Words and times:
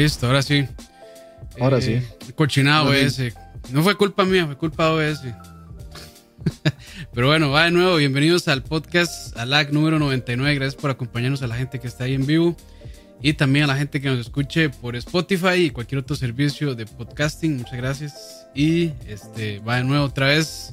Listo, 0.00 0.28
ahora 0.28 0.40
sí. 0.40 0.66
Ahora 1.60 1.76
Eh, 1.76 2.02
sí. 2.26 2.32
Cochinado 2.34 2.94
ese. 2.94 3.34
No 3.70 3.82
fue 3.82 3.96
culpa 3.96 4.24
mía, 4.24 4.46
fue 4.46 4.56
culpa 4.56 4.86
de 4.86 5.10
OBS. 5.10 5.20
Pero 7.12 7.26
bueno, 7.26 7.50
va 7.50 7.64
de 7.64 7.70
nuevo. 7.70 7.96
Bienvenidos 7.96 8.48
al 8.48 8.62
podcast 8.62 9.36
ALAC 9.36 9.72
número 9.72 9.98
99. 9.98 10.54
Gracias 10.54 10.80
por 10.80 10.90
acompañarnos 10.90 11.42
a 11.42 11.48
la 11.48 11.56
gente 11.56 11.80
que 11.80 11.86
está 11.86 12.04
ahí 12.04 12.14
en 12.14 12.24
vivo. 12.24 12.56
Y 13.20 13.34
también 13.34 13.64
a 13.64 13.66
la 13.66 13.76
gente 13.76 14.00
que 14.00 14.08
nos 14.08 14.20
escuche 14.20 14.70
por 14.70 14.96
Spotify 14.96 15.66
y 15.66 15.70
cualquier 15.70 15.98
otro 15.98 16.16
servicio 16.16 16.74
de 16.74 16.86
podcasting. 16.86 17.58
Muchas 17.58 17.76
gracias. 17.76 18.46
Y 18.54 18.92
este 19.06 19.58
va 19.58 19.76
de 19.76 19.84
nuevo 19.84 20.06
otra 20.06 20.28
vez. 20.28 20.72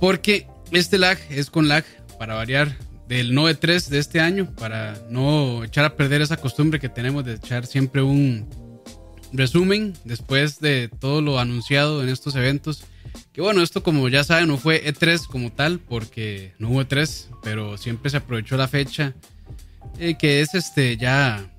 Porque 0.00 0.46
este 0.72 0.96
lag 0.96 1.18
es 1.28 1.50
con 1.50 1.68
lag 1.68 1.84
para 2.18 2.36
variar 2.36 2.74
del 3.08 3.32
9.3 3.32 3.88
de 3.88 3.98
este 3.98 4.20
año. 4.20 4.54
Para 4.54 4.96
no 5.10 5.64
echar 5.64 5.84
a 5.84 5.96
perder 5.96 6.22
esa 6.22 6.36
costumbre 6.36 6.78
que 6.78 6.88
tenemos 6.88 7.24
de 7.24 7.34
echar 7.34 7.66
siempre 7.66 8.02
un 8.02 8.48
resumen 9.32 9.94
después 10.04 10.60
de 10.60 10.88
todo 11.00 11.20
lo 11.20 11.38
anunciado 11.40 12.02
en 12.02 12.08
estos 12.08 12.36
eventos. 12.36 12.84
Que 13.32 13.40
bueno, 13.40 13.62
esto 13.62 13.82
como 13.82 14.08
ya 14.08 14.24
saben 14.24 14.48
no 14.48 14.58
fue 14.58 14.84
E3 14.84 15.26
como 15.26 15.50
tal 15.52 15.80
porque 15.80 16.54
no 16.58 16.70
hubo 16.70 16.82
E3, 16.82 17.26
pero 17.42 17.76
siempre 17.78 18.10
se 18.10 18.18
aprovechó 18.18 18.56
la 18.56 18.68
fecha 18.68 19.14
eh, 19.98 20.16
que 20.16 20.40
es 20.40 20.54
este 20.54 20.96
ya... 20.96 21.50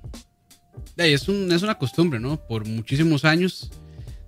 es, 0.96 1.28
un, 1.28 1.52
es 1.52 1.62
una 1.62 1.76
costumbre, 1.76 2.18
¿no? 2.18 2.36
Por 2.46 2.66
muchísimos 2.66 3.24
años 3.24 3.70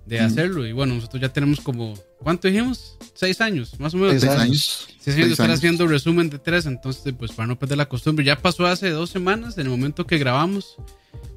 de 0.05 0.19
hacerlo. 0.19 0.65
Y 0.67 0.71
bueno, 0.71 0.95
nosotros 0.95 1.21
ya 1.21 1.29
tenemos 1.29 1.59
como... 1.59 1.93
¿Cuánto 2.23 2.47
dijimos? 2.47 2.97
Seis 3.13 3.41
años, 3.41 3.79
más 3.79 3.93
o 3.93 3.97
menos. 3.97 4.11
Seis 4.21 4.23
Seis 4.31 4.39
años. 4.41 4.87
Seis 4.99 5.17
estar 5.17 5.45
años. 5.47 5.57
haciendo 5.59 5.87
resumen 5.87 6.29
de 6.29 6.39
tres, 6.39 6.65
entonces, 6.65 7.13
pues 7.17 7.31
para 7.33 7.47
no 7.47 7.59
perder 7.59 7.77
la 7.77 7.87
costumbre. 7.89 8.23
Ya 8.25 8.37
pasó 8.37 8.65
hace 8.65 8.89
dos 8.89 9.09
semanas, 9.09 9.57
en 9.57 9.65
el 9.65 9.69
momento 9.71 10.07
que 10.07 10.17
grabamos, 10.17 10.77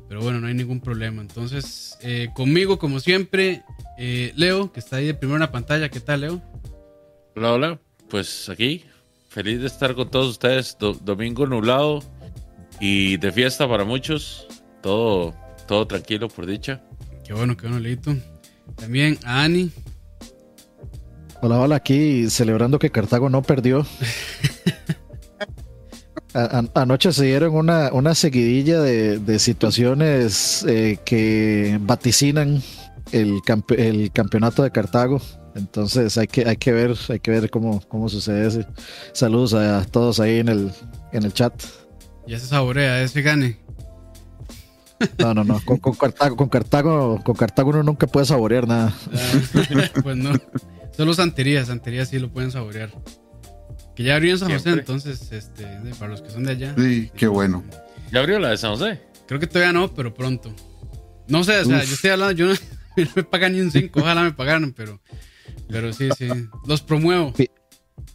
pero 0.08 0.20
bueno, 0.22 0.40
no 0.40 0.46
hay 0.46 0.54
ningún 0.54 0.80
problema. 0.80 1.20
Entonces, 1.20 1.98
eh, 2.02 2.28
conmigo, 2.34 2.78
como 2.78 3.00
siempre, 3.00 3.62
eh, 3.98 4.32
Leo, 4.36 4.72
que 4.72 4.80
está 4.80 4.96
ahí 4.96 5.06
de 5.06 5.14
primero 5.14 5.36
en 5.36 5.40
la 5.40 5.50
pantalla. 5.52 5.88
¿Qué 5.90 6.00
tal, 6.00 6.20
Leo? 6.20 6.42
Hola, 7.34 7.52
hola. 7.52 7.80
Pues 8.08 8.48
aquí, 8.48 8.84
feliz 9.28 9.60
de 9.60 9.66
estar 9.66 9.94
con 9.96 10.08
todos 10.10 10.28
ustedes. 10.28 10.76
Do- 10.78 10.94
domingo 10.94 11.44
nublado 11.46 12.02
y 12.80 13.16
de 13.16 13.32
fiesta 13.32 13.68
para 13.68 13.84
muchos. 13.84 14.46
Todo, 14.82 15.34
todo 15.66 15.86
tranquilo, 15.88 16.28
por 16.28 16.46
dicha. 16.46 16.80
Qué 17.26 17.32
bueno, 17.34 17.56
qué 17.56 17.62
bueno, 17.66 17.80
Leito. 17.80 18.14
También 18.76 19.18
a 19.24 19.42
Ani. 19.42 19.72
Hola, 21.46 21.60
hola, 21.60 21.76
aquí 21.76 22.28
celebrando 22.28 22.80
que 22.80 22.90
Cartago 22.90 23.30
no 23.30 23.40
perdió. 23.40 23.86
Anoche 26.74 27.12
se 27.12 27.24
dieron 27.24 27.54
una, 27.54 27.92
una 27.92 28.16
seguidilla 28.16 28.80
de, 28.80 29.20
de 29.20 29.38
situaciones 29.38 30.64
eh, 30.68 30.98
que 31.04 31.78
vaticinan 31.82 32.64
el, 33.12 33.34
campe- 33.42 33.78
el 33.78 34.10
campeonato 34.10 34.64
de 34.64 34.72
Cartago. 34.72 35.20
Entonces 35.54 36.18
hay 36.18 36.26
que, 36.26 36.48
hay 36.48 36.56
que 36.56 36.72
ver, 36.72 36.96
hay 37.08 37.20
que 37.20 37.30
ver 37.30 37.48
cómo, 37.48 37.80
cómo 37.86 38.08
sucede 38.08 38.48
ese. 38.48 38.66
Saludos 39.12 39.54
a 39.54 39.84
todos 39.84 40.18
ahí 40.18 40.40
en 40.40 40.48
el, 40.48 40.72
en 41.12 41.22
el 41.22 41.32
chat. 41.32 41.54
Ya 42.26 42.40
se 42.40 42.46
saborea 42.46 43.00
ese 43.02 43.22
gane. 43.22 43.60
No, 45.18 45.32
no, 45.32 45.44
no. 45.44 45.60
Con, 45.64 45.76
con 45.76 45.94
Cartago, 45.94 46.36
con 46.36 46.48
Cartago, 46.48 47.22
con 47.22 47.36
Cartago 47.36 47.70
uno 47.70 47.84
nunca 47.84 48.08
puede 48.08 48.26
saborear 48.26 48.66
nada. 48.66 48.92
Ah, 49.14 49.90
pues 50.02 50.16
no. 50.16 50.32
Solo 50.96 51.14
Santería, 51.14 51.64
Santería 51.64 52.06
sí 52.06 52.18
lo 52.18 52.30
pueden 52.32 52.50
saborear. 52.50 52.90
Que 53.94 54.02
ya 54.02 54.16
abrió 54.16 54.32
en 54.32 54.38
San 54.38 54.52
José, 54.52 54.70
entonces, 54.70 55.32
este, 55.32 55.64
de- 55.64 55.94
para 55.94 56.10
los 56.10 56.22
que 56.22 56.30
son 56.30 56.44
de 56.44 56.52
allá. 56.52 56.74
Sí, 56.76 57.10
qué 57.16 57.26
bueno. 57.26 57.64
¿Ya 58.12 58.20
abrió 58.20 58.38
la 58.38 58.50
de 58.50 58.56
San 58.56 58.72
José? 58.76 59.00
Creo 59.26 59.40
que 59.40 59.46
todavía 59.46 59.72
no, 59.72 59.92
pero 59.94 60.12
pronto. 60.14 60.54
No 61.28 61.42
sé, 61.44 61.58
o 61.60 61.64
sea, 61.64 61.78
Uf. 61.78 61.84
yo 61.88 61.94
estoy 61.94 62.10
hablando, 62.10 62.32
yo 62.32 62.46
no, 62.46 62.52
no 62.96 63.10
me 63.16 63.22
pagan 63.24 63.52
ni 63.52 63.60
un 63.60 63.70
5, 63.70 63.98
ojalá 64.00 64.22
me 64.22 64.32
pagaran, 64.32 64.72
pero, 64.72 65.00
pero 65.68 65.92
sí, 65.92 66.08
sí. 66.16 66.28
Los 66.66 66.82
promuevo, 66.82 67.32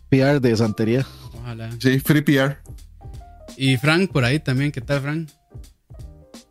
PR 0.09 0.39
de 0.39 0.55
santería. 0.55 1.05
ojalá. 1.33 1.69
Sí, 1.79 1.99
Free 1.99 2.21
PR. 2.21 2.57
Y 3.57 3.77
Frank 3.77 4.11
por 4.11 4.23
ahí 4.23 4.39
también, 4.39 4.71
¿qué 4.71 4.81
tal, 4.81 5.01
Frank? 5.01 5.29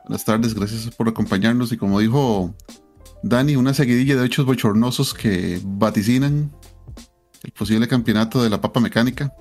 Buenas 0.05 0.25
tardes, 0.25 0.55
gracias 0.55 0.93
por 0.95 1.09
acompañarnos. 1.09 1.73
Y 1.73 1.77
como 1.77 2.01
dijo 2.01 2.55
Dani, 3.23 3.57
una 3.57 3.75
seguidilla 3.75 4.17
de 4.17 4.27
hechos 4.27 4.47
bochornosos 4.47 5.13
que 5.15 5.61
vaticinan 5.65 6.51
el 7.43 7.53
posible 7.53 7.87
campeonato 7.89 8.43
de 8.43 8.51
la 8.51 8.61
papa 8.61 8.81
mecánica. 8.81 9.33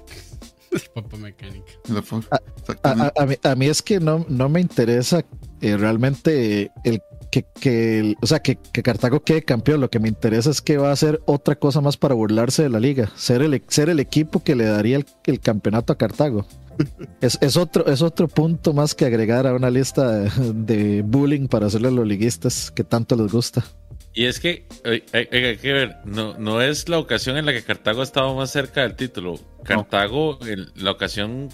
Papa 0.94 1.18
la 1.18 2.02
fo- 2.04 2.24
A, 2.30 2.40
Exactamente. 2.60 3.14
a- 3.20 3.24
a 3.24 3.26
mí, 3.26 3.36
a 3.44 3.56
mí 3.56 3.66
es 3.68 3.82
que 3.82 4.00
no, 4.00 4.24
no 4.30 4.50
me 4.50 4.62
interesa 4.62 5.26
eh, 5.62 5.76
realmente 5.78 6.72
el 6.84 7.02
que, 7.32 7.46
que 7.60 8.16
o 8.22 8.26
sea, 8.28 8.40
que, 8.40 8.58
que 8.74 8.84
Cartago 8.84 9.22
quede 9.24 9.44
campeón. 9.44 9.82
Lo 9.82 9.90
que 9.90 10.00
me 10.00 10.08
interesa 10.10 10.50
es 10.50 10.62
que 10.62 10.78
va 10.78 10.90
a 10.90 10.94
hacer 10.94 11.22
otra 11.26 11.56
cosa 11.56 11.82
más 11.82 11.98
para 11.98 12.16
burlarse 12.16 12.64
de 12.64 12.70
la 12.70 12.80
liga. 12.80 13.12
Ser 13.16 13.42
el, 13.42 13.62
ser 13.68 13.90
el 13.90 14.00
equipo 14.00 14.44
que 14.44 14.56
le 14.56 14.66
daría 14.66 14.98
el, 14.98 15.06
el 15.26 15.40
campeonato 15.40 15.94
a 15.94 15.98
Cartago. 15.98 16.46
Es, 17.20 17.38
es 17.42 17.58
otro, 17.58 17.86
es 17.88 18.02
otro 18.02 18.30
punto 18.30 18.72
más 18.74 18.96
que 18.96 19.04
agregar 19.04 19.46
a 19.46 19.54
una 19.54 19.70
lista 19.70 20.12
de, 20.14 20.32
de 20.54 21.02
bullying 21.02 21.48
para 21.50 21.66
hacerle 21.68 21.90
a 21.90 21.92
los 21.92 22.08
liguistas 22.08 22.72
que 22.72 22.86
tanto 22.86 23.18
les 23.18 23.30
gusta. 23.34 23.66
Y 24.14 24.26
es 24.26 24.40
que 24.40 24.66
hay, 24.86 25.04
hay- 25.12 25.28
hay 25.44 25.58
que 25.58 25.74
ver, 25.74 25.98
no, 26.06 26.38
no 26.38 26.62
es 26.62 26.88
la 26.88 26.98
ocasión 26.98 27.36
en 27.36 27.46
la 27.46 27.52
que 27.52 27.64
Cartago 27.64 28.00
ha 28.00 28.04
estado 28.06 28.34
más 28.34 28.52
cerca 28.52 28.82
del 28.84 28.96
título. 28.96 29.38
Cartago, 29.66 30.40
en 30.48 30.68
la 30.82 30.92
ocasión 30.92 31.50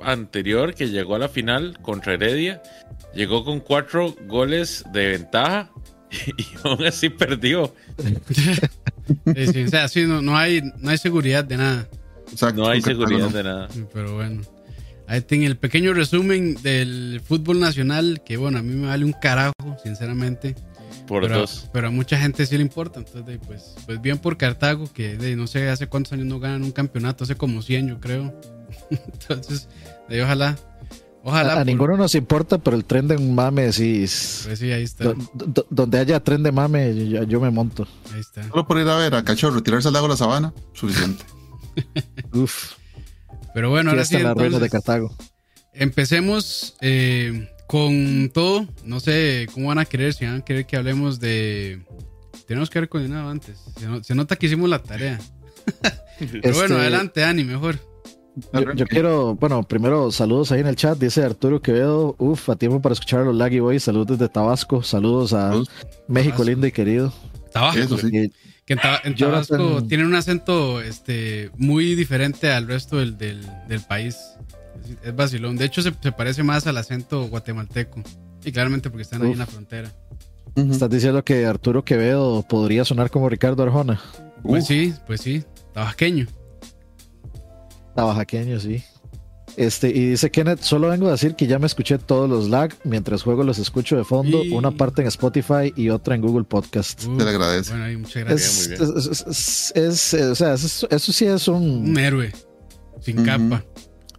anterior 0.00 0.74
que 0.74 0.88
llegó 0.88 1.14
a 1.14 1.18
la 1.18 1.28
final 1.28 1.78
contra 1.82 2.14
Heredia, 2.14 2.62
llegó 3.14 3.44
con 3.44 3.60
cuatro 3.60 4.14
goles 4.26 4.84
de 4.92 5.08
ventaja 5.08 5.70
y 6.36 6.46
aún 6.64 6.84
así 6.84 7.08
perdió. 7.08 7.74
Sí, 7.98 9.46
sí, 9.52 9.62
o 9.64 9.68
sea, 9.68 9.88
sí, 9.88 10.04
no, 10.04 10.22
no, 10.22 10.36
hay, 10.36 10.62
no 10.78 10.90
hay 10.90 10.98
seguridad 10.98 11.44
de 11.44 11.56
nada, 11.56 11.88
Exacto, 12.30 12.62
No 12.62 12.68
hay 12.68 12.82
seguridad 12.82 13.30
no. 13.30 13.36
de 13.36 13.44
nada. 13.44 13.68
pero 13.92 14.14
bueno. 14.14 14.42
Ahí 15.08 15.20
tienen 15.20 15.46
el 15.46 15.56
pequeño 15.56 15.94
resumen 15.94 16.60
del 16.62 17.20
fútbol 17.24 17.60
nacional, 17.60 18.22
que 18.24 18.36
bueno, 18.36 18.58
a 18.58 18.62
mí 18.62 18.74
me 18.74 18.88
vale 18.88 19.04
un 19.04 19.12
carajo, 19.12 19.54
sinceramente. 19.82 20.56
Por 21.06 21.22
pero, 21.22 21.38
dos. 21.38 21.70
pero 21.72 21.88
a 21.88 21.90
mucha 21.90 22.18
gente 22.18 22.44
sí 22.44 22.56
le 22.56 22.62
importa. 22.62 22.98
Entonces, 22.98 23.38
pues, 23.46 23.76
pues 23.86 24.00
bien 24.00 24.18
por 24.18 24.36
Cartago, 24.36 24.92
que 24.92 25.16
de, 25.16 25.36
no 25.36 25.46
sé 25.46 25.68
hace 25.68 25.86
cuántos 25.86 26.12
años 26.12 26.26
no 26.26 26.40
ganan 26.40 26.64
un 26.64 26.72
campeonato, 26.72 27.22
hace 27.22 27.36
como 27.36 27.62
100, 27.62 27.88
yo 27.88 28.00
creo. 28.00 28.34
Entonces, 28.90 29.68
de, 30.08 30.22
ojalá. 30.22 30.56
Ojalá. 31.22 31.50
A, 31.50 31.54
a 31.54 31.58
por- 31.58 31.66
ninguno 31.66 31.96
nos 31.96 32.14
importa, 32.14 32.58
pero 32.58 32.76
el 32.76 32.84
tren 32.84 33.08
de 33.08 33.16
un 33.16 33.34
mame 33.34 33.72
sí. 33.72 34.00
Pues 34.44 34.58
sí, 34.58 34.70
ahí 34.70 34.84
está. 34.84 35.04
do- 35.04 35.16
do- 35.34 35.66
donde 35.70 35.98
haya 35.98 36.20
tren 36.22 36.42
de 36.42 36.52
mame, 36.52 37.08
yo, 37.08 37.24
yo 37.24 37.40
me 37.40 37.50
monto. 37.50 37.86
Ahí 38.14 38.20
está. 38.20 38.46
Solo 38.48 38.66
por 38.66 38.78
ir 38.78 38.88
a 38.88 38.96
ver 38.96 39.14
a 39.14 39.24
Cachorro 39.24 39.62
tirarse 39.62 39.88
al 39.88 39.94
lago 39.94 40.06
de 40.06 40.12
la 40.12 40.16
sabana, 40.16 40.54
suficiente. 40.72 41.24
Uf, 42.32 42.72
Pero 43.54 43.70
bueno, 43.70 43.90
ahora 43.90 44.04
sí, 44.04 44.10
fiesta 44.10 44.18
en 44.20 44.24
las 44.28 44.34
ruinas 44.36 44.60
de 44.60 44.66
entonces, 44.66 44.84
Cartago. 44.86 45.16
empecemos 45.72 46.76
eh, 46.80 47.50
con 47.66 48.30
todo. 48.32 48.66
No 48.84 49.00
sé 49.00 49.48
cómo 49.52 49.68
van 49.68 49.78
a 49.78 49.84
querer, 49.84 50.14
si 50.14 50.24
van 50.26 50.36
a 50.36 50.44
querer 50.44 50.66
que 50.66 50.76
hablemos 50.76 51.18
de. 51.20 51.82
Tenemos 52.46 52.70
que 52.70 52.78
haber 52.78 52.88
coordinado 52.88 53.28
antes. 53.28 53.58
Se, 53.78 53.86
no- 53.86 54.04
se 54.04 54.14
nota 54.14 54.36
que 54.36 54.46
hicimos 54.46 54.70
la 54.70 54.80
tarea. 54.82 55.18
Pero 56.20 56.40
bueno, 56.54 56.60
Este- 56.60 56.74
adelante, 56.74 57.20
Dani, 57.20 57.42
mejor. 57.44 57.80
Yo, 58.52 58.72
yo 58.74 58.86
quiero, 58.86 59.34
bueno, 59.34 59.62
primero 59.62 60.10
saludos 60.12 60.52
ahí 60.52 60.60
en 60.60 60.66
el 60.66 60.76
chat, 60.76 60.98
dice 60.98 61.24
Arturo 61.24 61.62
Quevedo, 61.62 62.14
uf, 62.18 62.50
a 62.50 62.56
tiempo 62.56 62.82
para 62.82 62.92
escuchar 62.92 63.20
a 63.20 63.24
los 63.24 63.34
Laggy 63.34 63.60
Boys, 63.60 63.82
saludos 63.84 64.18
desde 64.18 64.28
Tabasco, 64.30 64.82
saludos 64.82 65.32
a 65.32 65.48
Saludos. 65.48 65.70
México 66.08 66.32
Tabasco. 66.36 66.44
lindo 66.50 66.66
y 66.66 66.72
querido. 66.72 67.12
Tabasco. 67.52 67.80
Eso 67.80 67.98
sí. 67.98 68.08
Y- 68.12 68.32
Que 68.66 68.72
en, 68.74 68.78
Ta- 68.80 69.00
en 69.04 69.14
Jonathan- 69.14 69.58
Tabasco 69.58 69.84
tienen 69.86 70.06
un 70.08 70.14
acento 70.16 70.82
este, 70.82 71.50
muy 71.56 71.94
diferente 71.94 72.50
al 72.52 72.66
resto 72.66 72.96
del, 72.98 73.16
del, 73.16 73.40
del 73.68 73.80
país. 73.80 74.16
Es, 74.84 74.96
es 75.08 75.16
vacilón. 75.16 75.56
De 75.56 75.64
hecho, 75.64 75.80
se, 75.82 75.92
se 76.02 76.12
parece 76.12 76.42
más 76.42 76.66
al 76.66 76.76
acento 76.76 77.28
guatemalteco. 77.28 78.02
Y 78.44 78.52
claramente 78.52 78.90
porque 78.90 79.02
están 79.02 79.22
ahí 79.22 79.28
Uf. 79.28 79.32
en 79.34 79.38
la 79.38 79.46
frontera. 79.46 79.92
Estás 80.56 80.90
diciendo 80.90 81.24
que 81.24 81.46
Arturo 81.46 81.84
Quevedo 81.84 82.42
podría 82.42 82.84
sonar 82.84 83.10
como 83.10 83.28
Ricardo 83.28 83.62
Arjona, 83.62 84.00
Pues 84.42 84.64
Uh, 84.64 84.66
sí, 84.66 84.94
pues 85.06 85.20
sí. 85.20 85.44
Tabasqueño. 85.72 86.26
Tabajaqueño, 87.96 88.60
sí. 88.60 88.82
Este, 89.56 89.88
y 89.88 90.10
dice 90.10 90.30
Kenneth, 90.30 90.60
solo 90.60 90.88
vengo 90.88 91.08
a 91.08 91.12
decir 91.12 91.34
que 91.34 91.46
ya 91.46 91.58
me 91.58 91.66
escuché 91.66 91.96
todos 91.98 92.28
los 92.28 92.50
lag, 92.50 92.74
mientras 92.84 93.22
juego 93.22 93.42
los 93.42 93.58
escucho 93.58 93.96
de 93.96 94.04
fondo, 94.04 94.44
Y- 94.44 94.50
una 94.52 94.70
parte 94.70 95.00
en 95.02 95.08
Spotify 95.08 95.72
y 95.74 95.88
otra 95.88 96.14
en 96.14 96.20
Google 96.20 96.44
Podcast. 96.44 97.04
Uh, 97.06 97.18
Se 97.18 97.24
le 97.24 97.30
agradece. 97.30 97.70
Bueno, 97.74 97.98
muchas 98.00 98.24
gracias. 98.24 98.50
Es, 98.50 98.68
muy 98.68 98.76
bien. 98.76 98.98
es- 98.98 99.06
es- 99.26 99.72
es- 99.74 100.14
es- 100.14 100.22
o 100.30 100.34
sea, 100.34 100.54
es- 100.54 100.86
eso 100.90 101.12
sí 101.12 101.24
es 101.24 101.48
un... 101.48 101.62
Un 101.90 101.98
héroe. 101.98 102.32
Sin 103.00 103.24
capa. 103.24 103.64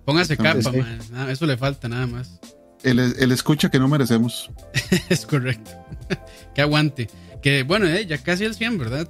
Póngase 0.05 0.37
capa, 0.37 0.61
Sí. 0.71 0.77
man. 0.77 0.99
Nada, 1.11 1.31
eso 1.31 1.45
le 1.45 1.57
falta 1.57 1.87
nada 1.87 2.07
más. 2.07 2.39
El, 2.83 2.97
el 2.99 3.31
escucha 3.31 3.69
que 3.69 3.77
no 3.79 3.87
merecemos. 3.87 4.49
es 5.09 5.25
correcto. 5.25 5.71
que 6.55 6.61
aguante. 6.61 7.09
Que 7.43 7.61
bueno, 7.63 7.85
eh, 7.85 8.05
ya 8.07 8.17
casi 8.17 8.45
el 8.45 8.55
100, 8.55 8.77
¿verdad? 8.79 9.07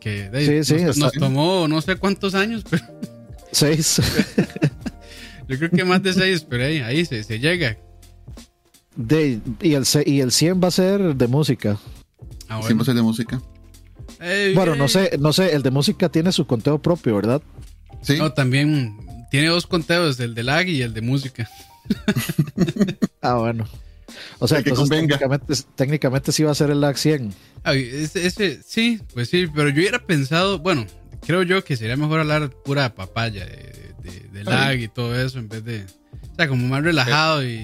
Que 0.00 0.30
de, 0.30 0.64
Sí, 0.64 0.78
sí, 0.78 0.84
nos, 0.84 1.12
tomó 1.12 1.66
no 1.68 1.80
sé 1.82 1.96
cuántos 1.96 2.34
años, 2.34 2.64
pero 2.70 2.84
Seis. 3.52 4.00
yo 5.48 5.58
creo 5.58 5.70
que 5.70 5.84
más 5.84 6.02
de 6.02 6.12
seis, 6.12 6.44
pero 6.48 6.64
ahí, 6.64 6.78
ahí 6.78 7.04
se, 7.04 7.22
se 7.24 7.38
llega. 7.38 7.76
De, 8.96 9.40
y, 9.62 9.74
el, 9.74 9.84
y 10.06 10.20
el 10.20 10.32
100 10.32 10.60
va 10.62 10.68
a 10.68 10.72
ser 10.72 11.14
de 11.16 11.26
música. 11.26 11.78
Ah, 12.48 12.56
bueno. 12.56 12.66
Siempre 12.66 12.84
soy 12.84 12.94
de 12.94 13.02
música. 13.02 13.40
Ey, 14.20 14.54
Bueno, 14.54 14.74
ey. 14.74 14.78
no 14.78 14.88
sé, 14.88 15.16
no 15.18 15.32
sé, 15.32 15.54
el 15.54 15.62
de 15.62 15.70
música 15.70 16.08
tiene 16.08 16.32
su 16.32 16.46
conteo 16.46 16.78
propio, 16.80 17.16
¿verdad? 17.16 17.40
Sí. 18.02 18.16
No, 18.18 18.32
también 18.32 18.96
tiene 19.30 19.48
dos 19.48 19.66
conteos, 19.66 20.18
el 20.20 20.34
de 20.34 20.42
lag 20.42 20.68
y 20.68 20.82
el 20.82 20.92
de 20.94 21.00
música. 21.02 21.48
Ah, 23.22 23.34
bueno. 23.34 23.66
O 24.38 24.48
sea, 24.48 24.62
que 24.62 24.70
entonces 24.70 24.96
técnicamente, 24.96 25.54
técnicamente 25.76 26.32
sí 26.32 26.42
va 26.42 26.52
a 26.52 26.54
ser 26.54 26.70
el 26.70 26.80
lag 26.80 26.96
100. 26.96 27.34
Ay, 27.62 27.88
ese, 27.92 28.26
ese- 28.26 28.62
sí, 28.62 29.00
pues 29.12 29.28
sí, 29.28 29.46
pero 29.54 29.68
yo 29.68 29.76
hubiera 29.80 29.98
pensado, 30.06 30.58
bueno, 30.58 30.86
creo 31.26 31.42
yo 31.42 31.62
que 31.64 31.76
sería 31.76 31.96
mejor 31.96 32.20
hablar 32.20 32.50
pura 32.50 32.94
papaya 32.94 33.46
de, 33.46 33.92
de- 34.02 34.28
de 34.32 34.44
lag 34.44 34.78
y 34.78 34.88
todo 34.88 35.18
eso 35.20 35.38
en 35.38 35.48
vez 35.48 35.64
de, 35.64 35.84
o 36.32 36.34
sea, 36.36 36.48
como 36.48 36.66
más 36.68 36.82
relajado 36.82 37.44
y 37.44 37.56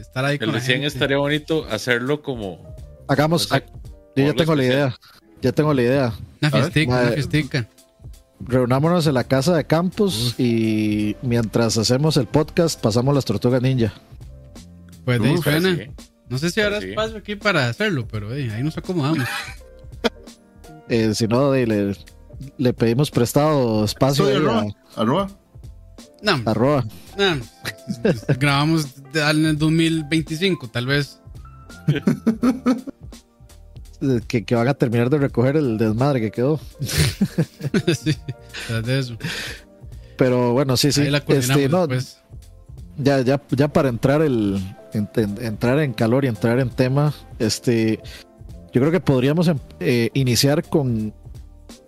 estar 0.00 0.24
ahí 0.24 0.34
El 0.34 0.38
con 0.40 0.48
de 0.48 0.54
la 0.54 0.60
100 0.60 0.72
gente. 0.80 0.86
estaría 0.86 1.16
bonito 1.18 1.66
hacerlo 1.70 2.22
como. 2.22 2.74
Hagamos, 3.08 3.44
sea, 3.48 3.58
ah, 3.66 3.72
yo 4.16 4.24
ya 4.26 4.34
tengo 4.34 4.54
la 4.54 4.64
idea. 4.64 4.96
Ya 5.42 5.52
tengo 5.52 5.72
la 5.74 5.82
idea. 5.82 6.12
Una 6.42 6.50
fiestica, 6.50 6.92
una 7.00 7.10
fiestica. 7.12 7.68
Reunámonos 8.42 9.06
en 9.06 9.14
la 9.14 9.24
casa 9.24 9.54
de 9.56 9.64
campus 9.64 10.34
y 10.38 11.16
mientras 11.22 11.76
hacemos 11.76 12.16
el 12.16 12.26
podcast 12.26 12.80
pasamos 12.80 13.14
las 13.14 13.24
tortugas 13.24 13.60
ninja. 13.60 13.92
Pues 15.04 15.20
de 15.20 15.28
ahí 15.28 15.34
Uf, 15.34 15.44
suena. 15.44 15.74
sí. 15.76 15.90
No 16.28 16.38
sé 16.38 16.50
si 16.50 16.60
habrá 16.60 16.80
Sí. 16.80 16.90
espacio 16.90 17.16
aquí 17.18 17.34
para 17.36 17.68
hacerlo, 17.68 18.06
pero 18.06 18.30
ahí 18.30 18.62
nos 18.62 18.78
acomodamos. 18.78 19.26
Eh, 20.88 21.14
si 21.14 21.26
no, 21.26 21.50
de- 21.52 21.96
le, 22.58 22.72
pedimos 22.72 23.10
prestado 23.10 23.84
espacio 23.84 24.24
Soy 24.24 24.36
arroba. 24.36 24.66
a, 24.96 25.00
Arroba. 25.00 25.28
No, 26.22 26.42
a 26.44 26.54
Roa. 26.54 26.84
no, 27.16 27.40
grabamos 28.38 28.86
en 29.14 29.46
el 29.46 29.58
2025, 29.58 30.68
tal 30.68 30.86
vez. 30.86 31.20
Que, 34.28 34.44
que 34.46 34.54
van 34.54 34.66
a 34.66 34.72
terminar 34.72 35.10
de 35.10 35.18
recoger 35.18 35.56
el 35.56 35.76
desmadre 35.76 36.22
que 36.22 36.30
quedó. 36.30 36.58
sí, 36.80 38.16
tras 38.66 38.82
de 38.86 38.98
eso. 38.98 39.16
Pero 40.16 40.54
bueno, 40.54 40.78
sí, 40.78 40.90
sí. 40.90 41.02
ahí 41.02 41.10
la 41.10 41.18
Este, 41.18 41.68
no, 41.68 41.86
ya, 42.96 43.20
ya, 43.20 43.42
ya 43.50 43.68
para 43.68 43.90
entrar 43.90 44.22
el 44.22 44.58
en- 44.94 45.08
en- 45.16 45.44
entrar 45.44 45.78
en 45.80 45.92
calor 45.92 46.24
y 46.24 46.28
entrar 46.28 46.60
en 46.60 46.70
tema, 46.70 47.12
este 47.38 48.00
yo 48.72 48.80
creo 48.80 48.90
que 48.90 49.00
podríamos 49.00 49.48
em- 49.48 49.58
eh, 49.80 50.08
iniciar 50.14 50.64
con 50.64 51.12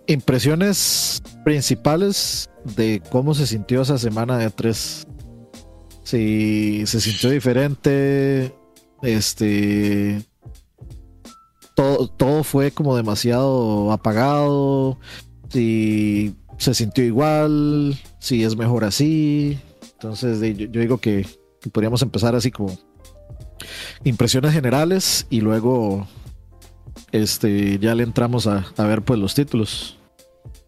impresiones 0.07 1.21
principales 1.43 2.49
de 2.75 3.01
cómo 3.11 3.33
se 3.33 3.47
sintió 3.47 3.81
esa 3.81 3.97
semana 3.97 4.37
de 4.37 4.49
tres. 4.49 5.07
Si 6.03 6.85
se 6.85 6.99
sintió 6.99 7.29
diferente, 7.29 8.53
este 9.01 10.21
todo, 11.75 12.07
todo 12.07 12.43
fue 12.43 12.71
como 12.71 12.95
demasiado 12.95 13.91
apagado, 13.91 14.99
si 15.49 16.35
se 16.57 16.73
sintió 16.73 17.03
igual, 17.03 17.97
si 18.19 18.43
es 18.43 18.55
mejor 18.55 18.83
así. 18.83 19.59
Entonces 19.93 20.39
yo, 20.57 20.67
digo 20.67 20.97
que 20.97 21.25
podríamos 21.71 22.01
empezar 22.01 22.35
así 22.35 22.51
como 22.51 22.77
impresiones 24.03 24.53
generales 24.53 25.25
y 25.29 25.41
luego 25.41 26.07
este 27.11 27.79
ya 27.79 27.95
le 27.95 28.03
entramos 28.03 28.47
a, 28.47 28.65
a 28.77 28.83
ver 28.85 29.01
pues 29.01 29.19
los 29.19 29.33
títulos. 29.35 29.97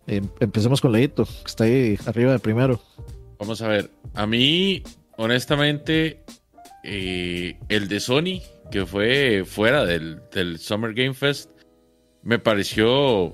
Em- 0.07 0.29
empecemos 0.39 0.81
con 0.81 0.91
Leito, 0.91 1.25
que 1.25 1.31
está 1.47 1.63
ahí 1.63 1.97
arriba 2.05 2.31
de 2.31 2.39
primero. 2.39 2.81
Vamos 3.39 3.61
a 3.61 3.67
ver. 3.67 3.89
A 4.13 4.25
mí, 4.27 4.83
honestamente, 5.17 6.23
eh, 6.83 7.57
el 7.69 7.87
de 7.87 7.99
Sony, 7.99 8.41
que 8.71 8.85
fue 8.85 9.43
fuera 9.45 9.85
del, 9.85 10.21
del 10.31 10.59
Summer 10.59 10.93
Game 10.93 11.13
Fest, 11.13 11.49
me 12.21 12.39
pareció 12.39 13.33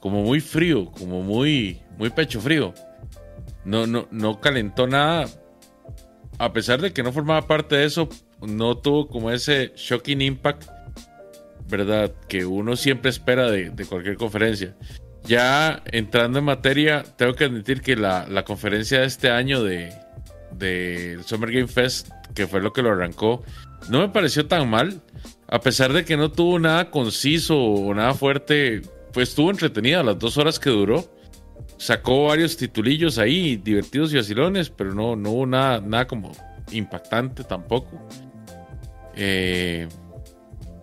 como 0.00 0.22
muy 0.22 0.40
frío, 0.40 0.90
como 0.92 1.22
muy, 1.22 1.80
muy 1.98 2.10
pecho 2.10 2.40
frío. 2.40 2.72
No, 3.64 3.86
no, 3.86 4.08
no 4.10 4.40
calentó 4.40 4.86
nada. 4.86 5.26
A 6.38 6.52
pesar 6.52 6.80
de 6.80 6.92
que 6.92 7.02
no 7.02 7.12
formaba 7.12 7.46
parte 7.46 7.76
de 7.76 7.84
eso, 7.84 8.08
no 8.40 8.76
tuvo 8.76 9.08
como 9.08 9.30
ese 9.30 9.72
shocking 9.76 10.20
impact, 10.22 10.68
¿verdad? 11.68 12.12
Que 12.28 12.46
uno 12.46 12.76
siempre 12.76 13.10
espera 13.10 13.50
de, 13.50 13.72
cualquier 13.88 14.16
conferencia. 14.16 14.76
Ya 15.24 15.82
entrando 15.86 16.38
en 16.38 16.44
materia, 16.44 17.02
tengo 17.16 17.34
que 17.34 17.44
admitir 17.44 17.80
que 17.80 17.96
la, 17.96 18.26
la 18.28 18.44
conferencia 18.44 19.00
de 19.00 19.06
este 19.06 19.30
año 19.30 19.62
de, 19.62 19.92
de 20.52 21.18
Summer 21.24 21.50
Game 21.50 21.68
Fest, 21.68 22.10
que 22.34 22.46
fue 22.46 22.60
lo 22.60 22.72
que 22.72 22.82
lo 22.82 22.92
arrancó, 22.92 23.42
no 23.88 24.00
me 24.00 24.08
pareció 24.08 24.46
tan 24.46 24.68
mal. 24.68 25.00
A 25.48 25.60
pesar 25.60 25.92
de 25.92 26.04
que 26.04 26.16
no 26.16 26.32
tuvo 26.32 26.58
nada 26.58 26.90
conciso 26.90 27.56
o 27.56 27.94
nada 27.94 28.14
fuerte, 28.14 28.82
pues 29.12 29.30
estuvo 29.30 29.50
entretenida 29.50 30.02
las 30.02 30.18
dos 30.18 30.38
horas 30.38 30.58
que 30.58 30.70
duró. 30.70 31.04
Sacó 31.78 32.26
varios 32.26 32.56
titulillos 32.56 33.18
ahí, 33.18 33.56
divertidos 33.56 34.12
y 34.12 34.16
vacilones, 34.16 34.70
pero 34.70 34.94
no, 34.94 35.14
no 35.14 35.30
hubo 35.30 35.46
nada, 35.46 35.80
nada 35.80 36.06
como 36.06 36.32
impactante 36.72 37.44
tampoco. 37.44 38.00
Eh, 39.14 39.88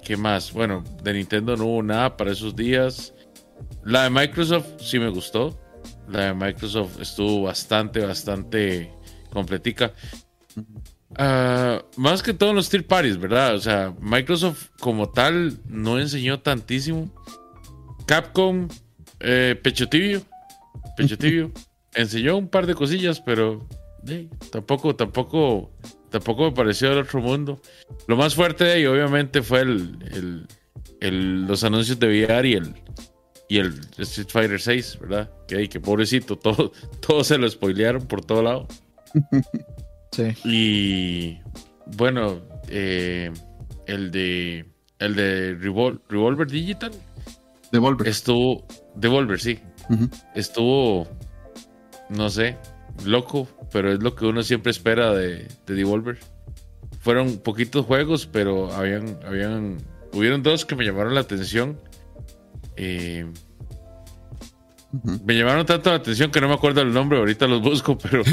¿Qué 0.03 0.17
más? 0.17 0.51
Bueno, 0.51 0.83
de 1.01 1.13
Nintendo 1.13 1.55
no 1.55 1.65
hubo 1.65 1.83
nada 1.83 2.17
para 2.17 2.31
esos 2.31 2.55
días. 2.55 3.13
La 3.83 4.03
de 4.03 4.09
Microsoft 4.09 4.67
sí 4.79 4.99
me 4.99 5.09
gustó. 5.09 5.57
La 6.09 6.25
de 6.25 6.33
Microsoft 6.33 6.99
estuvo 6.99 7.43
bastante, 7.43 8.05
bastante 8.05 8.91
completica. 9.31 9.93
Ah, 11.15 11.83
más 11.95 12.23
que 12.23 12.33
todo 12.33 12.49
en 12.49 12.55
los 12.55 12.69
tier 12.69 12.85
parties, 12.85 13.17
¿verdad? 13.17 13.55
O 13.55 13.59
sea, 13.59 13.93
Microsoft 13.99 14.69
como 14.79 15.09
tal 15.09 15.59
no 15.67 15.99
enseñó 15.99 16.41
tantísimo. 16.41 17.09
Capcom, 18.05 18.67
eh, 19.19 19.59
pecho 19.61 19.87
tibio. 19.87 20.21
Pecho 20.97 21.17
tibio. 21.19 21.51
enseñó 21.93 22.37
un 22.37 22.49
par 22.49 22.65
de 22.65 22.75
cosillas, 22.75 23.21
pero 23.21 23.67
eh, 24.07 24.27
tampoco, 24.51 24.95
tampoco, 24.95 25.71
tampoco 26.13 26.43
me 26.45 26.51
pareció 26.51 26.89
del 26.91 26.99
otro 26.99 27.19
mundo. 27.19 27.59
Lo 28.07 28.15
más 28.15 28.35
fuerte 28.35 28.63
de 28.63 28.71
ahí, 28.73 28.85
obviamente, 28.85 29.41
fue 29.41 29.61
el, 29.61 29.97
el- 30.13 30.47
el- 31.01 31.41
los 31.47 31.63
anuncios 31.65 31.99
de 31.99 32.07
VR 32.07 32.47
y 32.47 32.53
el, 32.53 32.73
y 33.49 33.57
el 33.57 33.73
Street 33.97 34.27
Fighter 34.29 34.61
6, 34.61 34.99
¿verdad? 35.01 35.29
Que, 35.47 35.57
ay, 35.57 35.67
que 35.67 35.79
pobrecito, 35.79 36.37
todo, 36.39 36.71
todo 37.05 37.23
se 37.23 37.37
lo 37.37 37.49
spoilearon 37.49 38.05
por 38.07 38.23
todo 38.23 38.41
lado. 38.43 38.67
Sí. 40.15 40.27
Y 40.43 41.39
bueno, 41.97 42.39
eh, 42.67 43.31
el 43.87 44.11
de 44.11 44.63
el 44.99 45.15
de 45.15 45.57
Revol- 45.57 46.01
Revolver 46.07 46.45
Digital 46.45 46.91
Devolver. 47.71 48.07
estuvo 48.09 48.63
Devolver, 48.95 49.39
sí, 49.39 49.57
estuvo 50.35 51.07
no 52.09 52.29
sé, 52.29 52.57
loco, 53.05 53.47
pero 53.71 53.91
es 53.91 54.01
lo 54.01 54.15
que 54.15 54.25
uno 54.25 54.43
siempre 54.43 54.71
espera 54.71 55.13
de, 55.13 55.47
de 55.65 55.73
Devolver. 55.73 56.19
Fueron 56.99 57.37
poquitos 57.37 57.85
juegos, 57.85 58.27
pero 58.27 58.71
habían 58.73 59.19
habían 59.25 59.77
hubieron 60.13 60.43
dos 60.43 60.65
que 60.65 60.75
me 60.75 60.85
llamaron 60.85 61.15
la 61.15 61.21
atención. 61.21 61.79
Eh, 62.77 63.25
me 65.25 65.35
llamaron 65.35 65.65
tanto 65.65 65.89
la 65.89 65.97
atención 65.97 66.31
que 66.31 66.39
no 66.39 66.47
me 66.47 66.53
acuerdo 66.53 66.81
el 66.81 66.93
nombre, 66.93 67.17
ahorita 67.17 67.47
los 67.47 67.61
busco, 67.61 67.97
pero. 67.97 68.23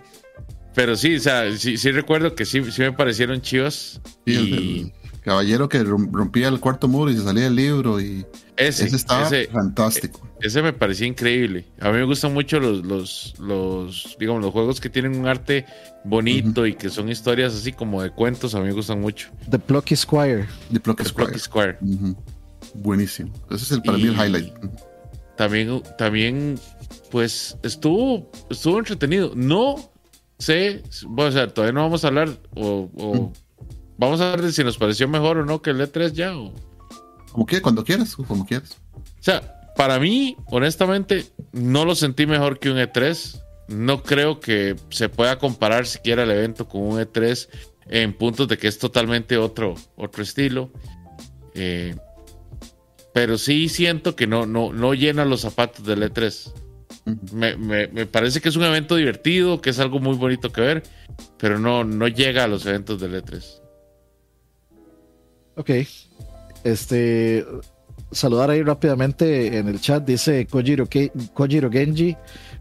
pero 0.74 0.96
sí, 0.96 1.16
o 1.16 1.20
sea, 1.20 1.54
sí, 1.56 1.76
sí 1.76 1.90
recuerdo 1.90 2.34
que 2.34 2.44
sí, 2.46 2.62
sí 2.70 2.80
me 2.82 2.92
parecieron 2.92 3.42
chivas. 3.42 4.00
Sí, 4.26 4.34
el, 4.34 4.48
y 4.48 4.92
el 5.12 5.20
caballero 5.20 5.68
que 5.68 5.84
rom- 5.84 6.10
rompía 6.10 6.48
el 6.48 6.58
cuarto 6.58 6.88
muro 6.88 7.10
y 7.10 7.16
se 7.16 7.22
salía 7.22 7.44
del 7.44 7.56
libro 7.56 8.00
y 8.00 8.24
ese, 8.56 8.86
ese 8.86 8.96
estaba 8.96 9.26
ese, 9.26 9.48
fantástico. 9.48 10.26
Ese 10.42 10.62
me 10.62 10.72
parecía 10.72 11.06
increíble. 11.06 11.66
A 11.80 11.90
mí 11.90 11.98
me 11.98 12.04
gustan 12.04 12.32
mucho 12.32 12.58
los, 12.60 12.84
los, 12.84 13.34
los, 13.38 14.16
digamos, 14.18 14.42
los 14.42 14.52
juegos 14.52 14.80
que 14.80 14.88
tienen 14.88 15.16
un 15.18 15.26
arte 15.26 15.66
bonito 16.04 16.66
y 16.66 16.74
que 16.74 16.88
son 16.90 17.08
historias 17.10 17.54
así 17.54 17.72
como 17.72 18.02
de 18.02 18.10
cuentos. 18.10 18.54
A 18.54 18.60
mí 18.60 18.66
me 18.66 18.72
gustan 18.72 19.00
mucho. 19.00 19.28
The 19.50 19.58
Plucky 19.58 19.96
Squire. 19.96 20.46
The 20.72 20.80
Plucky 20.80 21.02
Es 21.02 21.42
Squire. 21.42 21.76
Ujú. 21.80 22.16
Buenísimo. 22.74 23.32
Ese 23.50 23.64
es 23.64 23.70
el, 23.72 23.82
para 23.82 23.98
mí 23.98 24.04
el 24.04 24.14
highlight. 24.14 24.52
También, 25.36 25.82
también, 25.96 26.58
pues 27.10 27.56
estuvo, 27.62 28.30
estuvo 28.50 28.78
entretenido. 28.78 29.32
No 29.34 29.90
sé, 30.38 30.82
bueno, 31.06 31.30
o 31.30 31.32
sea, 31.32 31.48
todavía 31.48 31.72
no 31.72 31.82
vamos 31.82 32.04
a 32.04 32.08
hablar 32.08 32.28
o, 32.54 32.90
o 32.96 33.32
vamos 33.96 34.20
a 34.20 34.36
ver 34.36 34.52
si 34.52 34.62
nos 34.64 34.76
pareció 34.78 35.08
mejor 35.08 35.38
o 35.38 35.44
no 35.46 35.62
que 35.62 35.70
el 35.70 35.80
E3 35.80 36.12
ya. 36.12 36.36
O, 36.36 36.52
Como 37.32 37.46
quieras, 37.46 37.62
cuando 37.62 37.84
quieras, 37.84 38.16
como 38.16 38.46
quieras. 38.46 38.76
o 38.94 39.22
sea, 39.22 39.59
para 39.76 39.98
mí, 39.98 40.36
honestamente, 40.46 41.24
no 41.52 41.84
lo 41.84 41.94
sentí 41.94 42.26
mejor 42.26 42.58
que 42.58 42.70
un 42.70 42.78
E3. 42.78 43.42
No 43.68 44.02
creo 44.02 44.40
que 44.40 44.74
se 44.90 45.08
pueda 45.08 45.38
comparar 45.38 45.86
siquiera 45.86 46.24
el 46.24 46.30
evento 46.30 46.66
con 46.68 46.82
un 46.82 46.98
E3 47.00 47.48
en 47.86 48.12
puntos 48.12 48.48
de 48.48 48.58
que 48.58 48.66
es 48.68 48.78
totalmente 48.78 49.36
otro, 49.36 49.74
otro 49.96 50.22
estilo. 50.22 50.70
Eh, 51.54 51.94
pero 53.12 53.38
sí 53.38 53.68
siento 53.68 54.14
que 54.16 54.26
no, 54.26 54.46
no, 54.46 54.72
no 54.72 54.94
llena 54.94 55.24
los 55.24 55.40
zapatos 55.42 55.84
del 55.86 56.02
E3. 56.02 56.52
Ujú. 57.06 57.36
Me, 57.36 57.56
me- 57.56 57.88
me 57.88 58.06
parece 58.06 58.40
que 58.40 58.48
es 58.48 58.56
un 58.56 58.64
evento 58.64 58.96
divertido, 58.96 59.60
que 59.60 59.70
es 59.70 59.78
algo 59.78 60.00
muy 60.00 60.16
bonito 60.16 60.52
que 60.52 60.60
ver, 60.60 60.82
pero 61.38 61.58
no, 61.58 61.84
no 61.84 62.08
llega 62.08 62.44
a 62.44 62.48
los 62.48 62.66
eventos 62.66 63.00
del 63.00 63.14
E3. 63.22 63.60
Ok. 65.56 65.70
Este, 66.64 67.44
saludar 68.12 68.50
ahí 68.50 68.62
rápidamente 68.62 69.58
en 69.58 69.68
el 69.68 69.80
chat. 69.80 70.04
Dice 70.04 70.46
Kojiro, 70.46 70.88
Kojiro 71.32 71.70
Genji. 71.70 72.16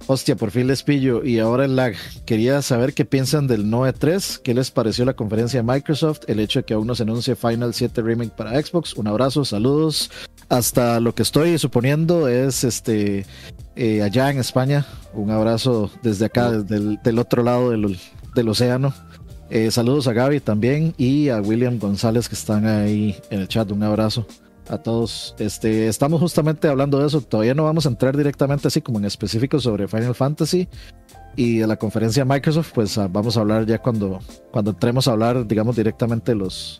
Hostia, 0.08 0.36
por 0.36 0.52
fin 0.52 0.68
les 0.68 0.84
pillo. 0.84 1.24
Y 1.24 1.40
ahora 1.40 1.66
el 1.66 1.76
lag. 1.76 1.94
Quería 2.26 2.62
saber 2.62 2.94
qué 2.94 3.06
piensan 3.06 3.48
del 3.48 3.70
Noe 3.70 3.94
3. 3.94 4.42
¿Qué 4.44 4.54
les 4.54 4.72
pareció 4.72 5.06
la 5.06 5.14
conferencia 5.14 5.62
de 5.62 5.72
Microsoft? 5.72 6.22
El 6.28 6.40
hecho 6.40 6.60
de 6.60 6.66
que 6.66 6.74
aún 6.74 6.88
no 6.88 6.96
se 6.96 7.04
anuncie 7.04 7.36
Final 7.36 7.74
7 7.74 8.02
Remake 8.02 8.36
para 8.36 8.62
Xbox. 8.62 8.94
Un 8.96 9.08
abrazo, 9.08 9.46
saludos. 9.46 10.12
Hasta 10.50 11.00
lo 11.00 11.14
que 11.14 11.24
estoy 11.24 11.58
suponiendo 11.58 12.28
es 12.28 12.64
este 12.64 13.26
eh, 13.76 14.02
allá 14.02 14.32
en 14.32 14.40
España. 14.40 14.86
Un 15.14 15.32
abrazo 15.32 15.92
desde 16.02 16.26
acá, 16.26 16.52
desde 16.52 16.98
del 17.04 17.20
otro 17.20 17.44
lado 17.44 17.72
del, 17.72 18.00
del 18.36 18.50
océano. 18.50 18.94
Eh, 19.52 19.72
saludos 19.72 20.08
a 20.08 20.14
Gaby 20.14 20.42
también 20.42 20.94
y 20.98 21.30
a 21.30 21.42
William 21.42 21.80
González 21.80 22.30
que 22.30 22.36
están 22.36 22.68
ahí 22.68 23.16
en 23.32 23.42
el 23.42 23.48
chat. 23.48 23.72
Un 23.72 23.82
abrazo 23.82 24.28
a 24.70 24.78
todos. 24.78 25.36
Este, 25.40 25.88
estamos 25.88 26.20
justamente 26.20 26.68
hablando 26.68 27.00
de 27.00 27.08
eso. 27.08 27.22
Todavía 27.22 27.54
no 27.54 27.64
vamos 27.64 27.86
a 27.86 27.90
entrar 27.90 28.16
directamente 28.16 28.68
así 28.68 28.82
como 28.82 29.00
en 29.00 29.06
específico 29.06 29.60
sobre 29.60 29.88
Final 29.88 30.16
Fantasy 30.16 30.68
y 31.36 31.58
de 31.60 31.68
la 31.68 31.78
conferencia 31.78 32.24
de 32.24 32.30
Microsoft. 32.34 32.72
Pues 32.74 32.98
ah, 32.98 33.08
vamos 33.12 33.38
a 33.38 33.42
hablar 33.42 33.66
ya 33.66 33.80
cuando, 33.80 34.20
cuando 34.52 34.72
entremos 34.72 35.08
a 35.08 35.12
hablar, 35.12 35.48
digamos, 35.48 35.76
directamente 35.76 36.36
los, 36.36 36.80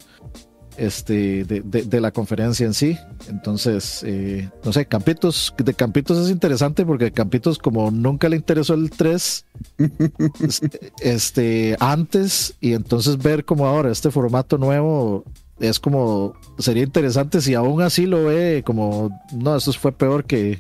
este, 0.80 1.44
de, 1.44 1.62
de, 1.62 2.02
la 2.02 2.12
conferencia 2.12 2.66
en 2.66 2.74
sí. 2.74 2.98
Entonces, 3.28 4.02
eh, 4.06 4.50
no 4.64 4.72
sé, 4.72 4.86
Campitos, 4.86 5.54
de 5.58 5.74
Campitos 5.74 6.18
es 6.18 6.32
interesante 6.32 6.86
porque 6.86 7.12
Campitos, 7.12 7.58
como 7.58 7.92
nunca 7.92 8.30
le 8.30 8.38
interesó 8.38 8.76
el 8.76 8.90
3 8.90 9.46
este, 11.02 11.76
antes, 11.80 12.56
y 12.62 12.74
entonces 12.74 13.18
ver 13.18 13.44
como 13.44 13.68
ahora 13.68 13.92
este 13.92 14.10
formato 14.10 14.58
nuevo 14.58 15.26
es 15.60 15.80
como, 15.80 16.34
sería 16.58 16.84
interesante 16.84 17.42
si 17.42 17.54
aún 17.54 17.82
así 17.82 18.06
lo 18.06 18.26
ve 18.26 18.64
como, 18.66 19.10
no, 19.34 19.56
esto 19.56 19.74
fue 19.74 19.92
peor 19.92 20.26
que, 20.26 20.60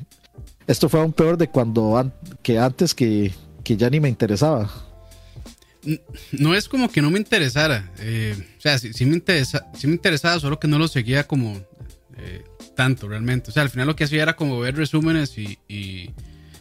esto 0.67 0.89
fue 0.89 0.99
aún 0.99 1.13
peor 1.13 1.37
de 1.37 1.49
cuando, 1.49 2.11
que 2.41 2.59
antes 2.59 2.93
que, 2.93 3.33
que 3.63 3.77
ya 3.77 3.89
ni 3.89 3.99
me 3.99 4.09
interesaba 4.09 4.69
no 6.31 6.55
es 6.55 6.67
como 6.67 6.91
que 6.91 7.01
no 7.01 7.11
me 7.11 7.19
interesara. 7.19 7.89
Eh, 7.99 8.35
o 8.57 8.61
sea, 8.61 8.77
sí, 8.77 9.05
me 9.05 9.15
interesa, 9.15 9.65
sí 9.77 9.87
me 9.87 9.93
interesaba, 9.93 10.39
solo 10.39 10.59
que 10.59 10.67
no 10.67 10.77
lo 10.77 10.87
seguía 10.87 11.25
como 11.25 11.57
eh, 12.17 12.43
tanto 12.75 13.07
realmente. 13.07 13.49
O 13.49 13.53
sea, 13.53 13.63
al 13.63 13.69
final 13.69 13.87
lo 13.87 13.95
que 13.95 14.03
hacía 14.03 14.23
era 14.23 14.35
como 14.35 14.59
ver 14.59 14.75
resúmenes 14.75 15.37
y, 15.37 16.11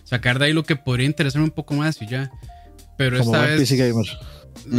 sacar 0.04 0.38
de 0.38 0.46
ahí 0.46 0.52
lo 0.54 0.62
que 0.62 0.74
podría 0.74 1.06
interesarme 1.06 1.44
un 1.44 1.54
poco 1.54 1.74
más 1.74 2.00
y 2.00 2.06
ya. 2.06 2.30
Pero 2.96 3.18
como 3.18 3.34
esta 3.34 3.46
vez. 3.46 3.60
PC 3.60 3.76
gamer. 3.76 4.06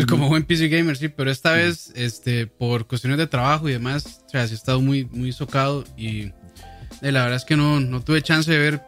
Como 0.08 0.28
buen 0.28 0.44
PC 0.44 0.68
gamer, 0.68 0.98
sí. 0.98 1.10
Pero 1.10 1.32
esta 1.32 1.54
vez, 1.54 1.92
este, 1.96 2.48
por 2.48 2.88
cuestiones 2.88 3.18
de 3.18 3.28
trabajo 3.28 3.70
y 3.70 3.74
demás, 3.74 4.22
o 4.26 4.30
sea, 4.30 4.48
sí 4.48 4.54
he 4.54 4.58
estado 4.58 4.82
muy, 4.82 5.06
muy 5.06 5.32
socado 5.32 5.84
y 5.98 6.32
eh, 7.02 7.12
la 7.12 7.22
verdad 7.22 7.38
es 7.38 7.46
que 7.46 7.58
no, 7.58 7.80
no 7.80 8.02
tuve 8.02 8.22
chance 8.22 8.52
de 8.52 8.58
ver 8.58 8.82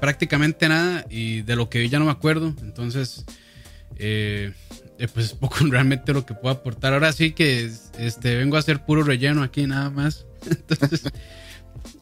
prácticamente 0.00 0.68
nada 0.68 1.06
y 1.08 1.42
de 1.42 1.56
lo 1.56 1.68
que 1.70 1.78
vi 1.78 1.88
ya 1.88 1.98
no 1.98 2.04
me 2.04 2.10
acuerdo. 2.10 2.54
Entonces, 2.62 3.24
eh, 3.96 4.52
eh, 4.98 5.08
pues 5.12 5.32
poco 5.40 5.56
realmente 5.66 6.12
lo 6.12 6.26
que 6.26 6.34
puedo 6.34 6.54
aportar. 6.54 6.92
Ahora 6.92 7.12
sí 7.12 7.32
que 7.32 7.70
este, 7.98 8.36
vengo 8.36 8.56
a 8.56 8.60
hacer 8.60 8.84
puro 8.84 9.02
relleno 9.02 9.42
aquí 9.42 9.66
nada 9.66 9.90
más. 9.90 10.26
Entonces, 10.50 11.04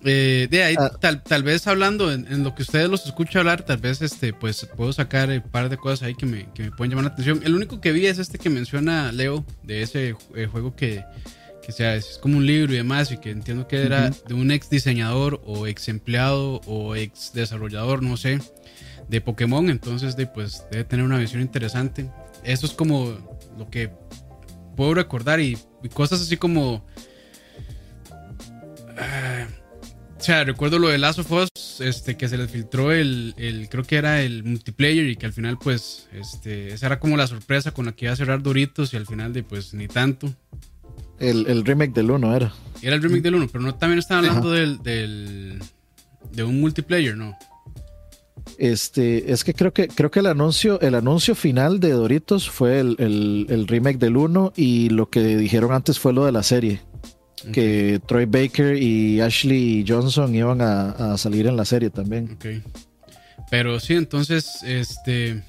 eh, 0.05 0.49
de 0.51 0.63
ahí, 0.63 0.75
ah. 0.79 0.91
tal, 1.01 1.23
tal 1.23 1.43
vez 1.43 1.67
hablando 1.67 2.13
en, 2.13 2.43
lo 2.43 2.55
que 2.55 2.63
ustedes 2.63 2.89
los 2.89 3.07
escuchan 3.07 3.41
hablar, 3.41 3.63
tal 3.63 3.79
vez 3.79 4.03
este, 4.03 4.33
pues 4.33 4.67
puedo 4.77 4.93
sacar 4.93 5.29
un 5.31 5.41
par 5.43 5.69
de 5.69 5.77
cosas 5.77 6.03
ahí 6.03 6.15
que 6.15 6.27
me, 6.27 6.49
que 6.53 6.65
me 6.65 6.71
pueden 6.71 6.91
llamar 6.91 7.05
la 7.05 7.11
atención. 7.11 7.41
El 7.45 7.55
único 7.55 7.81
que 7.81 7.93
vi 7.93 8.07
es 8.07 8.19
este 8.19 8.39
que 8.39 8.51
menciona 8.51 9.13
Leo, 9.13 9.45
de 9.63 9.83
ese 9.83 10.17
eh, 10.35 10.47
juego 10.47 10.75
que, 10.75 11.05
que 11.65 11.73
sea, 11.73 11.95
es 11.95 12.19
como 12.21 12.39
un 12.39 12.47
libro 12.47 12.73
y 12.73 12.77
demás, 12.77 13.11
y 13.13 13.19
que 13.19 13.31
entiendo 13.31 13.69
que 13.69 13.83
era 13.83 14.11
de 14.11 14.35
un 14.35 14.51
ex 14.51 14.71
diseñador 14.71 15.41
o 15.45 15.67
ex 15.67 15.89
empleado 15.89 16.61
o 16.67 16.97
ex 16.97 17.33
desarrollador, 17.33 18.03
no 18.03 18.17
sé, 18.17 18.41
de 19.09 19.21
Pokémon. 19.21 19.71
Entonces, 19.71 20.17
de, 20.17 20.27
pues 20.27 20.65
debe 20.71 20.85
tener 20.85 21.05
una 21.05 21.19
visión 21.19 21.43
interesante 21.43 22.11
eso 22.45 22.67
es 22.67 22.73
como 22.73 23.17
lo 23.57 23.71
que 23.71 23.91
puedo 24.77 24.95
recordar 24.95 25.41
y, 25.41 25.59
cosas 25.93 26.21
así 26.21 26.37
como... 26.37 26.85
Ah, 28.99 29.47
o 30.23 30.25
sea, 30.25 30.45
recuerdo 30.45 30.79
lo 30.79 30.87
de 30.87 30.99
Last 30.99 31.19
of 31.19 31.33
Us, 31.33 31.81
este, 31.81 32.17
que 32.17 32.29
se 32.29 32.39
les 32.39 32.49
filtró 32.49 32.93
el, 32.93 33.35
creo 33.69 33.83
que 33.83 33.97
era 33.97 34.23
el 34.23 34.45
multiplayer 34.45 35.09
y 35.09 35.17
que 35.17 35.27
al 35.27 35.33
final 35.33 35.59
pues, 35.59 36.07
este, 36.13 36.73
esa 36.73 36.87
era 36.87 37.01
como 37.01 37.17
la 37.17 37.27
sorpresa 37.27 37.73
con 37.73 37.87
la 37.87 37.93
que 37.93 38.05
iba 38.05 38.13
a 38.13 38.17
cerrar 38.17 38.41
Doritos 38.41 38.95
y 38.95 38.97
al 38.97 39.05
final 39.05 39.33
de 39.33 39.43
pues 39.43 39.75
ni 39.75 39.89
tanto. 39.89 40.33
El, 41.19 41.65
remake 41.65 41.93
del 41.93 42.13
1 42.13 42.37
era. 42.37 42.55
Era 42.83 42.95
el 42.95 43.03
remake 43.03 43.23
del 43.23 43.35
1, 43.35 43.49
pero 43.51 43.65
no 43.65 43.75
también 43.75 43.99
estaban 43.99 44.25
hablando 44.25 44.53
del, 44.53 44.81
del, 44.85 45.59
de 46.31 46.45
un 46.45 46.61
multiplayer, 46.61 47.17
¿no? 47.17 47.37
Este, 48.59 49.33
es 49.33 49.43
que 49.43 49.55
creo 49.55 49.73
que 49.73 49.89
creo 49.89 50.13
que 50.13 50.21
el 50.21 50.27
anuncio, 50.27 50.81
el 50.83 50.95
anuncio 50.95 51.35
final 51.35 51.81
de 51.81 51.91
Doritos 51.91 52.49
fue 52.49 52.79
el, 52.79 53.67
remake 53.67 53.99
del 53.99 54.17
1 54.17 54.53
y 54.55 54.89
lo 54.91 55.11
que 55.11 55.37
dijeron 55.37 55.73
antes 55.73 55.99
fue 55.99 56.13
lo 56.13 56.27
de 56.27 56.31
la 56.31 56.45
serie. 56.45 56.81
Que 57.53 58.01
Troy 58.07 58.27
Baker 58.27 58.77
y 58.77 59.21
Ashley 59.21 59.85
Johnson 59.87 60.35
iban 60.35 60.61
a, 60.61 61.17
salir 61.19 61.47
en 61.47 61.57
la 61.57 61.65
serie 61.65 61.91
también. 61.91 62.39
Pero 63.51 63.81
sí, 63.81 63.95
entonces, 63.95 64.63
este. 64.65 65.43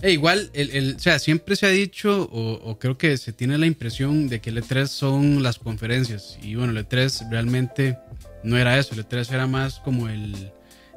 E 0.00 0.10
igual, 0.10 0.50
el, 0.52 0.96
o 0.96 0.98
sea, 0.98 1.20
siempre 1.20 1.54
se 1.54 1.66
ha 1.66 1.68
dicho, 1.68 2.28
o, 2.32 2.54
o, 2.54 2.78
creo 2.78 2.98
que 2.98 3.16
se 3.16 3.32
tiene 3.32 3.56
la 3.56 3.66
impresión 3.66 4.28
de 4.28 4.40
que 4.40 4.50
el 4.50 4.60
E3 4.60 4.86
son 4.86 5.44
las 5.44 5.60
conferencias. 5.60 6.38
Y 6.42 6.56
bueno, 6.56 6.76
el 6.76 6.88
E3 6.88 7.30
realmente 7.30 7.98
no 8.42 8.58
era 8.58 8.78
eso. 8.78 8.94
El 8.94 9.06
E3 9.06 9.32
era 9.32 9.46
más 9.46 9.78
como 9.78 10.08
el, 10.08 10.50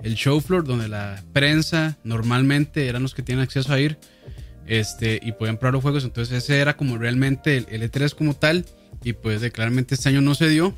el 0.03 0.15
show 0.15 0.39
floor, 0.41 0.65
donde 0.65 0.88
la 0.88 1.24
prensa 1.34 1.98
normalmente 2.03 2.88
eran 2.88 3.03
los 3.03 3.13
que 3.13 3.22
tienen 3.22 3.44
acceso 3.44 3.72
a 3.74 3.79
ir 3.79 3.98
este, 4.67 5.20
y 5.22 5.32
podían 5.34 5.58
probar 5.58 5.74
los 5.74 5.84
juegos. 5.84 6.03
Entonces 6.03 6.44
ese 6.44 6.60
era 6.60 6.75
como 6.77 6.98
realmente 6.98 7.58
el, 7.58 7.91
E3 7.91 8.13
como 8.13 8.34
tal. 8.34 8.65
Y 9.05 9.13
pues 9.13 9.39
claramente 9.51 9.93
este 9.93 10.09
año 10.09 10.19
no 10.19 10.33
se 10.33 10.50
dio. 10.50 10.75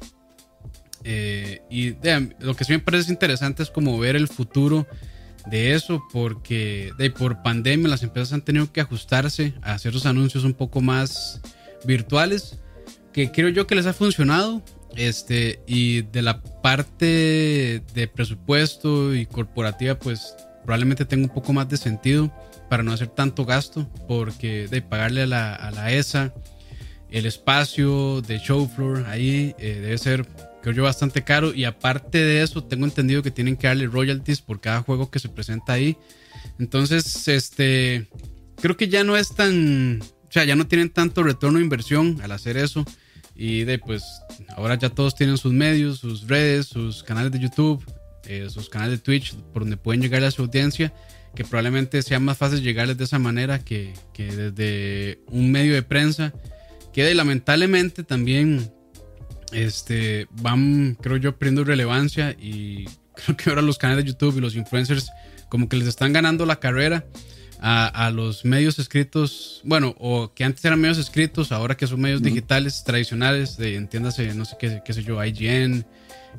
Eh, 1.05 1.61
y 1.69 1.95
lo 2.39 2.55
que 2.57 2.65
sí 2.65 2.73
me 2.73 2.79
parece 2.79 3.09
interesante 3.09 3.63
es 3.63 3.71
como 3.71 3.97
ver 3.97 4.17
el 4.17 4.27
futuro 4.27 4.85
de 5.45 5.73
eso, 5.73 6.03
porque 6.11 6.91
de, 6.97 7.09
por 7.09 7.41
pandemia 7.41 7.87
las 7.87 8.03
empresas 8.03 8.33
han 8.33 8.41
tenido 8.41 8.69
que 8.73 8.81
ajustarse 8.81 9.53
a 9.61 9.75
hacer 9.75 9.93
los 9.93 10.05
anuncios 10.05 10.43
un 10.43 10.53
poco 10.53 10.81
más 10.81 11.39
virtuales, 11.85 12.59
que 13.13 13.31
creo 13.31 13.47
yo 13.47 13.65
que 13.65 13.75
les 13.75 13.85
ha 13.85 13.93
funcionado. 13.93 14.61
Este, 14.97 15.61
y 15.65 16.01
de 16.01 16.21
la 16.21 16.41
parte 16.41 17.81
de 17.93 18.07
presupuesto 18.13 19.15
y 19.15 19.25
corporativa, 19.25 19.97
pues 19.97 20.35
probablemente 20.65 21.05
tenga 21.05 21.27
un 21.27 21.33
poco 21.33 21.53
más 21.53 21.69
de 21.69 21.77
sentido 21.77 22.29
para 22.69 22.83
no 22.83 22.91
hacer 22.91 23.07
tanto 23.07 23.45
gasto, 23.45 23.87
porque 24.05 24.67
de 24.67 24.81
pagarle 24.81 25.21
a 25.21 25.27
la, 25.27 25.55
a 25.55 25.71
la 25.71 25.93
ESA 25.93 26.33
el 27.11 27.25
espacio 27.25 28.21
de 28.21 28.39
show 28.39 28.67
floor 28.67 29.05
ahí 29.07 29.55
eh, 29.59 29.79
debe 29.81 29.97
ser, 29.97 30.27
creo 30.61 30.75
yo, 30.75 30.83
bastante 30.83 31.23
caro. 31.23 31.53
Y 31.53 31.65
aparte 31.65 32.17
de 32.19 32.41
eso, 32.41 32.63
tengo 32.63 32.85
entendido 32.85 33.23
que 33.23 33.31
tienen 33.31 33.55
que 33.55 33.67
darle 33.67 33.87
royalties 33.87 34.41
por 34.41 34.59
cada 34.59 34.81
juego 34.81 35.09
que 35.09 35.19
se 35.19 35.29
presenta 35.29 35.73
ahí. 35.73 35.97
Entonces, 36.59 37.27
este, 37.27 38.07
creo 38.61 38.75
que 38.75 38.87
ya 38.87 39.03
no 39.03 39.15
es 39.15 39.33
tan, 39.33 40.01
o 40.01 40.31
sea, 40.31 40.43
ya 40.43 40.55
no 40.55 40.67
tienen 40.67 40.89
tanto 40.89 41.23
retorno 41.23 41.59
de 41.59 41.63
inversión 41.63 42.19
al 42.21 42.31
hacer 42.31 42.57
eso. 42.57 42.85
Y 43.39 43.65
de 43.65 43.77
pues 43.77 44.03
ahora 44.55 44.75
ya 44.75 44.89
todos 44.89 45.13
tienen 45.13 45.37
sus 45.37 45.53
medios, 45.53 45.99
sus 45.99 46.27
redes, 46.27 46.65
sus 46.65 47.03
canales 47.03 47.31
de 47.31 47.39
YouTube, 47.39 47.83
eh, 48.25 48.47
sus 48.49 48.67
canales 48.67 48.97
de 48.97 49.03
Twitch, 49.03 49.35
por 49.53 49.61
donde 49.61 49.77
pueden 49.77 50.01
llegar 50.01 50.23
a 50.23 50.31
su 50.31 50.41
audiencia, 50.41 50.91
que 51.35 51.43
probablemente 51.43 52.01
sea 52.01 52.19
más 52.19 52.37
fácil 52.37 52.63
llegarles 52.63 52.97
de 52.97 53.03
esa 53.03 53.19
manera 53.19 53.59
que, 53.59 53.93
que 54.11 54.35
desde 54.35 55.19
un 55.27 55.51
medio 55.51 55.75
de 55.75 55.83
prensa, 55.83 56.33
que 56.97 57.13
lamentablemente 57.13 58.03
también 58.03 58.71
este, 59.51 60.25
van, 60.31 60.97
creo 60.99 61.17
yo, 61.17 61.37
perdiendo 61.37 61.63
relevancia 61.63 62.31
y 62.31 62.85
creo 63.13 63.37
que 63.37 63.51
ahora 63.51 63.61
los 63.61 63.77
canales 63.77 64.03
de 64.03 64.11
YouTube 64.13 64.39
y 64.39 64.41
los 64.41 64.55
influencers 64.55 65.11
como 65.47 65.69
que 65.69 65.77
les 65.77 65.87
están 65.87 66.11
ganando 66.11 66.47
la 66.47 66.59
carrera 66.59 67.05
a, 67.59 68.09
los 68.09 68.45
medios 68.45 68.79
escritos, 68.79 69.61
bueno, 69.63 69.93
o 69.99 70.33
que 70.33 70.43
antes 70.43 70.65
eran 70.65 70.81
medios 70.81 70.97
escritos, 70.97 71.51
ahora 71.51 71.77
que 71.77 71.85
son 71.85 72.01
medios 72.01 72.23
digitales 72.23 72.83
tradicionales, 72.83 73.57
de 73.57 73.75
entiéndase, 73.75 74.33
no 74.33 74.45
sé 74.45 74.55
qué, 74.59 74.81
qué 74.83 74.93
sé 74.93 75.03
yo, 75.03 75.23
IGN, 75.23 75.85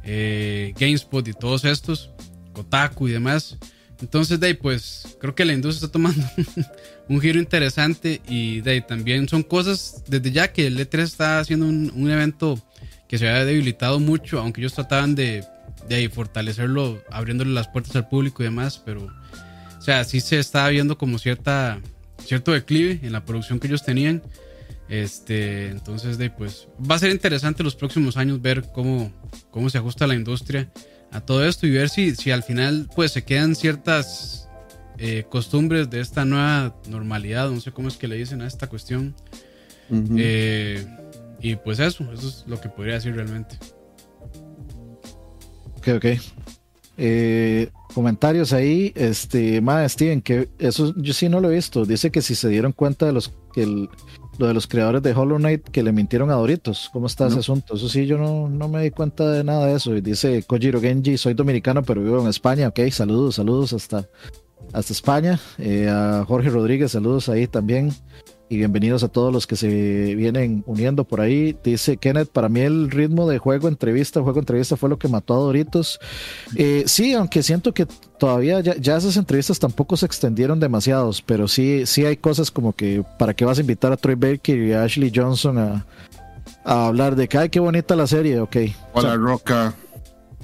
eh, 0.03 0.75
GameSpot 0.77 1.27
y 1.29 1.35
todos 1.35 1.65
estos, 1.65 2.11
Kotaku 2.53 3.07
y 3.07 3.12
demás. 3.12 3.59
Entonces, 4.00 4.38
de 4.38 4.55
pues 4.55 5.17
creo 5.21 5.35
que 5.35 5.45
la 5.45 5.52
industria 5.52 5.87
está 5.87 5.93
tomando 5.93 6.25
un 7.09 7.21
giro 7.21 7.38
interesante 7.38 8.21
y 8.28 8.61
de 8.61 8.81
también 8.81 9.28
son 9.28 9.43
cosas, 9.43 10.05
desde 10.07 10.31
ya 10.31 10.52
que 10.52 10.69
el 10.69 10.78
E3 10.78 11.02
está 11.02 11.40
haciendo 11.40 11.67
un, 11.67 12.11
evento 12.11 12.62
que 13.09 13.19
se 13.19 13.28
había 13.28 13.45
debilitado 13.45 13.99
mucho, 13.99 14.38
aunque 14.38 14.61
ellos 14.61 14.75
trataban 14.75 15.14
de, 15.14 15.45
de 15.88 16.09
fortalecerlo, 16.11 17.02
abriéndole 17.11 17.50
las 17.50 17.69
puertas 17.69 17.97
al 17.97 18.09
público 18.09 18.43
y 18.43 18.47
demás, 18.47 18.81
pero 18.85 19.07
o 19.78 19.83
sea, 19.83 20.05
sí 20.05 20.21
se 20.21 20.38
estaba 20.38 20.69
viendo 20.69 20.97
como 20.97 21.19
cierta, 21.19 21.81
cierto 22.25 22.52
declive 22.52 23.00
en 23.02 23.12
la 23.12 23.25
producción 23.25 23.59
que 23.59 23.69
ellos 23.69 23.85
tenían. 23.85 24.23
Este, 24.88 25.69
entonces, 25.69 26.19
de, 26.19 26.31
pues 26.31 26.69
va 26.78 26.95
a 26.95 26.99
ser 26.99 27.11
interesante 27.11 27.62
los 27.62 27.75
próximos 27.75 28.17
años 28.17 28.40
ver 28.40 28.64
cómo, 28.73 29.12
cómo 29.50 29.69
se 29.71 29.78
ajusta 29.78 30.07
la 30.07 30.14
industria 30.14 30.71
a 31.11 31.21
todo 31.21 31.47
esto 31.47 31.67
y 31.67 31.71
ver 31.71 31.88
si, 31.88 32.15
si 32.15 32.31
al 32.31 32.43
final 32.43 32.88
pues 32.95 33.12
se 33.12 33.25
quedan 33.25 33.55
ciertas 33.55 34.49
eh, 34.99 35.25
costumbres 35.29 35.91
de 35.91 36.00
esta 36.00 36.25
nueva 36.25 36.77
normalidad, 36.88 37.50
no 37.50 37.61
sé 37.61 37.71
cómo 37.73 37.88
es 37.88 37.97
que 37.97 38.09
le 38.09 38.17
dicen 38.17 38.43
a 38.43 38.47
esta 38.47 38.67
cuestión. 38.67 39.15
Eh, 39.91 40.85
y 41.41 41.57
pues 41.57 41.79
eso, 41.79 42.12
eso 42.12 42.29
es 42.29 42.45
lo 42.47 42.61
que 42.61 42.69
podría 42.69 42.95
decir 42.95 43.15
realmente. 43.15 43.59
Ok, 45.77 45.88
ok. 45.97 46.05
Eh, 47.00 47.71
comentarios 47.95 48.53
ahí, 48.53 48.93
este, 48.97 49.61
más 49.61 49.93
Steven, 49.93 50.21
que 50.21 50.49
eso 50.59 50.93
yo 50.97 51.15
sí 51.15 51.29
no 51.29 51.41
lo 51.41 51.50
he 51.50 51.55
visto. 51.55 51.85
Dice 51.85 52.11
que 52.11 52.21
si 52.21 52.35
se 52.35 52.49
dieron 52.49 52.73
cuenta 52.73 53.07
de 53.07 53.12
los 53.12 53.33
que 53.55 53.88
lo 54.38 54.47
de 54.47 54.54
los 54.54 54.66
creadores 54.66 55.02
de 55.02 55.12
Hollow 55.12 55.38
Knight 55.38 55.68
que 55.68 55.83
le 55.83 55.92
mintieron 55.92 56.30
a 56.30 56.35
Doritos. 56.35 56.88
¿Cómo 56.92 57.07
está 57.07 57.26
ese 57.26 57.40
asunto? 57.40 57.75
Eso 57.75 57.88
sí, 57.88 58.07
yo 58.07 58.18
no, 58.18 58.49
no 58.49 58.68
me 58.68 58.83
di 58.83 58.90
cuenta 58.90 59.28
de 59.30 59.45
nada 59.45 59.66
de 59.66 59.75
eso. 59.75 59.95
Y 59.95 60.00
dice 60.00 60.42
Kojiro 60.45 60.80
Genji, 60.80 61.18
soy 61.18 61.35
dominicano, 61.35 61.83
pero 61.83 62.02
vivo 62.02 62.21
en 62.21 62.28
España. 62.28 62.68
Ok, 62.68 62.80
saludos, 62.90 63.35
saludos 63.35 63.73
hasta, 63.73 64.09
hasta 64.73 64.92
España. 64.92 65.40
Eh, 65.59 65.88
a 65.90 66.25
Jorge 66.26 66.50
Rodríguez, 66.50 66.92
saludos 66.92 67.28
ahí 67.28 67.47
también 67.47 67.92
y 68.50 68.57
bienvenidos 68.57 69.02
a 69.02 69.09
todos 69.09 69.33
los 69.33 69.47
que 69.47 69.57
se 69.57 69.69
vienen 70.14 70.62
uniendo 70.67 71.05
por 71.05 71.21
ahí. 71.21 71.57
Dice 71.62 71.97
Kenneth, 71.97 72.28
para 72.28 72.49
mí 72.49 72.61
el 72.61 72.90
ritmo 72.90 73.28
de 73.28 73.38
juego 73.38 73.69
entrevista, 73.69 74.23
juego 74.23 74.38
entrevista 74.38 74.76
fue 74.76 74.88
lo 74.88 74.99
que 74.99 75.09
mató 75.09 75.35
a 75.35 75.38
Doritos. 75.38 76.00
Eh, 76.55 76.85
sí, 76.87 77.12
aunque 77.14 77.43
siento 77.43 77.75
que 77.75 77.87
todavía 78.19 78.61
ya, 78.61 78.97
esas 78.97 79.17
entrevistas 79.17 79.59
tampoco 79.59 79.97
se 79.97 80.07
extendieron 80.07 80.61
demasiados, 80.61 81.23
pero 81.23 81.49
sí, 81.49 81.85
sí 81.87 82.05
hay 82.07 82.17
cosas 82.17 82.50
como 82.50 82.73
que 82.73 83.05
para 83.19 83.35
qué 83.35 83.45
vas 83.45 83.59
a 83.59 83.61
invitar 83.61 83.93
a 83.93 83.97
Troy 83.97 84.14
Baker 84.14 84.59
y 84.59 84.73
a 84.73 84.85
Ashley 84.85 85.12
Johnson 85.14 85.59
a, 85.59 85.85
hablar 86.64 87.17
de 87.17 87.28
que, 87.28 87.38
ay, 87.38 87.49
qué 87.49 87.61
bonita 87.61 87.97
la 87.97 88.07
serie, 88.07 88.40
ok. 88.40 88.57
O, 88.93 89.00
la 89.00 89.17
roca. 89.17 89.75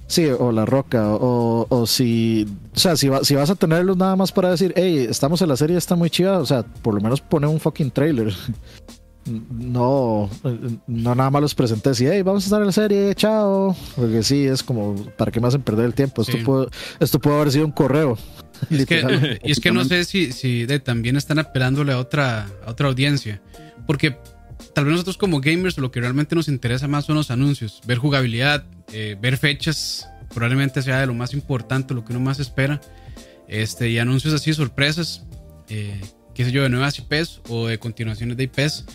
Sí, 0.06 0.26
o 0.26 0.52
La 0.52 0.66
Roca, 0.66 1.14
o, 1.14 1.66
o 1.68 1.86
si, 1.86 2.46
o 2.74 2.78
sea, 2.78 2.96
si, 2.96 3.08
si 3.22 3.34
vas 3.34 3.50
a 3.50 3.54
tenerlos 3.54 3.96
nada 3.96 4.16
más 4.16 4.32
para 4.32 4.50
decir, 4.50 4.72
hey, 4.76 5.06
estamos 5.08 5.40
en 5.40 5.48
la 5.48 5.56
serie, 5.56 5.76
está 5.76 5.96
muy 5.96 6.10
chida, 6.10 6.38
o 6.38 6.46
sea, 6.46 6.62
por 6.62 6.94
lo 6.94 7.00
menos 7.00 7.20
pone 7.20 7.46
un 7.46 7.60
fucking 7.60 7.90
trailer. 7.90 8.32
No, 9.26 10.28
no 10.86 11.14
nada 11.14 11.30
más 11.30 11.40
los 11.40 11.54
presenté 11.54 11.88
así, 11.88 12.06
hey, 12.06 12.20
vamos 12.20 12.44
a 12.44 12.46
estar 12.46 12.60
en 12.60 12.66
la 12.66 12.72
serie, 12.72 13.14
chao. 13.14 13.74
Porque 13.96 14.22
sí, 14.22 14.44
es 14.44 14.62
como, 14.62 14.94
¿para 15.16 15.32
qué 15.32 15.40
me 15.40 15.48
hacen 15.48 15.62
perder 15.62 15.86
el 15.86 15.94
tiempo? 15.94 16.20
Esto, 16.20 16.36
puede, 16.44 16.66
esto 17.00 17.18
puede 17.18 17.36
haber 17.36 17.50
sido 17.50 17.64
un 17.64 17.72
correo. 17.72 18.18
Y 18.68 18.82
es, 18.82 18.86
que, 18.86 19.38
y 19.42 19.52
es 19.52 19.60
que 19.60 19.72
no 19.72 19.82
sé 19.86 20.04
si, 20.04 20.30
si 20.32 20.66
de, 20.66 20.78
también 20.78 21.16
están 21.16 21.38
apelándole 21.38 21.94
a 21.94 21.98
otra, 22.00 22.48
a 22.66 22.70
otra 22.70 22.88
audiencia. 22.88 23.40
Porque 23.86 24.18
tal 24.74 24.84
vez 24.84 24.92
nosotros 24.92 25.16
como 25.16 25.40
gamers 25.40 25.78
lo 25.78 25.90
que 25.90 26.00
realmente 26.00 26.34
nos 26.34 26.48
interesa 26.48 26.88
más 26.88 27.06
son 27.06 27.16
los 27.16 27.30
anuncios, 27.30 27.80
ver 27.86 27.98
jugabilidad, 27.98 28.64
eh, 28.92 29.16
ver 29.20 29.36
fechas, 29.36 30.08
probablemente 30.32 30.82
sea 30.82 31.00
de 31.00 31.06
lo 31.06 31.14
más 31.14 31.32
importante, 31.32 31.94
lo 31.94 32.04
que 32.04 32.12
uno 32.12 32.20
más 32.20 32.40
espera. 32.40 32.80
Este, 33.48 33.90
y 33.90 33.98
anuncios 33.98 34.34
así, 34.34 34.52
sorpresas, 34.52 35.24
eh, 35.68 36.00
qué 36.34 36.44
sé 36.44 36.52
yo, 36.52 36.62
de 36.62 36.68
nuevas 36.68 36.98
IPs 36.98 37.40
o 37.48 37.68
de 37.68 37.78
continuaciones 37.78 38.36
de 38.36 38.44
IPs. 38.44 38.86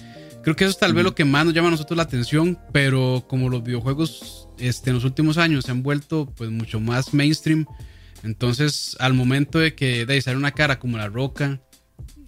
Creo 0.43 0.55
que 0.55 0.63
eso 0.63 0.71
es 0.71 0.79
tal 0.79 0.93
vez 0.93 1.03
lo 1.03 1.15
que 1.15 1.25
más 1.25 1.45
nos 1.45 1.53
llama 1.53 1.67
a 1.67 1.71
nosotros 1.71 1.97
la 1.97 2.03
atención, 2.03 2.57
pero 2.71 3.25
como 3.27 3.49
los 3.49 3.63
videojuegos 3.63 4.47
este, 4.57 4.89
en 4.89 4.95
los 4.95 5.03
últimos 5.03 5.37
años 5.37 5.65
se 5.65 5.71
han 5.71 5.83
vuelto 5.83 6.31
pues 6.35 6.49
mucho 6.49 6.79
más 6.79 7.13
mainstream, 7.13 7.65
entonces 8.23 8.95
al 8.99 9.13
momento 9.13 9.59
de 9.59 9.75
que 9.75 10.05
de 10.05 10.21
sale 10.21 10.37
una 10.37 10.51
cara 10.51 10.79
como 10.79 10.97
La 10.97 11.07
Roca, 11.07 11.61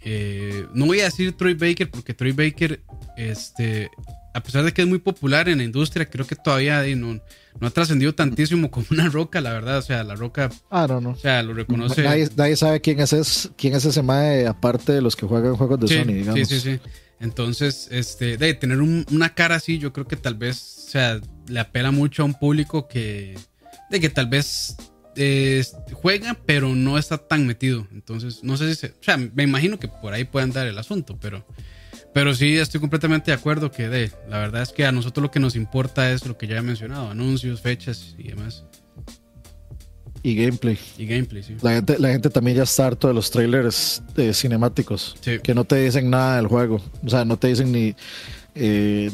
eh, 0.03 0.65
no 0.73 0.85
voy 0.85 1.01
a 1.01 1.05
decir 1.05 1.35
Troy 1.37 1.53
Baker 1.53 1.89
porque 1.89 2.13
Troy 2.13 2.31
Baker 2.31 2.81
este, 3.17 3.89
a 4.33 4.41
pesar 4.41 4.63
de 4.63 4.73
que 4.73 4.81
es 4.81 4.87
muy 4.87 4.99
popular 4.99 5.49
en 5.49 5.57
la 5.59 5.63
industria, 5.63 6.09
creo 6.09 6.25
que 6.25 6.35
todavía 6.35 6.83
no, 6.95 7.19
no 7.59 7.67
ha 7.67 7.69
trascendido 7.69 8.13
tantísimo 8.15 8.71
como 8.71 8.85
una 8.91 9.09
roca, 9.09 9.41
la 9.41 9.51
verdad. 9.51 9.77
O 9.77 9.81
sea, 9.81 10.03
la 10.03 10.15
roca. 10.15 10.49
Ah, 10.69 10.87
no, 10.87 11.01
no. 11.01 11.11
O 11.11 11.15
sea, 11.15 11.43
lo 11.43 11.53
reconoce. 11.53 12.03
Nadie, 12.03 12.55
sabe 12.55 12.81
quién 12.81 12.99
es, 12.99 13.13
ese, 13.13 13.49
quién 13.57 13.75
es 13.75 13.85
ese 13.85 14.01
mae, 14.01 14.47
aparte 14.47 14.93
de 14.93 15.01
los 15.01 15.15
que 15.15 15.25
juegan 15.25 15.55
juegos 15.55 15.79
de 15.81 15.87
Sony, 15.87 16.13
digamos. 16.13 16.47
Sí, 16.47 16.59
sí, 16.59 16.59
sí. 16.59 16.79
Entonces, 17.19 17.87
este, 17.91 18.37
de 18.37 18.53
tener 18.55 18.79
una 18.81 19.35
cara 19.35 19.55
así, 19.55 19.77
yo 19.77 19.93
creo 19.93 20.07
que 20.07 20.15
tal 20.15 20.35
vez, 20.35 20.85
o 20.87 20.89
sea, 20.89 21.21
le 21.47 21.59
apela 21.59 21.91
mucho 21.91 22.23
a 22.23 22.25
un 22.25 22.33
público 22.33 22.87
que, 22.87 23.37
de 23.91 23.99
que 23.99 24.09
tal 24.09 24.27
vez 24.27 24.75
eh, 25.15 25.63
juega, 25.93 26.37
pero 26.45 26.75
no 26.75 26.97
está 26.97 27.17
tan 27.17 27.47
metido. 27.47 27.87
Entonces, 27.91 28.43
no 28.43 28.57
sé 28.57 28.69
si 28.69 28.75
se, 28.75 28.87
o 28.87 29.03
sea, 29.03 29.17
me 29.17 29.43
imagino 29.43 29.79
que 29.79 29.87
por 29.87 30.13
ahí 30.13 30.23
puede 30.23 30.43
andar 30.43 30.67
el 30.67 30.77
asunto, 30.77 31.17
pero 31.19 31.45
pero 32.13 32.33
sí, 32.35 32.57
estoy 32.57 32.81
completamente 32.81 33.31
de 33.31 33.37
acuerdo 33.37 33.71
que 33.71 33.87
de, 33.87 34.11
la 34.29 34.39
verdad 34.39 34.63
es 34.63 34.73
que 34.73 34.85
a 34.85 34.91
nosotros 34.91 35.23
lo 35.23 35.31
que 35.31 35.39
nos 35.39 35.55
importa 35.55 36.11
es 36.11 36.25
lo 36.25 36.37
que 36.37 36.47
ya 36.47 36.57
he 36.57 36.61
mencionado, 36.61 37.09
anuncios, 37.09 37.61
fechas 37.61 38.15
y 38.17 38.29
demás. 38.29 38.65
Y 40.23 40.35
gameplay. 40.35 40.77
Y 40.97 41.05
gameplay, 41.05 41.41
sí. 41.41 41.55
La 41.61 41.73
gente, 41.73 41.97
la 41.97 42.09
gente 42.09 42.29
también 42.29 42.57
ya 42.57 42.63
está 42.63 42.87
harto 42.87 43.07
de 43.07 43.13
los 43.13 43.31
trailers 43.31 44.03
eh, 44.17 44.33
cinemáticos. 44.33 45.15
Que 45.21 45.55
no 45.55 45.63
te 45.63 45.77
dicen 45.77 46.09
nada 46.09 46.35
del 46.35 46.47
juego. 46.47 46.79
O 47.03 47.09
sea, 47.09 47.25
no 47.25 47.37
te 47.37 47.47
dicen 47.47 47.71
ni 47.71 47.95
eh, 48.53 49.09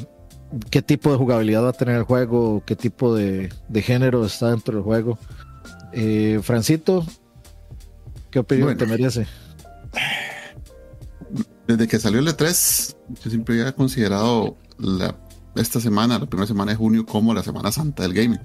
qué 0.69 0.81
tipo 0.81 1.11
de 1.11 1.17
jugabilidad 1.17 1.63
va 1.63 1.69
a 1.69 1.73
tener 1.73 1.95
el 1.95 2.03
juego, 2.03 2.61
qué 2.65 2.75
tipo 2.75 3.15
de, 3.15 3.49
género 3.75 4.25
está 4.25 4.49
dentro 4.49 4.75
del 4.75 4.83
juego. 4.83 5.17
Eh, 5.93 6.39
Francito, 6.43 7.05
¿qué 8.29 8.39
opinión 8.39 8.77
te 8.77 8.85
merece? 8.85 9.27
Desde 11.67 11.87
que 11.87 11.99
salió 11.99 12.19
el 12.19 12.27
E3, 12.27 12.95
yo 13.23 13.29
siempre 13.29 13.59
había 13.59 13.73
considerado 13.73 14.57
la, 14.77 15.15
esta 15.55 15.79
semana, 15.79 16.19
la 16.19 16.25
primera 16.25 16.47
semana 16.47 16.71
de 16.71 16.77
junio, 16.77 17.05
como 17.05 17.33
la 17.33 17.43
Semana 17.43 17.71
Santa 17.71 18.03
del 18.03 18.13
gaming. 18.13 18.39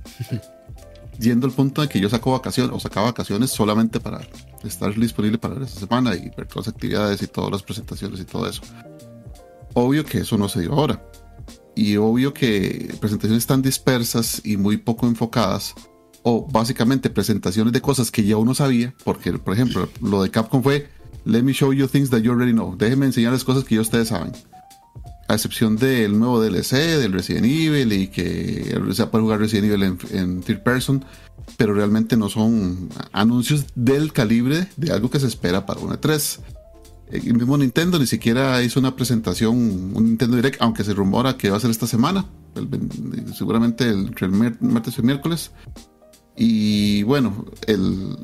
Yendo 1.19 1.47
al 1.47 1.53
punto 1.53 1.83
de 1.83 1.89
que 1.89 2.01
yo 2.01 2.09
saco 2.09 2.33
vacaciones 2.33 2.75
o 2.75 2.81
sacaba 2.81 3.07
vacaciones 3.07 3.51
solamente 3.51 4.01
para 4.01 4.27
estar 4.65 4.95
disponible 4.99 5.39
para 5.39 5.63
esa 5.63 5.79
semana 5.79 6.15
y 6.17 6.31
ver 6.31 6.47
todas 6.47 6.67
las 6.67 6.75
actividades 6.75 7.23
y 7.23 7.27
todas 7.27 7.51
las 7.51 7.63
presentaciones 7.63 8.19
y 8.21 8.25
todo 8.25 8.49
eso. 8.49 8.63
Obvio 9.75 10.05
que 10.05 10.19
eso 10.19 10.39
no 10.39 10.49
se 10.49 10.61
dio 10.61 10.73
ahora. 10.73 11.05
Y 11.75 11.97
obvio 11.97 12.35
que 12.35 12.95
presentaciones 13.01 13.47
tan 13.47 13.63
dispersas 13.63 14.41
y 14.45 14.57
muy 14.57 14.79
poco 14.79 15.07
enfocadas, 15.07 15.75
o 16.23 16.47
básicamente 16.51 17.11
presentaciones 17.11 17.73
de 17.73 17.81
cosas 17.81 18.11
que 18.11 18.25
ya 18.25 18.37
uno 18.37 18.55
sabía, 18.55 18.95
porque 19.05 19.33
por 19.33 19.55
ejemplo 19.55 19.89
lo 20.01 20.23
de 20.23 20.31
Capcom 20.31 20.63
fue 20.63 20.89
Let 21.25 21.43
me 21.43 21.53
show 21.53 21.73
you 21.73 21.87
things 21.87 22.11
that 22.11 22.21
you 22.21 22.33
already 22.33 22.53
know. 22.53 22.77
Déjenme 22.77 23.07
enseñarles 23.07 23.45
cosas 23.45 23.65
que 23.65 23.77
ya 23.77 23.81
ustedes 23.81 24.09
saben. 24.09 24.33
A 25.29 25.35
excepción 25.35 25.77
del 25.77 26.19
nuevo 26.19 26.41
DLC, 26.43 26.99
del 26.99 27.13
Resident 27.13 27.47
Evil 27.47 27.93
y 27.93 28.09
que 28.09 28.77
se 28.93 29.07
puede 29.07 29.23
jugar 29.23 29.39
Resident 29.39 29.73
Evil 29.73 29.99
en, 30.11 30.43
third 30.43 30.63
person, 30.63 31.05
pero 31.57 31.75
realmente 31.75 32.17
no 32.17 32.29
son 32.29 32.89
anuncios 33.13 33.67
del 33.77 34.13
calibre 34.13 34.69
de 34.77 34.93
algo 34.93 35.11
que 35.11 35.21
se 35.21 35.29
espera 35.29 35.65
para 35.65 35.81
una 35.81 36.01
3 36.01 36.41
e 37.13 37.19
El 37.19 37.35
mismo 37.35 37.57
Nintendo 37.57 37.99
ni 37.99 38.07
siquiera 38.07 38.63
hizo 38.63 38.81
una 38.81 38.97
presentación, 38.97 39.57
un 39.95 40.05
Nintendo 40.05 40.37
Direct, 40.37 40.61
aunque 40.61 40.83
se 40.83 40.93
rumora 40.93 41.37
que 41.37 41.51
va 41.51 41.57
a 41.57 41.61
ser 41.61 41.71
esta 41.71 41.87
semana, 41.87 42.27
seguramente 43.37 43.89
el, 43.89 44.13
el 44.21 44.57
martes 44.61 44.99
y 44.99 45.03
miércoles. 45.03 45.53
Y 46.37 47.03
bueno, 47.03 47.45
el, 47.67 48.17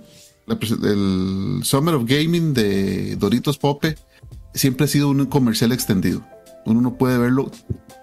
el 0.48 1.60
Summer 1.62 1.94
of 1.94 2.04
Gaming 2.06 2.54
de 2.54 3.16
Doritos 3.16 3.58
Pope 3.58 3.96
siempre 4.54 4.84
ha 4.84 4.88
sido 4.88 5.08
un 5.10 5.26
comercial 5.26 5.72
extendido. 5.72 6.22
Uno 6.64 6.80
no 6.80 6.94
puede 6.94 7.18
verlo 7.18 7.50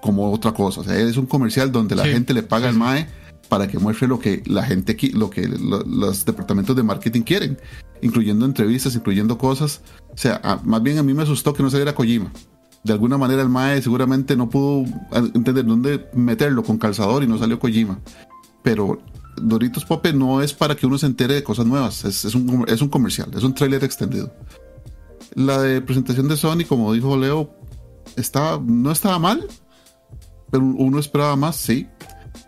como 0.02 0.32
otra 0.32 0.54
cosa. 0.54 0.82
O 0.82 0.84
sea, 0.84 0.98
es 1.00 1.18
un 1.18 1.26
comercial 1.26 1.72
donde 1.72 1.96
la 1.96 2.06
gente 2.06 2.34
le 2.34 2.44
paga 2.44 2.70
al 2.70 2.76
MAE 2.76 3.08
para 3.50 3.68
que 3.68 3.78
muestre 3.80 4.08
lo 4.08 4.20
que 4.20 4.44
la 4.46 4.64
gente, 4.64 4.98
lo 5.14 5.30
que 5.30 5.48
los 5.48 6.26
departamentos 6.26 6.76
de 6.76 6.84
marketing 6.84 7.22
quieren, 7.22 7.60
incluyendo 8.02 8.46
entrevistas, 8.46 8.96
incluyendo 8.96 9.38
cosas. 9.38 9.82
O 10.14 10.18
sea, 10.18 10.62
más 10.64 10.82
bien 10.82 10.98
a 10.98 11.04
mí 11.04 11.14
me 11.14 11.24
asustó 11.24 11.54
que 11.54 11.64
no 11.64 11.70
saliera 11.70 11.96
Kojima. 11.96 12.32
De 12.84 12.94
alguna 12.94 13.18
manera 13.18 13.42
el 13.42 13.50
MAE 13.50 13.82
seguramente 13.82 14.36
no 14.36 14.50
pudo 14.50 14.86
entender 15.34 15.66
dónde 15.66 16.08
meterlo 16.14 16.64
con 16.64 16.78
calzador 16.78 17.24
y 17.24 17.28
no 17.28 17.38
salió 17.38 17.60
Kojima. 17.60 18.00
Pero 18.62 19.00
Doritos 19.38 19.86
Pope 19.86 20.14
no 20.14 20.42
es 20.42 20.54
para 20.54 20.76
que 20.76 20.86
uno 20.86 20.98
se 20.98 21.06
entere 21.06 21.36
de 21.36 21.44
cosas 21.44 21.66
nuevas, 21.66 22.06
es, 22.06 22.36
un, 22.36 22.66
es 22.68 22.82
un 22.82 22.90
comercial, 22.90 23.30
es 23.36 23.44
un 23.44 23.54
tráiler 23.54 23.84
extendido. 23.84 24.34
La 25.34 25.62
de 25.62 25.82
presentación 25.82 26.28
de 26.28 26.38
Sony, 26.38 26.66
como 26.68 26.94
dijo 26.94 27.18
Leo, 27.18 27.54
no 28.66 28.92
estaba 28.92 29.20
mal, 29.20 29.46
pero 30.52 30.64
uno 30.64 31.00
esperaba 31.00 31.36
más, 31.36 31.56
sí, 31.56 31.88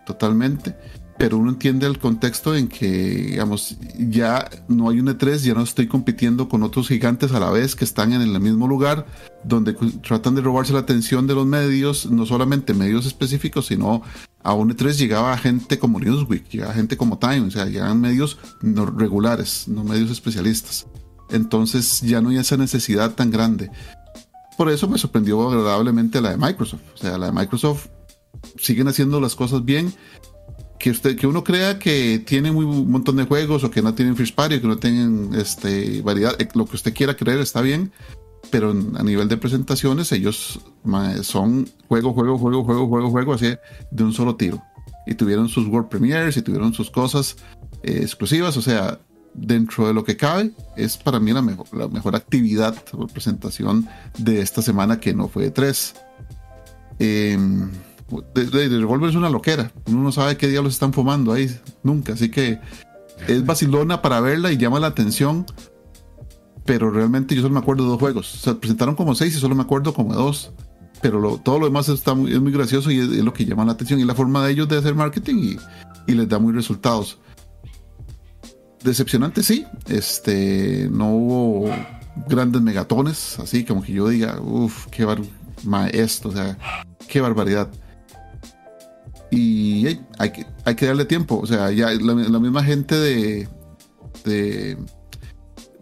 totalmente. 0.05 0.75
Pero 1.17 1.37
uno 1.37 1.49
entiende 1.49 1.87
el 1.87 1.97
contexto 1.97 2.55
en 2.55 2.67
que, 2.67 2.87
digamos, 2.87 3.75
ya 3.97 4.47
no 4.67 4.89
hay 4.89 4.99
un 4.99 5.07
E3, 5.07 5.37
ya 5.37 5.55
no 5.55 5.63
estoy 5.63 5.87
compitiendo 5.87 6.47
con 6.47 6.61
otros 6.61 6.87
gigantes 6.87 7.31
a 7.31 7.39
la 7.39 7.49
vez 7.49 7.75
que 7.75 7.85
están 7.85 8.13
en 8.13 8.21
el 8.21 8.39
mismo 8.39 8.67
lugar, 8.67 9.07
donde 9.47 9.73
tratan 9.73 10.35
de 10.35 10.41
robarse 10.41 10.73
la 10.73 10.79
atención 10.79 11.27
de 11.27 11.35
los 11.35 11.45
medios, 11.45 12.09
no 12.11 12.25
solamente 12.25 12.73
medios 12.73 13.05
específicos, 13.05 13.67
sino 13.67 14.01
a 14.43 14.53
un 14.53 14.71
E3 14.71 14.95
llegaba 14.97 15.37
gente 15.37 15.79
como 15.79 15.99
Newsweek, 15.99 16.49
llegaba 16.49 16.73
gente 16.73 16.97
como 16.97 17.17
Time, 17.17 17.41
o 17.41 17.51
sea, 17.51 17.65
llegaban 17.65 18.01
medios 18.01 18.37
no 18.61 18.85
regulares, 18.85 19.67
no 19.67 19.83
medios 19.83 20.11
especialistas. 20.11 20.87
Entonces 21.29 22.01
ya 22.01 22.21
no 22.21 22.29
hay 22.29 22.37
esa 22.37 22.57
necesidad 22.57 23.13
tan 23.13 23.31
grande. 23.31 23.69
por 24.57 24.69
eso 24.69 24.87
me 24.87 24.97
sorprendió 24.97 25.47
agradablemente 25.49 26.21
la 26.21 26.31
de 26.31 26.37
Microsoft. 26.37 26.81
O 26.95 26.97
sea, 26.97 27.17
la 27.17 27.27
de 27.27 27.31
Microsoft 27.31 27.87
siguen 28.57 28.87
haciendo 28.87 29.19
las 29.19 29.35
cosas 29.35 29.63
bien. 29.63 29.93
Que, 30.79 30.91
usted, 30.91 31.17
que 31.17 31.25
uno 31.25 31.43
crea 31.43 31.79
que 31.79 32.19
tiene 32.19 32.51
muy, 32.51 32.63
un 32.63 32.91
montón 32.91 33.15
de 33.15 33.25
juegos 33.25 33.63
o 33.63 33.71
que 33.71 33.81
no 33.81 33.95
tienen 33.95 34.15
first 34.15 34.35
party, 34.35 34.61
que 34.61 34.67
no 34.67 34.77
tienen 34.77 35.31
este, 35.33 36.01
variedad, 36.03 36.39
eh, 36.39 36.47
lo 36.53 36.65
que 36.65 36.75
usted 36.75 36.93
quiera 36.93 37.15
creer 37.15 37.39
está 37.39 37.61
bien, 37.61 37.91
pero 38.49 38.71
a 38.71 39.03
nivel 39.03 39.27
de 39.27 39.37
presentaciones 39.37 40.11
ellos 40.11 40.59
son 41.21 41.69
juego, 41.87 42.13
juego, 42.13 42.37
juego, 42.37 42.63
juego, 42.63 42.87
juego, 42.87 43.09
juego, 43.09 43.33
así 43.33 43.55
de 43.91 44.03
un 44.03 44.13
solo 44.13 44.35
tiro. 44.35 44.61
Y 45.05 45.15
tuvieron 45.15 45.49
sus 45.49 45.67
World 45.67 45.89
Premiers 45.89 46.37
y 46.37 46.41
tuvieron 46.41 46.73
sus 46.73 46.91
cosas 46.91 47.37
eh, 47.83 47.99
exclusivas, 48.01 48.57
o 48.57 48.61
sea, 48.61 48.99
dentro 49.33 49.87
de 49.87 49.93
lo 49.93 50.03
que 50.03 50.17
cabe, 50.17 50.51
es 50.75 50.97
para 50.97 51.19
mí 51.19 51.31
la 51.31 51.41
mejor, 51.41 51.67
la 51.75 51.87
mejor 51.87 52.15
actividad 52.15 52.75
o 52.93 53.07
presentación 53.07 53.87
de 54.17 54.41
esta 54.41 54.61
semana 54.61 54.99
que 54.99 55.13
no 55.13 55.27
fue 55.27 55.43
de 55.43 55.51
tres. 55.51 55.95
Eh, 56.99 57.37
de, 58.33 58.45
de, 58.69 59.07
es 59.09 59.15
una 59.15 59.29
loquera. 59.29 59.71
Uno 59.87 60.01
no 60.01 60.11
sabe 60.11 60.37
qué 60.37 60.47
diablos 60.47 60.73
están 60.73 60.93
fumando 60.93 61.33
ahí, 61.33 61.49
nunca. 61.83 62.13
Así 62.13 62.29
que 62.29 62.59
es 63.27 63.45
vacilona 63.45 64.01
para 64.01 64.21
verla 64.21 64.51
y 64.51 64.57
llama 64.57 64.79
la 64.79 64.87
atención. 64.87 65.45
Pero 66.67 66.91
realmente 66.91 67.33
yo 67.33 67.41
solo 67.41 67.55
me 67.55 67.59
acuerdo 67.59 67.85
de 67.85 67.89
dos 67.89 67.99
juegos. 67.99 68.27
Se 68.27 68.53
presentaron 68.53 68.93
como 68.93 69.15
seis 69.15 69.35
y 69.35 69.39
solo 69.39 69.55
me 69.55 69.63
acuerdo 69.63 69.95
como 69.95 70.13
dos. 70.13 70.51
Pero 71.01 71.41
todo 71.43 71.57
lo 71.57 71.65
demás 71.65 71.89
está 71.89 72.13
muy, 72.13 72.31
es 72.31 72.39
muy 72.39 72.51
gracioso 72.51 72.91
y 72.91 72.99
es, 72.99 73.07
lo 73.07 73.33
que 73.33 73.45
llama 73.45 73.65
la 73.65 73.71
atención. 73.71 73.99
Y 73.99 74.03
la 74.03 74.13
forma 74.13 74.45
de 74.45 74.51
ellos 74.51 74.67
de 74.67 74.77
hacer 74.77 74.93
marketing 74.93 75.57
y, 76.07 76.13
les 76.13 76.29
da 76.29 76.37
muy 76.37 76.53
resultados. 76.53 77.17
Decepcionante, 78.83 79.41
sí. 79.41 79.65
Este, 79.87 80.87
no 80.91 81.09
hubo 81.09 81.71
grandes 82.27 82.61
megatones, 82.61 83.39
así 83.39 83.65
como 83.65 83.81
que 83.81 83.93
yo 83.93 84.07
diga, 84.07 84.39
uff, 84.39 84.85
qué 84.87 85.05
bar 85.05 85.21
esto, 85.91 86.29
o 86.29 86.31
sea, 86.31 86.57
qué 87.07 87.19
barbaridad 87.19 87.69
y 89.29 89.99
hay, 90.17 90.31
que, 90.31 90.45
hay 90.63 90.75
que 90.75 90.85
darle 90.85 91.05
tiempo. 91.05 91.39
O 91.39 91.45
sea, 91.45 91.71
ya 91.71 91.91
la, 91.91 92.39
misma 92.39 92.63
gente 92.63 92.95
de, 92.95 93.47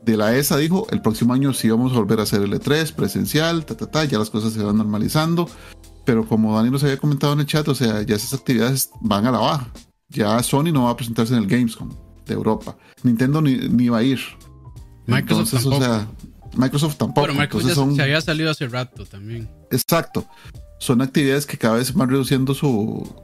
de, 0.05 0.17
la 0.17 0.35
ESA 0.35 0.57
dijo, 0.57 0.87
el 0.91 1.01
próximo 1.01 1.33
año 1.33 1.53
sí 1.53 1.69
vamos 1.69 1.93
a 1.93 1.95
volver 1.95 2.19
a 2.19 2.23
hacer 2.23 2.41
el 2.41 2.53
E3 2.53 2.93
presencial, 2.93 3.65
ta, 3.65 3.75
ta, 3.75 3.87
ta, 3.87 4.05
ya 4.05 4.17
las 4.17 4.29
cosas 4.29 4.53
se 4.53 4.63
van 4.63 4.77
normalizando. 4.77 5.49
Pero 6.05 6.25
como 6.27 6.55
Dani 6.55 6.69
nos 6.69 6.83
había 6.83 6.97
comentado 6.97 7.33
en 7.33 7.39
el 7.39 7.45
chat, 7.45 7.67
o 7.67 7.75
sea, 7.75 8.03
ya 8.03 8.15
esas 8.15 8.33
actividades 8.33 8.91
van 9.01 9.25
a 9.25 9.31
la 9.31 9.39
baja. 9.39 9.67
Ya 10.09 10.41
Sony 10.43 10.71
no 10.71 10.83
va 10.83 10.91
a 10.91 10.95
presentarse 10.95 11.33
en 11.33 11.39
el 11.39 11.47
Gamescom 11.47 11.89
de 12.25 12.33
Europa. 12.33 12.77
Nintendo 13.03 13.41
ni, 13.41 13.55
ni 13.57 13.89
va 13.89 13.99
a 13.99 14.03
ir. 14.03 14.19
Microsoft 15.07 15.63
tampoco. 15.63 15.75
O 15.75 15.79
sea, 15.79 16.07
Microsoft 16.55 16.97
tampoco. 16.97 17.27
Pero 17.27 17.39
Microsoft 17.39 17.95
se 17.95 18.01
había 18.01 18.21
salido 18.21 18.51
hace 18.51 18.67
rato 18.67 19.05
también. 19.05 19.49
Exacto. 19.71 20.25
Son 20.79 21.01
actividades 21.01 21.45
que 21.45 21.57
cada 21.57 21.75
vez 21.75 21.93
van 21.93 22.09
reduciendo 22.09 22.53
su, 22.53 23.15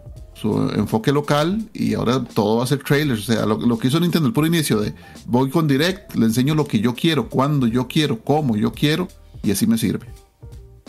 su 0.41 0.71
enfoque 0.75 1.11
local 1.11 1.69
y 1.71 1.93
ahora 1.93 2.23
todo 2.23 2.57
va 2.57 2.63
a 2.63 2.67
ser 2.67 2.79
trailers. 2.79 3.29
O 3.29 3.33
sea, 3.33 3.45
lo, 3.45 3.77
que 3.77 3.89
hizo 3.89 3.99
Nintendo 3.99 4.27
el 4.27 4.33
puro 4.33 4.47
inicio 4.47 4.79
de 4.79 4.95
voy 5.27 5.51
con 5.51 5.67
Direct, 5.67 6.15
le 6.15 6.25
enseño 6.25 6.55
lo 6.55 6.65
que 6.65 6.79
yo 6.79 6.95
quiero, 6.95 7.29
cuando 7.29 7.67
yo 7.67 7.87
quiero, 7.87 8.19
cómo 8.21 8.57
yo 8.57 8.71
quiero 8.71 9.07
y 9.43 9.51
así 9.51 9.67
me 9.67 9.77
sirve. 9.77 10.07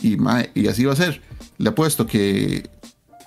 Y, 0.00 0.16
y 0.54 0.68
así 0.68 0.84
va 0.84 0.94
a 0.94 0.96
ser. 0.96 1.20
Le 1.58 1.68
apuesto 1.68 2.06
que 2.06 2.70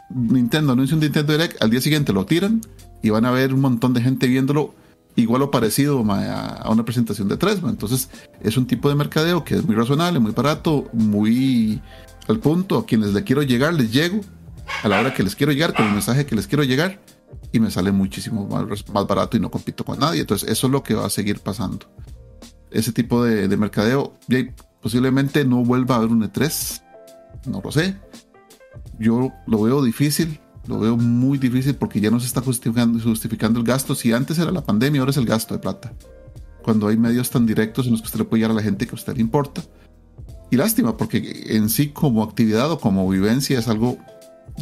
Nintendo 0.10 0.74
anuncia 0.74 0.96
un 0.96 1.02
Nintendo 1.02 1.34
Direct, 1.34 1.62
al 1.62 1.70
día 1.70 1.82
siguiente 1.82 2.12
lo 2.12 2.26
tiran 2.26 2.62
y 3.04 3.12
van 3.12 3.26
a 3.26 3.32
ver 3.32 3.54
un 3.54 3.62
montón 3.62 3.94
de 3.94 4.02
gente 4.02 4.26
viéndolo 4.26 4.74
igual 5.16 5.44
o 5.44 5.52
parecido 5.52 6.04
a, 6.10 6.68
una 6.72 6.86
presentación 6.86 7.28
de 7.28 7.38
tres. 7.38 7.60
Entonces 7.64 8.10
es 8.42 8.58
un 8.58 8.66
tipo 8.66 8.90
de 8.90 8.96
mercadeo 8.96 9.44
que 9.44 9.56
es 9.56 9.64
muy 9.64 9.76
razonable, 9.76 10.20
muy 10.20 10.32
barato, 10.32 10.90
muy 10.92 11.82
al 12.28 12.40
punto. 12.40 12.80
A 12.80 12.86
quienes 12.88 13.14
le 13.14 13.24
quiero 13.24 13.44
llegar, 13.44 13.76
les 13.76 13.94
llego 13.94 14.22
a 14.84 14.88
la 14.88 15.00
hora 15.00 15.14
que 15.14 15.24
les 15.24 15.36
quiero 15.36 15.52
llegar, 15.52 15.74
con 15.74 15.86
el 15.86 15.94
mensaje 15.94 16.26
que 16.26 16.36
les 16.36 16.48
quiero 16.48 16.64
llegar, 16.64 17.00
y 17.52 17.60
me 17.60 17.72
sale 17.72 17.92
muchísimo 17.92 18.48
más, 18.48 18.88
más 18.90 19.08
barato 19.08 19.38
y 19.38 19.40
no 19.40 19.52
compito 19.52 19.84
con 19.86 20.00
nadie. 20.00 20.22
Entonces, 20.22 20.50
eso 20.50 20.68
es 20.68 20.72
lo 20.72 20.84
que 20.84 20.94
va 20.94 21.06
a 21.06 21.10
seguir 21.10 21.40
pasando. 21.40 21.88
Ese 22.72 22.92
tipo 22.92 23.24
de, 23.24 23.48
de 23.48 23.58
mercadeo, 23.58 24.14
posiblemente 24.82 25.46
no 25.46 25.64
vuelva 25.64 25.96
a 25.96 25.98
haber 26.00 26.12
un 26.12 26.24
E3, 26.24 26.82
no 27.48 27.62
lo 27.64 27.72
sé. 27.72 27.98
Yo 29.00 29.32
lo 29.48 29.62
veo 29.62 29.84
difícil, 29.84 30.40
lo 30.68 30.80
veo 30.80 30.98
muy 30.98 31.38
difícil 31.38 31.76
porque 31.76 32.00
ya 32.00 32.12
no 32.12 32.20
se 32.20 32.28
está 32.28 32.42
justificando, 32.42 33.00
justificando 33.00 33.60
el 33.60 33.66
gasto. 33.66 33.96
Si 33.96 34.12
antes 34.12 34.40
era 34.40 34.52
la 34.52 34.62
pandemia, 34.62 35.02
ahora 35.02 35.12
es 35.12 35.18
el 35.18 35.26
gasto 35.26 35.54
de 35.54 35.60
plata. 35.60 35.94
Cuando 36.64 36.88
hay 36.88 36.98
medios 36.98 37.30
tan 37.30 37.46
directos 37.46 37.86
en 37.86 37.92
los 37.92 38.02
que 38.02 38.08
usted 38.08 38.20
le 38.20 38.26
puede 38.26 38.42
llegar 38.42 38.52
a 38.52 38.56
la 38.56 38.64
gente 38.64 38.86
que 38.86 38.92
a 38.92 38.96
usted 38.96 39.16
le 39.16 39.22
importa. 39.22 39.62
Y 40.50 40.58
lástima, 40.58 40.98
porque 40.98 41.46
en 41.48 41.70
sí 41.70 41.90
como 41.90 42.24
actividad 42.24 42.72
o 42.72 42.80
como 42.80 43.08
vivencia 43.10 43.60
es 43.60 43.68
algo 43.68 43.98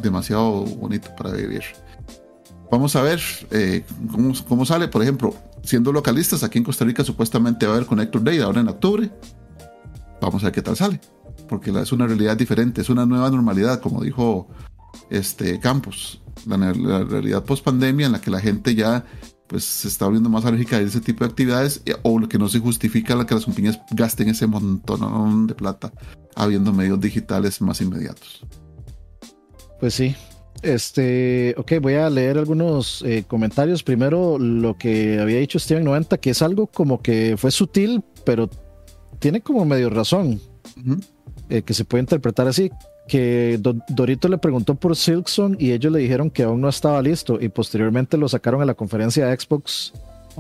demasiado 0.02 0.64
bonito 0.64 1.10
para 1.16 1.32
vivir. 1.32 1.64
Vamos 2.72 2.96
a 2.96 3.02
ver 3.02 3.22
eh, 3.52 3.86
cómo, 4.48 4.66
sale, 4.66 4.88
por 4.88 5.04
ejemplo, 5.04 5.36
siendo 5.64 5.92
localistas, 5.92 6.44
aquí 6.44 6.58
en 6.58 6.64
Costa 6.64 6.86
Rica 6.86 7.04
supuestamente 7.04 7.68
va 7.68 7.74
a 7.74 7.76
haber 7.76 7.88
Connector 7.88 8.24
Day 8.24 8.40
ahora 8.40 8.62
en 8.62 8.68
octubre. 8.68 9.12
Vamos 10.20 10.44
a 10.44 10.48
ver 10.48 10.54
qué 10.54 10.62
tal 10.62 10.76
sale, 10.76 11.00
porque 11.48 11.72
es 11.72 11.92
una 11.92 12.08
realidad 12.08 12.36
diferente, 12.36 12.82
es 12.82 12.90
una 12.90 13.06
nueva 13.06 13.30
normalidad, 13.30 13.80
como 13.80 14.02
dijo 14.02 14.48
este 15.10 15.60
Campos, 15.60 16.22
la, 16.48 16.74
realidad 17.04 17.44
post 17.44 17.64
pandemia 17.64 18.08
en 18.08 18.14
la 18.14 18.22
que 18.22 18.32
la 18.32 18.40
gente 18.40 18.74
ya 18.74 19.06
pues 19.48 19.66
se 19.66 19.88
está 19.88 20.06
volviendo 20.06 20.30
más 20.30 20.46
alérgica 20.46 20.78
a 20.78 20.82
ese 20.82 21.02
tipo 21.02 21.24
de 21.24 21.30
actividades 21.30 21.84
eh, 21.86 21.96
o 22.02 22.18
lo 22.18 22.28
que 22.28 22.40
no 22.40 22.50
se 22.50 22.60
justifica 22.60 23.16
la 23.16 23.28
que 23.28 23.36
las 23.36 23.46
compañías 23.46 23.80
gasten 23.92 24.30
ese 24.30 24.48
montón 24.48 25.46
de 25.46 25.54
plata 25.54 25.94
habiendo 26.36 26.74
medios 26.74 27.00
digitales 27.00 27.62
más 27.62 27.82
inmediatos. 27.82 28.44
Pues 29.84 29.96
sí. 29.96 30.16
Este, 30.62 31.56
ok, 31.58 31.74
voy 31.82 31.96
a 31.96 32.10
leer 32.10 32.38
algunos 32.38 33.04
eh, 33.06 33.26
comentarios. 33.28 33.84
Primero, 33.84 34.40
lo 34.40 34.78
que 34.78 35.20
había 35.20 35.40
dicho 35.40 35.60
Steven 35.60 35.84
90, 35.84 36.20
que 36.20 36.30
es 36.30 36.42
algo 36.42 36.68
como 36.68 37.02
que 37.02 37.36
fue 37.38 37.52
sutil, 37.52 38.02
pero 38.24 38.50
tiene 39.20 39.42
como 39.42 39.66
medio 39.66 39.90
razón, 39.90 40.40
eh, 41.50 41.64
que 41.64 41.74
se 41.74 41.84
puede 41.84 42.04
interpretar 42.04 42.48
así. 42.48 42.72
Que 43.10 43.60
Dorito 43.90 44.30
le 44.30 44.38
preguntó 44.38 44.76
por 44.76 44.96
Silkson 44.96 45.58
y 45.60 45.74
ellos 45.74 45.92
le 45.92 46.00
dijeron 46.00 46.30
que 46.30 46.44
aún 46.44 46.62
no 46.62 46.70
estaba 46.70 47.02
listo 47.02 47.38
y 47.42 47.50
posteriormente 47.50 48.18
lo 48.18 48.30
sacaron 48.30 48.62
a 48.62 48.66
la 48.66 48.76
conferencia 48.76 49.28
de 49.28 49.38
Xbox 49.38 49.92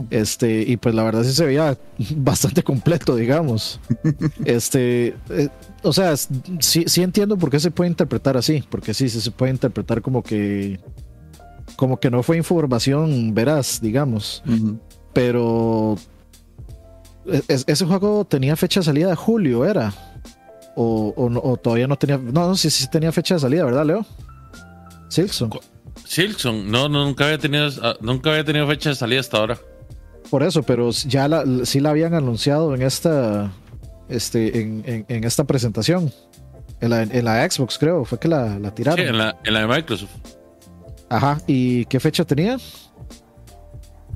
este, 0.09 0.63
y 0.63 0.77
pues 0.77 0.95
la 0.95 1.03
verdad 1.03 1.23
sí 1.23 1.33
se 1.33 1.45
veía 1.45 1.77
bastante 2.15 2.63
completo, 2.63 3.15
digamos. 3.15 3.79
Este, 4.45 5.15
eh, 5.29 5.49
o 5.83 5.93
sea, 5.93 6.15
sí, 6.17 6.85
sí 6.87 7.01
entiendo 7.01 7.37
por 7.37 7.49
qué 7.49 7.59
se 7.59 7.71
puede 7.71 7.89
interpretar 7.89 8.37
así, 8.37 8.63
porque 8.69 8.93
sí, 8.93 9.09
sí 9.09 9.21
se 9.21 9.31
puede 9.31 9.51
interpretar 9.51 10.01
como 10.01 10.23
que, 10.23 10.79
como 11.75 11.99
que 11.99 12.09
no 12.09 12.23
fue 12.23 12.37
información 12.37 13.33
veraz, 13.33 13.79
digamos. 13.81 14.43
Pero 15.13 15.97
e, 17.25 17.41
ese 17.47 17.85
juego 17.85 18.25
tenía 18.25 18.55
fecha 18.55 18.79
de 18.79 18.85
salida 18.85 19.09
de 19.09 19.15
julio, 19.15 19.65
¿era? 19.65 19.93
O, 20.75 21.13
o, 21.15 21.57
todavía 21.57 21.87
no 21.87 21.97
tenía. 21.97 22.17
No, 22.17 22.47
no, 22.47 22.55
sí, 22.55 22.69
sí 22.69 22.87
tenía 22.89 23.11
fecha 23.11 23.35
de 23.35 23.41
salida, 23.41 23.65
¿verdad, 23.65 23.85
Leo? 23.85 24.05
Silson. 25.09 25.51
Silson, 26.05 26.71
no, 26.71 26.89
nunca 26.89 27.25
había 27.25 27.37
tenido, 27.37 27.69
ah, 27.81 27.95
nunca 28.01 28.31
había 28.31 28.43
tenido 28.43 28.67
fecha 28.67 28.89
de 28.89 28.95
salida 28.95 29.19
hasta 29.19 29.37
ahora 29.37 29.59
por 30.29 30.43
eso, 30.43 30.63
pero 30.63 30.89
ya 30.91 31.27
la, 31.27 31.43
sí 31.65 31.79
la 31.79 31.91
habían 31.91 32.13
anunciado 32.13 32.73
en 32.75 32.81
esta, 32.81 33.51
este, 34.09 34.61
en, 34.61 35.23
esta 35.23 35.43
presentación. 35.43 36.11
En 36.81 37.25
la, 37.25 37.49
Xbox, 37.49 37.77
creo, 37.77 38.03
fue 38.03 38.19
que 38.19 38.27
la, 38.27 38.59
tiraron. 38.75 38.99
Sí, 38.99 39.09
en 39.09 39.17
la, 39.17 39.61
de 39.61 39.67
Microsoft. 39.67 40.11
Ajá, 41.09 41.39
¿y 41.47 41.85
qué 41.85 41.99
fecha 41.99 42.25
tenía? 42.25 42.57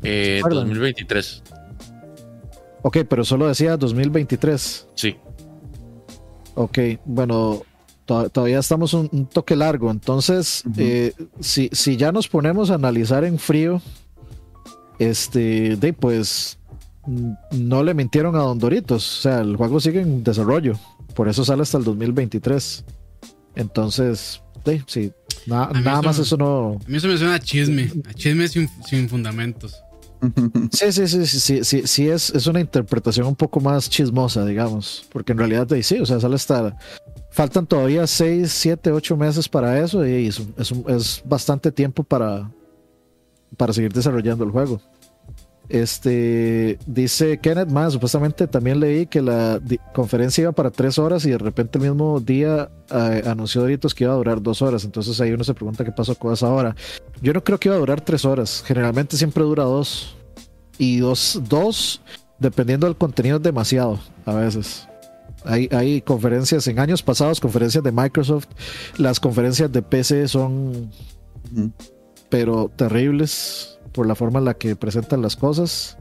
Eh, 0.03 0.41
2023. 0.47 1.43
Ok, 2.81 2.97
pero 3.09 3.23
solo 3.23 3.47
decía 3.47 3.77
2023. 3.77 4.87
Sí. 4.95 5.15
Ok, 6.55 6.79
bueno, 7.05 7.61
todavía 8.05 8.59
estamos 8.59 8.93
un, 8.93 9.27
toque 9.27 9.55
largo, 9.55 9.91
entonces, 9.91 10.63
eh, 10.77 11.13
si, 11.39 11.69
si 11.71 11.97
ya 11.97 12.11
nos 12.11 12.27
ponemos 12.27 12.71
a 12.71 12.75
analizar 12.75 13.23
en 13.23 13.37
frío 13.37 13.81
este, 14.99 15.75
de 15.75 15.93
pues 15.93 16.57
no 17.51 17.83
le 17.83 17.93
mintieron 17.93 18.35
a 18.35 18.39
Don 18.39 18.59
Doritos. 18.59 19.19
O 19.19 19.21
sea, 19.21 19.39
el 19.39 19.55
juego 19.55 19.79
sigue 19.79 20.01
en 20.01 20.23
desarrollo. 20.23 20.77
Por 21.15 21.29
eso 21.29 21.43
sale 21.45 21.61
hasta 21.61 21.77
el 21.77 21.83
2023. 21.83 22.83
Entonces, 23.55 24.41
de, 24.65 24.83
sí, 24.87 25.11
nada 25.47 26.01
más 26.01 26.19
eso 26.19 26.37
no. 26.37 26.79
A 26.85 26.89
mí 26.89 26.97
eso 26.97 27.07
me 27.07 27.17
suena 27.17 27.35
a 27.35 27.39
chisme, 27.39 27.91
a 28.07 28.13
chisme 28.13 28.47
sin, 28.47 28.69
sin 28.85 29.09
fundamentos. 29.09 29.75
Sí, 30.71 30.91
sí, 30.91 31.07
sí, 31.07 31.25
sí, 31.25 31.63
sí, 31.63 31.81
sí, 31.85 32.09
es, 32.09 32.31
es 32.31 32.47
una 32.47 32.59
interpretación 32.59 33.27
un 33.27 33.35
poco 33.35 33.59
más 33.59 33.87
chismosa, 33.89 34.45
digamos, 34.45 35.05
porque 35.11 35.31
en 35.31 35.37
realidad 35.37 35.67
sí, 35.83 35.99
o 35.99 36.05
sea, 36.07 36.19
sale 36.19 36.35
hasta, 36.35 36.75
faltan 37.29 37.67
todavía 37.67 38.07
6, 38.07 38.51
7, 38.51 38.91
8 38.91 39.15
meses 39.15 39.47
para 39.47 39.79
eso 39.79 40.05
y 40.05 40.27
es, 40.27 40.41
es, 40.57 40.73
es 40.87 41.21
bastante 41.23 41.71
tiempo 41.71 42.03
para, 42.03 42.49
para 43.55 43.73
seguir 43.73 43.93
desarrollando 43.93 44.43
el 44.43 44.51
juego. 44.51 44.81
Este 45.69 46.79
dice 46.85 47.39
Kenneth 47.39 47.69
más, 47.69 47.91
supuestamente 47.91 48.47
también 48.47 48.79
leí 48.79 49.05
que 49.05 49.21
la 49.21 49.59
conferencia 49.93 50.43
iba 50.43 50.53
para 50.53 50.71
tres 50.71 50.97
horas 50.97 51.25
y 51.25 51.31
de 51.31 51.37
repente 51.37 51.77
el 51.77 51.83
mismo 51.89 52.21
día 52.21 52.69
anunció 53.25 53.61
Doritos 53.61 53.93
que 53.93 54.05
iba 54.05 54.13
a 54.13 54.17
durar 54.17 54.41
dos 54.41 54.61
horas. 54.61 54.85
Entonces 54.85 55.19
ahí 55.19 55.33
uno 55.33 55.43
se 55.43 55.53
pregunta 55.53 55.83
qué 55.83 55.91
pasó 55.91 56.15
con 56.15 56.31
esa 56.31 56.49
hora. 56.49 56.73
Yo 57.21 57.33
no 57.33 57.43
creo 57.43 57.59
que 57.59 57.67
iba 57.67 57.75
a 57.75 57.79
durar 57.79 57.99
tres 57.99 58.23
horas. 58.23 58.63
Generalmente 58.65 59.17
siempre 59.17 59.43
dura 59.43 59.63
dos. 59.63 60.15
Y 60.77 60.99
dos, 60.99 61.41
dos, 61.49 62.01
dependiendo 62.39 62.85
del 62.87 62.95
contenido, 62.95 63.37
es 63.37 63.43
demasiado 63.43 63.99
a 64.25 64.35
veces. 64.35 64.87
Hay, 65.43 65.67
hay 65.71 66.01
conferencias 66.01 66.67
en 66.67 66.79
años 66.79 67.01
pasados, 67.03 67.39
conferencias 67.39 67.83
de 67.83 67.91
Microsoft. 67.91 68.47
Las 68.97 69.19
conferencias 69.19 69.71
de 69.71 69.81
PC 69.81 70.27
son, 70.27 70.91
pero 72.29 72.71
terribles 72.75 73.79
por 73.91 74.07
la 74.07 74.15
forma 74.15 74.39
en 74.39 74.45
la 74.45 74.53
que 74.53 74.75
presentan 74.75 75.21
las 75.21 75.35
cosas. 75.35 75.97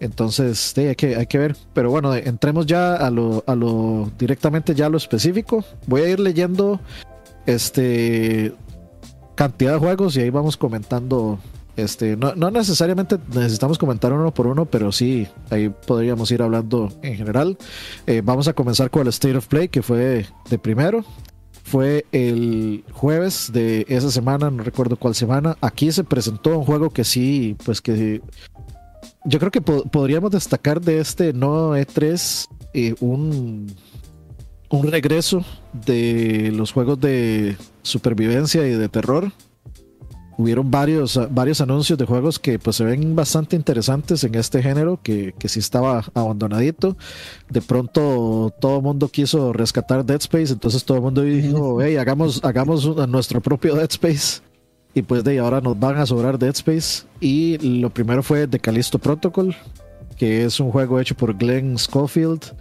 Entonces, 0.00 0.74
hay, 0.76 0.96
que, 0.96 1.16
hay 1.16 1.26
que 1.26 1.38
ver. 1.38 1.56
Pero 1.72 1.90
bueno, 1.90 2.14
entremos 2.14 2.66
ya 2.66 2.96
a 2.96 3.10
lo, 3.10 3.44
a 3.46 3.54
lo 3.54 4.10
directamente 4.18 4.74
ya 4.74 4.86
a 4.86 4.88
lo 4.88 4.96
específico. 4.96 5.64
Voy 5.86 6.02
a 6.02 6.08
ir 6.08 6.20
leyendo 6.20 6.80
este 7.46 8.52
cantidad 9.34 9.74
de 9.74 9.78
juegos 9.78 10.16
y 10.16 10.20
ahí 10.20 10.30
vamos 10.30 10.56
comentando. 10.56 11.38
Este, 11.76 12.16
no, 12.16 12.34
no 12.34 12.50
necesariamente 12.50 13.16
necesitamos 13.32 13.78
comentar 13.78 14.12
uno 14.12 14.34
por 14.34 14.46
uno, 14.46 14.66
pero 14.66 14.92
sí, 14.92 15.26
ahí 15.48 15.70
podríamos 15.86 16.30
ir 16.30 16.42
hablando 16.42 16.92
en 17.00 17.14
general. 17.14 17.56
Eh, 18.06 18.22
vamos 18.22 18.48
a 18.48 18.52
comenzar 18.52 18.90
con 18.90 19.02
el 19.02 19.08
State 19.08 19.36
of 19.36 19.46
Play, 19.46 19.68
que 19.68 19.82
fue 19.82 20.26
de 20.50 20.58
primero 20.58 21.04
fue 21.72 22.04
el 22.12 22.84
jueves 22.92 23.50
de 23.50 23.86
esa 23.88 24.10
semana, 24.10 24.50
no 24.50 24.62
recuerdo 24.62 24.96
cuál 24.96 25.14
semana. 25.14 25.56
Aquí 25.62 25.90
se 25.90 26.04
presentó 26.04 26.58
un 26.58 26.66
juego 26.66 26.90
que 26.90 27.02
sí, 27.02 27.56
pues 27.64 27.80
que 27.80 28.20
yo 29.24 29.38
creo 29.38 29.50
que 29.50 29.62
podríamos 29.62 30.32
destacar 30.32 30.82
de 30.82 31.00
este 31.00 31.32
no 31.32 31.74
E3 31.74 32.46
eh, 32.74 32.94
un, 33.00 33.74
un 34.68 34.86
regreso 34.86 35.46
de 35.72 36.52
los 36.54 36.72
juegos 36.72 37.00
de 37.00 37.56
supervivencia 37.80 38.68
y 38.68 38.72
de 38.72 38.90
terror 38.90 39.32
hubieron 40.36 40.70
varios, 40.70 41.18
varios 41.30 41.60
anuncios 41.60 41.98
de 41.98 42.04
juegos 42.04 42.38
que 42.38 42.58
pues 42.58 42.76
se 42.76 42.84
ven 42.84 43.14
bastante 43.14 43.56
interesantes 43.56 44.24
en 44.24 44.34
este 44.34 44.62
género, 44.62 45.00
que, 45.02 45.34
que 45.38 45.48
sí 45.48 45.60
estaba 45.60 46.04
abandonadito. 46.14 46.96
De 47.48 47.60
pronto 47.60 48.52
todo 48.60 48.76
el 48.78 48.82
mundo 48.82 49.08
quiso 49.08 49.52
rescatar 49.52 50.04
Dead 50.04 50.20
Space, 50.20 50.52
entonces 50.52 50.84
todo 50.84 50.98
el 50.98 51.02
mundo 51.02 51.22
dijo, 51.22 51.82
hey, 51.82 51.96
hagamos, 51.96 52.42
hagamos 52.44 52.96
nuestro 53.08 53.40
propio 53.40 53.74
Dead 53.74 53.90
Space. 53.90 54.40
Y 54.94 55.02
pues 55.02 55.24
de 55.24 55.38
ahora 55.38 55.60
nos 55.60 55.78
van 55.78 55.96
a 55.96 56.06
sobrar 56.06 56.38
Dead 56.38 56.54
Space. 56.54 57.04
Y 57.20 57.58
lo 57.58 57.90
primero 57.90 58.22
fue 58.22 58.46
The 58.46 58.58
Callisto 58.58 58.98
Protocol, 58.98 59.56
que 60.16 60.44
es 60.44 60.60
un 60.60 60.70
juego 60.70 61.00
hecho 61.00 61.14
por 61.14 61.36
Glenn 61.36 61.78
Schofield 61.78 62.52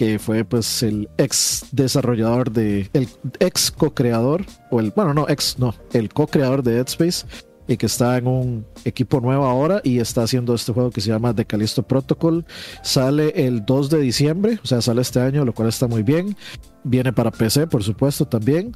que 0.00 0.18
fue 0.18 0.46
pues 0.46 0.82
el 0.82 1.10
ex 1.18 1.66
desarrollador 1.72 2.50
de, 2.52 2.88
el 2.94 3.06
ex 3.38 3.70
co-creador, 3.70 4.46
o 4.70 4.80
el, 4.80 4.94
bueno, 4.96 5.12
no, 5.12 5.28
ex, 5.28 5.58
no, 5.58 5.74
el 5.92 6.08
co-creador 6.08 6.62
de 6.62 6.72
Dead 6.76 6.88
Space, 6.88 7.26
y 7.68 7.76
que 7.76 7.84
está 7.84 8.16
en 8.16 8.26
un 8.26 8.66
equipo 8.86 9.20
nuevo 9.20 9.44
ahora 9.44 9.82
y 9.84 9.98
está 9.98 10.22
haciendo 10.22 10.54
este 10.54 10.72
juego 10.72 10.90
que 10.90 11.02
se 11.02 11.10
llama 11.10 11.34
The 11.34 11.44
Callisto 11.44 11.82
Protocol. 11.82 12.46
Sale 12.82 13.46
el 13.46 13.66
2 13.66 13.90
de 13.90 14.00
diciembre, 14.00 14.58
o 14.64 14.66
sea, 14.66 14.80
sale 14.80 15.02
este 15.02 15.20
año, 15.20 15.44
lo 15.44 15.52
cual 15.52 15.68
está 15.68 15.86
muy 15.86 16.02
bien. 16.02 16.34
Viene 16.82 17.12
para 17.12 17.30
PC, 17.30 17.66
por 17.66 17.84
supuesto, 17.84 18.24
también. 18.24 18.72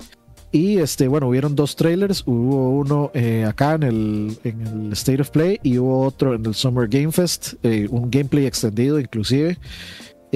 Y 0.53 0.77
este, 0.77 1.09
bueno, 1.09 1.29
hubieron 1.29 1.57
dos 1.57 1.75
trailers. 1.75 2.23
Hubo 2.27 2.69
uno 2.69 3.11
eh, 3.15 3.47
acá 3.49 3.77
en 3.77 3.83
el, 3.83 4.39
en 4.45 4.61
el, 4.61 4.93
State 4.93 5.23
of 5.23 5.31
Play 5.31 5.59
y 5.63 5.79
hubo 5.79 6.03
otro 6.03 6.35
en 6.35 6.45
el 6.45 6.55
Summer 6.55 6.87
Game 6.87 7.13
Fest, 7.13 7.55
eh, 7.63 7.89
un 7.91 8.11
gameplay 8.11 8.45
extendido 8.45 9.01
inclusive. 9.01 9.59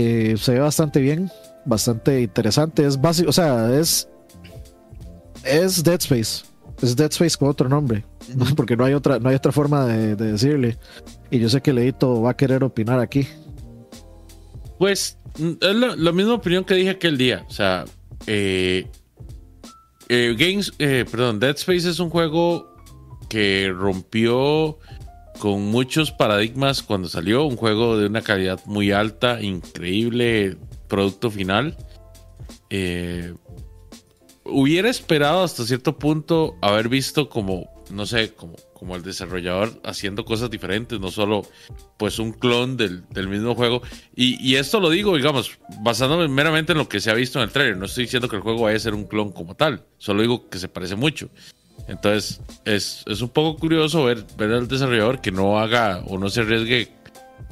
Eh, 0.00 0.36
se 0.36 0.52
ve 0.52 0.60
bastante 0.60 1.00
bien, 1.00 1.28
bastante 1.64 2.22
interesante. 2.22 2.86
Es 2.86 3.00
básico, 3.00 3.30
o 3.30 3.32
sea, 3.32 3.76
es. 3.76 4.08
Es 5.42 5.82
Dead 5.82 5.98
Space. 5.98 6.44
Es 6.80 6.94
Dead 6.94 7.10
Space 7.10 7.36
con 7.36 7.48
otro 7.48 7.68
nombre. 7.68 8.04
Porque 8.56 8.76
no 8.76 8.84
hay 8.84 8.94
otra, 8.94 9.18
no 9.18 9.28
hay 9.28 9.34
otra 9.34 9.50
forma 9.50 9.86
de, 9.86 10.14
decirle. 10.14 10.78
Y 11.32 11.40
yo 11.40 11.48
sé 11.48 11.60
que 11.60 11.72
Leito 11.72 12.22
va 12.22 12.30
a 12.30 12.36
querer 12.36 12.62
opinar 12.62 13.00
aquí. 13.00 13.26
Pues 14.78 15.18
es 15.36 15.74
la, 15.74 16.12
misma 16.12 16.34
opinión 16.34 16.62
que 16.62 16.74
dije 16.74 16.90
aquel 16.90 17.18
día. 17.18 17.44
O 17.48 17.52
sea, 17.52 17.84
eh, 18.28 18.86
eh, 20.08 20.36
Games, 20.38 20.70
perdón, 21.10 21.40
Dead 21.40 21.56
Space 21.56 21.90
es 21.90 21.98
un 21.98 22.08
juego 22.08 22.72
que 23.28 23.74
rompió 23.74 24.78
con 25.38 25.62
muchos 25.62 26.10
paradigmas 26.10 26.82
cuando 26.82 27.08
salió, 27.08 27.44
un 27.44 27.56
juego 27.56 27.96
de 27.96 28.06
una 28.06 28.22
calidad 28.22 28.60
muy 28.66 28.92
alta, 28.92 29.40
increíble 29.40 30.56
producto 30.88 31.30
final. 31.30 31.76
Eh, 32.70 33.34
hubiera 34.44 34.88
esperado 34.88 35.42
hasta 35.44 35.64
cierto 35.64 35.98
punto 35.98 36.56
haber 36.60 36.88
visto 36.88 37.28
como, 37.28 37.70
no 37.90 38.06
sé, 38.06 38.34
como, 38.34 38.56
como 38.74 38.96
el 38.96 39.02
desarrollador 39.02 39.80
haciendo 39.84 40.24
cosas 40.24 40.50
diferentes, 40.50 40.98
no 40.98 41.10
solo 41.10 41.42
pues 41.96 42.18
un 42.18 42.32
clon 42.32 42.76
del, 42.76 43.04
mismo 43.28 43.54
juego. 43.54 43.82
Y, 44.14 44.36
y, 44.44 44.56
esto 44.56 44.80
lo 44.80 44.90
digo, 44.90 45.16
digamos, 45.16 45.58
basándome 45.80 46.28
meramente 46.28 46.72
en 46.72 46.78
lo 46.78 46.88
que 46.88 47.00
se 47.00 47.10
ha 47.10 47.14
visto 47.14 47.38
en 47.38 47.44
el 47.44 47.50
trailer. 47.50 47.76
No 47.76 47.86
estoy 47.86 48.04
diciendo 48.04 48.28
que 48.28 48.36
el 48.36 48.42
juego 48.42 48.62
vaya 48.62 48.76
a 48.76 48.80
ser 48.80 48.94
un 48.94 49.04
clon 49.04 49.32
como 49.32 49.54
tal, 49.54 49.84
solo 49.98 50.22
digo 50.22 50.48
que 50.48 50.58
se 50.58 50.68
parece 50.68 50.96
mucho. 50.96 51.28
Entonces, 51.86 52.40
es, 52.64 53.04
un 53.22 53.28
poco 53.30 53.58
curioso 53.58 54.04
ver, 54.04 54.24
ver 54.36 54.52
al 54.52 54.68
desarrollador 54.68 55.20
que 55.20 55.30
no 55.30 55.58
haga 55.58 56.02
o 56.06 56.18
no 56.18 56.28
se 56.28 56.40
arriesgue 56.40 56.88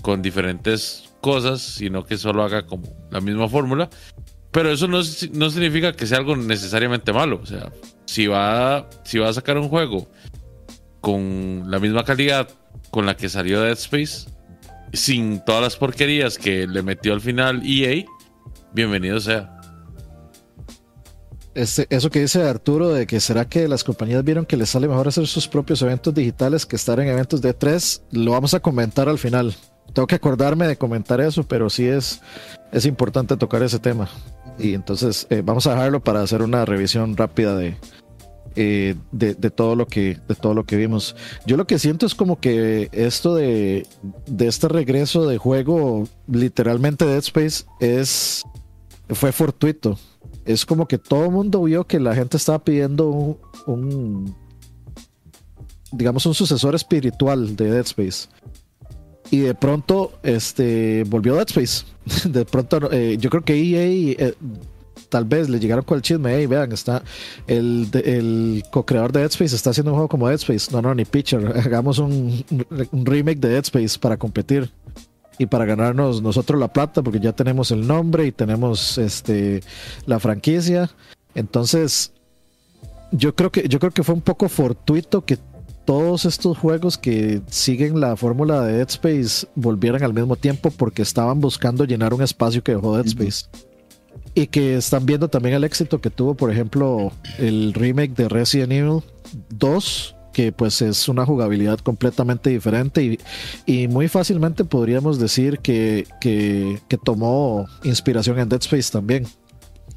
con 0.03 0.23
diferentes 0.23 1.11
cosas, 1.21 1.61
sino 1.61 2.05
que 2.05 2.19
solo 2.19 2.43
haga 2.43 2.67
como 2.67 2.93
la 3.11 3.21
misma 3.21 3.49
fórmula. 3.49 3.89
Pero 4.51 4.71
eso 4.71 4.89
no, 4.89 4.99
no 5.33 5.51
significa 5.51 5.93
que 5.93 6.07
sea 6.07 6.19
algo 6.19 6.37
necesariamente 6.37 7.13
malo. 7.13 7.41
O 7.43 7.47
sea, 7.47 7.71
si 8.07 8.27
va, 8.27 8.89
si 9.05 9.19
va 9.19 9.29
a 9.29 9.33
sacar 9.33 9.59
un 9.59 9.69
juego 9.69 10.09
con 11.01 11.65
la 11.71 11.79
misma 11.79 12.05
calidad 12.05 12.49
con 12.91 13.07
la 13.07 13.17
que 13.17 13.29
salió 13.29 13.61
Dead 13.61 13.73
Space, 13.73 14.29
sin 14.93 15.45
todas 15.45 15.63
las 15.63 15.77
porquerías 15.77 16.39
que 16.39 16.67
le 16.67 16.83
metió 16.83 17.13
al 17.13 17.21
final 17.21 17.63
EA, 17.65 18.05
bienvenido 18.73 19.21
sea. 19.21 19.56
Eso 21.57 22.11
que 22.11 22.21
dice 22.21 22.47
Arturo 22.47 22.91
de 22.91 23.07
que 23.07 23.19
será 23.19 23.47
que 23.47 23.67
las 23.67 23.83
compañías 23.83 24.23
vieron 24.23 24.45
que 24.45 24.59
les 24.59 24.69
sale 24.69 24.89
mejor 24.89 25.09
hacer 25.09 25.27
sus 25.27 25.49
propios 25.49 25.81
eventos 25.81 26.13
digitales 26.13 26.67
que 26.67 26.77
estar 26.77 27.01
en 27.01 27.09
eventos 27.09 27.41
de 27.41 27.55
3 27.55 28.03
lo 28.11 28.33
vamos 28.33 28.53
a 28.53 28.61
comentar 28.61 29.09
al 29.09 29.19
final. 29.19 29.57
Tengo 29.95 30.07
que 30.07 30.17
acordarme 30.17 30.67
de 30.67 30.77
comentar 30.77 31.19
eso, 31.23 31.45
pero 31.45 31.71
sí 31.71 31.87
es, 31.87 32.21
es 32.73 32.85
importante 32.85 33.39
tocar 33.39 33.63
ese 33.63 33.79
tema. 33.79 34.07
Y 34.59 34.75
entonces 34.75 35.27
eh, 35.31 35.41
vamos 35.43 35.67
a 35.67 35.71
dejarlo 35.71 36.05
para 36.05 36.21
hacer 36.21 36.43
una 36.43 36.67
revisión 36.67 37.17
rápida 37.17 37.57
de, 37.57 37.79
eh, 38.55 38.95
de, 39.13 39.35
todo 39.51 39.77
lo 39.77 39.87
que, 39.87 40.19
de 40.29 40.35
todo 40.35 40.53
lo 40.53 40.65
que 40.65 40.77
vimos. 40.77 41.17
Yo 41.47 41.57
lo 41.57 41.67
que 41.67 41.79
siento 41.79 42.05
es 42.05 42.15
como 42.15 42.39
que 42.39 42.91
esto 42.93 43.35
de, 43.35 43.87
de 44.27 44.47
este 44.47 44.69
regreso 44.69 45.27
de 45.27 45.39
juego, 45.39 46.07
literalmente 46.31 47.07
Dead 47.07 47.17
Space, 47.17 47.65
es, 47.81 48.45
fue 49.09 49.33
fortuito 49.33 49.99
es 50.47 50.65
como 50.65 50.87
que 50.87 50.99
todo 50.99 51.27
el 51.27 51.33
mundo 51.33 51.63
vio 51.65 51.85
que 51.85 52.01
la 52.01 52.15
gente 52.15 52.37
estaba 52.37 52.61
pidiendo 52.61 53.39
un, 53.67 54.35
digamos, 55.93 56.25
un 56.25 56.35
sucesor 56.35 56.75
espiritual 56.75 57.57
de 57.57 57.71
Dead 57.71 57.85
Space. 57.87 58.29
Y 59.31 59.41
de 59.41 59.55
pronto, 59.55 60.13
este, 60.23 61.05
volvió 61.09 61.35
Dead 61.35 61.49
Space. 61.49 61.85
De 62.29 62.45
pronto, 62.45 62.93
eh, 62.93 63.17
yo 63.19 63.29
creo 63.29 63.43
que 63.43 63.55
EA, 63.55 64.15
eh, 64.29 64.35
tal 65.09 65.25
vez 65.25 65.49
le 65.49 65.59
llegaron 65.59 65.85
con 65.85 65.97
el 65.97 66.03
chisme, 66.03 66.37
hey, 66.37 66.47
vean, 66.47 66.71
está 66.71 67.03
el, 67.49 67.89
el 67.93 68.63
co-creador 68.71 69.11
de 69.11 69.21
Dead 69.21 69.31
Space 69.31 69.57
está 69.57 69.71
haciendo 69.71 69.91
un 69.91 69.97
juego 69.97 70.09
como 70.09 70.29
Dead 70.29 70.37
Space. 70.37 70.71
No, 70.71 70.81
no, 70.81 70.95
ni 70.95 71.05
Pitcher, 71.05 71.45
hagamos 71.65 71.99
un, 71.99 72.45
un 72.93 73.07
remake 73.07 73.41
de 73.41 73.49
Dead 73.49 73.65
Space 73.65 73.99
para 73.99 74.17
competir 74.17 74.71
y 75.39 75.47
para 75.47 75.65
ganarnos 75.65 76.23
nosotros 76.23 76.59
la 76.59 76.73
plata, 76.73 77.03
porque 77.03 77.21
ya 77.21 77.33
tenemos 77.33 77.71
el 77.71 77.87
nombre 77.87 78.27
y 78.27 78.33
tenemos 78.33 78.99
este 78.99 79.63
la 80.07 80.19
franquicia. 80.19 80.91
Entonces, 81.35 82.13
yo 83.13 83.35
creo 83.35 83.53
que, 83.53 83.69
yo 83.69 83.79
creo 83.79 83.93
que 83.93 84.03
fue 84.03 84.15
un 84.15 84.23
poco 84.23 84.49
fortuito 84.49 85.25
que 85.25 85.39
todos 85.85 86.25
estos 86.25 86.59
juegos 86.59 86.99
que 86.99 87.43
siguen 87.49 88.01
la 88.01 88.17
fórmula 88.17 88.63
de 88.63 88.79
Dead 88.79 88.89
Space 88.89 89.47
volvieran 89.55 90.03
al 90.03 90.15
mismo 90.15 90.37
tiempo 90.37 90.71
porque 90.71 91.03
estaban 91.03 91.41
buscando 91.41 91.85
llenar 91.85 92.13
un 92.13 92.23
espacio 92.23 92.63
que 92.63 92.75
dejó 92.75 92.97
Dead 92.97 93.07
Space. 93.07 93.47
Y 94.35 94.49
que 94.49 94.77
están 94.77 95.07
viendo 95.07 95.29
también 95.29 95.55
el 95.55 95.65
éxito 95.65 96.01
que 96.01 96.11
tuvo, 96.11 96.35
por 96.35 96.51
ejemplo, 96.51 97.13
el 97.39 97.73
remake 97.73 98.15
de 98.15 98.29
Resident 98.29 98.73
Evil 98.73 99.03
2 99.51 100.16
que 100.37 100.53
pues 100.53 100.83
es 100.83 101.09
una 101.09 101.25
jugabilidad 101.25 101.79
completamente 101.79 102.51
diferente 102.51 103.19
y, 103.67 103.89
muy 103.89 104.07
fácilmente 104.07 104.65
podríamos 104.65 105.19
decir 105.19 105.61
que, 105.61 106.07
que, 106.21 106.79
tomó 107.03 107.67
inspiración 107.85 108.39
en 108.39 108.51
Dead 108.51 108.61
Space 108.61 108.93
también. 108.93 109.27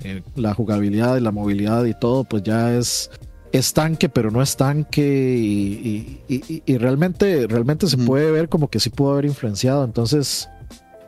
Eh, 0.01 0.21
la 0.37 0.53
jugabilidad 0.53 1.17
y 1.17 1.19
la 1.19 1.33
movilidad 1.33 1.83
y 1.83 1.93
todo 1.93 2.23
pues 2.23 2.43
ya 2.43 2.73
es 2.73 3.11
es 3.51 3.73
tanque, 3.73 4.07
pero 4.07 4.31
no 4.31 4.41
es 4.41 4.55
tanque 4.55 5.35
y, 5.37 6.21
y, 6.29 6.63
y, 6.65 6.77
realmente, 6.77 7.45
realmente 7.45 7.87
se 7.87 7.97
puede 7.97 8.31
ver 8.31 8.47
como 8.47 8.69
que 8.69 8.79
sí 8.79 8.89
pudo 8.91 9.11
haber 9.11 9.25
influenciado. 9.25 9.83
Entonces 9.83 10.47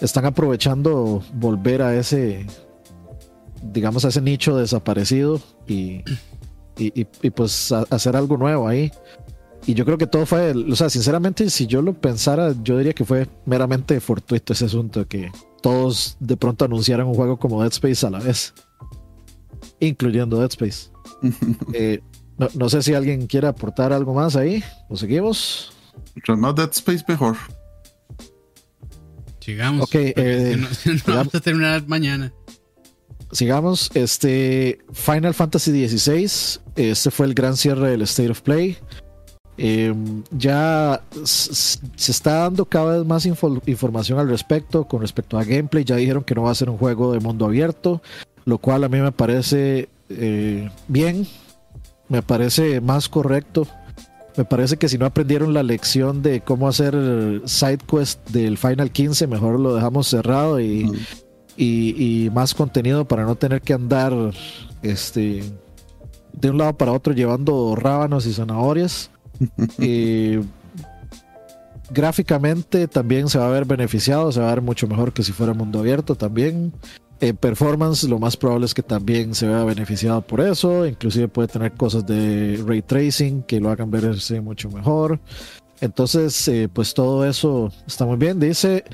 están 0.02 0.26
aprovechando 0.26 1.24
volver 1.36 1.84
a 1.84 1.96
ese, 1.96 2.48
digamos, 3.62 4.04
a 4.04 4.10
ese 4.10 4.20
nicho 4.20 4.58
desaparecido 4.58 5.40
y, 5.68 6.04
y 6.76 7.30
pues 7.30 7.72
hacer 7.72 8.18
algo 8.18 8.36
nuevo 8.36 8.68
ahí. 8.68 8.92
Y 9.66 9.74
yo 9.76 9.86
creo 9.86 9.98
que 9.98 10.08
todo 10.08 10.26
fue, 10.26 10.52
o 10.54 10.76
sea, 10.76 10.90
sinceramente, 10.90 11.50
si 11.50 11.68
yo 11.68 11.82
lo 11.82 11.94
pensara, 11.94 12.56
yo 12.64 12.78
diría 12.78 12.94
que 12.94 13.06
fue 13.06 13.28
meramente 13.46 14.00
fortuito 14.00 14.54
ese 14.54 14.66
asunto, 14.66 15.08
que 15.08 15.32
todos 15.62 16.18
de 16.20 16.36
pronto 16.36 16.66
anunciaran 16.66 17.08
un 17.08 17.14
juego 17.14 17.38
como 17.38 17.62
Dead 17.62 17.72
Space 17.72 18.06
a 18.06 18.10
la 18.10 18.20
vez, 18.20 18.54
incluyendo 19.80 20.40
Dead 20.40 20.50
Space. 20.50 20.90
eh, 21.74 22.02
no, 22.56 22.70
sé 22.70 22.82
si 22.82 22.94
alguien 22.94 23.28
quiere 23.28 23.48
aportar 23.48 23.94
algo 23.94 24.14
más 24.14 24.36
ahí. 24.36 24.64
¿O 24.90 24.98
seguimos? 24.98 25.72
No 26.28 26.54
Dead 26.54 26.72
Space 26.72 27.06
mejor. 27.08 27.38
Sigamos. 29.40 29.84
Ok, 29.84 29.96
eh, 29.96 30.58
vamos 31.08 31.36
a 31.36 31.40
terminar 31.40 31.88
mañana. 31.88 32.34
Sigamos. 33.32 33.92
Este 33.94 34.80
Final 34.92 35.34
Fantasy 35.34 35.88
XVI. 35.88 36.62
Este 36.76 37.12
fue 37.12 37.28
el 37.28 37.34
gran 37.34 37.56
cierre 37.56 37.92
del 37.92 38.02
State 38.04 38.32
of 38.32 38.42
Play. 38.42 38.78
Em, 39.64 40.24
ya 40.32 41.04
se 41.24 42.12
está 42.12 42.40
dando 42.40 42.66
cada 42.66 42.98
vez 42.98 43.06
más 43.06 43.28
información 43.28 44.18
al 44.18 44.28
respecto 44.28 44.86
con 44.86 45.02
respecto 45.02 45.38
a 45.38 45.44
gameplay. 45.44 45.84
Ya 45.84 45.98
dijeron 45.98 46.24
que 46.24 46.34
no 46.34 46.42
va 46.42 46.52
a 46.52 46.56
ser 46.56 46.72
un 46.72 46.80
juego 46.80 47.14
de 47.14 47.20
mundo 47.20 47.46
abierto, 47.46 48.02
lo 48.46 48.58
cual 48.58 48.84
a 48.84 48.90
mí 48.90 49.00
me 49.00 49.12
parece 49.12 49.88
eh, 50.10 50.68
bien 50.88 51.28
me 52.10 52.24
parece 52.24 52.82
más 52.82 53.08
correcto. 53.08 53.68
Me 54.36 54.46
parece 54.46 54.78
que 54.78 54.90
si 54.90 54.98
no 54.98 55.06
aprendieron 55.06 55.54
la 55.54 55.62
lección 55.62 56.24
de 56.24 56.42
cómo 56.42 56.68
hacer 56.68 56.96
side 57.46 57.78
quest 57.88 58.28
del 58.32 58.58
Final 58.58 58.92
15, 58.92 59.28
mejor 59.28 59.60
lo 59.60 59.76
dejamos 59.76 60.08
cerrado 60.08 60.60
y, 60.60 60.92
y, 61.56 62.30
más 62.34 62.56
contenido 62.56 63.06
para 63.06 63.26
no 63.26 63.36
tener 63.36 63.62
que 63.62 63.74
andar 63.74 64.14
este 64.82 65.44
de 66.34 66.50
un 66.50 66.58
lado 66.58 66.76
para 66.76 66.94
otro 66.94 67.14
llevando 67.14 67.76
rábanos 67.76 68.26
y 68.26 68.34
zanahorias. 68.34 69.12
Gráficamente 71.90 72.88
también 72.88 73.30
se 73.30 73.38
va 73.38 73.48
a 73.48 73.52
ver 73.52 73.66
beneficiado, 73.66 74.32
se 74.32 74.40
va 74.40 74.52
a 74.52 74.56
ver 74.56 74.64
mucho 74.64 74.88
mejor 74.88 75.14
que 75.14 75.24
si 75.24 75.32
fuera 75.32 75.54
mundo 75.54 75.80
abierto 75.80 76.16
también 76.16 76.74
performance 77.40 78.04
lo 78.06 78.18
más 78.18 78.36
probable 78.36 78.66
es 78.66 78.74
que 78.74 78.82
también 78.82 79.36
se 79.36 79.46
vea 79.46 79.64
beneficiado 79.64 80.22
por 80.22 80.42
eso, 80.42 80.88
inclusive 80.88 81.28
puede 81.28 81.48
tener 81.48 81.74
cosas 81.74 82.06
de 82.08 82.62
ray 82.66 82.82
tracing 82.82 83.44
que 83.44 83.60
lo 83.60 83.70
hagan 83.70 83.92
verse 83.92 84.42
mucho 84.42 84.70
mejor. 84.72 85.20
Entonces, 85.82 86.48
eh, 86.48 86.70
pues 86.72 86.94
todo 86.94 87.26
eso 87.26 87.72
está 87.86 88.06
muy 88.06 88.18
bien. 88.18 88.40
Dice, 88.40 88.86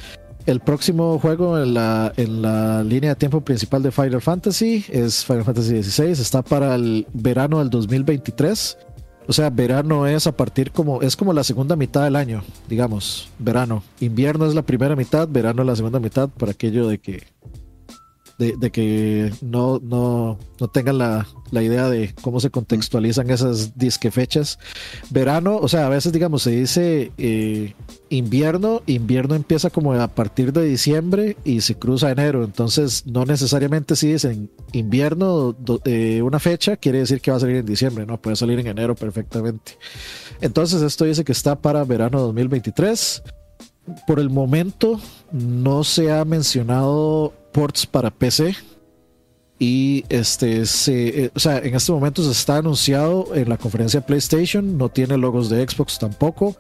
el 0.46 0.62
próximo 0.62 1.20
juego 1.20 1.62
en 1.62 1.74
la, 1.74 2.14
en 2.16 2.42
la 2.42 2.84
línea 2.84 3.12
de 3.12 3.16
tiempo 3.16 3.42
principal 3.42 3.84
de 3.84 3.92
Final 3.92 4.22
Fantasy 4.22 4.86
es 4.90 5.24
Final 5.24 5.44
Fantasy 5.44 5.84
XVI, 5.84 6.12
está 6.12 6.42
para 6.42 6.76
el 6.76 7.06
verano 7.14 7.60
del 7.60 7.70
2023. 7.70 8.78
O 9.28 9.34
sea, 9.34 9.50
verano 9.50 10.08
es 10.08 10.26
a 10.26 10.32
partir 10.32 10.72
como, 10.72 11.02
es 11.02 11.18
como 11.18 11.34
la 11.34 11.44
segunda 11.44 11.76
mitad 11.76 12.06
del 12.06 12.16
año, 12.16 12.44
digamos, 12.70 13.30
verano. 13.40 13.84
Invierno 14.00 14.46
es 14.46 14.56
la 14.56 14.62
primera 14.62 14.96
mitad, 14.96 15.28
verano 15.28 15.64
es 15.64 15.68
la 15.68 15.76
segunda 15.76 16.00
mitad, 16.00 16.30
por 16.30 16.50
aquello 16.50 16.88
de 16.88 17.00
que 17.00 17.24
de, 18.38 18.72
que 18.72 19.34
no, 19.42 19.80
no, 19.82 20.38
no 20.60 20.68
tengan 20.68 21.00
la, 21.00 21.28
la, 21.50 21.64
idea 21.64 21.90
de 21.90 22.14
cómo 22.22 22.40
se 22.40 22.52
contextualizan 22.52 23.32
esas 23.32 23.78
disque 23.78 24.12
fechas. 24.12 24.60
Verano, 25.10 25.58
o 25.58 25.68
sea, 25.68 25.88
a 25.88 25.90
veces 25.90 26.14
digamos 26.14 26.44
se 26.44 26.52
dice 26.52 27.12
eh, 27.18 27.74
invierno, 28.10 28.84
invierno 28.86 29.34
empieza 29.34 29.72
como 29.72 29.94
a 29.94 30.08
partir 30.08 30.54
de 30.54 30.66
diciembre 30.66 31.36
y 31.44 31.62
se 31.62 31.76
cruza 31.76 32.12
enero, 32.12 32.44
entonces 32.44 33.08
no 33.08 33.26
necesariamente 33.26 33.96
si 33.96 34.12
dicen 34.12 34.52
invierno 34.72 35.56
eh, 35.86 36.22
una 36.22 36.40
fecha 36.40 36.78
quiere 36.78 37.00
decir 37.00 37.22
que 37.22 37.32
va 37.32 37.38
a 37.38 37.40
salir 37.40 37.56
en 37.58 37.66
diciembre, 37.66 38.06
no, 38.06 38.22
puede 38.22 38.36
salir 38.36 38.60
en 38.60 38.68
enero 38.68 38.94
perfectamente. 38.94 39.78
Entonces 40.42 40.84
esto 40.84 41.06
dice 41.06 41.24
que 41.24 41.32
está 41.32 41.60
para 41.60 41.84
verano 41.84 42.20
2023. 42.20 43.24
Por 44.06 44.20
el 44.20 44.30
momento 44.30 45.00
no 45.32 45.86
se 45.86 46.12
ha 46.12 46.26
mencionado 46.26 47.34
ports 47.58 47.88
para 47.88 48.12
PC. 48.12 48.56
Y 49.58 50.06
este 50.10 50.68
se, 50.68 51.24
eh, 51.24 51.32
o 51.34 51.40
sea, 51.40 51.58
en 51.58 51.74
este 51.74 51.92
momento 51.92 52.22
se 52.22 52.30
está 52.30 52.58
anunciado 52.58 53.34
en 53.34 53.50
la 53.50 53.58
conferencia 53.58 54.06
PlayStation, 54.06 54.78
no 54.78 54.90
tiene 54.90 55.18
logos 55.18 55.50
de 55.50 55.68
Xbox 55.68 55.98
tampoco. 55.98 56.56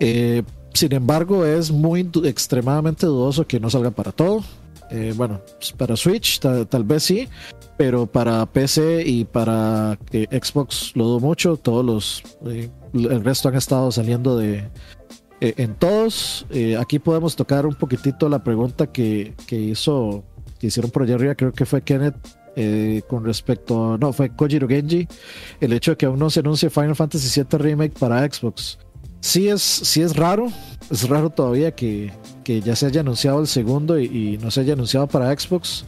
Eh, 0.00 0.42
sin 0.74 0.92
embargo, 0.92 1.46
es 1.46 1.70
muy 1.70 2.10
extremadamente 2.24 3.06
dudoso 3.06 3.46
que 3.46 3.60
no 3.60 3.70
salga 3.70 3.92
para 3.92 4.10
todo. 4.10 4.42
Eh, 4.90 5.14
bueno, 5.16 5.40
pues, 5.56 5.70
para 5.70 5.94
Switch 5.94 6.40
tal 6.40 6.82
vez 6.82 7.04
sí, 7.04 7.28
pero 7.76 8.06
para 8.06 8.44
PC 8.46 9.04
y 9.06 9.24
para 9.24 9.96
Xbox 10.10 10.90
lo 10.96 11.04
dudo 11.04 11.20
mucho. 11.20 11.56
Todos 11.58 11.84
los, 11.84 12.22
el 12.92 13.22
resto 13.22 13.48
han 13.48 13.54
estado 13.54 13.92
saliendo 13.92 14.36
de, 14.36 14.68
en 15.40 15.76
todos. 15.76 16.44
aquí 16.76 16.98
podemos 16.98 17.36
tocar 17.36 17.66
un 17.66 17.76
poquitito 17.76 18.28
la 18.28 18.42
pregunta 18.42 18.88
que, 18.88 19.34
que 19.46 19.54
hizo 19.54 20.24
que 20.60 20.66
hicieron 20.66 20.90
por 20.90 21.02
allá 21.02 21.14
arriba, 21.14 21.34
creo 21.34 21.52
que 21.52 21.64
fue 21.64 21.82
Kenneth 21.82 22.14
eh, 22.54 23.00
con 23.08 23.24
respecto, 23.24 23.96
no, 23.98 24.12
fue 24.12 24.28
Kojiro 24.36 24.68
Genji, 24.68 25.08
el 25.60 25.72
hecho 25.72 25.92
de 25.92 25.96
que 25.96 26.06
aún 26.06 26.18
no 26.18 26.28
se 26.28 26.40
anuncie 26.40 26.68
Final 26.68 26.94
Fantasy 26.94 27.40
VII 27.40 27.58
Remake 27.58 27.98
para 27.98 28.22
Xbox. 28.30 28.78
Sí 29.20 29.48
es, 29.48 29.62
sí 29.62 30.02
es 30.02 30.16
raro, 30.16 30.48
es 30.90 31.08
raro 31.08 31.30
todavía 31.30 31.74
que, 31.74 32.12
que 32.44 32.60
ya 32.60 32.76
se 32.76 32.86
haya 32.86 33.00
anunciado 33.00 33.40
el 33.40 33.46
segundo 33.46 33.98
y, 33.98 34.38
no 34.38 34.50
se 34.50 34.60
haya 34.60 34.74
anunciado 34.74 35.06
para 35.06 35.34
Xbox. 35.36 35.86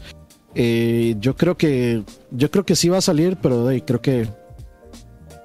Eh, 0.54 1.16
yo 1.18 1.36
creo 1.36 1.56
que 1.56 2.02
yo 2.30 2.50
creo 2.50 2.64
que 2.64 2.76
sí 2.76 2.88
va 2.88 2.98
a 2.98 3.02
salir, 3.02 3.36
pero 3.40 3.68
creo 3.86 4.02
que 4.02 4.28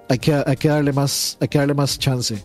hay 0.09 0.19
que, 0.19 0.33
hay 0.33 0.55
que 0.55 0.69
darle 0.69 0.93
más, 0.93 1.37
hay 1.41 1.47
que 1.47 1.57
darle 1.57 1.73
más 1.73 1.99
chance. 1.99 2.43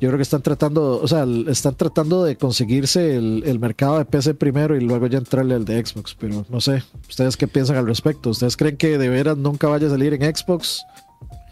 Yo 0.00 0.08
creo 0.08 0.16
que 0.16 0.22
están 0.22 0.40
tratando, 0.40 0.98
o 0.98 1.06
sea, 1.06 1.26
están 1.48 1.76
tratando 1.76 2.24
de 2.24 2.36
conseguirse 2.36 3.16
el, 3.16 3.58
mercado 3.60 3.98
de 3.98 4.06
PC 4.06 4.32
primero 4.32 4.74
y 4.74 4.80
luego 4.80 5.06
ya 5.08 5.18
entrarle 5.18 5.54
al 5.54 5.66
de 5.66 5.84
Xbox, 5.84 6.16
pero 6.18 6.46
no 6.48 6.60
sé, 6.62 6.82
¿ustedes 7.06 7.36
qué 7.36 7.46
piensan 7.46 7.76
al 7.76 7.86
respecto? 7.86 8.30
¿Ustedes 8.30 8.56
creen 8.56 8.78
que 8.78 8.96
de 8.96 9.08
veras 9.10 9.36
nunca 9.36 9.68
vaya 9.68 9.88
a 9.88 9.90
salir 9.90 10.14
en 10.14 10.34
Xbox? 10.34 10.82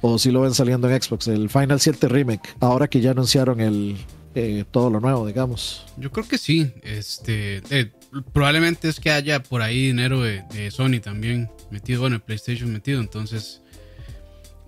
¿O 0.01 0.19
si 0.19 0.31
lo 0.31 0.41
ven 0.41 0.55
saliendo 0.55 0.89
en 0.89 1.03
Xbox? 1.03 1.29
El 1.29 1.51
Final 1.51 1.79
7 1.79 2.09
Remake, 2.09 2.49
ahora 2.61 2.89
que 2.89 3.03
ya 3.03 3.11
anunciaron 3.11 3.61
el, 3.61 3.99
eh, 4.35 4.65
todo 4.71 4.89
lo 4.89 5.01
nuevo, 5.01 5.27
digamos. 5.27 5.85
Yo 5.99 6.11
creo 6.11 6.27
que 6.27 6.39
sí, 6.39 6.73
este, 6.85 7.61
eh, 7.69 7.93
probablemente 8.33 8.89
es 8.89 8.99
que 8.99 9.11
haya 9.11 9.43
por 9.43 9.61
ahí 9.61 9.89
dinero 9.89 10.23
de, 10.23 10.43
de 10.55 10.71
Sony 10.71 11.01
también 11.03 11.51
metido, 11.71 12.01
bueno, 12.01 12.17
el 12.17 12.23
PlayStation 12.23 12.73
metido, 12.73 13.01
entonces 13.01 13.61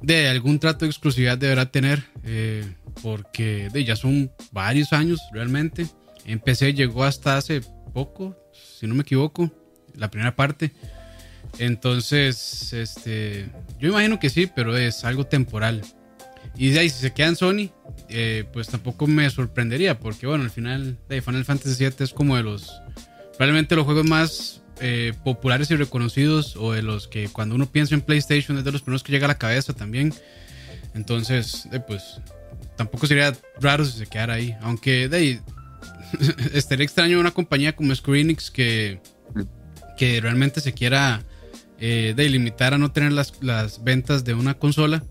de 0.02 0.28
algún 0.28 0.58
trato 0.58 0.84
de 0.84 0.90
exclusividad 0.90 1.38
deberá 1.38 1.70
tener, 1.70 2.04
eh, 2.24 2.64
porque 3.02 3.68
ya 3.86 3.96
son 3.96 4.30
varios 4.52 4.92
años 4.92 5.20
realmente. 5.32 5.86
En 6.24 6.40
PC 6.40 6.74
llegó 6.74 7.04
hasta 7.04 7.36
hace 7.36 7.60
poco, 7.92 8.36
si 8.78 8.86
no 8.86 8.94
me 8.94 9.02
equivoco, 9.02 9.50
la 9.94 10.10
primera 10.10 10.34
parte. 10.36 10.72
Entonces, 11.58 12.72
este, 12.72 13.48
yo 13.78 13.88
imagino 13.88 14.18
que 14.18 14.30
sí, 14.30 14.48
pero 14.54 14.76
es 14.76 15.04
algo 15.04 15.26
temporal. 15.26 15.82
Y 16.56 16.70
de 16.70 16.80
ahí, 16.80 16.90
si 16.90 17.00
se 17.00 17.12
queda 17.12 17.28
en 17.28 17.36
Sony, 17.36 17.70
eh, 18.08 18.44
pues 18.52 18.68
tampoco 18.68 19.06
me 19.06 19.28
sorprendería, 19.30 19.98
porque 19.98 20.26
bueno, 20.26 20.44
al 20.44 20.50
final 20.50 20.98
de 21.08 21.22
Final 21.22 21.44
Fantasy 21.44 21.84
VII 21.84 21.94
es 22.04 22.12
como 22.12 22.36
de 22.36 22.42
los, 22.42 22.80
probablemente 23.36 23.76
los 23.76 23.84
juegos 23.84 24.06
más 24.06 24.59
eh, 24.80 25.12
populares 25.24 25.70
y 25.70 25.76
reconocidos 25.76 26.56
o 26.56 26.72
de 26.72 26.82
los 26.82 27.06
que 27.08 27.28
cuando 27.28 27.54
uno 27.54 27.66
piensa 27.66 27.94
en 27.94 28.00
PlayStation 28.00 28.56
es 28.58 28.64
de 28.64 28.72
los 28.72 28.82
primeros 28.82 29.02
que 29.02 29.12
llega 29.12 29.26
a 29.26 29.28
la 29.28 29.38
cabeza 29.38 29.72
también. 29.72 30.14
Entonces, 30.94 31.68
eh, 31.72 31.80
pues 31.80 32.20
tampoco 32.76 33.06
sería 33.06 33.36
raro 33.60 33.84
si 33.84 33.98
se 33.98 34.06
quedara 34.06 34.34
ahí. 34.34 34.56
Aunque 34.62 35.08
de 35.08 35.16
ahí 35.16 35.40
estaría 36.54 36.84
extraño 36.84 37.20
una 37.20 37.30
compañía 37.30 37.76
como 37.76 37.94
Square 37.94 38.20
Enix 38.20 38.50
que, 38.50 39.00
que 39.98 40.20
realmente 40.20 40.60
se 40.60 40.72
quiera 40.72 41.24
eh, 41.78 42.14
de 42.16 42.28
limitar 42.28 42.74
a 42.74 42.78
no 42.78 42.90
tener 42.92 43.12
las, 43.12 43.34
las 43.42 43.84
ventas 43.84 44.24
de 44.24 44.34
una 44.34 44.54
consola. 44.54 45.04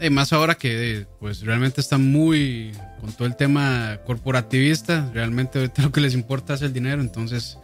Y 0.00 0.08
más 0.08 0.32
ahora 0.32 0.54
que 0.54 1.06
pues 1.18 1.42
realmente 1.42 1.80
está 1.82 1.98
muy 1.98 2.72
con 3.00 3.12
todo 3.12 3.26
el 3.26 3.36
tema 3.36 3.98
corporativista, 4.06 5.10
realmente 5.12 5.58
ahorita 5.58 5.82
lo 5.82 5.92
que 5.92 6.00
les 6.00 6.14
importa 6.14 6.54
es 6.54 6.62
el 6.62 6.72
dinero, 6.72 7.02
entonces 7.02 7.58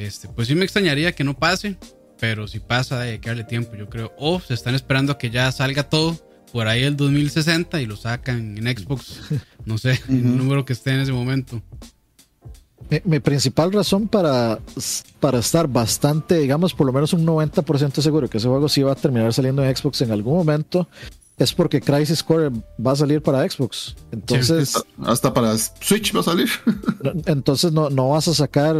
este, 0.00 0.28
pues 0.28 0.48
sí 0.48 0.54
me 0.54 0.64
extrañaría 0.64 1.12
que 1.12 1.24
no 1.24 1.38
pase, 1.38 1.76
pero 2.18 2.48
si 2.48 2.60
pasa 2.60 3.00
hay 3.00 3.18
que 3.18 3.28
darle 3.28 3.44
tiempo, 3.44 3.76
yo 3.76 3.88
creo. 3.88 4.12
O 4.18 4.40
se 4.40 4.54
están 4.54 4.74
esperando 4.74 5.12
a 5.12 5.18
que 5.18 5.30
ya 5.30 5.50
salga 5.52 5.88
todo 5.88 6.16
por 6.52 6.68
ahí 6.68 6.82
el 6.82 6.96
2060 6.96 7.80
y 7.80 7.86
lo 7.86 7.96
sacan 7.96 8.58
en 8.58 8.76
Xbox, 8.76 9.20
no 9.64 9.78
sé, 9.78 10.00
el 10.08 10.36
número 10.36 10.64
que 10.64 10.72
esté 10.72 10.92
en 10.92 11.00
ese 11.00 11.12
momento. 11.12 11.62
Mi, 13.04 13.20
principal 13.20 13.72
razón 13.72 14.08
para, 14.08 14.58
para 15.20 15.38
estar 15.38 15.68
bastante, 15.68 16.38
digamos, 16.38 16.74
por 16.74 16.88
lo 16.88 16.92
menos 16.92 17.12
un 17.12 17.24
90% 17.24 18.00
seguro 18.00 18.28
que 18.28 18.38
ese 18.38 18.48
juego 18.48 18.68
sí 18.68 18.82
va 18.82 18.92
a 18.92 18.96
terminar 18.96 19.32
saliendo 19.32 19.64
en 19.64 19.76
Xbox 19.76 20.00
en 20.02 20.10
algún 20.10 20.34
momento 20.34 20.88
es 21.40 21.54
porque 21.54 21.80
Crisis 21.80 22.22
Core 22.22 22.50
va 22.86 22.92
a 22.92 22.96
salir 22.96 23.22
para 23.22 23.48
Xbox. 23.48 23.96
Entonces, 24.12 24.74
hasta, 25.02 25.32
para 25.32 25.56
Switch 25.56 26.14
va 26.14 26.20
a 26.20 26.22
salir. 26.22 26.48
entonces 27.26 27.72
no, 27.72 27.88
no 27.88 28.10
vas 28.10 28.28
a 28.28 28.34
sacar 28.34 28.76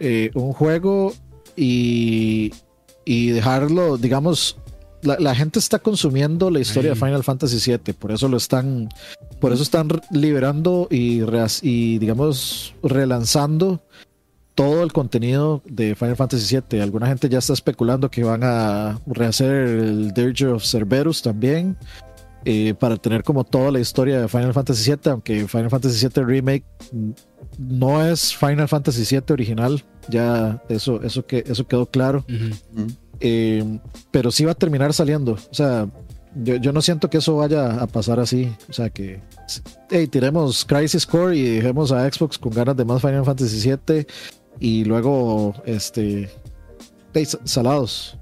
eh, 0.00 0.32
un 0.34 0.52
juego 0.52 1.14
y, 1.54 2.52
y 3.04 3.28
dejarlo, 3.28 3.96
digamos, 3.96 4.56
la, 5.02 5.34
gente 5.36 5.60
está 5.60 5.78
consumiendo 5.78 6.50
la 6.50 6.58
historia 6.58 6.90
de 6.90 6.96
Final 6.96 7.22
Fantasy 7.22 7.70
VII, 7.70 7.94
por 7.94 8.10
eso 8.10 8.26
lo 8.28 8.38
están, 8.38 8.88
por 9.40 9.52
eso 9.52 9.62
están 9.62 9.88
liberando 10.10 10.88
y, 10.90 11.22
y 11.62 11.98
digamos 11.98 12.74
relanzando 12.82 13.82
todo 14.60 14.82
el 14.82 14.92
contenido 14.92 15.62
de 15.64 15.94
Final 15.94 16.16
Fantasy 16.16 16.54
VII. 16.54 16.82
Alguna 16.82 17.06
gente 17.06 17.30
ya 17.30 17.38
está 17.38 17.54
especulando 17.54 18.10
que 18.10 18.24
van 18.24 18.42
a 18.44 19.00
rehacer 19.06 19.50
el 19.50 20.12
Dirge 20.12 20.48
of 20.48 20.62
Cerberus 20.62 21.22
también. 21.22 21.78
Eh, 22.44 22.74
para 22.78 22.96
tener 22.96 23.22
como 23.22 23.44
toda 23.44 23.70
la 23.70 23.80
historia 23.80 24.20
de 24.20 24.28
Final 24.28 24.52
Fantasy 24.52 24.90
VII, 24.90 25.12
aunque 25.12 25.48
Final 25.48 25.70
Fantasy 25.70 26.06
VII 26.06 26.24
Remake 26.24 26.64
no 27.58 28.04
es 28.04 28.36
Final 28.36 28.68
Fantasy 28.68 29.04
VII 29.14 29.32
original, 29.32 29.82
ya 30.08 30.62
eso, 30.68 31.02
eso, 31.02 31.24
que, 31.26 31.42
eso 31.46 31.66
quedó 31.66 31.86
claro. 31.86 32.24
Eh, 33.20 33.78
pero 34.10 34.30
sí 34.30 34.44
va 34.44 34.52
a 34.52 34.54
terminar 34.54 34.92
saliendo. 34.92 35.32
O 35.32 35.54
sea, 35.54 35.88
yo, 36.34 36.72
no 36.72 36.82
siento 36.82 37.08
que 37.08 37.18
eso 37.18 37.36
vaya 37.36 37.82
a 37.82 37.86
pasar 37.86 38.20
así. 38.20 38.52
O 38.68 38.72
sea, 38.74 38.90
que 38.90 39.20
hey, 39.90 40.06
tiremos 40.06 40.66
Crisis 40.66 41.06
Core 41.06 41.36
y 41.36 41.42
dejemos 41.56 41.92
a 41.92 42.10
Xbox 42.10 42.38
con 42.38 42.52
ganas 42.52 42.76
de 42.76 42.84
más 42.84 43.00
Final 43.00 43.24
Fantasy 43.24 43.70
VII 43.70 44.06
y 44.58 44.84
luego 44.84 45.54
este 45.64 46.30
salados. 47.44 48.16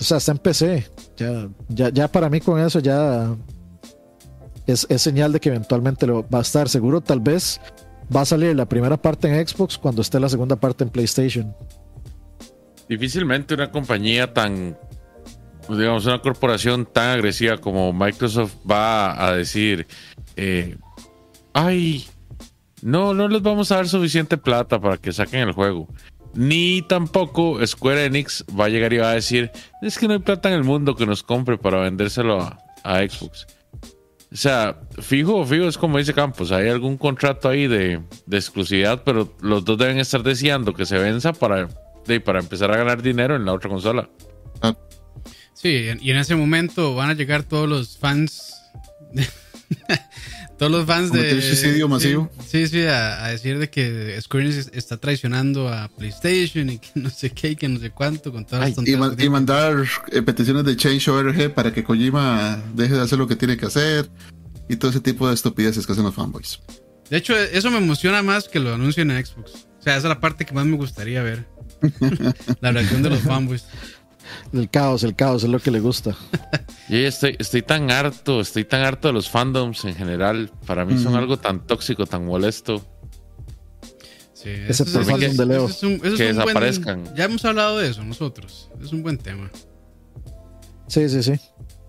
O 0.00 0.04
sea, 0.04 0.18
está 0.18 0.32
en 0.32 0.38
PC. 0.38 0.86
Ya, 1.16 1.48
ya, 1.68 1.88
ya 1.90 2.08
para 2.08 2.28
mí 2.28 2.40
con 2.40 2.58
eso 2.60 2.80
ya 2.80 3.34
es, 4.66 4.86
es, 4.88 5.02
señal 5.02 5.32
de 5.32 5.40
que 5.40 5.50
eventualmente 5.50 6.06
lo 6.06 6.28
va 6.28 6.38
a 6.38 6.42
estar. 6.42 6.68
Seguro 6.68 7.00
tal 7.00 7.20
vez 7.20 7.60
va 8.14 8.22
a 8.22 8.24
salir 8.24 8.54
la 8.56 8.66
primera 8.66 8.96
parte 8.96 9.28
en 9.28 9.46
Xbox 9.46 9.78
cuando 9.78 10.02
esté 10.02 10.18
la 10.20 10.28
segunda 10.28 10.56
parte 10.56 10.84
en 10.84 10.90
PlayStation. 10.90 11.54
Difícilmente 12.88 13.54
una 13.54 13.70
compañía 13.70 14.32
tan, 14.32 14.76
digamos, 15.68 16.06
una 16.06 16.20
corporación 16.20 16.86
tan 16.86 17.10
agresiva 17.10 17.58
como 17.58 17.92
Microsoft 17.92 18.54
va 18.68 19.24
a 19.24 19.34
decir, 19.34 19.86
eh, 20.36 20.76
ay, 21.52 22.06
no, 22.82 23.14
no 23.14 23.28
les 23.28 23.42
vamos 23.42 23.72
a 23.72 23.76
dar 23.76 23.88
suficiente 23.88 24.36
plata 24.36 24.80
para 24.80 24.96
que 24.96 25.12
saquen 25.12 25.40
el 25.40 25.52
juego. 25.52 25.88
Ni 26.34 26.82
tampoco 26.82 27.64
Square 27.66 28.06
Enix 28.06 28.44
va 28.58 28.66
a 28.66 28.68
llegar 28.68 28.92
y 28.92 28.98
va 28.98 29.10
a 29.10 29.14
decir, 29.14 29.50
es 29.82 29.98
que 29.98 30.08
no 30.08 30.14
hay 30.14 30.20
plata 30.20 30.48
en 30.48 30.54
el 30.54 30.64
mundo 30.64 30.96
que 30.96 31.06
nos 31.06 31.22
compre 31.22 31.58
para 31.58 31.80
vendérselo 31.80 32.40
a, 32.40 32.58
Xbox. 33.08 33.46
O 34.32 34.36
sea, 34.36 34.80
fijo, 34.98 35.44
fijo, 35.44 35.66
es 35.66 35.76
como 35.76 35.98
dice 35.98 36.14
Campos, 36.14 36.52
hay 36.52 36.68
algún 36.68 36.96
contrato 36.96 37.48
ahí 37.48 37.66
de, 37.66 38.00
de 38.26 38.36
exclusividad, 38.36 39.02
pero 39.04 39.36
los 39.40 39.64
dos 39.64 39.76
deben 39.76 39.98
estar 39.98 40.22
deseando 40.22 40.72
que 40.72 40.86
se 40.86 40.98
venza 40.98 41.32
para 41.32 41.68
para 42.24 42.40
empezar 42.40 42.70
a 42.70 42.76
ganar 42.76 43.02
dinero 43.02 43.36
en 43.36 43.44
la 43.44 43.52
otra 43.52 43.70
consola. 43.70 44.08
Sí, 45.54 45.86
y 46.00 46.10
en 46.10 46.16
ese 46.16 46.34
momento 46.34 46.94
van 46.94 47.10
a 47.10 47.14
llegar 47.14 47.44
todos 47.44 47.68
los 47.68 47.96
fans. 47.96 48.54
Todos 50.62 50.70
los 50.70 50.86
fans 50.86 51.10
de. 51.10 51.42
suicidio 51.42 51.88
masivo. 51.88 52.30
Sí, 52.46 52.68
sí, 52.68 52.82
a, 52.82 53.26
decir 53.26 53.58
de 53.58 53.68
que 53.68 54.16
Square 54.20 54.46
Enix 54.46 54.70
está 54.72 54.96
traicionando 54.96 55.68
a 55.68 55.88
PlayStation 55.88 56.70
y 56.70 56.78
que 56.78 56.88
no 56.94 57.10
sé 57.10 57.30
qué 57.30 57.50
y 57.50 57.56
que 57.56 57.68
no 57.68 57.80
sé 57.80 57.90
cuánto 57.90 58.30
con 58.30 58.46
todas 58.46 58.72
y, 58.78 59.24
y, 59.24 59.28
mandar 59.28 59.84
eh, 60.12 60.22
peticiones 60.22 60.64
de 60.64 60.76
change.org 60.76 61.52
para 61.52 61.72
que 61.72 61.82
Kojima 61.82 62.62
deje 62.74 62.94
de 62.94 63.00
hacer 63.00 63.18
lo 63.18 63.26
que 63.26 63.34
tiene 63.34 63.56
que 63.56 63.66
hacer 63.66 64.08
y 64.68 64.76
todo 64.76 64.92
ese 64.92 65.00
tipo 65.00 65.26
de 65.26 65.34
estupideces 65.34 65.84
que 65.84 65.94
hacen 65.94 66.04
los 66.04 66.14
fanboys. 66.14 66.60
De 67.10 67.16
hecho, 67.16 67.36
eso 67.36 67.68
me 67.72 67.78
emociona 67.78 68.22
más 68.22 68.48
que 68.48 68.60
lo 68.60 68.72
anuncien 68.72 69.10
en 69.10 69.26
Xbox. 69.26 69.66
O 69.80 69.82
sea, 69.82 69.96
esa 69.96 70.06
es 70.06 70.14
la 70.14 70.20
parte 70.20 70.46
que 70.46 70.54
más 70.54 70.64
me 70.64 70.76
gustaría 70.76 71.24
ver. 71.24 71.44
la 72.60 72.70
reacción 72.70 73.02
de 73.02 73.10
los 73.10 73.20
fanboys. 73.22 73.64
El 74.52 74.70
caos, 74.70 75.02
el 75.04 75.14
caos 75.14 75.44
es 75.44 75.50
lo 75.50 75.58
que 75.58 75.70
le 75.70 75.80
gusta. 75.80 76.16
Yo 76.88 76.98
estoy, 76.98 77.36
estoy 77.38 77.62
tan 77.62 77.90
harto, 77.90 78.40
estoy 78.40 78.64
tan 78.64 78.82
harto 78.82 79.08
de 79.08 79.14
los 79.14 79.30
fandoms 79.30 79.84
en 79.84 79.94
general. 79.94 80.50
Para 80.66 80.84
mí 80.84 80.98
son 80.98 81.14
algo 81.14 81.38
tan 81.38 81.66
tóxico, 81.66 82.06
tan 82.06 82.26
molesto. 82.26 82.84
Sí, 84.34 84.50
Ese 84.50 84.82
es, 84.82 84.90
fandom 84.90 85.36
de 85.36 85.46
Leo. 85.46 85.68
que 86.16 86.24
desaparezcan. 86.24 87.14
ya 87.14 87.24
hemos 87.24 87.44
hablado 87.44 87.78
de 87.78 87.88
eso 87.90 88.02
nosotros. 88.04 88.70
Es 88.82 88.92
un 88.92 89.02
buen 89.02 89.16
tema. 89.16 89.50
Sí, 90.88 91.08
sí, 91.08 91.22
sí. 91.22 91.32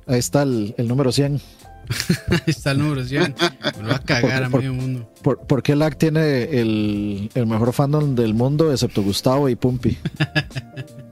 Ahí 0.06 0.20
está 0.20 0.44
el, 0.44 0.76
el 0.78 0.88
número 0.88 1.12
100. 1.12 1.42
Ahí 2.30 2.40
está 2.48 2.72
el 2.72 2.80
número 2.80 3.04
100. 3.04 3.36
Me 3.78 3.84
lo 3.84 3.90
va 3.90 3.96
a 3.96 4.00
cagar 4.00 4.44
a 4.44 4.50
medio 4.50 4.74
mundo. 4.74 5.12
¿Por, 5.22 5.64
qué 5.64 5.76
LAC 5.76 5.98
tiene 5.98 6.44
el, 6.44 7.30
mejor 7.36 7.74
fandom 7.74 8.16
del 8.16 8.34
mundo, 8.34 8.72
excepto 8.72 9.02
Gustavo 9.04 9.50
y 9.50 9.56
Pumpi? 9.56 9.98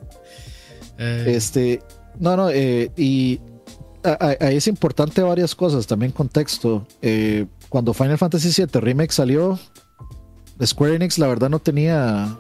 Eh. 1.02 1.34
Este, 1.36 1.82
no, 2.20 2.38
no, 2.38 2.50
eh, 2.52 2.92
y 2.96 3.40
ahí 4.04 4.58
es 4.58 4.68
importante 4.68 5.22
varias 5.24 5.56
cosas, 5.56 5.88
también 5.88 6.12
contexto. 6.12 6.86
Eh, 7.02 7.48
cuando 7.70 7.94
Final 7.94 8.20
Fantasy 8.20 8.50
VII 8.62 8.80
Remake 8.80 9.12
salió, 9.12 9.60
Square 10.64 10.96
Enix 10.96 11.18
la 11.18 11.28
verdad 11.28 11.50
no 11.50 11.60
tenía, 11.60 12.38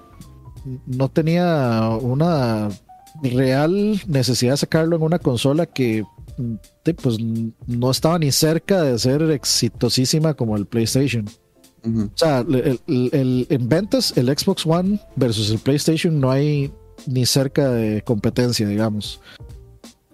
no 0.86 1.10
tenía 1.10 1.90
una 2.02 2.70
real 3.24 4.00
necesidad 4.08 4.54
de 4.54 4.58
sacarlo 4.58 4.96
en 4.96 5.02
una 5.02 5.20
consola 5.20 5.66
que 5.66 6.04
pues 7.02 7.18
no 7.68 7.92
estaba 7.92 8.18
ni 8.20 8.32
cerca 8.32 8.84
de 8.84 8.98
ser 8.98 9.24
exitosísima 9.32 10.36
como 10.36 10.56
el 10.56 10.66
PlayStation. 10.68 11.26
O 11.84 12.12
sea, 12.16 12.46
en 12.48 13.70
ventas, 13.70 14.16
el 14.16 14.28
Xbox 14.38 14.68
One 14.68 15.00
versus 15.16 15.50
el 15.50 15.58
PlayStation 15.58 16.20
no 16.20 16.30
hay 16.30 16.72
ni 17.08 17.26
cerca 17.26 17.70
de 17.70 18.02
competencia, 18.02 18.68
digamos. 18.68 19.22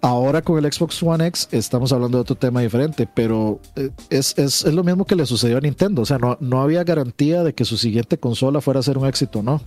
Ahora 0.01 0.41
con 0.41 0.63
el 0.63 0.71
Xbox 0.71 1.01
One 1.01 1.25
X 1.27 1.49
estamos 1.51 1.91
hablando 1.91 2.19
de 2.19 2.21
otro 2.21 2.35
tema 2.35 2.61
diferente, 2.61 3.09
pero 3.11 3.59
eh, 3.75 3.89
es, 4.09 4.37
es, 4.37 4.63
es 4.63 4.73
lo 4.73 4.83
mismo 4.83 5.05
que 5.05 5.15
le 5.15 5.25
sucedió 5.25 5.57
a 5.57 5.61
Nintendo. 5.61 6.03
O 6.03 6.05
sea, 6.05 6.19
no, 6.19 6.37
no 6.39 6.61
había 6.61 6.83
garantía 6.83 7.43
de 7.43 7.53
que 7.53 7.65
su 7.65 7.77
siguiente 7.77 8.17
consola 8.17 8.61
fuera 8.61 8.79
a 8.79 8.83
ser 8.83 8.97
un 8.97 9.07
éxito, 9.07 9.41
¿no? 9.41 9.61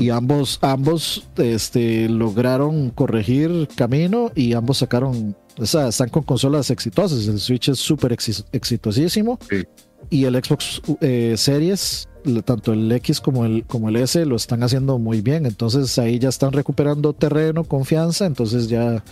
Y 0.00 0.10
ambos, 0.10 0.58
ambos 0.62 1.24
este, 1.36 2.08
lograron 2.08 2.90
corregir 2.90 3.68
camino 3.76 4.32
y 4.34 4.54
ambos 4.54 4.78
sacaron, 4.78 5.36
o 5.56 5.66
sea, 5.66 5.88
están 5.88 6.08
con 6.08 6.24
consolas 6.24 6.70
exitosas. 6.70 7.28
El 7.28 7.38
Switch 7.38 7.68
es 7.68 7.78
súper 7.78 8.16
exitosísimo. 8.52 9.38
Y 10.10 10.24
el 10.24 10.34
Xbox 10.34 10.82
eh, 11.00 11.34
Series, 11.36 12.08
tanto 12.44 12.72
el 12.72 12.90
X 12.92 13.20
como 13.20 13.44
el, 13.44 13.64
como 13.64 13.88
el 13.88 13.96
S, 13.96 14.24
lo 14.24 14.36
están 14.36 14.62
haciendo 14.62 14.98
muy 14.98 15.20
bien. 15.20 15.46
Entonces 15.46 15.98
ahí 15.98 16.18
ya 16.18 16.28
están 16.28 16.52
recuperando 16.52 17.12
terreno, 17.12 17.64
confianza. 17.64 18.26
Entonces 18.26 18.68
ya 18.68 19.02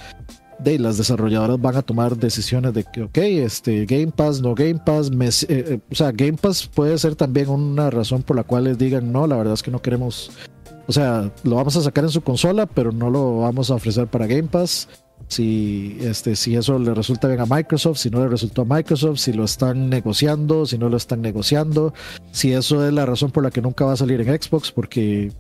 de 0.59 0.79
las 0.79 0.97
desarrolladoras 0.97 1.61
van 1.61 1.77
a 1.77 1.83
tomar 1.83 2.17
decisiones 2.17 2.73
de 2.73 2.85
que, 2.85 3.03
ok, 3.03 3.19
este, 3.19 3.85
Game 3.85 4.13
Pass, 4.15 4.41
no 4.41 4.55
Game 4.55 4.81
Pass, 4.85 5.11
eh, 5.11 5.47
eh, 5.49 5.81
o 5.91 5.95
sea, 5.95 6.13
Game 6.13 6.39
Pass 6.39 6.67
puede 6.67 6.97
ser 6.99 7.15
también 7.15 7.51
una 7.51 7.91
razón 7.91 8.23
por 8.23 8.37
la 8.37 8.43
cual 8.43 8.65
les 8.65 8.79
digan, 8.79 9.13
no, 9.13 9.27
la 9.27 9.37
verdad 9.37 9.55
es 9.55 9.63
que 9.63 9.71
no 9.71 9.83
queremos 9.83 10.31
o 10.89 10.93
sea, 10.93 11.33
lo 11.43 11.57
vamos 11.57 11.77
a 11.77 11.83
sacar 11.83 12.05
en 12.05 12.11
su 12.11 12.21
consola, 12.21 12.67
pero 12.67 12.93
no 12.93 13.11
lo 13.11 13.41
vamos 13.41 13.71
a 13.71 13.75
ofrecer 13.75 14.07
para 14.07 14.27
Game 14.27 14.45
Pass. 14.45 14.89
Si, 15.29 15.99
este, 16.01 16.37
si 16.37 16.55
eso 16.55 16.79
le 16.79 16.95
resulta 16.95 17.27
bien 17.27 17.41
a 17.41 17.47
Microsoft, 17.47 17.99
si 17.99 18.11
no 18.11 18.21
le 18.21 18.29
resultó 18.29 18.63
a 18.63 18.65
Microsoft, 18.65 19.19
si 19.19 19.33
lo 19.33 19.45
están 19.45 19.91
negociando, 19.91 20.67
si 20.67 20.79
no 20.79 20.89
lo 20.89 20.97
están 20.97 21.21
negociando, 21.21 21.93
si 22.31 22.53
eso 22.53 22.87
es 22.87 22.93
la 22.93 23.07
razón 23.07 23.33
por 23.33 23.43
la 23.43 23.51
que 23.51 23.61
nunca 23.61 23.85
va 23.85 23.95
a 23.95 23.97
salir 23.97 24.21
en 24.21 24.41
Xbox, 24.41 24.71
porque 24.71 25.33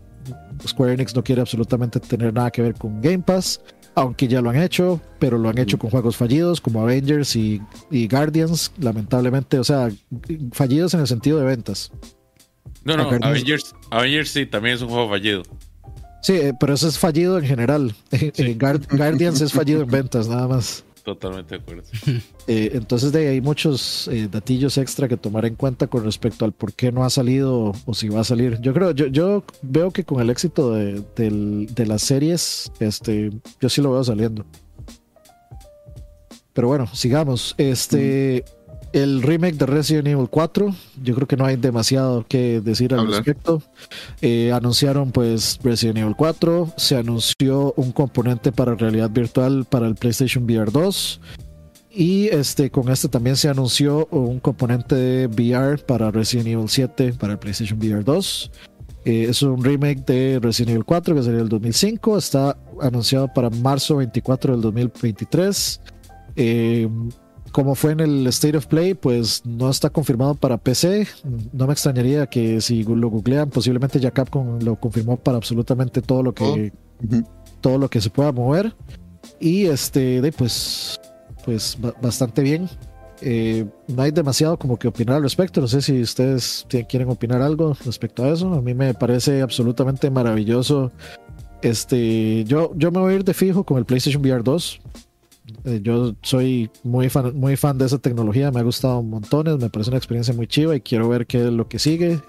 Square 0.66 0.94
Enix 0.94 1.14
no 1.14 1.22
quiere 1.22 1.40
absolutamente 1.40 2.00
tener 2.00 2.34
nada 2.34 2.50
que 2.50 2.62
ver 2.62 2.74
con 2.74 3.00
Game 3.00 3.20
Pass, 3.20 3.60
aunque 3.94 4.28
ya 4.28 4.40
lo 4.40 4.50
han 4.50 4.60
hecho, 4.60 5.00
pero 5.18 5.38
lo 5.38 5.48
han 5.48 5.58
hecho 5.58 5.78
con 5.78 5.90
juegos 5.90 6.16
fallidos 6.16 6.60
como 6.60 6.82
Avengers 6.82 7.36
y, 7.36 7.62
y 7.90 8.08
Guardians, 8.08 8.72
lamentablemente, 8.78 9.58
o 9.58 9.64
sea, 9.64 9.88
fallidos 10.52 10.94
en 10.94 11.00
el 11.00 11.06
sentido 11.06 11.38
de 11.38 11.46
ventas. 11.46 11.92
No, 12.84 12.96
no, 12.96 13.08
Avengers, 13.08 13.74
Avengers 13.90 14.30
sí, 14.30 14.46
también 14.46 14.76
es 14.76 14.82
un 14.82 14.88
juego 14.88 15.08
fallido. 15.08 15.42
Sí, 16.26 16.32
eh, 16.32 16.52
pero 16.58 16.74
eso 16.74 16.88
es 16.88 16.98
fallido 16.98 17.38
en 17.38 17.44
general. 17.44 17.94
Guardians 18.90 19.40
es 19.40 19.52
fallido 19.52 19.82
en 19.82 19.88
ventas, 19.88 20.26
nada 20.26 20.48
más. 20.48 20.82
Totalmente 21.04 21.54
de 21.54 21.60
acuerdo. 21.62 21.84
Eh, 22.48 22.70
entonces 22.74 23.10
de 23.10 23.18
ahí 23.18 23.26
hay 23.26 23.40
muchos 23.40 24.06
eh, 24.06 24.28
datillos 24.30 24.78
extra 24.78 25.08
que 25.08 25.16
tomar 25.16 25.44
en 25.46 25.56
cuenta 25.56 25.88
con 25.88 26.04
respecto 26.04 26.44
al 26.44 26.52
por 26.52 26.72
qué 26.74 26.92
no 26.92 27.02
ha 27.02 27.10
salido 27.10 27.72
o 27.86 27.92
si 27.94 28.08
va 28.08 28.20
a 28.20 28.24
salir. 28.24 28.60
Yo 28.60 28.72
creo, 28.72 28.92
yo, 28.92 29.08
yo 29.08 29.42
veo 29.62 29.90
que 29.90 30.04
con 30.04 30.20
el 30.20 30.30
éxito 30.30 30.72
de, 30.72 31.02
de 31.16 31.86
las 31.86 32.02
series, 32.02 32.70
este, 32.78 33.32
yo 33.60 33.68
sí 33.68 33.82
lo 33.82 33.90
veo 33.90 34.04
saliendo. 34.04 34.44
Pero 36.52 36.68
bueno, 36.68 36.86
sigamos. 36.94 37.54
Este, 37.58 38.44
el 38.96 39.20
remake 39.20 39.56
de 39.56 39.66
Resident 39.66 40.08
Evil 40.08 40.28
4, 40.30 40.74
yo 41.02 41.14
creo 41.14 41.28
que 41.28 41.36
no 41.36 41.44
hay 41.44 41.56
demasiado 41.56 42.24
que 42.26 42.62
decir 42.62 42.94
al 42.94 43.06
respecto. 43.06 43.62
Eh, 44.22 44.52
anunciaron 44.52 45.12
pues 45.12 45.58
Resident 45.62 45.98
Evil 45.98 46.14
4, 46.16 46.72
se 46.78 46.96
anunció 46.96 47.74
un 47.76 47.92
componente 47.92 48.52
para 48.52 48.74
realidad 48.74 49.10
virtual 49.10 49.66
para 49.68 49.86
el 49.86 49.96
PlayStation 49.96 50.44
VR 50.44 50.72
2 50.72 51.20
Y 51.90 52.28
este, 52.28 52.70
con 52.70 52.88
este 52.88 53.08
también 53.08 53.36
se 53.36 53.50
anunció 53.50 54.06
un 54.10 54.40
componente 54.40 54.94
de 54.94 55.26
VR 55.26 55.76
para 55.84 56.10
Resident 56.10 56.48
Evil 56.48 56.70
7 56.70 57.12
para 57.20 57.34
el 57.34 57.38
PlayStation 57.38 57.78
VR 57.78 58.02
2. 58.02 58.50
Eh, 59.04 59.26
es 59.28 59.42
un 59.42 59.62
remake 59.62 60.06
de 60.06 60.40
Resident 60.40 60.70
Evil 60.70 60.84
4 60.86 61.14
que 61.14 61.22
salió 61.22 61.36
en 61.36 61.42
el 61.42 61.48
2005. 61.50 62.16
Está 62.16 62.56
anunciado 62.80 63.28
para 63.28 63.50
marzo 63.50 63.96
24 63.96 64.52
del 64.52 64.62
2023. 64.62 65.82
Eh, 66.36 66.88
como 67.56 67.74
fue 67.74 67.92
en 67.92 68.00
el 68.00 68.26
State 68.26 68.58
of 68.58 68.66
Play, 68.66 68.92
pues 68.92 69.40
no 69.46 69.70
está 69.70 69.88
confirmado 69.88 70.34
para 70.34 70.58
PC. 70.58 71.06
No 71.54 71.66
me 71.66 71.72
extrañaría 71.72 72.26
que 72.26 72.60
si 72.60 72.82
lo 72.84 73.08
googlean, 73.08 73.48
posiblemente 73.48 73.98
ya 73.98 74.10
Capcom 74.10 74.58
lo 74.60 74.76
confirmó 74.78 75.16
para 75.16 75.38
absolutamente 75.38 76.02
todo 76.02 76.22
lo 76.22 76.34
que, 76.34 76.70
Ujú. 77.02 77.24
todo 77.62 77.78
lo 77.78 77.88
que 77.88 78.02
se 78.02 78.10
pueda 78.10 78.30
mover. 78.30 78.74
Y 79.40 79.64
este, 79.64 80.20
de, 80.20 80.32
pues, 80.32 81.00
pues 81.46 81.78
ba- 81.80 81.94
bastante 82.02 82.42
bien. 82.42 82.68
Eh, 83.22 83.64
no 83.88 84.02
hay 84.02 84.10
demasiado 84.10 84.58
como 84.58 84.78
que 84.78 84.88
opinar 84.88 85.16
al 85.16 85.22
respecto. 85.22 85.62
No 85.62 85.66
sé 85.68 85.80
si 85.80 86.02
ustedes 86.02 86.66
quieren 86.90 87.08
opinar 87.08 87.40
algo 87.40 87.74
respecto 87.86 88.22
a 88.22 88.28
eso. 88.28 88.52
A 88.52 88.60
mí 88.60 88.74
me 88.74 88.92
parece 88.92 89.40
absolutamente 89.40 90.10
maravilloso. 90.10 90.92
Este, 91.62 92.44
yo, 92.44 92.72
yo 92.76 92.90
me 92.92 93.00
voy 93.00 93.14
a 93.14 93.16
ir 93.16 93.24
de 93.24 93.32
fijo 93.32 93.64
con 93.64 93.78
el 93.78 93.86
PlayStation 93.86 94.20
VR 94.22 94.42
2. 94.42 94.78
Eh, 95.64 95.80
yo 95.82 96.14
soy 96.22 96.70
muy 96.82 97.08
fan, 97.08 97.38
muy 97.38 97.56
fan 97.56 97.78
de 97.78 97.86
esa 97.86 97.98
tecnología. 97.98 98.50
Me 98.50 98.60
ha 98.60 98.64
gustado 98.64 99.02
montones. 99.02 99.58
Me 99.58 99.70
parece 99.70 99.90
una 99.90 99.98
experiencia 99.98 100.34
muy 100.34 100.46
chiva 100.46 100.74
y 100.76 100.80
quiero 100.80 101.08
ver 101.08 101.26
qué 101.26 101.46
es 101.46 101.52
lo 101.52 101.68
que 101.68 101.78
sigue. 101.78 102.20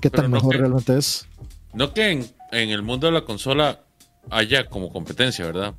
Qué 0.00 0.10
Pero 0.10 0.22
tan 0.22 0.30
no 0.30 0.36
mejor 0.36 0.52
que- 0.52 0.58
realmente 0.58 0.96
es. 0.98 1.26
No 1.74 1.92
que 1.94 2.10
en, 2.10 2.26
en 2.50 2.70
el 2.70 2.82
mundo 2.82 3.06
de 3.06 3.12
la 3.12 3.24
consola 3.24 3.84
haya 4.30 4.68
como 4.68 4.90
competencia, 4.92 5.44
¿verdad? 5.46 5.74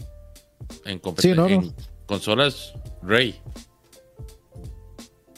En, 0.85 0.99
competen- 1.01 1.21
Sí, 1.21 1.33
no, 1.35 1.47
no. 1.47 1.55
en 1.55 1.73
consolas 2.05 2.73
Rey. 3.01 3.35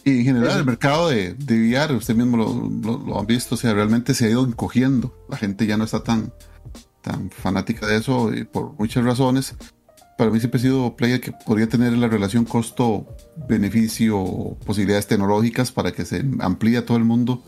Y 0.03 0.19
en 0.19 0.23
general, 0.25 0.59
el 0.59 0.65
mercado 0.65 1.09
de, 1.09 1.33
de 1.33 1.55
VR, 1.69 1.95
usted 1.95 2.13
mismo 2.15 2.37
lo, 2.37 2.69
lo, 2.83 2.99
lo 3.05 3.19
han 3.19 3.25
visto, 3.25 3.55
o 3.55 3.57
sea, 3.57 3.73
realmente 3.73 4.13
se 4.13 4.25
ha 4.27 4.29
ido 4.29 4.45
encogiendo. 4.45 5.25
La 5.29 5.37
gente 5.37 5.65
ya 5.65 5.77
no 5.77 5.83
está 5.83 6.03
tan, 6.03 6.31
tan 7.01 7.31
fanática 7.31 7.87
de 7.87 7.97
eso 7.97 8.31
y 8.33 8.43
por 8.43 8.73
muchas 8.77 9.03
razones. 9.03 9.55
Para 10.18 10.32
mí 10.32 10.39
siempre 10.39 10.59
he 10.59 10.63
sido 10.63 10.95
player 10.95 11.20
que 11.20 11.32
podría 11.32 11.68
tener 11.68 11.93
la 11.93 12.07
relación 12.07 12.45
costo-beneficio, 12.45 14.57
posibilidades 14.66 15.07
tecnológicas 15.07 15.72
para 15.72 15.91
que 15.91 16.05
se 16.05 16.24
amplíe 16.39 16.78
a 16.78 16.86
todo 16.86 16.97
el 16.97 17.03
mundo. 17.03 17.43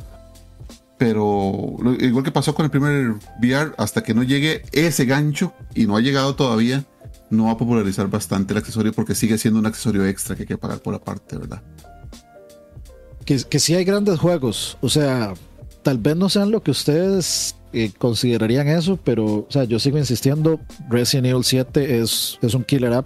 Pero 0.98 1.78
igual 2.00 2.24
que 2.24 2.32
pasó 2.32 2.56
con 2.56 2.66
el 2.66 2.72
primer 2.72 3.14
VR, 3.42 3.74
hasta 3.78 4.04
que 4.04 4.14
no 4.14 4.24
llegue 4.24 4.64
ese 4.72 5.06
gancho, 5.06 5.54
y 5.76 5.86
no 5.86 5.96
ha 5.96 6.02
llegado 6.02 6.36
todavía, 6.36 6.86
no 7.30 7.46
va 7.46 7.52
a 7.52 7.58
popularizar 7.58 8.10
bastante 8.10 8.54
el 8.54 8.58
accesorio 8.58 8.94
porque 8.94 9.16
sigue 9.16 9.38
siendo 9.38 9.60
un 9.60 9.66
accesorio 9.66 10.06
extra 10.06 10.36
que 10.36 10.44
hay 10.44 10.48
que 10.48 10.58
pagar 10.58 10.80
por 10.80 10.96
aparte, 10.96 11.38
¿verdad? 11.38 11.62
que, 13.28 13.44
que 13.44 13.60
sí 13.60 13.76
hay 13.76 13.84
grandes 13.84 14.20
juegos. 14.20 14.78
O 14.82 14.90
sea, 14.90 15.34
tal 15.84 16.00
vez 16.00 16.16
no 16.16 16.30
sean 16.30 16.50
lo 16.50 16.64
que 16.64 16.72
ustedes 16.72 17.56
eh, 17.74 17.92
considerarían 17.98 18.68
eso, 18.68 18.98
pero 19.04 19.26
o 19.26 19.48
sea, 19.50 19.66
yo 19.66 19.80
sigo 19.80 19.98
insistiendo, 19.98 20.60
Resident 20.90 21.28
Evil 21.28 21.44
7 21.44 22.00
es, 22.00 22.40
es 22.42 22.54
un 22.54 22.64
killer 22.64 22.94
app. 22.94 23.06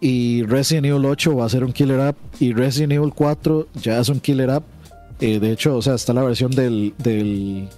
Y 0.00 0.44
Resident 0.44 0.86
Evil 0.86 1.04
8 1.04 1.36
va 1.36 1.44
a 1.44 1.48
ser 1.48 1.62
un 1.62 1.72
killer 1.72 2.00
app. 2.00 2.16
Y 2.40 2.54
Resident 2.54 2.92
Evil 2.92 3.12
4 3.14 3.68
ya 3.82 4.00
es 4.00 4.08
un 4.08 4.18
killer 4.18 4.50
app. 4.50 4.64
Eh, 5.20 5.38
de 5.38 5.52
hecho, 5.52 5.76
o 5.76 5.82
sea, 5.82 5.94
está 5.94 6.14
la 6.14 6.22
versión 6.22 6.50
del, 6.52 6.94
del, 6.96 7.68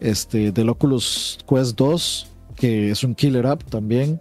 este, 0.00 0.50
del 0.50 0.68
Oculus 0.70 1.38
Quest 1.46 1.76
2, 1.76 2.26
que 2.56 2.90
es 2.90 3.04
un 3.04 3.14
killer 3.14 3.46
app 3.46 3.62
también. 3.64 4.18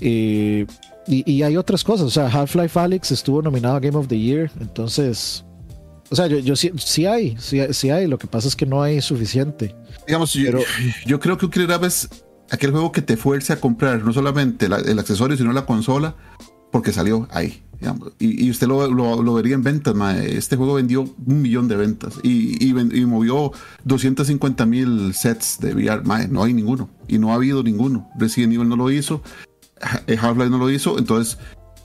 Eh, 0.00 0.66
y, 1.06 1.32
y 1.32 1.42
hay 1.42 1.56
otras 1.56 1.82
cosas. 1.82 2.06
O 2.06 2.10
sea, 2.10 2.26
Half-Life 2.26 2.78
Alyx 2.78 3.10
estuvo 3.10 3.40
nominado 3.40 3.76
a 3.76 3.80
Game 3.80 3.96
of 3.96 4.08
the 4.08 4.18
Year. 4.18 4.50
Entonces, 4.60 5.46
o 6.12 6.14
sea, 6.16 6.26
yo, 6.28 6.38
yo 6.38 6.54
sí, 6.54 6.70
sí 6.76 7.06
hay, 7.06 7.36
sí, 7.40 7.58
hay- 7.60 7.72
sí 7.74 7.90
hay. 7.90 8.06
Lo 8.06 8.18
que 8.18 8.26
pasa 8.28 8.46
es 8.46 8.54
que 8.54 8.66
no 8.66 8.82
hay 8.82 9.00
suficiente. 9.00 9.74
Digamos, 10.06 10.32
yo- 10.34 10.44
Pero- 10.44 10.60
yo, 11.06 11.18
creo 11.18 11.36
que 11.38 11.46
un 11.46 11.50
Killer 11.50 11.72
App 11.72 11.84
es 11.84 12.08
aquel 12.50 12.70
juego 12.70 12.92
que 12.92 13.02
te 13.02 13.16
fuerce 13.16 13.52
a 13.52 13.60
comprar 13.60 14.04
no 14.04 14.12
solamente 14.12 14.68
la- 14.68 14.76
el 14.78 14.98
accesorio, 14.98 15.36
sino 15.36 15.52
la 15.52 15.66
consola, 15.66 16.14
porque 16.70 16.92
salió 16.92 17.26
ahí. 17.32 17.62
digamos. 17.80 18.12
Y, 18.20 18.46
y 18.46 18.48
usted 18.50 18.68
lo, 18.68 18.88
lo- 18.88 19.20
lo 19.24 19.34
vería 19.34 19.54
en 19.56 19.64
ventas, 19.64 19.92
mae. 19.96 20.36
Este 20.36 20.54
juego 20.54 20.74
vendió 20.74 21.02
un 21.02 21.42
millón 21.42 21.66
de 21.66 21.74
ventas 21.74 22.14
y, 22.22 22.64
y 22.64 22.70
y 22.70 23.04
movió 23.06 23.50
250 23.82 24.66
mil 24.66 25.12
sets 25.14 25.58
de 25.60 25.74
VR. 25.74 26.02
mae, 26.04 26.28
no 26.28 26.44
hay 26.44 26.52
ninguno. 26.54 26.90
Y 27.08 27.18
no 27.18 27.32
ha 27.32 27.34
habido 27.34 27.64
ninguno. 27.64 28.08
Resident 28.16 28.52
Evil 28.52 28.68
no 28.68 28.76
lo 28.76 28.88
hizo. 28.92 29.20
Ha- 29.80 30.02
Half-Life 30.20 30.50
no 30.50 30.58
lo 30.58 30.70
hizo. 30.70 30.96
Entonces, 30.96 31.38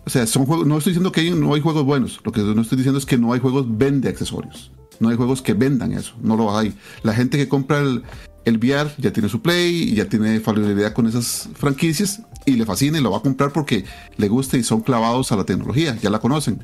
o 0.08 0.10
sea, 0.10 0.26
son 0.26 0.46
juegos. 0.46 0.66
No 0.66 0.78
estoy 0.78 0.92
diciendo 0.94 1.12
que 1.12 1.20
hay- 1.22 1.32
no 1.32 1.54
hay 1.54 1.60
juegos 1.62 1.84
buenos. 1.84 2.20
Lo 2.24 2.32
que 2.32 2.42
no 2.42 2.62
estoy 2.62 2.78
diciendo 2.78 2.98
es 2.98 3.06
que 3.06 3.18
no 3.18 3.34
hay 3.34 3.40
juegos 3.42 3.66
vende 3.68 4.08
accesorios. 4.08 4.72
No 5.02 5.10
hay 5.10 5.18
juegos 5.18 5.42
que 5.42 5.54
vendan 5.54 5.92
eso. 5.92 6.14
No 6.22 6.38
lo 6.38 6.58
hay. 6.58 6.74
La 7.04 7.14
gente 7.14 7.38
que 7.38 7.50
compra 7.50 7.80
el, 7.80 8.04
el 8.46 8.58
VR 8.58 8.90
ya 8.98 9.12
tiene 9.12 9.28
su 9.28 9.42
Play 9.42 9.94
ya 9.94 10.06
tiene 10.06 10.40
familiaridad 10.40 10.94
con 10.94 11.06
esas 11.08 11.50
franquicias 11.56 12.22
y 12.46 12.54
le 12.54 12.66
fascina 12.66 12.98
y 12.98 13.02
lo 13.02 13.12
va 13.12 13.18
a 13.18 13.22
comprar 13.22 13.52
porque 13.52 13.84
le 14.16 14.30
gusta 14.30 14.58
y 14.58 14.64
son 14.64 14.80
clavados 14.82 15.34
a 15.34 15.36
la 15.36 15.44
tecnología, 15.44 15.98
ya 16.02 16.10
la 16.10 16.20
conocen. 16.20 16.64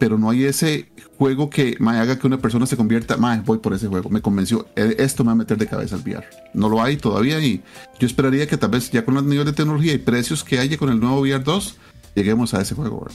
Pero 0.00 0.18
no 0.18 0.30
hay 0.30 0.44
ese 0.44 0.90
juego 1.18 1.48
que 1.50 1.76
me 1.78 1.90
haga 1.92 2.18
que 2.18 2.26
una 2.26 2.38
persona 2.38 2.66
se 2.66 2.76
convierta, 2.76 3.16
"Mae, 3.18 3.42
voy 3.44 3.58
por 3.58 3.74
ese 3.74 3.86
juego, 3.86 4.08
me 4.10 4.22
convenció, 4.22 4.66
eh, 4.74 4.96
esto 4.98 5.22
me 5.22 5.28
va 5.28 5.32
a 5.32 5.36
meter 5.36 5.56
de 5.58 5.66
cabeza 5.68 5.94
al 5.94 6.02
VR. 6.02 6.26
No 6.54 6.68
lo 6.68 6.82
hay 6.82 6.96
todavía 6.96 7.38
y 7.38 7.62
yo 8.00 8.06
esperaría 8.06 8.48
que 8.48 8.56
tal 8.56 8.70
vez 8.70 8.90
ya 8.90 9.04
con 9.04 9.16
el 9.16 9.26
nivel 9.28 9.44
de 9.46 9.52
tecnología 9.52 9.92
y 9.92 9.98
precios 9.98 10.42
que 10.42 10.58
haya 10.58 10.76
con 10.78 10.88
el 10.90 10.98
nuevo 10.98 11.20
VR 11.20 11.44
2, 11.44 11.76
lleguemos 12.14 12.52
a 12.54 12.60
ese 12.60 12.74
juego. 12.74 13.06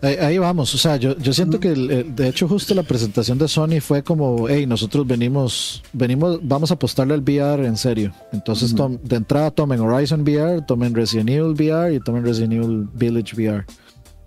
Ahí, 0.00 0.14
ahí 0.14 0.38
vamos. 0.38 0.72
O 0.74 0.78
sea, 0.78 0.96
yo, 0.96 1.16
yo 1.18 1.32
siento 1.32 1.58
que 1.58 1.72
el- 1.72 1.90
el- 1.90 2.14
de 2.14 2.28
hecho 2.28 2.46
justo 2.46 2.72
la 2.74 2.84
presentación 2.84 3.36
de 3.36 3.48
Sony 3.48 3.80
fue 3.80 4.04
como, 4.04 4.48
hey, 4.48 4.64
nosotros 4.64 5.04
venimos, 5.06 5.82
venimos, 5.92 6.38
vamos 6.42 6.70
a 6.70 6.74
apostarle 6.74 7.14
al 7.14 7.20
VR 7.22 7.66
en 7.66 7.76
serio. 7.76 8.12
Entonces, 8.32 8.74
tom- 8.76 8.98
de 9.02 9.16
entrada 9.16 9.50
tomen 9.50 9.80
Horizon 9.80 10.20
VR, 10.22 10.62
tomen 10.62 10.94
Resident 10.94 11.30
Evil 11.30 11.52
VR 11.54 11.94
y 11.94 12.00
tomen 12.00 12.24
Resident 12.24 12.52
Evil 12.52 12.88
Village 12.94 13.34
VR. 13.34 13.64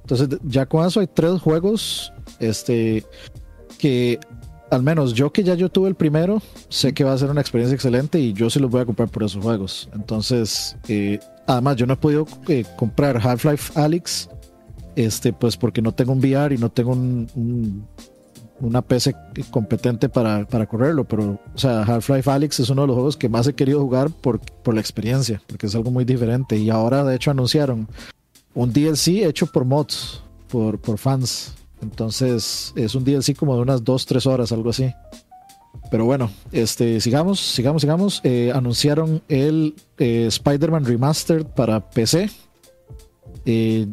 Entonces, 0.01 0.27
ya 0.43 0.65
con 0.65 0.85
eso 0.85 0.99
hay 0.99 1.07
tres 1.07 1.39
juegos, 1.39 2.11
este, 2.39 3.05
que 3.77 4.19
al 4.71 4.83
menos 4.83 5.13
yo 5.13 5.31
que 5.31 5.43
ya 5.43 5.53
yo 5.55 5.69
tuve 5.69 5.87
el 5.87 5.95
primero, 5.95 6.41
sé 6.67 6.93
que 6.93 7.03
va 7.05 7.13
a 7.13 7.17
ser 7.17 7.29
una 7.29 7.39
experiencia 7.41 7.75
excelente 7.75 8.19
y 8.19 8.33
yo 8.33 8.49
sí 8.49 8.59
los 8.59 8.69
voy 8.71 8.81
a 8.81 8.85
comprar 8.85 9.07
por 9.09 9.23
esos 9.23 9.41
juegos. 9.41 9.89
Entonces, 9.93 10.75
eh, 10.89 11.19
además 11.47 11.75
yo 11.77 11.85
no 11.85 11.93
he 11.93 11.97
podido 11.97 12.27
eh, 12.47 12.65
comprar 12.77 13.17
Half-Life 13.17 13.79
Alyx, 13.79 14.29
este, 14.95 15.33
pues 15.33 15.57
porque 15.57 15.81
no 15.81 15.93
tengo 15.93 16.11
un 16.13 16.19
VR 16.19 16.53
y 16.53 16.57
no 16.57 16.69
tengo 16.69 16.91
un, 16.91 17.27
un- 17.35 17.87
una 18.59 18.83
PC 18.83 19.15
competente 19.49 20.07
para, 20.07 20.45
para 20.45 20.67
correrlo, 20.67 21.03
pero, 21.05 21.39
o 21.53 21.57
sea, 21.57 21.81
Half-Life 21.81 22.29
Alyx 22.29 22.59
es 22.59 22.69
uno 22.69 22.81
de 22.83 22.87
los 22.89 22.93
juegos 22.95 23.17
que 23.17 23.27
más 23.27 23.47
he 23.47 23.53
querido 23.53 23.79
jugar 23.81 24.11
por, 24.11 24.39
por 24.39 24.75
la 24.75 24.81
experiencia, 24.81 25.41
porque 25.47 25.65
es 25.65 25.73
algo 25.73 25.89
muy 25.89 26.05
diferente. 26.05 26.57
Y 26.57 26.69
ahora, 26.69 27.03
de 27.03 27.15
hecho, 27.15 27.31
anunciaron 27.31 27.87
un 28.53 28.71
DLC 28.71 29.25
hecho 29.25 29.47
por 29.47 29.65
mods, 29.65 30.21
por, 30.47 30.79
por 30.79 30.99
fans. 30.99 31.53
Entonces, 31.81 32.71
es 32.75 32.93
un 32.93 33.03
DLC 33.03 33.35
como 33.35 33.55
de 33.55 33.61
unas 33.63 33.83
2-3 33.83 34.27
horas, 34.27 34.51
algo 34.51 34.69
así. 34.69 34.93
Pero 35.89 36.05
bueno, 36.05 36.31
este, 36.51 37.01
sigamos, 37.01 37.39
sigamos, 37.39 37.81
sigamos. 37.81 38.21
Eh, 38.23 38.51
anunciaron 38.55 39.21
el 39.27 39.75
eh, 39.97 40.25
Spider-Man 40.27 40.85
Remastered 40.85 41.45
para 41.45 41.89
PC. 41.89 42.29
Eh, 43.45 43.87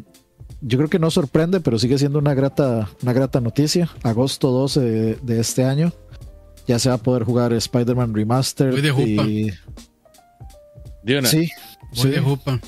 yo 0.61 0.77
creo 0.77 0.89
que 0.89 0.99
no 0.99 1.09
sorprende, 1.11 1.59
pero 1.59 1.77
sigue 1.79 1.97
siendo 1.97 2.19
una 2.19 2.33
grata, 2.33 2.89
una 3.01 3.13
grata 3.13 3.41
noticia. 3.41 3.89
Agosto 4.03 4.49
12 4.51 4.79
de, 4.81 5.15
de 5.21 5.39
este 5.39 5.63
año. 5.65 5.91
Ya 6.67 6.79
se 6.79 6.89
va 6.89 6.95
a 6.95 6.99
poder 6.99 7.23
jugar 7.23 7.51
Spider-Man 7.53 8.13
Remastered. 8.13 8.71
Muy 8.73 8.81
de 8.81 8.91
jupa. 8.91 9.23
y- 9.27 9.51
Digo, 11.03 11.19
una- 11.19 11.29
sí, 11.29 11.49
Muy 11.95 12.01
sí. 12.03 12.09
de 12.09 12.19
jupa. 12.19 12.59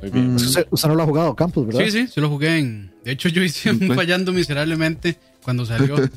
muy 0.00 0.10
bien. 0.10 0.32
Mm. 0.32 0.36
Usted, 0.36 0.66
usted 0.70 0.88
no 0.88 0.94
lo 0.94 1.02
ha 1.02 1.06
jugado, 1.06 1.34
Campos, 1.34 1.66
¿verdad? 1.66 1.80
Sí, 1.84 1.90
sí, 1.90 2.06
sí 2.06 2.20
lo 2.20 2.28
jugué 2.28 2.58
en. 2.58 2.92
De 3.04 3.12
hecho, 3.12 3.28
yo 3.28 3.42
hice 3.42 3.70
un 3.70 3.78
Play. 3.78 3.90
fallando 3.94 4.32
miserablemente 4.32 5.16
cuando 5.42 5.64
salió. 5.66 5.96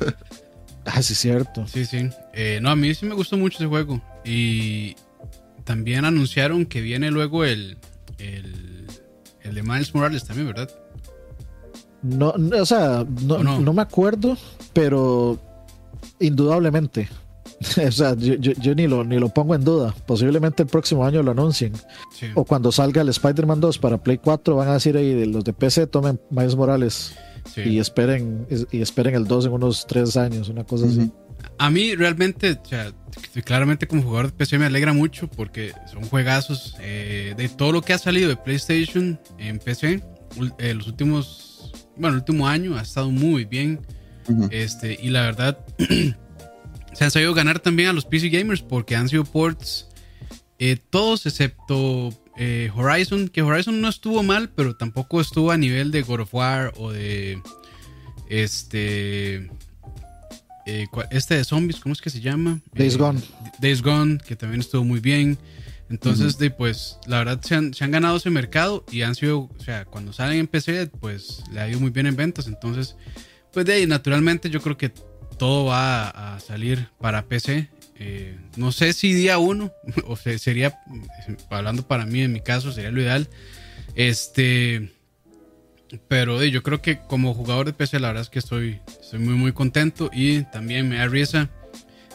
Ah, 0.86 1.02
sí, 1.02 1.16
cierto. 1.16 1.66
Sí, 1.68 1.86
sí. 1.86 2.10
Eh, 2.34 2.60
no, 2.62 2.70
a 2.70 2.76
mí 2.76 2.94
sí 2.94 3.06
me 3.06 3.16
gustó 3.16 3.38
mucho 3.38 3.58
ese 3.58 3.68
juego. 3.68 4.02
Y 4.26 4.96
también 5.64 6.06
anunciaron 6.06 6.66
que 6.66 6.82
viene 6.82 7.10
luego 7.12 7.46
el, 7.46 7.78
el, 8.18 8.88
el 9.42 9.56
de 9.56 9.64
Miles 9.64 9.94
Morales 9.96 10.26
también, 10.26 10.48
¿verdad? 10.48 10.70
No, 12.02 12.34
no, 12.38 12.62
o 12.62 12.66
sea, 12.66 13.06
no, 13.26 13.36
¿O 13.36 13.44
no? 13.44 13.60
no 13.62 13.74
me 13.74 13.82
acuerdo, 13.82 14.38
pero 14.74 15.40
indudablemente. 16.20 17.08
o 17.88 17.92
sea, 17.92 18.14
yo, 18.16 18.34
yo- 18.36 18.52
yo 18.54 18.76
ni, 18.76 18.88
lo, 18.88 19.04
ni 19.06 19.20
lo 19.20 19.30
pongo 19.30 19.56
en 19.56 19.64
duda. 19.64 19.96
Posiblemente 20.06 20.64
el 20.64 20.70
próximo 20.70 21.06
año 21.06 21.24
lo 21.24 21.32
anuncien. 21.32 21.74
Sí. 22.14 22.28
O 22.36 22.44
cuando 22.44 22.72
salga 22.72 23.02
el 23.02 23.10
Spider-Man 23.10 23.62
2 23.62 23.78
para 23.80 23.98
Play 23.98 24.18
4, 24.18 24.56
van 24.56 24.68
a 24.70 24.74
decir 24.74 24.98
ahí 24.98 25.14
de 25.14 25.28
los 25.28 25.44
de 25.46 25.54
PC, 25.54 25.88
tomen 25.88 26.20
Miles 26.30 26.56
Morales 26.56 27.16
sí. 27.46 27.62
y 27.62 27.80
esperen 27.80 28.48
y 28.72 28.82
esperen 28.82 29.16
el 29.16 29.26
2 29.26 29.46
en 29.46 29.52
unos 29.54 29.86
3 29.88 30.18
años, 30.18 30.50
una 30.50 30.64
cosa 30.64 30.88
así. 30.88 31.12
A 31.58 31.70
mí 31.70 31.96
realmente, 31.96 32.52
o 32.52 32.66
sea, 32.66 32.92
claramente 33.44 33.88
como 33.88 34.02
jugador 34.02 34.28
de 34.28 34.34
PC 34.34 34.58
me 34.58 34.66
alegra 34.66 34.94
mucho 34.94 35.28
porque 35.28 35.74
son 35.92 36.04
juegazos 36.04 36.76
eh, 36.80 37.34
de 37.36 37.50
todo 37.50 37.72
lo 37.72 37.82
que 37.82 37.94
ha 37.94 37.98
salido 37.98 38.30
de 38.30 38.38
PlayStation 38.38 39.20
en 39.38 39.60
PC 39.60 40.04
eh, 40.58 40.74
los 40.74 40.88
últimos 40.88 41.54
bueno, 41.96 42.16
el 42.16 42.22
último 42.22 42.48
año 42.48 42.78
ha 42.78 42.82
estado 42.82 43.12
muy 43.12 43.46
bien. 43.46 43.80
Este, 44.52 44.98
y 45.02 45.10
la 45.10 45.22
verdad, 45.22 45.66
se 46.94 47.04
han 47.04 47.12
sabido 47.12 47.34
ganar 47.34 47.60
también 47.60 47.90
a 47.90 47.94
los 47.94 48.06
PC 48.06 48.30
gamers 48.30 48.62
porque 48.62 48.96
han 48.96 49.10
sido 49.10 49.26
ports 49.26 49.90
eh, 50.60 50.78
todos 50.90 51.26
excepto 51.26 52.10
eh, 52.38 52.72
Horizon, 52.76 53.30
que 53.30 53.42
Horizon 53.42 53.82
no 53.82 53.90
estuvo 53.90 54.24
mal, 54.24 54.50
pero 54.50 54.76
tampoco 54.76 55.22
estuvo 55.22 55.52
a 55.52 55.58
nivel 55.58 55.92
de 55.92 56.02
God 56.02 56.22
of 56.22 56.34
War 56.34 56.74
o 56.78 56.92
de 56.92 57.42
este 58.30 59.50
eh, 60.66 60.88
este 61.12 61.36
de 61.36 61.44
zombies, 61.44 61.80
¿cómo 61.80 61.94
es 61.94 62.02
que 62.02 62.10
se 62.10 62.22
llama? 62.22 62.62
Days 62.74 62.98
Gone. 62.98 63.22
Days 63.60 63.82
Gone, 63.82 64.18
que 64.20 64.36
también 64.36 64.62
estuvo 64.62 64.84
muy 64.84 65.00
bien. 65.00 65.38
Entonces, 65.90 66.38
de, 66.38 66.50
pues, 66.50 66.98
la 67.06 67.20
verdad 67.20 67.42
se 67.44 67.56
han, 67.56 67.74
se 67.74 67.84
han, 67.84 67.92
ganado 67.92 68.18
ese 68.18 68.30
mercado 68.30 68.84
y 68.90 69.02
han 69.02 69.14
sido, 69.14 69.42
o 69.42 69.64
sea, 69.64 69.86
cuando 69.86 70.14
salen 70.14 70.40
en 70.40 70.48
PC, 70.48 70.88
pues 70.88 71.44
le 71.52 71.60
ha 71.60 71.70
ido 71.70 71.80
muy 71.80 71.92
bien 71.92 72.08
en 72.08 72.16
ventas. 72.16 72.48
Entonces, 72.48 72.96
pues 73.52 73.66
de 73.66 73.74
ahí, 73.74 73.86
naturalmente, 73.86 74.50
yo 74.50 74.62
creo 74.62 74.78
que 74.78 74.92
todo 75.38 75.66
va 75.66 76.36
a, 76.36 76.40
salir 76.40 76.88
para 77.00 77.26
PC. 77.26 77.70
Eh, 77.96 78.38
no 78.58 78.72
sé 78.72 78.94
si 78.94 79.14
día 79.14 79.38
uno, 79.38 79.72
o 80.08 80.16
sea, 80.16 80.38
sería, 80.38 80.80
hablando 81.50 81.88
para 81.88 82.06
mí, 82.06 82.22
en 82.22 82.34
mi 82.34 82.42
caso, 82.42 82.72
sería 82.72 82.92
lo 82.92 83.02
ideal. 83.02 83.30
Este, 83.96 84.92
pero 86.08 86.40
de, 86.40 86.52
yo 86.52 86.64
creo 86.64 86.82
que 86.82 87.00
como 87.00 87.34
jugador 87.34 87.66
de 87.68 87.74
PC, 87.74 88.00
la 88.00 88.08
verdad 88.08 88.24
es 88.24 88.30
que 88.30 88.40
estoy, 88.40 88.80
estoy 89.00 89.20
muy, 89.20 89.36
muy 89.36 89.52
contento 89.54 90.10
y 90.14 90.42
también 90.44 90.90
me 90.90 90.98
da 90.98 91.08
risa. 91.08 91.50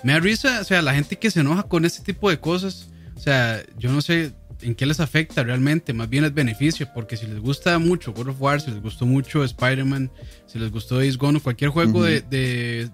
Me 0.04 0.12
da 0.12 0.20
risa, 0.20 0.60
o 0.60 0.64
sea, 0.64 0.82
la 0.82 0.94
gente 0.94 1.16
que 1.16 1.30
se 1.30 1.40
enoja 1.40 1.64
con 1.64 1.84
este 1.84 2.02
tipo 2.02 2.30
de 2.30 2.38
cosas 2.38 2.88
o 3.18 3.20
sea, 3.20 3.64
yo 3.76 3.90
no 3.90 4.00
sé 4.00 4.32
en 4.62 4.76
qué 4.76 4.86
les 4.86 5.00
afecta 5.00 5.42
realmente, 5.42 5.92
más 5.92 6.08
bien 6.08 6.24
es 6.24 6.32
beneficio, 6.32 6.88
porque 6.94 7.16
si 7.16 7.26
les 7.26 7.40
gusta 7.40 7.76
mucho 7.80 8.12
God 8.12 8.28
of 8.28 8.40
War, 8.40 8.60
si 8.60 8.70
les 8.70 8.80
gustó 8.80 9.06
mucho 9.06 9.42
Spider-Man, 9.42 10.12
si 10.46 10.60
les 10.60 10.70
gustó 10.70 10.98
Days 10.98 11.18
Gone 11.18 11.38
o 11.38 11.42
cualquier 11.42 11.70
juego 11.70 12.04
de, 12.04 12.20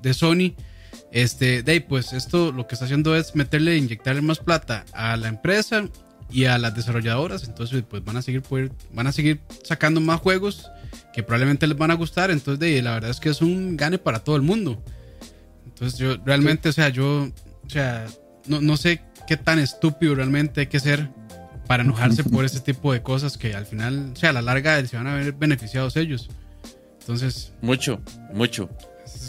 de, 0.01 0.15
Sony, 0.15 0.55
este, 1.15 1.63
de 1.63 1.81
pues 1.81 2.13
esto 2.13 2.51
lo 2.51 2.67
que 2.67 2.75
está 2.75 2.87
haciendo 2.87 3.15
es 3.15 3.37
meterle, 3.37 3.77
inyectarle 3.77 4.21
más 4.21 4.41
plata 4.41 4.85
a 4.93 5.17
la 5.17 5.29
empresa 5.29 5.89
y 6.29 6.47
a 6.47 6.59
las 6.59 6.75
desarrolladoras, 6.75 7.45
entonces 7.45 7.85
pues 7.89 8.05
van 8.05 8.17
a 8.17 8.23
seguir 8.23 8.43
van 8.93 9.07
a 9.07 9.13
seguir 9.13 9.41
sacando 9.63 10.01
más 10.01 10.21
juegos 10.21 10.69
que 11.13 11.23
probablemente 11.23 11.69
les 11.69 11.79
van 11.79 11.93
a 11.93 11.95
gustar, 11.95 12.33
entonces 12.33 12.59
de, 12.59 12.83
la 12.83 12.95
verdad 12.95 13.11
es 13.11 13.21
que 13.21 13.29
es 13.29 13.43
un 13.43 13.77
gane 13.77 13.99
para 13.99 14.25
todo 14.25 14.35
el 14.35 14.43
mundo. 14.43 14.83
Entonces 15.65 16.01
yo 16.01 16.17
realmente, 16.27 16.69
o 16.69 16.73
sea, 16.73 16.89
yo, 16.89 17.31
o 17.65 17.71
sea, 17.71 18.07
no, 18.49 18.61
no 18.61 18.77
sé 18.77 19.01
qué 19.29 19.37
tan 19.37 19.61
estúpido 19.61 20.17
realmente 20.17 20.63
hay 20.63 20.67
que 20.67 20.81
ser 20.81 21.11
para 21.69 21.85
enojarse 21.85 22.25
por 22.25 22.45
ese 22.45 22.59
tipo 22.59 22.93
de 22.93 23.03
cosas 23.03 23.39
que 23.39 23.55
al 23.55 23.67
final, 23.67 24.11
o 24.15 24.17
sea, 24.17 24.31
a 24.31 24.33
la 24.33 24.43
larga 24.43 24.85
se 24.85 24.97
van 24.97 25.07
a 25.07 25.15
ver 25.15 25.33
beneficiados 25.33 25.97
ellos. 25.97 26.29
Entonces. 26.99 27.53
Mucho, 27.63 28.01
mucho. 28.33 28.69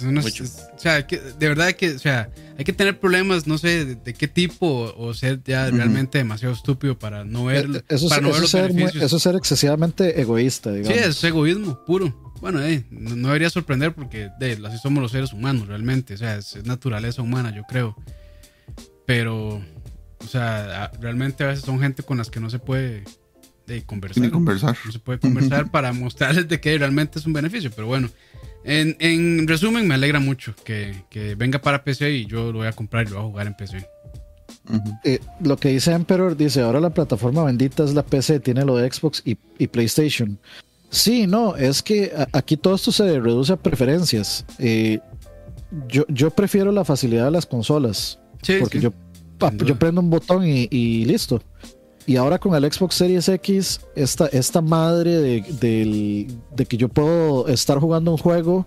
Mucho. 0.04 0.44
o 0.44 0.80
sea, 0.80 1.02
de 1.02 1.48
verdad 1.48 1.72
que, 1.74 1.92
o 1.92 2.00
sea, 2.00 2.30
hay 2.58 2.64
que 2.64 2.74
tener 2.74 3.00
problemas, 3.00 3.48
no 3.48 3.58
sé 3.58 3.86
de, 3.96 4.14
qué 4.14 4.28
tipo 4.28 4.94
o 4.98 5.14
ser 5.14 5.42
ya 5.44 5.70
realmente 5.70 6.18
demasiado 6.18 6.54
estúpido 6.54 6.98
para 6.98 7.24
no 7.24 7.46
ver, 7.46 7.68
eh, 7.74 7.82
eso, 7.90 8.10
para 8.10 8.22
no 8.22 8.32
ver 8.32 8.48
ser 8.48 8.72
eso 8.72 9.18
es 9.18 9.24
ser 9.24 9.36
excesivamente 9.36 10.20
egoísta, 10.20 10.72
digamos. 10.72 10.98
Sí, 10.98 11.04
es 11.04 11.24
egoísmo 11.24 11.84
puro. 11.86 12.34
Bueno, 12.42 12.62
eh, 12.62 12.86
no, 12.90 13.28
debería 13.28 13.50
sorprender 13.50 13.94
porque 13.94 14.30
de, 14.40 14.60
así 14.66 14.78
somos 14.78 15.02
los 15.02 15.12
seres 15.12 15.34
humanos 15.34 15.68
realmente, 15.68 16.16
o 16.16 16.18
sea, 16.18 16.36
es 16.38 16.64
naturaleza 16.66 17.22
humana, 17.22 17.54
yo 17.56 17.64
creo. 17.64 17.96
Pero 19.06 19.62
o 20.26 20.28
sea, 20.28 20.92
realmente 21.00 21.44
a 21.44 21.48
veces 21.48 21.64
son 21.64 21.80
gente 21.80 22.04
con 22.04 22.18
las 22.18 22.30
que 22.30 22.40
no 22.40 22.50
se 22.50 22.60
puede 22.60 23.04
conversar. 23.86 24.32
conversar. 24.32 24.78
No 24.86 24.92
se 24.92 25.00
puede 25.00 25.20
conversar 25.20 25.70
para 25.70 25.94
mostrarles 25.94 26.48
de 26.48 26.60
que 26.60 26.78
realmente 26.78 27.20
es 27.20 27.26
un 27.26 27.34
beneficio. 27.34 27.72
Pero 27.76 27.88
bueno, 27.88 28.10
en, 28.66 29.48
resumen, 29.48 29.88
me 29.88 29.96
alegra 29.96 30.20
mucho 30.20 30.54
que, 30.64 30.96
venga 31.38 31.60
para 31.60 31.84
PC 31.84 32.12
y 32.12 32.26
yo 32.26 32.52
lo 32.52 32.60
voy 32.60 32.68
a 32.68 32.74
comprar 32.74 33.08
y 33.08 33.12
lo 33.12 33.18
voy 33.18 33.26
a 33.26 33.30
jugar 33.30 33.48
en 33.48 33.54
PC. 33.54 33.88
Eh, 35.04 35.20
lo 35.42 35.58
que 35.58 35.70
dice 35.70 35.92
Emperor 35.92 36.36
dice, 36.36 36.62
ahora 36.62 36.80
la 36.80 36.90
plataforma 36.90 37.44
bendita 37.44 37.84
es 37.84 37.94
la 37.94 38.04
PC, 38.04 38.40
tiene 38.40 38.66
lo 38.66 38.78
de 38.78 38.92
Xbox 38.92 39.22
y, 39.24 39.36
PlayStation. 39.68 40.40
Sí, 40.90 41.28
no, 41.28 41.56
es 41.56 41.84
que 41.84 42.12
aquí 42.32 42.58
todo 42.58 42.76
esto 42.76 42.92
se 42.92 43.20
reduce 43.20 43.54
a 43.54 43.58
preferencias. 43.58 44.46
Eh, 44.60 45.00
yo, 45.88 46.06
yo 46.08 46.32
prefiero 46.32 46.72
la 46.72 46.86
facilidad 46.86 47.26
de 47.26 47.32
las 47.32 47.46
consolas. 47.46 48.20
Sí, 48.42 48.58
porque 48.60 48.80
yo 48.80 48.94
yo 49.66 49.76
prendo 49.78 50.02
un 50.02 50.10
botón 50.10 50.44
y, 50.46 51.06
listo. 51.06 51.42
Y 52.08 52.18
ahora 52.18 52.38
con 52.38 52.54
el 52.54 52.72
Xbox 52.72 52.96
Series 52.96 53.28
X, 53.28 53.82
esta, 53.96 54.28
esta 54.28 54.62
madre 54.62 55.42
de, 55.42 56.28
que 56.68 56.78
yo 56.78 56.88
puedo 56.88 57.48
estar 57.48 57.80
jugando 57.80 58.12
un 58.12 58.18
juego, 58.18 58.66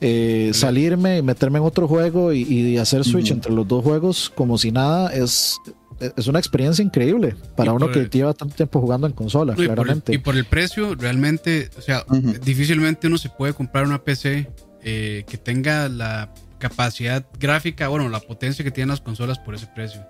eh, 0.00 0.50
salirme 0.52 1.18
y 1.18 1.22
meterme 1.22 1.58
en 1.58 1.64
otro 1.64 1.88
juego 1.88 2.32
y, 2.32 2.76
hacer 2.76 3.04
switch 3.04 3.30
entre 3.30 3.52
los 3.52 3.66
dos 3.66 3.82
juegos 3.82 4.30
como 4.34 4.58
si 4.58 4.70
nada, 4.70 5.14
es, 5.14 5.58
es 5.98 6.26
una 6.26 6.38
experiencia 6.38 6.84
increíble 6.84 7.36
para 7.56 7.72
uno 7.72 7.90
que 7.90 8.06
lleva 8.06 8.34
tanto 8.34 8.54
tiempo 8.54 8.80
jugando 8.80 9.06
en 9.06 9.14
consola, 9.14 9.54
claramente. 9.54 10.14
y 10.14 10.18
por 10.18 10.36
el 10.36 10.44
precio, 10.44 10.94
realmente, 10.94 11.70
o 11.78 11.80
sea, 11.80 12.04
difícilmente 12.44 13.06
uno 13.06 13.16
se 13.16 13.30
puede 13.30 13.54
comprar 13.54 13.86
una 13.86 14.02
PC 14.02 14.50
eh, 14.82 15.24
que 15.26 15.38
tenga 15.38 15.88
la 15.88 16.34
capacidad 16.58 17.26
gráfica, 17.38 17.88
bueno, 17.88 18.08
la 18.08 18.20
potencia 18.20 18.64
que 18.64 18.70
tienen 18.70 18.90
las 18.90 19.00
consolas 19.00 19.38
por 19.38 19.54
ese 19.54 19.66
precio. 19.74 20.02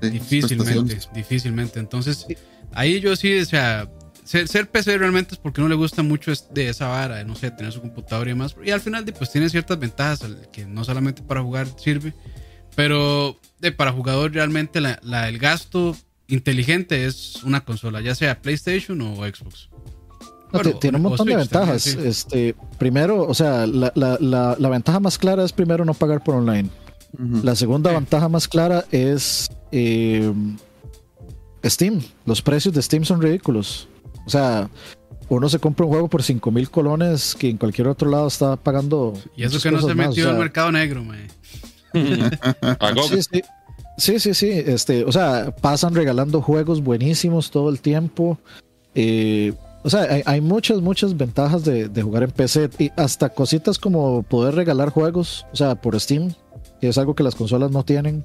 Difícilmente, 0.00 0.98
difícilmente. 1.14 1.80
Entonces, 1.80 2.26
ahí 2.72 3.00
yo 3.00 3.16
sí, 3.16 3.38
o 3.38 3.44
sea, 3.44 3.90
ser, 4.24 4.68
PC 4.70 4.98
realmente 4.98 5.34
es 5.34 5.38
porque 5.38 5.60
no 5.60 5.68
le 5.68 5.74
gusta 5.74 6.02
mucho 6.02 6.32
de 6.50 6.68
esa 6.68 6.88
vara, 6.88 7.16
de 7.16 7.24
no 7.24 7.34
sé, 7.34 7.50
tener 7.50 7.72
su 7.72 7.80
computadora 7.80 8.30
y 8.30 8.32
demás. 8.32 8.56
Y 8.64 8.70
al 8.70 8.80
final, 8.80 9.04
pues 9.18 9.30
tiene 9.30 9.48
ciertas 9.48 9.78
ventajas, 9.78 10.24
que 10.52 10.66
no 10.66 10.84
solamente 10.84 11.22
para 11.22 11.42
jugar 11.42 11.68
sirve, 11.78 12.12
pero 12.74 13.38
de, 13.60 13.72
para 13.72 13.92
jugador 13.92 14.32
realmente 14.32 14.80
la, 14.80 15.28
el 15.28 15.38
gasto 15.38 15.96
inteligente 16.28 17.06
es 17.06 17.42
una 17.44 17.64
consola, 17.64 18.00
ya 18.00 18.14
sea 18.14 18.40
PlayStation 18.40 19.00
o 19.00 19.16
Xbox 19.24 19.68
tiene 20.80 20.96
un 20.96 21.02
montón 21.04 21.26
de 21.26 21.36
ventajas. 21.36 21.86
Este, 21.86 22.54
primero, 22.78 23.26
o 23.26 23.34
sea, 23.34 23.66
la, 23.66 23.92
la, 23.94 24.56
la, 24.58 24.68
ventaja 24.68 25.00
más 25.00 25.18
clara 25.18 25.44
es 25.44 25.52
primero 25.52 25.84
no 25.84 25.94
pagar 25.94 26.22
por 26.22 26.34
online. 26.34 26.68
La 27.42 27.56
segunda 27.56 27.92
ventaja 27.92 28.28
más 28.28 28.46
clara 28.46 28.84
es 28.90 29.48
eh, 29.72 30.32
Steam. 31.64 32.02
Los 32.24 32.42
precios 32.42 32.74
de 32.74 32.82
Steam 32.82 33.04
son 33.04 33.20
ridículos. 33.20 33.88
O 34.26 34.30
sea, 34.30 34.68
uno 35.28 35.48
se 35.48 35.58
compra 35.58 35.86
un 35.86 35.92
juego 35.92 36.08
por 36.08 36.22
5 36.22 36.50
mil 36.50 36.70
colones 36.70 37.34
que 37.34 37.48
en 37.48 37.56
cualquier 37.56 37.88
otro 37.88 38.10
lado 38.10 38.28
está 38.28 38.56
pagando. 38.56 39.14
Y 39.36 39.44
eso 39.44 39.60
que 39.60 39.70
no 39.70 39.80
se 39.80 39.94
metió 39.94 40.24
en 40.24 40.30
el 40.30 40.38
mercado 40.38 40.72
negro, 40.72 41.02
man. 41.04 41.26
sí, 43.08 43.22
sí. 43.22 43.42
Sí, 43.98 44.20
sí, 44.20 44.34
sí. 44.34 44.50
Este, 44.50 45.04
o 45.04 45.12
sea, 45.12 45.54
pasan 45.56 45.94
regalando 45.94 46.42
juegos 46.42 46.82
buenísimos 46.82 47.50
todo 47.50 47.70
el 47.70 47.80
tiempo. 47.80 48.38
Eh, 48.94 49.54
o 49.82 49.90
sea, 49.90 50.22
hay, 50.26 50.40
muchas, 50.40 50.80
muchas 50.80 51.16
ventajas 51.16 51.64
de, 51.64 52.02
jugar 52.02 52.24
en 52.24 52.30
PC 52.30 52.70
y 52.78 52.90
hasta 52.96 53.28
cositas 53.28 53.78
como 53.78 54.22
poder 54.24 54.54
regalar 54.54 54.90
juegos, 54.90 55.46
o 55.52 55.56
sea, 55.56 55.76
por 55.76 55.98
Steam, 56.00 56.34
que 56.80 56.88
es 56.88 56.98
algo 56.98 57.14
que 57.14 57.22
las 57.22 57.36
consolas 57.36 57.70
no 57.70 57.84
tienen. 57.84 58.24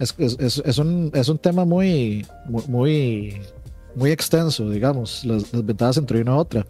Es, 0.00 0.14
es, 0.18 0.78
un, 0.78 1.10
es 1.14 1.28
un 1.28 1.38
tema 1.38 1.66
muy, 1.66 2.26
muy, 2.48 3.38
muy 3.94 4.10
extenso, 4.10 4.70
digamos, 4.70 5.24
las, 5.26 5.52
ventajas 5.52 5.98
entre 5.98 6.22
una 6.22 6.32
y 6.32 6.38
otra. 6.38 6.66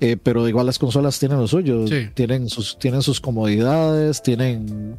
Eh, 0.00 0.16
pero 0.20 0.48
igual 0.48 0.66
las 0.66 0.78
consolas 0.78 1.18
tienen 1.18 1.38
lo 1.38 1.46
suyo, 1.46 1.84
tienen, 2.14 2.48
sus, 2.48 2.78
tienen 2.78 3.02
sus 3.02 3.20
comodidades, 3.20 4.22
tienen 4.22 4.96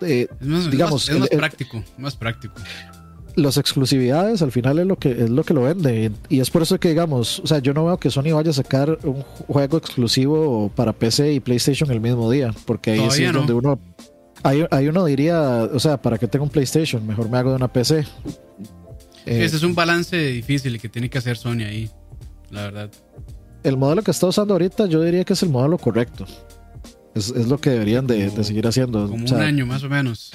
eh, 0.00 0.26
digamos, 0.40 1.08
es 1.08 1.18
más, 1.18 1.28
práctico, 1.28 1.82
más 1.96 2.16
práctico. 2.16 2.54
las 3.34 3.56
exclusividades 3.56 4.42
al 4.42 4.52
final 4.52 4.78
es 4.78 4.86
lo 4.86 4.96
que 4.96 5.10
es 5.10 5.30
lo 5.30 5.44
que 5.44 5.54
lo 5.54 5.62
vende. 5.62 6.12
Y 6.28 6.40
es 6.40 6.50
por 6.50 6.62
eso 6.62 6.78
que 6.78 6.88
digamos, 6.88 7.40
o 7.40 7.46
sea, 7.46 7.60
yo 7.60 7.72
no 7.72 7.86
veo 7.86 7.98
que 7.98 8.10
Sony 8.10 8.34
vaya 8.34 8.50
a 8.50 8.54
sacar 8.54 8.98
un 9.04 9.22
juego 9.22 9.78
exclusivo 9.78 10.70
para 10.74 10.92
PC 10.92 11.34
y 11.34 11.40
PlayStation 11.40 11.90
el 11.90 12.00
mismo 12.00 12.30
día, 12.30 12.52
porque 12.66 12.92
ahí 12.92 13.10
sí 13.10 13.24
es 13.24 13.32
donde 13.32 13.52
uno 13.52 13.78
ahí, 14.42 14.88
uno 14.88 15.04
diría, 15.04 15.68
o 15.72 15.78
sea, 15.80 16.00
¿para 16.00 16.18
qué 16.18 16.28
tengo 16.28 16.44
un 16.44 16.50
PlayStation? 16.50 17.06
Mejor 17.06 17.28
me 17.28 17.38
hago 17.38 17.50
de 17.50 17.56
una 17.56 17.72
PC. 17.72 18.06
Ese 19.24 19.56
es 19.56 19.62
un 19.62 19.74
balance 19.74 20.16
difícil 20.16 20.80
que 20.80 20.88
tiene 20.88 21.10
que 21.10 21.18
hacer 21.18 21.36
Sony 21.36 21.62
ahí, 21.66 21.90
la 22.50 22.62
verdad. 22.62 22.90
El 23.64 23.76
modelo 23.76 24.02
que 24.02 24.12
está 24.12 24.26
usando 24.26 24.54
ahorita 24.54 24.86
yo 24.86 25.02
diría 25.02 25.24
que 25.24 25.32
es 25.32 25.42
el 25.42 25.48
modelo 25.48 25.78
correcto. 25.78 26.26
Es, 27.16 27.30
lo 27.48 27.58
que 27.58 27.70
deberían 27.70 28.06
de, 28.06 28.30
seguir 28.44 28.66
haciendo. 28.66 29.08
Como 29.08 29.24
un 29.24 29.34
año 29.40 29.64
más 29.64 29.82
o 29.82 29.88
menos. 29.88 30.32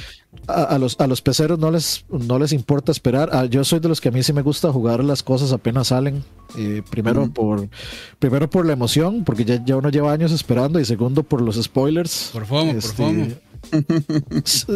A, 0.47 0.79
los, 0.79 0.99
a 0.99 1.05
los 1.05 1.21
peceros 1.21 1.59
no 1.59 1.69
les, 1.69 2.05
no 2.09 2.39
les 2.39 2.53
importa 2.53 2.91
esperar. 2.91 3.29
Ah, 3.34 3.45
yo 3.45 3.63
soy 3.63 3.79
de 3.79 3.88
los 3.88 4.01
que 4.01 4.09
a 4.09 4.11
mí 4.11 4.23
sí 4.23 4.34
me 4.34 4.41
gusta 4.41 4.71
jugar 4.71 5.03
las 5.03 5.21
cosas 5.21 5.51
apenas 5.51 5.89
salen. 5.89 6.23
Eh, 6.57 6.82
primero, 6.89 7.29
por, 7.29 7.69
primero 8.17 8.49
por 8.49 8.65
la 8.65 8.73
emoción, 8.73 9.23
porque 9.23 9.45
ya, 9.45 9.63
ya 9.63 9.77
uno 9.77 9.89
lleva 9.89 10.11
años 10.11 10.32
esperando. 10.32 10.79
Y 10.79 10.86
segundo 10.86 11.21
por 11.21 11.41
los 11.41 11.61
spoilers. 11.61 12.32
Por 12.34 12.47
FOMO, 12.47 12.71
por 12.71 12.77
este, 12.77 12.93
FOMO. 12.93 13.27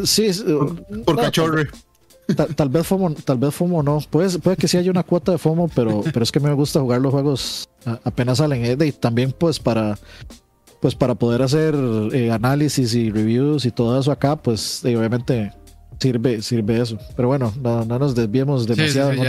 Sí, 0.05 0.29
por 1.05 1.15
cachorro. 1.15 1.63
Tal, 2.55 2.69
vez 2.69 2.85
FOMO, 2.85 3.15
tal 3.15 3.39
vez 3.39 3.55
FOMO 3.55 3.81
no. 3.81 3.99
Puede, 4.11 4.37
puede 4.37 4.57
que 4.57 4.67
sí 4.67 4.77
haya 4.77 4.91
una 4.91 5.03
cuota 5.03 5.31
de 5.31 5.39
FOMO, 5.39 5.69
pero, 5.73 6.03
pero 6.03 6.21
es 6.21 6.31
que 6.31 6.39
me 6.39 6.53
gusta 6.53 6.79
jugar 6.81 7.01
los 7.01 7.11
juegos 7.11 7.67
apenas 8.03 8.37
salen. 8.37 8.79
Y 8.79 8.91
también 8.91 9.31
pues 9.31 9.59
para 9.59 9.97
pues 10.85 10.93
para 10.93 11.15
poder 11.15 11.41
hacer 11.41 11.73
análisis 12.31 12.93
y 12.93 13.09
reviews 13.09 13.65
y 13.65 13.71
todo 13.71 13.99
eso 13.99 14.11
acá, 14.11 14.35
pues 14.35 14.83
obviamente 14.85 15.51
sirve, 15.99 16.43
sirve 16.43 16.79
eso. 16.79 16.99
Pero 17.15 17.27
bueno, 17.27 17.51
no, 17.59 17.83
nos 17.85 18.13
desviemos 18.13 18.67
demasiado, 18.67 19.11
no 19.13 19.23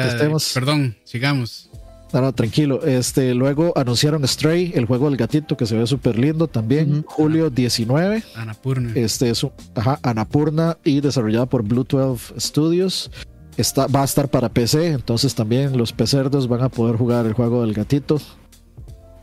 Perdón, 0.53 0.99
sigamos. 1.05 1.71
No, 2.13 2.31
tranquilo. 2.35 2.85
Este, 2.85 3.33
luego 3.35 3.73
anunciaron 3.75 4.29
Stray, 4.29 4.73
el 4.75 4.85
juego 4.85 5.09
del 5.09 5.17
gatito 5.17 5.57
que 5.57 5.65
se 5.65 5.79
ve 5.79 5.87
súper 5.87 6.19
lindo 6.19 6.47
también. 6.47 7.03
Julio 7.07 7.49
19. 7.49 8.23
Anapurna. 8.35 8.93
Este 8.95 9.31
es 9.31 9.47
ajá, 9.75 9.99
Anapurna 10.03 10.77
y 10.85 11.01
desarrollada 11.01 11.47
por 11.47 11.63
Blue 11.63 11.87
12 11.89 12.39
Studios. 12.39 13.11
Está, 13.57 13.87
va 13.87 14.03
a 14.03 14.05
estar 14.05 14.29
para 14.29 14.51
PC, 14.51 14.89
entonces 14.89 15.35
también 15.35 15.79
los 15.79 15.95
pecerdos 15.95 16.49
van 16.49 16.61
a 16.61 16.69
poder 16.69 16.97
jugar 16.97 17.25
el 17.25 17.33
juego 17.33 17.63
del 17.63 17.73
gatito. 17.73 18.21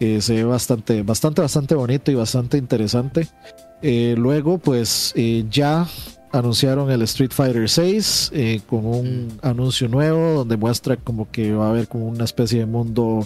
Que 0.03 0.19
se 0.19 0.33
ve 0.33 0.43
bastante, 0.43 1.01
bastante, 1.01 1.41
bastante 1.41 1.75
bonito 1.75 2.11
y 2.11 2.15
bastante 2.15 2.57
interesante. 2.57 3.25
Eh, 3.81 4.15
luego, 4.17 4.57
pues 4.57 5.13
eh, 5.15 5.45
ya 5.49 5.87
anunciaron 6.33 6.91
el 6.91 7.03
Street 7.03 7.31
Fighter 7.31 7.69
6 7.69 8.31
eh, 8.33 8.59
con 8.67 8.85
un 8.85 9.27
mm. 9.27 9.29
anuncio 9.43 9.87
nuevo 9.87 10.39
donde 10.39 10.57
muestra 10.57 10.97
como 10.97 11.31
que 11.31 11.53
va 11.53 11.67
a 11.67 11.69
haber 11.69 11.87
como 11.87 12.07
una 12.07 12.25
especie 12.25 12.59
de 12.59 12.65
mundo, 12.65 13.25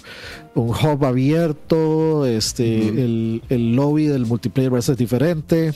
un 0.54 0.70
hub 0.70 1.04
abierto, 1.04 2.28
este, 2.28 2.90
el, 2.90 3.42
lobby 3.76 4.06
del 4.06 4.28
multiplayer 4.28 4.72
va 4.72 4.78
a 4.78 4.84
ser 4.84 4.98
diferente. 4.98 5.74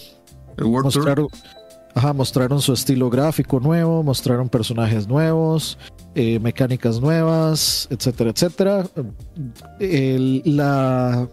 El 0.56 0.66
World 0.66 0.86
mostraron, 0.86 1.30
Ajá, 1.94 2.14
mostraron 2.14 2.62
su 2.62 2.74
estilo 2.74 3.10
gráfico 3.10 3.60
nuevo, 3.60 4.02
mostraron 4.04 4.48
personajes 4.48 5.08
nuevos, 5.08 5.78
eh, 6.16 6.40
mecánicas 6.40 7.00
nuevas, 7.02 7.88
etcétera, 7.90 8.30
etcétera. 8.32 8.90
la 10.46 11.28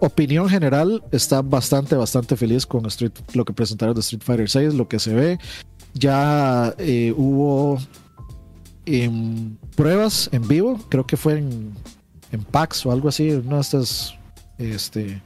opinión 0.00 0.48
general 0.48 1.02
está 1.10 1.42
bastante, 1.42 1.96
bastante 1.96 2.36
feliz 2.36 2.66
con 2.66 2.86
Street, 2.86 3.12
lo 3.34 3.44
que 3.44 3.52
presentaron 3.52 3.94
de 3.94 4.00
Street 4.00 4.22
Fighter 4.22 4.48
6, 4.48 4.74
lo 4.74 4.88
que 4.88 4.98
se 4.98 5.14
ve. 5.14 5.38
Ya 5.94 6.74
eh, 6.78 7.12
hubo 7.16 7.78
em, 8.86 9.56
pruebas 9.74 10.28
en 10.32 10.46
vivo, 10.46 10.78
creo 10.88 11.06
que 11.06 11.16
fue 11.16 11.38
en, 11.38 11.72
en 12.30 12.44
PAX 12.44 12.86
o 12.86 12.92
algo 12.92 13.08
así, 13.08 13.30
una 13.30 13.60
estas 13.60 14.14
este, 14.58 15.22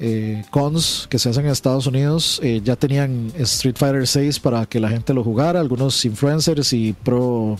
eh, 0.00 0.42
cons 0.50 1.06
que 1.08 1.18
se 1.18 1.28
hacen 1.28 1.44
en 1.44 1.52
Estados 1.52 1.86
Unidos. 1.86 2.40
Eh, 2.42 2.60
ya 2.64 2.74
tenían 2.74 3.32
Street 3.38 3.76
Fighter 3.76 4.06
6 4.06 4.40
para 4.40 4.66
que 4.66 4.80
la 4.80 4.88
gente 4.88 5.14
lo 5.14 5.22
jugara, 5.22 5.60
algunos 5.60 6.04
influencers 6.04 6.72
y 6.72 6.92
pro. 6.92 7.56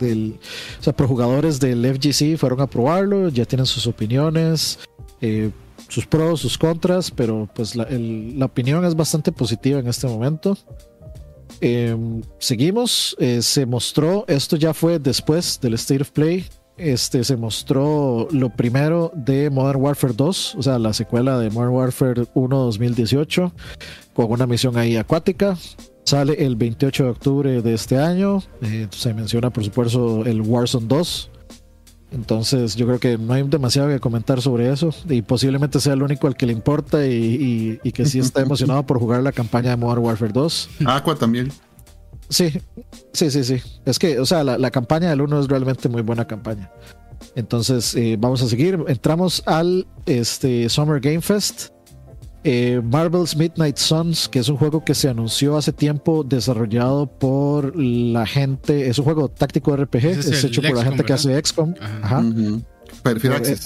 del, 0.00 0.38
o 0.80 0.82
sea, 0.82 0.92
pro 0.92 1.06
jugadores 1.06 1.60
del 1.60 1.84
FGC 1.84 2.36
fueron 2.36 2.60
a 2.60 2.66
probarlo, 2.66 3.28
ya 3.28 3.44
tienen 3.44 3.66
sus 3.66 3.86
opiniones. 3.86 4.78
Eh, 5.20 5.50
sus 5.88 6.06
pros, 6.06 6.40
sus 6.40 6.58
contras, 6.58 7.10
pero 7.10 7.48
pues 7.54 7.76
la, 7.76 7.86
opinión 8.44 8.84
es 8.84 8.94
bastante 8.94 9.32
positiva 9.32 9.78
en 9.78 9.86
este 9.86 10.06
momento. 10.06 10.56
Em, 11.60 12.22
seguimos, 12.38 13.16
eh, 13.18 13.40
se 13.42 13.64
mostró, 13.64 14.24
esto 14.26 14.56
ya 14.56 14.74
fue 14.74 14.98
después 14.98 15.60
del 15.60 15.74
State 15.74 16.02
of 16.02 16.10
Play, 16.10 16.46
este, 16.76 17.24
se 17.24 17.36
mostró 17.36 18.28
lo 18.30 18.50
primero 18.50 19.12
de 19.14 19.50
Modern 19.50 19.80
Warfare 19.80 20.14
2, 20.14 20.54
o 20.56 20.62
sea, 20.62 20.78
la 20.78 20.92
secuela 20.92 21.38
de 21.38 21.50
Modern 21.50 21.72
Warfare 21.74 22.26
1 22.34 22.56
2018, 22.56 23.52
con 24.12 24.30
una 24.30 24.46
misión 24.46 24.76
ahí 24.76 24.96
acuática. 24.96 25.56
Sale 26.04 26.44
el 26.44 26.56
28 26.56 27.04
de 27.04 27.10
octubre 27.10 27.62
de 27.62 27.74
este 27.74 27.98
año. 27.98 28.42
Eh, 28.60 28.88
se 28.90 29.14
menciona, 29.14 29.50
por 29.50 29.64
supuesto, 29.64 30.26
el 30.26 30.42
Warzone 30.42 30.86
2, 30.86 31.30
entonces 32.14 32.76
yo 32.76 32.86
creo 32.86 33.00
que 33.00 33.18
no 33.18 33.32
hay 33.32 33.42
demasiado 33.42 33.88
que 33.88 33.98
comentar 33.98 34.40
sobre 34.40 34.72
eso 34.72 34.90
y 35.08 35.22
posiblemente 35.22 35.80
sea 35.80 35.94
el 35.94 36.02
único 36.02 36.28
al 36.28 36.36
que 36.36 36.46
le 36.46 36.52
importa 36.52 37.04
y, 37.04 37.80
que 37.92 38.06
sí 38.06 38.20
está 38.20 38.40
emocionado 38.42 38.84
por 38.84 39.00
jugar 39.00 39.22
la 39.22 39.32
campaña 39.32 39.70
de 39.70 39.76
Modern 39.76 40.04
Warfare 40.04 40.32
2. 40.32 40.70
Aqua 40.86 41.16
también. 41.16 41.50
Sí, 42.28 42.52
sí, 43.12 43.30
sí, 43.30 43.44
sí. 43.44 43.62
Es 43.84 43.98
que, 43.98 44.18
o 44.18 44.26
sea, 44.26 44.44
la, 44.44 44.70
campaña 44.70 45.10
del 45.10 45.20
1 45.20 45.40
es 45.40 45.48
realmente 45.48 45.88
muy 45.88 46.02
buena 46.02 46.26
campaña. 46.26 46.70
Entonces, 47.36 47.94
eh, 47.94 48.16
vamos 48.18 48.42
a 48.42 48.48
seguir. 48.48 48.78
Entramos 48.88 49.42
al 49.46 49.86
este, 50.06 50.68
Summer 50.68 51.00
Game 51.00 51.20
Fest. 51.20 51.74
Eh, 52.46 52.82
Marvel's 52.84 53.34
Midnight 53.34 53.78
Suns, 53.78 54.28
que 54.28 54.38
es 54.38 54.50
un 54.50 54.58
juego 54.58 54.84
que 54.84 54.94
se 54.94 55.08
anunció 55.08 55.56
hace 55.56 55.72
tiempo, 55.72 56.24
desarrollado 56.24 57.06
por 57.06 57.74
la 57.74 58.26
gente, 58.26 58.90
es 58.90 58.98
un 58.98 59.06
juego 59.06 59.30
táctico 59.30 59.74
RPG, 59.74 60.04
es, 60.04 60.44
hecho 60.44 60.60
por 60.60 60.76
la 60.76 60.84
gente 60.84 61.04
que 61.04 61.14
hace 61.14 61.42
XCOM. 61.42 61.74
Ajá. 62.02 62.22
Eh, 62.22 63.56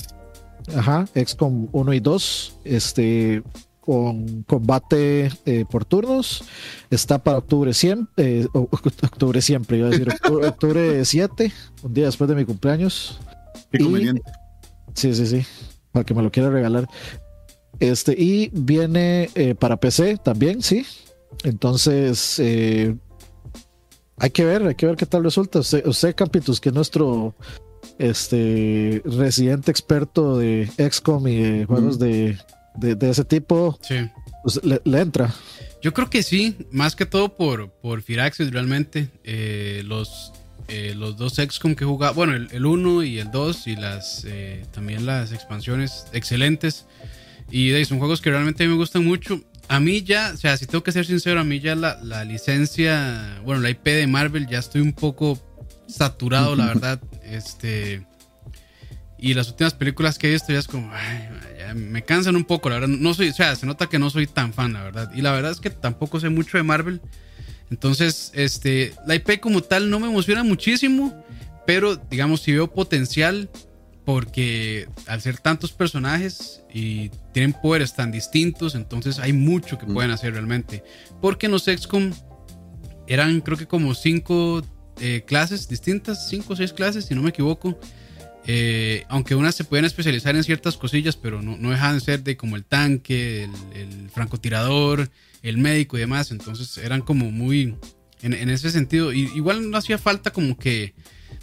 ajá, 0.76 1.06
XCOM 1.12 1.68
1 1.72 1.92
y 1.92 1.98
2, 1.98 2.58
este, 2.62 3.42
con 3.88 4.42
combate 4.42 5.30
eh, 5.46 5.64
por 5.64 5.86
turnos. 5.86 6.44
Está 6.90 7.24
para 7.24 7.38
octubre 7.38 7.72
siempre, 7.72 8.46
octubre 8.52 9.40
siempre, 9.40 9.78
iba 9.78 9.86
a 9.86 9.90
decir 9.90 10.08
octubre, 10.46 11.02
7, 11.06 11.50
un 11.84 11.94
día 11.94 12.04
después 12.04 12.28
de 12.28 12.36
mi 12.36 12.44
cumpleaños. 12.44 13.18
Qué 13.72 13.78
conveniente. 13.78 14.20
sí, 14.92 15.14
sí, 15.14 15.26
sí, 15.26 15.46
para 15.90 16.04
que 16.04 16.12
me 16.12 16.22
lo 16.22 16.30
quiera 16.30 16.50
regalar. 16.50 16.86
Este, 17.80 18.12
y 18.12 18.50
viene 18.52 19.30
eh, 19.34 19.54
para 19.54 19.78
PC 19.78 20.18
también, 20.18 20.60
sí. 20.60 20.84
Entonces, 21.44 22.38
eh, 22.40 22.94
hay 24.18 24.30
que 24.30 24.44
ver, 24.44 24.66
hay 24.66 24.74
que 24.74 24.84
ver 24.84 24.96
qué 24.96 25.06
tal 25.06 25.24
resulta. 25.24 25.60
Usted, 25.60 25.86
usted 25.86 26.14
Campitus, 26.14 26.60
que 26.60 26.68
es 26.68 26.74
nuestro 26.74 27.34
este 27.98 29.00
residente 29.06 29.70
experto 29.70 30.36
de 30.36 30.70
XCOM 30.76 31.26
y 31.26 31.36
de 31.36 31.64
juegos 31.64 31.98
de, 31.98 32.36
ese 33.00 33.24
tipo, 33.24 33.78
pues, 34.42 34.60
le, 34.64 35.00
entra. 35.00 35.34
Yo 35.82 35.92
creo 35.94 36.10
que 36.10 36.22
sí, 36.22 36.56
más 36.70 36.96
que 36.96 37.06
todo 37.06 37.36
por, 37.36 37.70
por 37.70 38.02
Firaxis 38.02 38.50
realmente. 38.50 39.08
Eh, 39.24 39.82
los, 39.84 40.32
los 40.96 41.16
dos 41.16 41.34
XCOM 41.36 41.74
que 41.74 41.84
jugaba, 41.84 42.12
bueno, 42.12 42.34
el 42.34 42.66
1 42.66 43.02
y 43.04 43.18
el 43.18 43.30
2 43.30 43.66
y 43.68 43.76
las 43.76 44.26
también 44.72 45.06
las 45.06 45.32
expansiones 45.32 46.06
excelentes. 46.12 46.86
Y 47.50 47.84
son 47.84 47.98
juegos 47.98 48.20
que 48.20 48.30
realmente 48.30 48.66
me 48.66 48.74
gustan 48.74 49.04
mucho. 49.04 49.40
A 49.68 49.80
mí 49.80 50.02
ya, 50.02 50.32
o 50.34 50.36
sea, 50.36 50.56
si 50.56 50.66
tengo 50.66 50.82
que 50.82 50.92
ser 50.92 51.04
sincero, 51.06 51.40
a 51.40 51.44
mí 51.44 51.60
ya 51.60 51.74
la, 51.74 51.98
la 52.02 52.24
licencia, 52.24 53.40
bueno, 53.44 53.60
la 53.60 53.70
IP 53.70 53.84
de 53.84 54.06
Marvel 54.06 54.46
ya 54.46 54.58
estoy 54.58 54.80
un 54.80 54.92
poco 54.92 55.38
saturado, 55.86 56.56
la 56.56 56.66
verdad. 56.74 57.00
Este. 57.22 58.06
Y 59.18 59.34
las 59.34 59.48
últimas 59.48 59.74
películas 59.74 60.18
que 60.18 60.28
he 60.28 60.30
visto 60.30 60.52
ya 60.52 60.60
es 60.60 60.68
como, 60.68 60.92
ay, 60.92 61.74
me 61.74 62.02
cansan 62.02 62.36
un 62.36 62.44
poco, 62.44 62.68
la 62.68 62.76
verdad. 62.76 62.88
No 62.88 63.14
soy, 63.14 63.30
o 63.30 63.34
sea, 63.34 63.56
se 63.56 63.66
nota 63.66 63.88
que 63.88 63.98
no 63.98 64.10
soy 64.10 64.26
tan 64.26 64.52
fan, 64.52 64.72
la 64.72 64.84
verdad. 64.84 65.10
Y 65.14 65.22
la 65.22 65.32
verdad 65.32 65.50
es 65.50 65.60
que 65.60 65.70
tampoco 65.70 66.20
sé 66.20 66.28
mucho 66.28 66.56
de 66.56 66.62
Marvel. 66.62 67.00
Entonces, 67.70 68.30
este, 68.34 68.94
la 69.06 69.14
IP 69.16 69.40
como 69.40 69.62
tal 69.62 69.90
no 69.90 70.00
me 70.00 70.06
emociona 70.06 70.44
muchísimo, 70.44 71.24
pero 71.66 71.96
digamos, 71.96 72.42
si 72.42 72.52
veo 72.52 72.72
potencial, 72.72 73.50
porque 74.04 74.88
al 75.06 75.20
ser 75.20 75.38
tantos 75.38 75.72
personajes 75.72 76.62
y 76.72 77.10
tienen 77.34 77.52
poderes 77.52 77.94
tan 77.94 78.10
distintos, 78.10 78.74
entonces 78.74 79.18
hay 79.18 79.34
mucho 79.34 79.78
que 79.78 79.84
pueden 79.84 80.10
hacer 80.12 80.32
realmente. 80.32 80.82
Porque 81.20 81.44
en 81.44 81.52
los 81.52 81.64
XCOM 81.64 82.12
eran 83.06 83.40
creo 83.42 83.58
que 83.58 83.66
como 83.66 83.94
cinco 83.94 84.62
eh, 85.00 85.24
clases 85.26 85.68
distintas, 85.68 86.28
cinco 86.30 86.54
o 86.54 86.56
seis 86.56 86.72
clases, 86.72 87.04
si 87.04 87.14
no 87.14 87.22
me 87.22 87.30
equivoco. 87.30 87.78
Eh, 88.50 89.04
aunque 89.10 89.34
unas 89.34 89.54
se 89.54 89.64
pueden 89.64 89.84
especializar 89.84 90.34
en 90.34 90.42
ciertas 90.42 90.78
cosillas, 90.78 91.16
pero 91.16 91.42
no, 91.42 91.58
no 91.58 91.70
dejan 91.70 91.96
de 91.96 92.00
ser 92.00 92.24
de 92.24 92.38
como 92.38 92.56
el 92.56 92.64
tanque, 92.64 93.46
el, 93.74 94.08
francotirador, 94.08 95.10
el 95.42 95.58
médico 95.58 95.98
y 95.98 96.00
demás. 96.00 96.30
Entonces 96.30 96.78
eran 96.78 97.02
como 97.02 97.30
muy 97.30 97.76
en, 98.22 98.48
ese 98.48 98.70
sentido. 98.70 99.12
Y, 99.12 99.30
igual 99.34 99.70
no 99.70 99.76
hacía 99.76 99.98
falta 99.98 100.30
como 100.30 100.56
que 100.56 100.94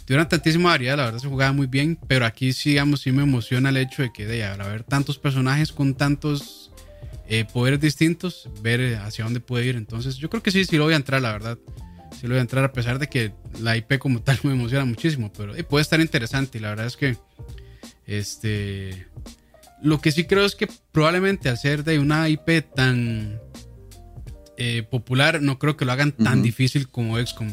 tuvieron 0.04 0.28
tantísima 0.28 0.70
variedad, 0.70 0.96
la 0.96 1.04
verdad 1.04 1.20
se 1.20 1.28
jugaba 1.28 1.52
muy 1.52 1.68
bien, 1.68 1.96
pero 2.08 2.26
aquí 2.26 2.52
sí, 2.52 2.70
digamos, 2.70 3.02
sí 3.02 3.12
me 3.12 3.22
emociona 3.22 3.68
el 3.68 3.76
hecho 3.76 4.02
de 4.02 4.12
que 4.12 4.26
de 4.26 4.44
haber 4.44 4.82
tantos 4.82 5.16
personajes 5.16 5.70
con 5.70 5.94
tantos 5.94 6.72
eh, 7.28 7.44
poderes 7.44 7.80
distintos, 7.80 8.50
ver 8.62 8.80
eh, 8.80 8.96
hacia 8.96 9.22
dónde 9.22 9.38
puede 9.38 9.66
ir. 9.66 9.76
Entonces, 9.76 10.16
yo 10.16 10.28
creo 10.28 10.42
que 10.42 10.50
sí, 10.50 10.64
sí 10.64 10.76
lo 10.76 10.84
voy 10.84 10.94
a 10.94 10.96
entrar, 10.96 11.22
la 11.22 11.30
verdad. 11.30 11.56
Sí 12.18 12.22
lo 12.22 12.30
voy 12.30 12.38
a 12.38 12.42
entrar, 12.42 12.64
a 12.64 12.72
pesar 12.72 12.98
de 12.98 13.08
que 13.08 13.32
la 13.60 13.76
IP 13.76 13.98
como 13.98 14.22
tal 14.22 14.38
me 14.42 14.52
emociona 14.52 14.84
muchísimo, 14.84 15.32
pero 15.36 15.54
eh, 15.54 15.64
puede 15.64 15.82
estar 15.82 16.00
interesante 16.00 16.58
y 16.58 16.60
la 16.60 16.70
verdad 16.70 16.86
es 16.86 16.96
que, 16.96 17.16
este, 18.06 19.06
lo 19.82 20.00
que 20.00 20.12
sí 20.12 20.24
creo 20.24 20.44
es 20.44 20.54
que 20.54 20.68
probablemente 20.92 21.54
ser 21.56 21.84
de 21.84 21.98
una 21.98 22.28
IP 22.28 22.64
tan 22.74 23.40
popular, 24.90 25.42
no 25.42 25.58
creo 25.58 25.76
que 25.76 25.84
lo 25.84 25.92
hagan 25.92 26.12
tan 26.12 26.42
difícil 26.42 26.88
como 26.88 27.18
XCOM. 27.18 27.52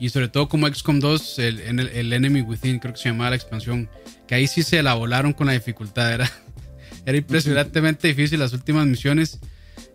Y 0.00 0.08
sobre 0.08 0.28
todo 0.28 0.48
como 0.48 0.66
XCOM 0.66 0.98
2, 0.98 1.38
el, 1.40 1.60
el, 1.78 2.12
Enemy 2.12 2.40
Within, 2.40 2.78
creo 2.78 2.94
que 2.94 3.00
se 3.00 3.10
llamaba 3.10 3.30
la 3.30 3.36
expansión, 3.36 3.90
que 4.26 4.34
ahí 4.34 4.46
sí 4.46 4.62
se 4.62 4.82
la 4.82 4.94
volaron 4.94 5.34
con 5.34 5.46
la 5.46 5.52
dificultad. 5.52 6.14
Era, 6.14 6.30
era 7.06 7.18
impresionantemente 7.18 8.08
difícil 8.08 8.38
las 8.38 8.54
últimas 8.54 8.86
misiones. 8.86 9.40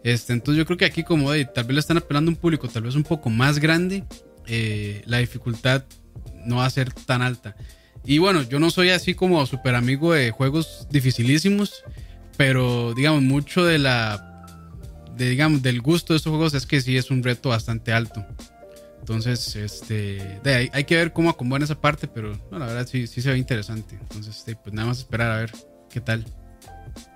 Este, 0.06 0.34
entonces 0.34 0.60
yo 0.60 0.68
creo 0.68 0.78
que 0.78 0.86
aquí 0.86 1.04
como 1.04 1.32
tal 1.32 1.64
vez 1.64 1.74
le 1.74 1.80
están 1.80 1.98
apelando 1.98 2.30
a 2.30 2.34
un 2.36 2.40
público 2.40 2.68
tal 2.68 2.84
vez 2.84 2.94
un 2.94 3.02
poco 3.02 3.32
más 3.32 3.58
grande, 3.58 4.04
eh, 4.46 5.02
la 5.08 5.18
dificultad 5.18 5.84
no 6.46 6.58
va 6.58 6.68
a 6.68 6.70
ser 6.70 6.94
tan 6.94 7.24
alta. 7.24 7.56
Y 8.06 8.20
bueno, 8.20 8.44
yo 8.44 8.60
no 8.60 8.70
soy 8.70 8.92
así 8.92 9.16
como 9.16 9.44
súper 9.48 9.74
amigo 9.74 10.14
de 10.14 10.30
juegos 10.30 10.88
dificilísimos, 10.92 11.84
pero 12.38 12.94
digamos, 12.94 13.24
mucho 13.24 13.66
de 13.66 13.80
la. 13.80 14.46
De, 15.18 15.28
digamos, 15.28 15.64
del 15.64 15.82
gusto 15.82 16.14
de 16.14 16.18
estos 16.18 16.30
juegos 16.30 16.54
es 16.54 16.68
que 16.68 16.82
sí 16.82 16.98
es 16.98 17.10
un 17.10 17.24
reto 17.24 17.50
bastante 17.50 17.92
alto. 17.92 18.24
Entonces, 19.00 19.56
este, 19.56 20.40
hay 20.72 20.84
que 20.84 20.98
ver 20.98 21.14
cómo 21.14 21.32
acomodan 21.32 21.64
esa 21.64 21.82
parte, 21.82 22.08
pero 22.08 22.40
no, 22.52 22.60
la 22.60 22.68
verdad 22.68 22.88
sí, 22.88 23.08
sí 23.08 23.24
se 23.24 23.32
ve 23.32 23.40
interesante. 23.40 23.98
Entonces, 24.00 24.46
de, 24.46 24.56
pues 24.56 24.72
nada 24.76 24.90
más 24.90 25.00
esperar 25.00 25.32
a 25.32 25.38
ver 25.38 25.52
qué 25.90 26.00
tal. 26.00 26.24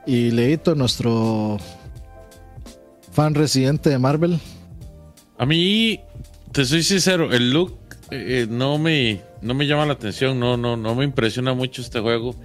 Y 0.08 0.32
Leito, 0.32 0.74
nuestro 0.74 1.60
fan 3.12 3.36
residente 3.36 3.90
de 3.90 3.98
Marvel. 4.00 4.40
A 5.38 5.46
mí, 5.46 6.00
te 6.52 6.66
soy 6.66 6.84
sincero, 6.84 7.32
el 7.32 7.52
look 7.52 7.78
eh, 8.12 8.48
no, 8.50 8.78
me, 8.78 9.22
no 9.42 9.54
me 9.54 9.68
llama 9.68 9.86
la 9.86 9.94
atención, 9.94 10.40
no, 10.40 10.58
no, 10.58 10.76
no 10.78 10.96
me 10.96 11.06
impresiona 11.06 11.54
mucho 11.54 11.82
este 11.82 12.00
juego. 12.00 12.36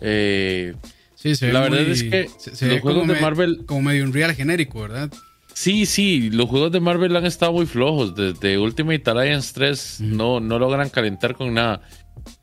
Eh, 0.00 0.74
sí, 1.14 1.34
se 1.34 1.46
ve 1.46 1.52
la 1.52 1.60
verdad 1.60 1.80
muy- 1.82 1.90
es 1.92 2.02
que 2.04 2.28
se- 2.38 2.54
se 2.56 2.66
los 2.66 2.74
ve 2.76 2.80
juegos 2.80 3.06
de 3.08 3.14
me- 3.14 3.20
Marvel 3.20 3.64
Como 3.66 3.82
medio 3.82 4.04
un 4.04 4.12
real 4.12 4.34
genérico, 4.34 4.80
¿verdad? 4.82 5.10
Sí, 5.54 5.86
sí, 5.86 6.30
los 6.30 6.48
juegos 6.48 6.72
de 6.72 6.80
Marvel 6.80 7.14
han 7.16 7.24
estado 7.26 7.52
muy 7.52 7.66
flojos. 7.66 8.14
Desde 8.16 8.58
Ultimate 8.58 9.08
Alliance 9.10 9.52
3 9.54 9.98
Ujú. 10.00 10.08
no, 10.14 10.40
no 10.40 10.58
logran 10.58 10.90
calentar 10.90 11.34
con 11.36 11.54
nada. 11.54 11.80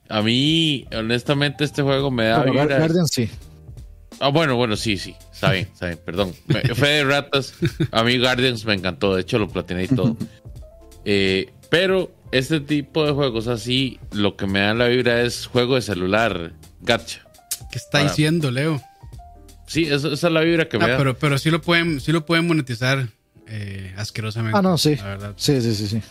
A 0.09 0.21
mí, 0.21 0.85
honestamente, 0.97 1.63
este 1.65 1.81
juego 1.81 2.09
me 2.09 2.25
da 2.25 2.37
Bueno, 2.37 2.53
vibras- 2.53 2.79
Guardian 2.79 3.07
sí. 3.07 3.29
Ah, 4.19 4.29
bueno, 4.29 4.55
bueno, 4.55 4.75
sí, 4.77 4.97
sí. 4.97 5.13
Está 5.41 5.53
bien, 5.53 5.67
está 5.73 5.87
bien, 5.87 5.99
perdón. 6.05 6.33
Fe 6.75 6.87
de 6.87 7.03
ratas. 7.03 7.55
A 7.91 8.03
mí 8.03 8.19
Guardians 8.19 8.63
me 8.65 8.75
encantó. 8.75 9.15
De 9.15 9.21
hecho, 9.21 9.39
lo 9.39 9.47
platiné 9.49 9.85
y 9.85 9.87
todo. 9.87 10.15
Eh, 11.03 11.51
pero 11.71 12.11
este 12.31 12.59
tipo 12.59 13.03
de 13.05 13.11
juegos 13.11 13.47
así, 13.47 13.99
lo 14.11 14.37
que 14.37 14.45
me 14.45 14.59
da 14.59 14.75
la 14.75 14.87
vibra 14.87 15.21
es 15.23 15.47
juego 15.47 15.75
de 15.75 15.81
celular. 15.81 16.53
Gacha. 16.81 17.21
¿Qué 17.71 17.79
está 17.79 18.03
diciendo, 18.03 18.51
Leo? 18.51 18.79
Sí, 19.65 19.85
eso- 19.85 20.11
esa 20.13 20.27
es 20.27 20.33
la 20.33 20.41
vibra 20.41 20.69
que 20.69 20.77
me 20.77 20.85
Ah, 20.85 20.89
da. 20.89 20.97
pero, 20.97 21.17
pero 21.17 21.37
sí 21.39 21.49
lo 21.49 21.59
pueden, 21.61 21.99
sí 22.01 22.11
lo 22.11 22.23
pueden 22.25 22.45
monetizar 22.45 23.07
eh, 23.47 23.93
asquerosamente. 23.97 24.57
Ah, 24.57 24.61
no, 24.61 24.77
sí. 24.77 24.95
La 24.97 25.03
verdad. 25.05 25.33
Sí, 25.37 25.59
sí, 25.61 25.73
sí, 25.73 25.87
sí. 25.87 26.01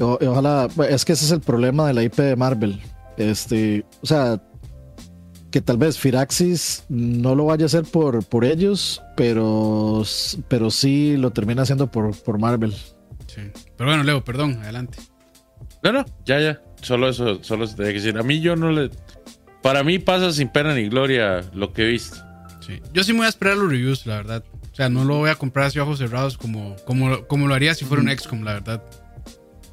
O- 0.00 0.18
ojalá, 0.26 0.68
es 0.88 1.04
que 1.04 1.12
ese 1.12 1.24
es 1.26 1.30
el 1.30 1.40
problema 1.40 1.86
de 1.86 1.94
la 1.94 2.02
IP 2.02 2.16
de 2.22 2.34
Marvel. 2.36 2.80
Este, 3.16 3.84
o 4.02 4.06
sea, 4.06 4.40
que 5.50 5.60
tal 5.60 5.78
vez 5.78 5.98
Firaxis 5.98 6.84
no 6.88 7.34
lo 7.34 7.46
vaya 7.46 7.64
a 7.64 7.66
hacer 7.66 7.84
por, 7.84 8.24
por 8.24 8.44
ellos, 8.44 9.02
pero, 9.16 10.02
pero 10.48 10.70
sí 10.70 11.16
lo 11.16 11.30
termina 11.30 11.62
haciendo 11.62 11.90
por, 11.90 12.16
por 12.22 12.38
Marvel. 12.38 12.72
Sí. 13.26 13.42
Pero 13.76 13.90
bueno, 13.90 14.02
Leo, 14.02 14.24
perdón, 14.24 14.58
adelante. 14.62 14.98
No, 15.82 15.92
no, 15.92 16.04
ya, 16.24 16.40
ya. 16.40 16.62
Solo 16.82 17.08
eso, 17.08 17.42
solo 17.42 17.64
eso 17.64 17.76
tenía 17.76 17.92
que 17.92 17.98
decir. 17.98 18.18
A 18.18 18.22
mí 18.22 18.40
yo 18.40 18.56
no 18.56 18.70
le. 18.70 18.90
Para 19.62 19.82
mí 19.84 19.98
pasa 19.98 20.32
sin 20.32 20.48
pena 20.48 20.74
ni 20.74 20.88
gloria 20.88 21.42
lo 21.52 21.72
que 21.72 21.82
he 21.82 21.88
visto. 21.90 22.16
Sí. 22.60 22.80
Yo 22.92 23.04
sí 23.04 23.12
me 23.12 23.18
voy 23.18 23.26
a 23.26 23.30
esperar 23.30 23.56
los 23.56 23.70
reviews, 23.70 24.06
la 24.06 24.16
verdad. 24.16 24.44
O 24.72 24.74
sea, 24.74 24.88
no 24.88 25.04
lo 25.04 25.18
voy 25.18 25.30
a 25.30 25.34
comprar 25.34 25.66
así 25.66 25.78
ojos 25.78 25.98
cerrados 25.98 26.38
como, 26.38 26.76
como, 26.86 27.26
como 27.26 27.48
lo 27.48 27.54
haría 27.54 27.74
si 27.74 27.84
fuera 27.84 28.02
un 28.02 28.10
XCOM, 28.10 28.42
la 28.42 28.54
verdad. 28.54 28.82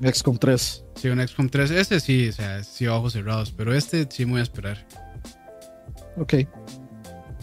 XCOM 0.01 0.38
3. 0.38 0.84
Sí, 0.95 1.07
un 1.09 1.25
XCOM 1.25 1.49
3. 1.49 1.71
Ese 1.71 1.99
sí, 1.99 2.30
o 2.30 2.34
sea, 2.34 2.63
sí 2.63 2.88
ojos 2.88 3.13
cerrados. 3.13 3.51
Pero 3.51 3.73
este 3.73 4.07
sí 4.09 4.25
me 4.25 4.34
voy 4.34 4.39
a 4.41 4.43
esperar. 4.43 4.86
Ok. 6.18 6.34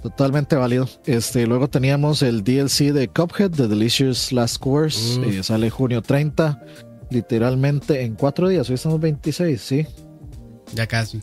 Totalmente 0.03 0.55
válido. 0.57 0.89
Este, 1.07 1.47
luego 1.47 1.69
teníamos 1.69 2.23
el 2.23 2.45
DLC 2.45 2.93
de 2.93 3.09
Cuphead, 3.09 3.53
The 3.53 3.69
Delicious 3.69 4.33
Last 4.33 4.59
Course. 4.59 5.19
Uf. 5.19 5.27
eh, 5.27 5.43
sale 5.43 5.71
junio 5.71 6.03
30. 6.03 6.61
Literalmente 7.11 8.03
en 8.03 8.15
cuatro 8.15 8.49
días. 8.49 8.69
Hoy 8.69 8.75
estamos 8.75 9.01
26, 9.01 9.61
sí. 9.61 9.87
Ya 10.75 10.87
casi. 10.87 11.23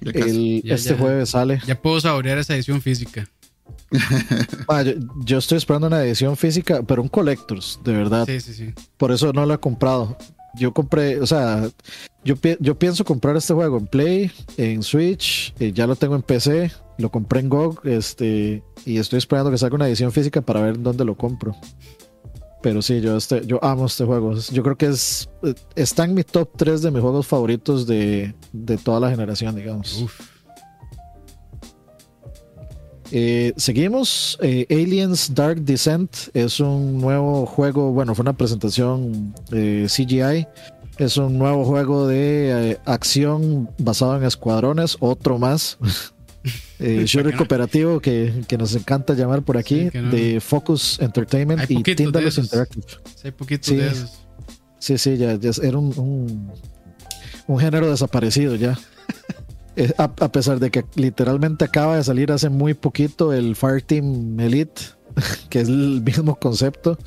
Ya 0.00 0.12
casi. 0.12 0.30
El- 0.30 0.62
Ya, 0.62 0.74
este 0.74 0.90
ya. 0.90 0.96
jueves 0.98 1.30
sale. 1.30 1.60
Ya 1.66 1.80
puedo 1.80 2.00
saborear 2.00 2.38
esa 2.38 2.54
edición 2.54 2.80
física. 2.82 3.28
Ah, 4.68 4.82
yo, 4.82 4.92
yo 5.24 5.38
estoy 5.38 5.58
esperando 5.58 5.86
una 5.86 6.02
edición 6.04 6.36
física, 6.36 6.82
pero 6.82 7.00
un 7.02 7.08
Collectors, 7.08 7.78
de 7.84 7.92
verdad. 7.92 8.26
Sí, 8.26 8.40
sí, 8.40 8.52
sí. 8.54 8.72
Por 8.96 9.12
eso 9.12 9.32
no 9.32 9.46
lo 9.46 9.54
he 9.54 9.58
comprado. 9.58 10.16
Yo 10.56 10.72
compré, 10.72 11.20
o 11.20 11.26
sea, 11.26 11.68
yo, 12.24 12.36
pi- 12.36 12.56
yo 12.60 12.78
pienso 12.78 13.04
comprar 13.04 13.36
este 13.36 13.54
juego 13.54 13.78
en 13.78 13.86
Play, 13.86 14.30
en 14.56 14.82
Switch, 14.82 15.52
eh, 15.58 15.72
ya 15.72 15.86
lo 15.86 15.96
tengo 15.96 16.14
en 16.14 16.22
PC, 16.22 16.70
lo 16.98 17.10
compré 17.10 17.40
en 17.40 17.48
GOG, 17.48 17.80
este, 17.86 18.62
y 18.86 18.98
estoy 18.98 19.18
esperando 19.18 19.50
que 19.50 19.58
salga 19.58 19.74
una 19.76 19.88
edición 19.88 20.12
física 20.12 20.40
para 20.42 20.60
ver 20.60 20.80
dónde 20.80 21.04
lo 21.04 21.16
compro. 21.16 21.56
Pero 22.62 22.80
sí, 22.80 23.00
yo, 23.02 23.16
este, 23.16 23.44
yo 23.46 23.62
amo 23.62 23.84
este 23.86 24.04
juego. 24.04 24.34
Yo 24.52 24.62
creo 24.62 24.76
que 24.76 24.86
es 24.86 25.28
eh, 25.42 25.54
está 25.74 26.04
en 26.04 26.14
mi 26.14 26.22
top 26.24 26.48
3 26.56 26.80
de 26.80 26.90
mis 26.90 27.02
juegos 27.02 27.26
favoritos 27.26 27.86
de, 27.86 28.34
de 28.52 28.78
toda 28.78 29.00
la 29.00 29.10
generación, 29.10 29.54
digamos. 29.56 30.00
Uf. 30.00 30.33
Eh, 33.16 33.52
seguimos. 33.56 34.36
eh, 34.42 34.66
Aliens 34.70 35.32
Dark 35.36 35.60
Descent 35.64 36.12
es 36.34 36.58
un 36.58 37.00
nuevo 37.00 37.46
juego. 37.46 37.92
Bueno, 37.92 38.12
fue 38.16 38.24
una 38.24 38.32
presentación 38.32 39.32
eh, 39.52 39.86
CGI. 39.88 40.48
Es 40.98 41.16
un 41.16 41.38
nuevo 41.38 41.64
juego 41.64 42.08
de 42.08 42.78
acción 42.84 43.70
basado 43.78 44.16
en 44.16 44.24
escuadrones. 44.24 44.96
Otro 44.98 45.38
más. 45.38 45.78
shooter 47.04 47.36
cooperativo 47.36 48.00
que, 48.00 48.42
que 48.48 48.58
nos 48.58 48.74
encanta 48.74 49.14
llamar 49.14 49.42
por 49.42 49.56
aquí. 49.58 49.88
Sí, 49.92 49.98
no. 49.98 50.10
De 50.10 50.40
Focus 50.40 50.98
Entertainment 51.00 51.60
Hay 51.60 51.66
y 51.70 51.82
esos. 52.26 52.44
Interactive. 52.46 52.84
Sí, 53.14 53.22
hay 53.22 53.30
Sí. 53.62 53.76
de 53.76 53.86
esos. 53.86 54.10
Sí, 54.80 54.98
sí, 54.98 55.16
ya, 55.16 55.36
ya 55.36 55.50
era 55.62 55.78
un, 55.78 55.96
un, 55.98 56.52
un 57.46 57.58
género 57.60 57.88
desaparecido 57.90 58.56
ya. 58.56 58.76
Eh, 59.76 59.92
a, 59.98 60.08
pesar 60.08 60.60
de 60.60 60.70
que 60.70 60.84
literalmente 60.94 61.64
acaba 61.64 61.96
de 61.96 62.04
salir 62.04 62.30
hace 62.30 62.48
muy 62.48 62.74
poquito 62.74 63.32
el 63.32 63.56
Fireteam 63.56 64.38
Elite, 64.38 64.82
que 65.48 65.60
es 65.60 65.68
el 65.68 66.02
mismo 66.02 66.36
concepto. 66.36 66.98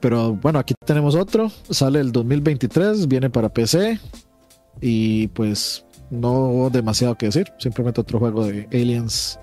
Pero 0.00 0.34
bueno, 0.34 0.58
aquí 0.58 0.74
tenemos 0.84 1.14
otro. 1.14 1.50
Sale 1.70 2.00
el 2.00 2.12
2023, 2.12 3.08
viene 3.08 3.30
para 3.30 3.48
PC. 3.48 3.98
Y 4.80 5.28
pues 5.28 5.84
no 6.10 6.32
hubo 6.32 6.70
demasiado 6.70 7.16
que 7.16 7.26
decir. 7.26 7.52
Simplemente 7.58 8.00
otro 8.00 8.18
juego 8.18 8.46
de 8.46 8.68
Aliens 8.72 9.38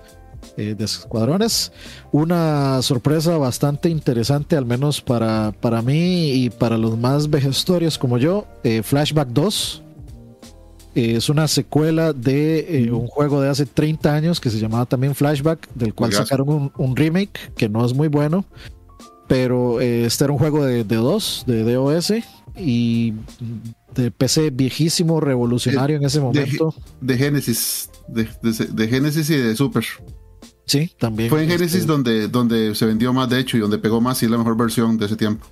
eh, 0.56 0.74
de 0.74 0.84
escuadrones. 0.84 1.72
Una 2.12 2.80
sorpresa 2.82 3.36
bastante 3.36 3.90
interesante, 3.90 4.56
al 4.56 4.64
menos 4.64 5.02
para, 5.02 5.52
para 5.60 5.82
mí 5.82 6.30
y 6.30 6.50
para 6.50 6.78
los 6.78 6.98
más 6.98 7.28
vejestorios 7.28 7.98
como 7.98 8.18
yo. 8.18 8.46
eh, 8.64 8.82
Flashback 8.82 9.28
2. 9.28 9.82
Eh, 10.96 11.16
es 11.16 11.28
una 11.28 11.46
secuela 11.46 12.12
de 12.12 12.84
eh, 12.84 12.90
un 12.90 13.06
juego 13.06 13.40
de 13.40 13.48
hace 13.50 13.66
30 13.66 14.14
años 14.14 14.40
que 14.40 14.50
se 14.50 14.58
llamaba 14.58 14.86
también 14.86 15.14
Flashback, 15.14 15.68
del 15.74 15.92
cual 15.94 16.10
sacaron 16.12 16.48
un, 16.48 16.72
un 16.76 16.96
remake 16.96 17.38
que 17.56 17.68
no 17.68 17.84
es 17.84 17.92
muy 17.94 18.08
bueno. 18.08 18.44
Pero 19.28 19.80
eh, 19.80 20.04
este 20.06 20.24
era 20.24 20.32
un 20.32 20.38
juego 20.38 20.64
de, 20.64 20.84
de 20.84 20.96
DOS, 20.96 21.44
de 21.46 21.62
DOS, 21.74 22.12
y 22.56 23.12
de 23.94 24.10
PC 24.10 24.50
viejísimo, 24.50 25.20
revolucionario 25.20 25.96
en 25.96 26.04
ese 26.04 26.20
momento. 26.20 26.74
De 27.00 27.18
Genesis. 27.18 27.90
De, 28.08 28.28
de- 28.42 28.66
de 28.66 28.88
Genesis 28.88 29.28
y 29.30 29.36
de 29.36 29.56
Super. 29.56 29.84
Sí, 30.64 30.92
también. 30.98 31.28
Fue 31.28 31.42
en 31.42 31.50
este, 31.50 31.58
Genesis 31.58 31.86
donde, 31.86 32.28
donde 32.28 32.74
se 32.74 32.86
vendió 32.86 33.12
más, 33.12 33.28
de 33.28 33.40
hecho, 33.40 33.56
y 33.56 33.60
donde 33.60 33.78
pegó 33.78 34.00
más 34.00 34.22
y 34.22 34.28
la 34.28 34.38
mejor 34.38 34.56
versión 34.56 34.96
de 34.96 35.06
ese 35.06 35.16
tiempo. 35.16 35.46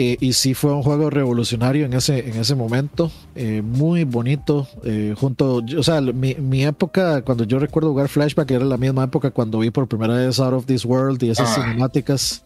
Eh, 0.00 0.16
y 0.20 0.32
sí 0.34 0.54
fue 0.54 0.72
un 0.72 0.84
juego 0.84 1.10
revolucionario 1.10 1.84
en 1.84 1.92
ese, 1.92 2.28
en 2.28 2.36
ese 2.36 2.54
momento, 2.54 3.10
eh, 3.34 3.62
muy 3.62 4.04
bonito. 4.04 4.68
eh, 4.84 5.16
junto, 5.18 5.56
o 5.76 5.82
sea, 5.82 6.00
mi, 6.00 6.36
mi 6.36 6.64
época, 6.64 7.22
cuando 7.22 7.42
yo 7.42 7.58
recuerdo 7.58 7.88
jugar 7.90 8.06
Flashback, 8.08 8.48
era 8.52 8.64
la 8.64 8.76
misma 8.76 9.02
época 9.02 9.32
cuando 9.32 9.58
vi 9.58 9.70
por 9.72 9.88
primera 9.88 10.14
vez 10.14 10.38
Out 10.38 10.52
of 10.54 10.66
This 10.66 10.84
World 10.84 11.20
y 11.24 11.30
esas 11.30 11.50
Ah. 11.58 11.62
cinemáticas 11.64 12.44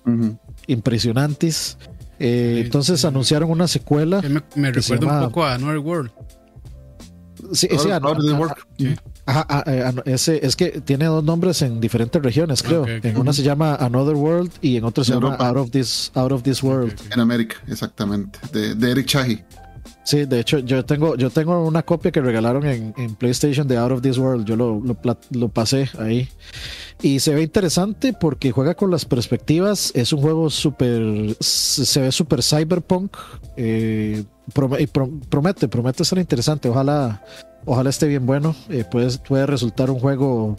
impresionantes. 0.66 1.76
Eh, 2.18 2.55
Sí, 2.57 2.61
entonces 2.64 3.00
sí. 3.03 3.07
anunciaron 3.07 3.50
una 3.50 3.68
secuela. 3.68 4.22
Me, 4.22 4.40
me 4.55 4.72
recuerda 4.72 5.07
llama- 5.07 5.18
un 5.20 5.24
poco 5.26 5.44
a 5.44 5.55
Another 5.55 5.78
World. 5.78 6.11
Sí, 7.53 7.68
sí, 7.76 7.90
Out 7.90 8.05
of 8.05 8.18
the 8.24 8.96
ah, 9.26 9.46
ah, 9.48 9.64
eh, 9.66 9.82
ah, 9.86 9.92
no, 9.92 10.02
ese, 10.04 10.44
es 10.44 10.56
que 10.56 10.80
tiene 10.80 11.04
dos 11.06 11.22
nombres 11.24 11.62
en 11.62 11.80
diferentes 11.80 12.20
regiones, 12.22 12.62
creo. 12.62 12.86
En 12.86 13.16
una 13.16 13.32
se 13.32 13.42
llama 13.42 13.74
Another 13.76 14.14
World 14.16 14.50
y 14.60 14.76
en 14.76 14.84
otra 14.84 15.04
se 15.04 15.12
llama. 15.12 15.34
Out 15.36 15.56
of 15.56 15.70
This, 15.70 16.10
Out 16.14 16.32
of 16.32 16.42
This 16.42 16.62
World. 16.62 16.94
En 17.12 17.20
América, 17.20 17.56
exactamente. 17.68 18.38
De, 18.52 18.74
de 18.74 18.90
Eric 18.90 19.06
Chahi. 19.06 19.42
Sí, 20.04 20.24
de 20.24 20.40
hecho, 20.40 20.58
yo 20.58 20.84
tengo, 20.84 21.14
yo 21.14 21.30
tengo 21.30 21.64
una 21.64 21.84
copia 21.84 22.10
que 22.10 22.20
regalaron 22.20 22.66
en, 22.66 22.92
en 22.96 23.14
PlayStation 23.14 23.68
de 23.68 23.76
Out 23.76 23.92
of 23.92 24.02
This 24.02 24.18
World. 24.18 24.44
Yo 24.46 24.56
lo, 24.56 24.80
lo, 24.82 24.96
lo 25.30 25.48
pasé 25.48 25.88
ahí. 25.96 26.28
Y 27.00 27.20
se 27.20 27.32
ve 27.34 27.42
interesante 27.42 28.12
porque 28.12 28.50
juega 28.50 28.74
con 28.74 28.90
las 28.90 29.04
perspectivas. 29.04 29.92
Es 29.94 30.12
un 30.12 30.20
juego 30.20 30.50
súper. 30.50 31.36
Se 31.38 32.00
ve 32.00 32.10
súper 32.10 32.42
cyberpunk. 32.42 33.16
eh, 33.56 34.24
prome- 34.52 34.80
y 34.80 34.86
pro- 34.88 35.10
promete, 35.28 35.68
promete 35.68 36.04
ser 36.04 36.18
interesante. 36.18 36.68
Ojalá, 36.68 37.22
ojalá 37.64 37.90
esté 37.90 38.06
bien 38.06 38.26
bueno. 38.26 38.54
eh, 38.68 38.84
puede, 38.90 39.16
puede 39.18 39.46
resultar 39.46 39.90
un 39.90 39.98
juego. 39.98 40.56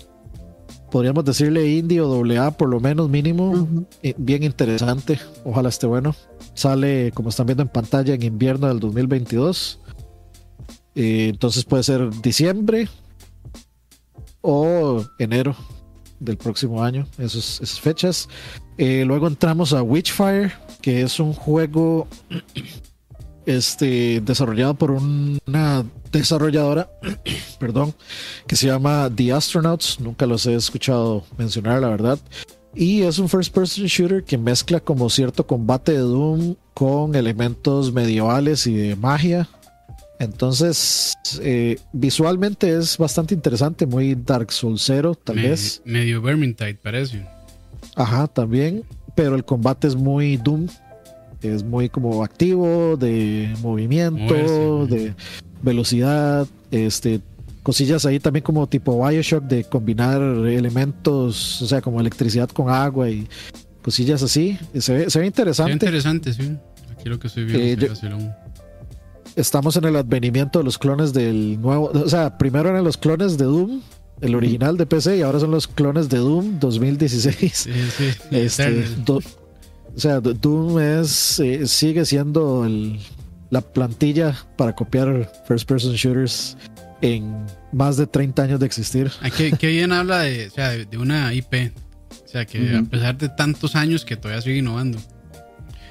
Podríamos 0.92 1.26
decirle 1.26 1.68
indie 1.70 2.02
o 2.02 2.08
doble 2.08 2.38
A, 2.38 2.52
por 2.52 2.70
lo 2.70 2.80
menos 2.80 3.10
mínimo. 3.10 3.68
Eh, 4.04 4.14
bien 4.18 4.44
interesante. 4.44 5.20
Ojalá 5.44 5.70
esté 5.70 5.88
bueno. 5.88 6.16
Sale, 6.54 7.12
como 7.14 7.30
están 7.30 7.48
viendo 7.48 7.64
en 7.64 7.70
pantalla, 7.70 8.14
en 8.14 8.22
invierno 8.22 8.68
del 8.68 8.80
2022. 8.80 9.80
Eh, 10.96 11.30
entonces 11.30 11.66
puede 11.66 11.82
ser 11.82 12.10
diciembre 12.22 12.88
o 14.42 15.04
enero 15.18 15.56
del 16.20 16.38
próximo 16.38 16.84
año, 16.84 17.08
esos, 17.18 17.60
esas 17.62 17.80
fechas. 17.80 18.30
Eh, 18.78 19.04
luego 19.06 19.28
entramos 19.28 19.74
a 19.74 19.82
Witchfire, 19.82 20.52
que 20.82 21.02
es 21.02 21.20
un 21.20 21.34
juego 21.34 22.08
este, 23.46 24.22
desarrollado 24.22 24.74
por 24.76 24.92
una 24.92 25.86
desarrolladora, 26.12 26.90
perdón, 27.60 27.94
que 28.48 28.56
se 28.56 28.68
llama 28.68 29.10
The 29.16 29.34
Astronauts. 29.34 30.00
Nunca 30.00 30.26
los 30.26 30.46
he 30.46 30.56
escuchado 30.56 31.24
mencionar, 31.38 31.82
la 31.82 31.90
verdad. 31.90 32.20
Y 32.76 33.04
es 33.04 33.20
un 33.20 33.30
first 33.30 33.54
person 33.54 33.86
shooter 33.86 34.24
que 34.24 34.38
mezcla 34.38 34.80
como 34.80 35.10
cierto 35.10 35.46
combate 35.46 35.92
de 35.92 36.00
Doom 36.00 36.56
con 36.74 37.14
elementos 37.16 37.94
medievales 37.94 38.66
y 38.66 38.74
de 38.76 38.96
magia. 38.96 39.48
Entonces, 40.20 41.14
eh, 41.42 41.78
visualmente 41.92 42.76
es 42.76 42.98
bastante 42.98 43.34
interesante, 43.34 43.86
muy 43.86 44.16
Dark 44.16 44.52
Soulsero, 44.52 45.16
tal 45.16 45.36
Me- 45.36 45.50
vez. 45.50 45.82
Medio 45.86 46.22
Vermintide, 46.22 46.76
parece. 46.76 47.26
Ajá, 47.96 48.28
también. 48.28 48.84
Pero 49.16 49.36
el 49.36 49.44
combate 49.46 49.88
es 49.88 49.96
muy 49.96 50.38
Doom. 50.38 50.68
Es 51.44 51.64
muy 51.64 51.90
como 51.90 52.24
activo, 52.24 52.96
de 52.98 53.54
movimiento, 53.62 54.18
Moverse, 54.24 54.96
de 54.96 55.14
velocidad, 55.62 56.48
este 56.72 57.22
cosillas 57.64 58.06
ahí 58.06 58.20
también 58.20 58.44
como 58.44 58.68
tipo 58.68 59.08
Bioshock 59.08 59.44
de 59.46 59.64
combinar 59.64 60.22
elementos, 60.22 61.62
o 61.62 61.66
sea, 61.66 61.82
como 61.82 62.02
electricidad 62.02 62.50
con 62.50 62.70
agua 62.70 63.10
y 63.10 63.26
cosillas 63.82 64.22
así. 64.24 64.58
Se 64.78 64.94
ve, 64.94 65.00
se 65.00 65.00
ve 65.06 65.10
Se 65.10 65.20
ve 65.20 65.26
interesante. 65.28 65.72
interesante, 65.74 66.34
sí. 66.34 66.58
Aquí 66.92 67.08
lo 67.08 67.20
que 67.20 67.28
estoy 67.28 67.46
viendo. 67.46 67.86
Eh, 67.86 67.96
sí, 67.96 68.08
yo-. 68.10 68.18
Estamos 69.36 69.78
en 69.78 69.86
el 69.86 69.96
advenimiento 69.96 70.60
de 70.60 70.66
los 70.66 70.78
clones 70.78 71.12
del 71.14 71.60
nuevo, 71.62 71.90
o 71.94 72.10
sea, 72.10 72.38
primero 72.38 72.70
eran 72.70 72.84
los 72.84 72.98
clones 72.98 73.38
de 73.38 73.46
Doom, 73.46 73.82
el 74.22 74.36
original 74.36 74.78
de 74.78 74.86
PC, 74.86 75.18
y 75.18 75.22
ahora 75.22 75.40
son 75.40 75.52
los 75.52 75.68
clones 75.68 76.08
de 76.10 76.18
Doom 76.18 76.60
2016. 76.60 77.52
Sí, 77.54 77.72
sí. 77.98 78.06
Este. 78.32 78.86
Do- 79.06 79.22
o 79.96 80.00
sea, 80.00 80.20
Do- 80.20 80.34
Doom 80.34 80.80
es, 80.80 81.40
eh, 81.40 81.68
sigue 81.68 82.06
siendo 82.06 82.66
el- 82.66 83.00
la 83.50 83.62
plantilla 83.62 84.36
para 84.58 84.74
copiar 84.74 85.32
first 85.48 85.68
person 85.68 85.94
shooters 85.94 86.58
en 87.02 87.46
más 87.72 87.98
de 87.98 88.08
30 88.08 88.44
años 88.44 88.60
de 88.60 88.66
existir. 88.66 89.12
Ah, 89.22 89.30
qué, 89.30 89.52
qué 89.52 89.68
bien 89.68 89.92
habla 89.92 90.20
de, 90.22 90.48
o 90.48 90.52
sea, 90.52 90.70
de, 90.70 90.86
de 90.86 90.98
una 90.98 91.34
IP. 91.34 91.72
O 92.26 92.28
sea, 92.28 92.46
que 92.46 92.76
a 92.76 92.82
pesar 92.84 93.16
de 93.18 93.30
tantos 93.30 93.76
años 93.76 94.06
que 94.06 94.16
todavía 94.16 94.42
sigue 94.42 94.58
innovando. 94.58 94.98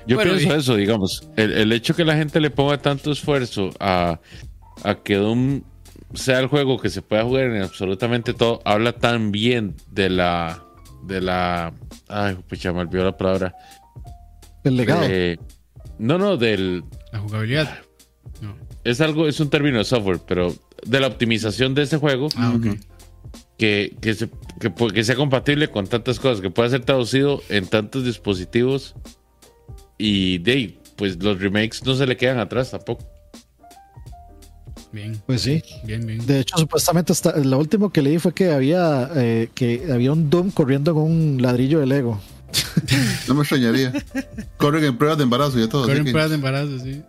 Yo 0.08 0.16
Bueno, 0.16 0.32
pienso 0.34 0.56
y- 0.56 0.58
eso, 0.58 0.74
digamos. 0.76 1.28
El, 1.36 1.52
el 1.52 1.72
hecho 1.72 1.94
que 1.94 2.04
la 2.04 2.16
gente 2.16 2.40
le 2.40 2.50
ponga 2.50 2.78
tanto 2.78 3.12
esfuerzo 3.12 3.70
a, 3.78 4.18
a 4.82 4.94
que 4.96 5.14
Doom 5.14 5.62
sea 6.14 6.40
el 6.40 6.48
juego 6.48 6.80
que 6.80 6.90
se 6.90 7.00
pueda 7.02 7.22
jugar 7.22 7.44
en 7.44 7.62
absolutamente 7.62 8.34
todo, 8.34 8.60
habla 8.64 8.92
tan 8.94 9.30
bien 9.30 9.76
de 9.92 10.10
la. 10.10 10.64
de 11.04 11.20
la. 11.20 11.72
Ay, 12.08 12.36
pues 12.48 12.60
ya 12.60 12.72
me 12.72 12.80
olvidó 12.80 13.04
la 13.04 13.16
palabra. 13.16 13.54
El 14.64 14.76
legado. 14.76 15.02
Eh, 15.08 15.38
no, 15.98 16.18
no, 16.18 16.36
del. 16.36 16.84
La 17.12 17.18
jugabilidad. 17.20 17.78
No. 18.40 18.56
Es 18.84 19.00
algo, 19.00 19.28
es 19.28 19.38
un 19.40 19.50
término 19.50 19.78
de 19.78 19.84
software, 19.84 20.20
pero 20.26 20.54
de 20.84 21.00
la 21.00 21.06
optimización 21.06 21.74
de 21.74 21.82
ese 21.82 21.96
juego 21.98 22.28
Ah, 22.36 22.52
ok. 22.56 22.76
Que, 23.58 23.96
que, 24.00 24.14
se- 24.14 24.28
que, 24.60 24.74
pu- 24.74 24.92
que 24.92 25.04
sea 25.04 25.14
compatible 25.14 25.68
con 25.68 25.86
tantas 25.86 26.18
cosas, 26.18 26.40
que 26.40 26.50
pueda 26.50 26.68
ser 26.70 26.84
traducido 26.84 27.40
en 27.48 27.66
tantos 27.68 28.04
dispositivos 28.04 28.94
y 29.98 30.38
de 30.38 30.52
ahí, 30.52 30.80
pues 30.96 31.22
los 31.22 31.38
remakes 31.40 31.84
no 31.84 31.94
se 31.94 32.06
le 32.06 32.16
quedan 32.16 32.38
atrás 32.40 32.72
tampoco. 32.72 33.06
Bien, 34.90 35.16
Pues 35.26 35.40
sí. 35.42 35.62
bien, 35.84 36.04
bien. 36.06 36.26
De 36.26 36.40
hecho, 36.40 36.58
supuestamente 36.58 37.12
hasta, 37.12 37.36
lo 37.38 37.58
último 37.58 37.90
que 37.90 38.02
leí 38.02 38.18
fue 38.18 38.34
que 38.34 38.50
había 38.50 39.08
eh, 39.14 39.48
que 39.54 39.88
había 39.92 40.12
un 40.12 40.28
Doom 40.28 40.50
corriendo 40.50 40.92
con 40.94 41.04
un 41.04 41.38
ladrillo 41.40 41.80
de 41.80 41.86
Lego. 41.86 42.20
No 43.28 43.34
me 43.34 43.40
extrañaría. 43.42 43.92
Corren 44.56 44.84
en 44.84 44.98
pruebas 44.98 45.18
de 45.18 45.24
embarazo 45.24 45.58
y 45.62 45.68
todo. 45.68 45.86
Corren 45.86 46.04
que- 46.04 46.10
pruebas 46.10 46.30
de 46.30 46.36
embarazo, 46.36 46.78
sí. 46.78 47.02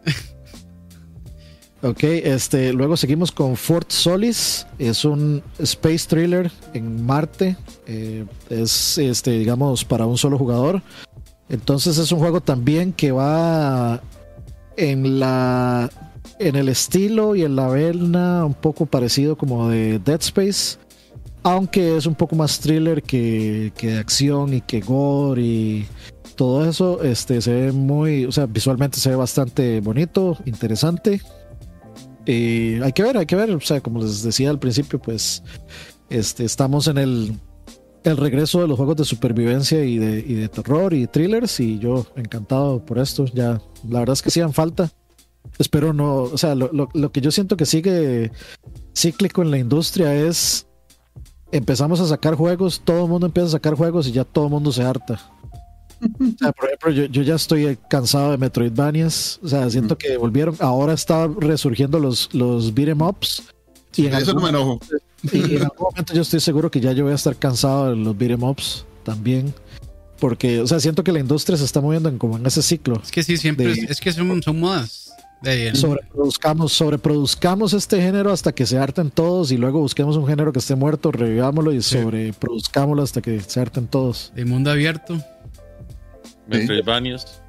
Ok, 1.81 2.01
este, 2.03 2.71
luego 2.71 2.95
seguimos 2.95 3.29
con 3.33 3.57
Fort 3.57 3.91
Solis, 3.91 4.65
es 4.79 5.03
un 5.03 5.43
space 5.59 6.07
thriller 6.07 6.49
en 6.73 7.05
Marte, 7.05 7.57
eh, 7.87 8.23
es 8.49 8.97
este, 8.97 9.31
digamos, 9.31 9.83
para 9.83 10.05
un 10.05 10.17
solo 10.17 10.37
jugador. 10.37 10.81
Entonces 11.49 11.97
es 11.97 12.09
un 12.13 12.19
juego 12.19 12.39
también 12.39 12.93
que 12.93 13.11
va 13.11 14.01
en 14.77 15.19
la 15.19 15.91
en 16.39 16.55
el 16.55 16.69
estilo 16.69 17.35
y 17.35 17.43
en 17.43 17.55
la 17.57 17.67
vena 17.67 18.45
un 18.45 18.53
poco 18.53 18.85
parecido 18.85 19.37
como 19.37 19.69
de 19.69 19.99
Dead 19.99 20.21
Space, 20.21 20.77
aunque 21.43 21.97
es 21.97 22.05
un 22.05 22.15
poco 22.15 22.35
más 22.35 22.59
thriller 22.59 23.03
que, 23.03 23.71
que 23.77 23.97
acción 23.97 24.53
y 24.53 24.61
que 24.61 24.79
gore 24.81 25.41
y 25.41 25.85
todo 26.35 26.67
eso, 26.67 27.03
este 27.03 27.41
se 27.41 27.53
ve 27.53 27.71
muy, 27.71 28.25
o 28.25 28.31
sea, 28.31 28.45
visualmente 28.47 28.99
se 28.99 29.09
ve 29.09 29.15
bastante 29.15 29.79
bonito, 29.81 30.37
interesante. 30.45 31.21
Y 32.25 32.75
hay 32.81 32.93
que 32.93 33.03
ver, 33.03 33.17
hay 33.17 33.25
que 33.25 33.35
ver. 33.35 33.51
O 33.51 33.59
sea, 33.59 33.81
como 33.81 33.99
les 34.01 34.23
decía 34.23 34.49
al 34.49 34.59
principio, 34.59 34.99
pues 34.99 35.43
este, 36.09 36.45
estamos 36.45 36.87
en 36.87 36.97
el, 36.97 37.37
el 38.05 38.17
regreso 38.17 38.61
de 38.61 38.67
los 38.67 38.77
juegos 38.77 38.95
de 38.95 39.05
supervivencia 39.05 39.83
y 39.83 39.97
de, 39.97 40.19
y 40.25 40.33
de 40.35 40.47
terror 40.49 40.93
y 40.93 41.05
thrillers. 41.07 41.59
Y 41.59 41.79
yo 41.79 42.07
encantado 42.15 42.83
por 42.83 42.97
esto. 42.99 43.25
Ya, 43.25 43.61
la 43.89 43.99
verdad 43.99 44.13
es 44.13 44.21
que 44.21 44.29
hacían 44.29 44.53
falta. 44.53 44.89
Espero 45.59 45.91
no, 45.93 46.15
o 46.23 46.37
sea, 46.37 46.55
lo, 46.55 46.71
lo- 46.71 46.89
lo 46.93 47.11
que 47.11 47.19
yo 47.19 47.29
siento 47.29 47.57
que 47.57 47.65
sigue 47.65 48.31
cíclico 48.95 49.41
en 49.41 49.51
la 49.51 49.57
industria 49.57 50.15
es 50.15 50.65
empezamos 51.57 51.99
a 51.99 52.07
sacar 52.07 52.35
juegos, 52.35 52.81
todo 52.83 53.03
el 53.05 53.09
mundo 53.09 53.27
empieza 53.27 53.47
a 53.47 53.51
sacar 53.51 53.75
juegos 53.75 54.07
y 54.07 54.11
ya 54.11 54.23
todo 54.25 54.45
el 54.45 54.51
mundo 54.51 54.71
se 54.71 54.83
harta. 54.83 55.19
O 56.01 56.37
sea, 56.37 56.51
por 56.51 56.65
ejemplo, 56.67 56.91
yo, 56.91 57.05
yo 57.05 57.21
ya 57.21 57.35
estoy 57.35 57.77
cansado 57.89 58.31
de 58.31 58.37
Metroidvanias. 58.37 59.39
O 59.41 59.47
sea, 59.47 59.69
siento 59.69 59.97
que 59.97 60.17
volvieron. 60.17 60.55
Ahora 60.59 60.93
está 60.93 61.27
resurgiendo 61.27 61.97
los, 61.99 62.29
los 62.33 62.73
beat'em 62.73 63.01
ups. 63.01 63.43
Y 63.95 64.07
en, 64.07 64.15
Eso 64.15 64.33
no 64.33 64.41
me 64.41 64.49
enojo. 64.49 64.79
y 65.31 65.55
en 65.55 65.61
algún 65.63 65.77
momento 65.91 66.13
yo 66.13 66.23
estoy 66.23 66.41
seguro 66.41 66.69
que 66.69 66.81
ya 66.81 66.91
yo 66.91 67.03
voy 67.05 67.13
a 67.13 67.15
estar 67.15 67.35
cansado 67.37 67.91
de 67.91 67.95
los 67.95 68.17
beat'em 68.17 68.43
ups 68.43 68.85
también. 69.03 69.53
Porque, 70.19 70.59
o 70.61 70.67
sea, 70.67 70.79
siento 70.79 71.03
que 71.03 71.11
la 71.11 71.19
industria 71.19 71.57
se 71.57 71.65
está 71.65 71.79
moviendo 71.79 72.09
en, 72.09 72.17
como 72.17 72.37
en 72.37 72.45
ese 72.45 72.61
ciclo. 72.61 72.99
Es 73.03 73.11
que 73.11 73.23
sí, 73.23 73.37
siempre. 73.37 73.67
De- 73.67 73.71
es, 73.73 73.91
es 73.91 73.99
que 74.01 74.11
son, 74.11 74.41
son 74.43 74.59
modas. 74.59 75.02
El- 75.43 75.75
Sobreproduzcamos, 75.75 76.71
sobreproduzcamos 76.73 77.73
este 77.73 78.01
género 78.01 78.31
hasta 78.31 78.53
que 78.53 78.65
se 78.65 78.77
harten 78.77 79.11
todos 79.11 79.51
y 79.51 79.57
luego 79.57 79.79
busquemos 79.79 80.15
un 80.15 80.25
género 80.25 80.53
que 80.53 80.59
esté 80.59 80.75
muerto, 80.75 81.11
revivámoslo 81.11 81.73
y 81.73 81.81
Sí. 81.81 81.99
sobreproduzcámoslo 82.01 83.03
hasta 83.03 83.21
que 83.21 83.39
se 83.41 83.59
harten 83.59 83.87
todos. 83.87 84.31
de 84.35 84.45
mundo 84.45 84.71
abierto. 84.71 85.17
Metroidvanias. 86.47 87.41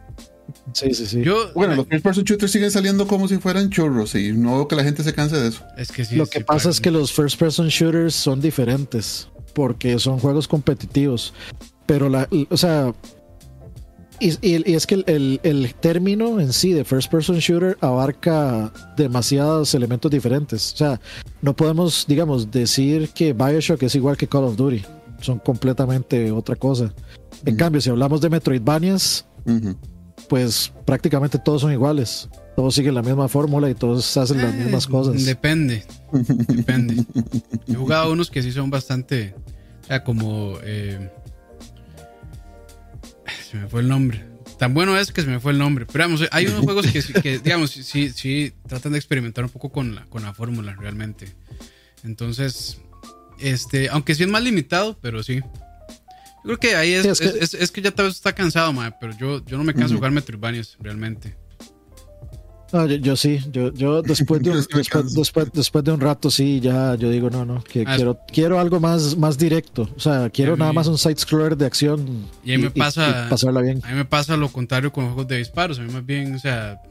Sí, 0.72 0.92
sí, 0.94 1.06
sí. 1.06 1.22
Yo. 1.22 1.52
Bueno, 1.54 1.74
los 1.74 1.86
first 1.86 2.04
person 2.04 2.24
shooters 2.24 2.52
siguen 2.52 2.70
saliendo 2.70 3.06
como 3.06 3.28
si 3.28 3.38
fueran 3.38 3.70
churros 3.70 4.14
y 4.14 4.32
no 4.32 4.56
veo 4.56 4.68
que 4.68 4.76
la 4.76 4.84
gente 4.84 5.02
se 5.02 5.12
canse 5.14 5.36
de 5.36 5.48
eso. 5.48 5.62
es 5.76 5.90
que 5.90 6.04
sí. 6.04 6.16
Lo 6.16 6.26
que 6.26 6.38
sí, 6.38 6.44
pasa 6.44 6.68
es 6.70 6.80
que 6.80 6.90
los 6.90 7.12
first 7.12 7.38
person 7.38 7.68
shooters 7.68 8.14
son 8.14 8.40
diferentes 8.40 9.28
porque 9.54 9.98
son 9.98 10.18
juegos 10.18 10.46
competitivos. 10.48 11.32
Pero 11.86 12.08
la, 12.08 12.28
o 12.50 12.56
sea, 12.56 12.92
y, 14.20 14.30
y- 14.46 14.70
y 14.70 14.74
es 14.74 14.86
que 14.86 14.94
el, 14.96 15.04
el- 15.06 15.40
el 15.42 15.74
término 15.74 16.40
en 16.40 16.52
sí 16.52 16.72
de 16.72 16.84
first 16.84 17.10
person 17.10 17.38
shooter 17.38 17.76
abarca 17.80 18.72
demasiados 18.96 19.74
elementos 19.74 20.10
diferentes. 20.10 20.72
O 20.74 20.76
sea, 20.76 21.00
no 21.42 21.54
podemos, 21.54 22.04
digamos, 22.08 22.50
decir 22.50 23.08
que 23.10 23.32
Bioshock 23.32 23.82
es 23.82 23.94
igual 23.94 24.16
que 24.16 24.26
Call 24.28 24.44
of 24.44 24.56
Duty. 24.56 24.82
Son 25.20 25.38
completamente 25.38 26.30
otra 26.32 26.56
cosa. 26.56 26.92
En 27.44 27.56
cambio, 27.56 27.80
si 27.80 27.90
hablamos 27.90 28.20
de 28.20 28.30
Metroidvanias, 28.30 29.24
pues 30.28 30.72
prácticamente 30.84 31.38
todos 31.38 31.62
son 31.62 31.72
iguales. 31.72 32.28
Todos 32.56 32.74
siguen 32.74 32.94
la 32.94 33.02
misma 33.02 33.28
fórmula 33.28 33.68
y 33.68 33.74
todos 33.74 34.16
hacen 34.16 34.38
las 34.40 34.54
Eh, 34.54 34.58
mismas 34.58 34.86
cosas. 34.86 35.24
Depende. 35.24 35.82
Depende. 36.12 37.04
He 37.66 37.74
jugado 37.74 38.12
unos 38.12 38.30
que 38.30 38.42
sí 38.42 38.52
son 38.52 38.70
bastante. 38.70 39.34
O 39.82 39.86
sea, 39.86 40.04
como. 40.04 40.54
eh, 40.62 41.10
se 43.54 43.60
me 43.60 43.68
fue 43.68 43.80
el 43.82 43.88
nombre. 43.88 44.24
Tan 44.58 44.74
bueno 44.74 44.96
es 44.98 45.12
que 45.12 45.22
se 45.22 45.28
me 45.28 45.38
fue 45.40 45.52
el 45.52 45.58
nombre. 45.58 45.86
Pero 45.86 46.04
vamos, 46.04 46.22
hay 46.32 46.46
unos 46.46 46.60
juegos 46.60 46.86
que, 46.88 47.02
que, 47.22 47.38
digamos, 47.44 47.70
sí, 47.70 48.10
sí, 48.10 48.52
tratan 48.68 48.92
de 48.92 48.98
experimentar 48.98 49.44
un 49.44 49.50
poco 49.50 49.70
con 49.70 49.94
la, 49.94 50.04
con 50.06 50.22
la 50.22 50.34
fórmula 50.34 50.74
realmente. 50.78 51.34
Entonces, 52.02 52.78
este, 53.38 53.88
aunque 53.90 54.14
sí 54.14 54.22
es 54.24 54.28
más 54.28 54.42
limitado, 54.42 54.98
pero 55.00 55.22
sí. 55.22 55.36
Yo 55.40 56.42
creo 56.44 56.58
que 56.58 56.76
ahí 56.76 56.92
es, 56.92 57.02
Sí, 57.02 57.08
es 57.08 57.20
que- 57.20 57.38
es- 57.44 57.54
es 57.54 57.70
que 57.70 57.80
ya 57.80 57.90
tal 57.92 58.06
vez 58.06 58.16
está 58.16 58.34
cansado, 58.34 58.72
mae, 58.72 58.92
pero 59.00 59.16
yo, 59.16 59.44
yo 59.46 59.56
no 59.56 59.64
me 59.64 59.72
canso 59.72 59.90
de 59.90 59.96
jugar 59.96 60.10
Metroidvanias, 60.12 60.76
realmente. 60.80 61.36
No, 62.74 62.86
yo, 62.86 63.14
sí, 63.14 63.38
yo, 63.52 63.72
yo 63.72 64.02
después, 64.02 64.42
de 64.42 64.50
un, 64.50 64.56
después, 64.56 65.14
después, 65.14 65.52
después, 65.52 65.84
de 65.84 65.92
un 65.92 66.00
rato 66.00 66.28
sí, 66.28 66.58
ya 66.58 66.96
yo 66.96 67.08
digo, 67.08 67.30
no, 67.30 67.44
no, 67.44 67.62
que 67.62 67.84
ah, 67.86 67.94
quiero, 67.94 68.18
quiero 68.26 68.58
algo 68.58 68.80
más, 68.80 69.16
más 69.16 69.38
directo, 69.38 69.88
o 69.96 70.00
sea, 70.00 70.28
quiero 70.28 70.56
nada 70.56 70.72
más 70.72 70.88
un 70.88 70.98
side-scroller 70.98 71.56
de 71.56 71.66
acción 71.66 72.26
y, 72.42 72.54
a 72.54 72.58
mí 72.58 72.64
me 72.64 72.70
pasa, 72.72 73.28
bien. 73.62 73.80
A 73.84 73.90
mí 73.90 73.94
me 73.94 74.04
pasa 74.04 74.36
lo 74.36 74.50
contrario 74.50 74.92
con 74.92 75.06
juegos 75.06 75.28
de 75.28 75.36
disparos, 75.36 75.78
a 75.78 75.82
mí 75.82 75.92
más 75.92 76.04
bien, 76.04 76.34
o 76.34 76.38
sea, 76.40 76.82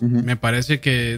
me 0.00 0.36
parece 0.36 0.78
que... 0.78 1.16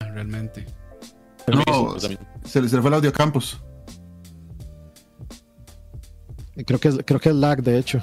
Realmente. 0.00 0.66
No, 1.48 1.98
se, 1.98 2.16
se 2.44 2.62
le 2.62 2.68
fue 2.68 2.90
el 2.90 2.94
audio 2.94 3.12
Campos. 3.12 3.60
Creo 6.66 6.78
que, 6.80 6.88
es- 6.88 6.98
creo 7.04 7.20
que 7.20 7.28
es 7.28 7.34
lag, 7.34 7.62
de 7.62 7.78
hecho. 7.78 7.98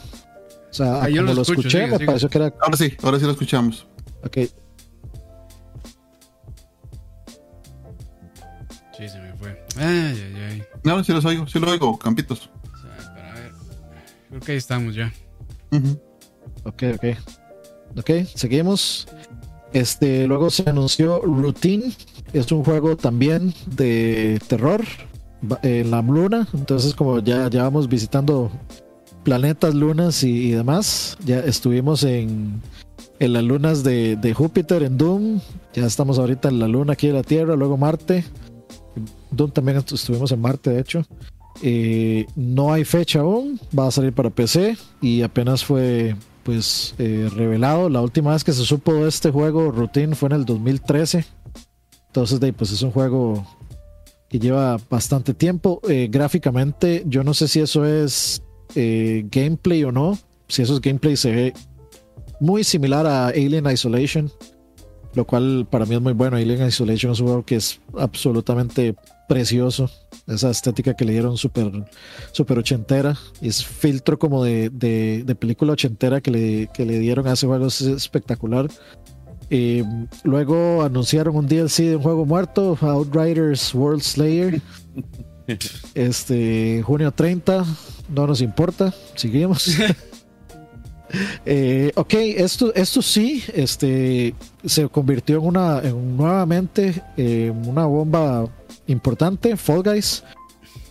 O 0.69 0.73
sea, 0.73 1.03
Ah, 1.03 1.09
yo 1.09 1.21
como 1.23 1.33
lo 1.33 1.41
escucho, 1.41 1.59
escuché, 1.61 1.77
sigue, 1.79 1.87
me 1.91 1.97
sigue. 1.97 2.05
pareció 2.07 2.29
que 2.29 2.37
era. 2.37 2.53
Ahora 2.61 2.77
sí, 2.77 2.93
ahora 3.03 3.19
sí 3.19 3.25
lo 3.25 3.31
escuchamos. 3.31 3.87
Ok, 4.23 4.37
Sí, 8.97 9.09
se 9.09 9.19
me 9.19 9.33
fue. 9.35 9.61
Ay, 9.75 9.85
ay, 9.85 10.35
ay. 10.51 10.63
No, 10.83 11.03
sí 11.03 11.11
los 11.11 11.25
oigo, 11.25 11.45
sí 11.47 11.59
lo 11.59 11.69
oigo, 11.69 11.97
Campitos. 11.99 12.49
O 12.73 12.77
sea, 12.77 13.13
para 13.13 13.33
ver. 13.33 13.51
Creo 14.29 14.39
que 14.41 14.51
ahí 14.53 14.57
estamos 14.57 14.95
ya. 14.95 15.11
Ujú. 15.71 15.99
ok, 16.63 16.83
ok. 16.95 17.05
Ok, 17.99 18.09
seguimos. 18.35 19.07
Este, 19.73 20.25
luego 20.27 20.49
se 20.49 20.69
anunció 20.69 21.19
Routine. 21.21 21.91
Es 22.31 22.51
un 22.51 22.63
juego 22.63 22.95
también 22.95 23.53
de 23.67 24.39
terror 24.47 24.83
en 25.63 25.91
la 25.91 26.01
luna. 26.01 26.47
Entonces, 26.53 26.93
como 26.93 27.19
ya, 27.19 27.49
ya 27.49 27.63
vamos 27.63 27.87
visitando 27.89 28.51
planetas, 29.23 29.73
lunas 29.73 30.23
y, 30.23 30.51
demás. 30.51 31.17
Ya 31.25 31.39
estuvimos 31.39 32.03
en, 32.03 32.61
en 33.19 33.33
las 33.33 33.43
lunas 33.43 33.83
de, 33.83 34.15
de 34.15 34.33
Júpiter, 34.33 34.83
en 34.83 34.97
Doom. 34.97 35.39
Ya 35.73 35.85
estamos 35.85 36.19
ahorita 36.19 36.49
en 36.49 36.59
la 36.59 36.67
luna 36.67 36.93
aquí 36.93 37.07
de 37.07 37.13
la 37.13 37.23
Tierra, 37.23 37.55
luego 37.55 37.77
Marte. 37.77 38.23
Doom 39.31 39.51
también 39.51 39.77
estu- 39.79 39.95
estuvimos 39.95 40.31
en 40.31 40.41
Marte, 40.41 40.69
de 40.69 40.79
hecho. 40.79 41.05
Eh, 41.61 42.25
no 42.35 42.73
hay 42.73 42.83
fecha 42.85 43.21
aún, 43.21 43.59
va 43.77 43.87
a 43.87 43.91
salir 43.91 44.11
para 44.13 44.29
PC 44.29 44.77
y 45.01 45.21
apenas 45.21 45.63
fue 45.63 46.15
pues 46.43 46.93
eh, 46.99 47.29
revelado. 47.35 47.89
La 47.89 48.01
última 48.01 48.31
vez 48.33 48.43
que 48.43 48.53
se 48.53 48.63
supo 48.63 48.93
de 48.93 49.07
este 49.07 49.31
juego 49.31 49.71
Routine 49.71 50.15
fue 50.15 50.27
en 50.29 50.33
el 50.35 50.45
2013. 50.45 51.25
Entonces, 52.07 52.39
de 52.39 52.53
pues 52.53 52.71
es 52.71 52.81
un 52.81 52.91
juego 52.91 53.45
lleva 54.39 54.77
bastante 54.89 55.33
tiempo. 55.33 55.81
Eh, 55.87 56.07
gráficamente, 56.11 57.03
yo 57.07 57.23
no 57.23 57.33
sé 57.33 57.47
si 57.47 57.59
eso 57.59 57.85
es 57.85 58.41
eh, 58.75 59.25
gameplay 59.31 59.83
o 59.83 59.91
no. 59.91 60.17
Si 60.47 60.61
eso 60.61 60.73
es 60.75 60.81
gameplay, 60.81 61.15
se 61.17 61.31
ve 61.31 61.53
muy 62.39 62.63
similar 62.63 63.07
a 63.07 63.27
Alien 63.27 63.69
Isolation, 63.71 64.31
lo 65.13 65.25
cual 65.25 65.67
para 65.69 65.85
mí 65.85 65.95
es 65.95 66.01
muy 66.01 66.13
bueno. 66.13 66.37
Alien 66.37 66.67
Isolation 66.67 67.11
es 67.13 67.19
un 67.19 67.27
juego 67.27 67.45
que 67.45 67.55
es 67.55 67.79
absolutamente 67.97 68.95
precioso. 69.27 69.89
Esa 70.27 70.49
estética 70.49 70.95
que 70.95 71.05
le 71.05 71.13
dieron 71.13 71.37
súper 71.37 71.71
super 72.31 72.57
ochentera. 72.57 73.15
Es 73.41 73.63
filtro 73.63 74.17
como 74.17 74.43
de, 74.43 74.69
de- 74.71 75.23
de 75.25 75.35
película 75.35 75.73
ochentera 75.73 76.19
que 76.19 76.31
le, 76.31 76.69
que 76.73 76.85
le 76.85 76.99
dieron 76.99 77.27
a 77.27 77.33
ese 77.33 77.45
juego. 77.47 77.67
Es 77.67 77.81
espectacular. 77.81 78.67
Eh, 79.49 79.83
luego 80.23 80.83
anunciaron 80.83 81.35
un 81.35 81.47
DLC 81.47 81.83
de 81.83 81.95
un 81.97 82.03
juego 82.03 82.25
muerto, 82.25 82.77
Outriders 82.81 83.73
World 83.73 84.01
Slayer. 84.01 84.61
Este, 85.93 86.81
junio 86.83 87.11
30, 87.11 87.63
no 88.09 88.25
nos 88.25 88.41
importa, 88.41 88.91
seguimos. 89.13 89.77
Eh, 91.45 91.91
ok, 91.95 92.13
esto, 92.13 92.73
esto 92.73 93.01
sí, 93.01 93.43
este, 93.53 94.33
se 94.65 94.89
convirtió 94.89 95.37
en 95.37 95.45
una, 95.45 95.79
en 95.79 96.17
nuevamente 96.17 97.01
eh, 97.15 97.53
una 97.65 97.85
bomba 97.85 98.47
importante, 98.87 99.55
Fall 99.55 99.83
Guys, 99.83 100.23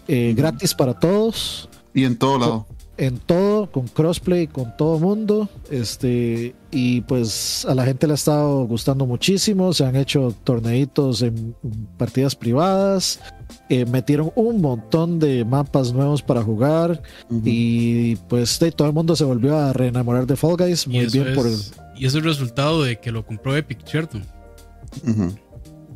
eh, 0.09 0.33
gratis 0.37 0.75
para 0.75 0.99
todos 0.99 1.69
Y 1.93 2.05
en 2.05 2.17
todo 2.17 2.39
lado. 2.39 2.67
En 2.97 3.19
todo, 3.19 3.71
con 3.71 3.89
crossplay, 3.89 4.47
con 4.47 4.77
todo 4.77 4.99
mundo. 4.99 5.49
Este, 5.71 6.55
y 6.71 7.01
pues 7.03 7.65
a 7.65 7.75
la 7.75 7.85
gente 7.85 8.07
le 8.07 8.13
ha 8.13 8.17
estado 8.17 8.65
gustando 8.67 9.07
muchísimo. 9.07 9.73
Se 9.73 9.85
han 9.85 9.97
hecho 9.97 10.35
torneitos 10.45 11.23
en 11.23 11.55
partidas 11.97 12.35
privadas. 12.37 13.21
eh, 13.69 13.85
metieron 13.87 14.33
un 14.35 14.61
montón 14.61 15.19
de 15.19 15.45
mapas 15.45 15.93
nuevos 15.93 16.23
para 16.23 16.43
jugar. 16.43 17.03
Y 17.45 18.17
pues 18.29 18.59
de, 18.59 18.73
todo 18.73 18.89
el 18.89 18.95
mundo 18.95 19.17
se 19.17 19.25
volvió 19.25 19.57
a 19.57 19.73
reenamorar 19.73 20.27
de 20.27 20.37
Fall 20.37 20.57
Guys. 20.57 20.87
Muy 20.87 21.07
bien 21.07 21.29
es, 21.29 21.35
por 21.35 21.47
el. 21.47 21.57
y 21.97 22.07
es 22.07 22.15
el 22.15 22.23
resultado 22.23 22.83
de 22.83 22.99
que 23.01 23.11
lo 23.11 23.25
compró 23.27 23.57
Epic, 23.57 23.87
¿cierto? 23.87 24.21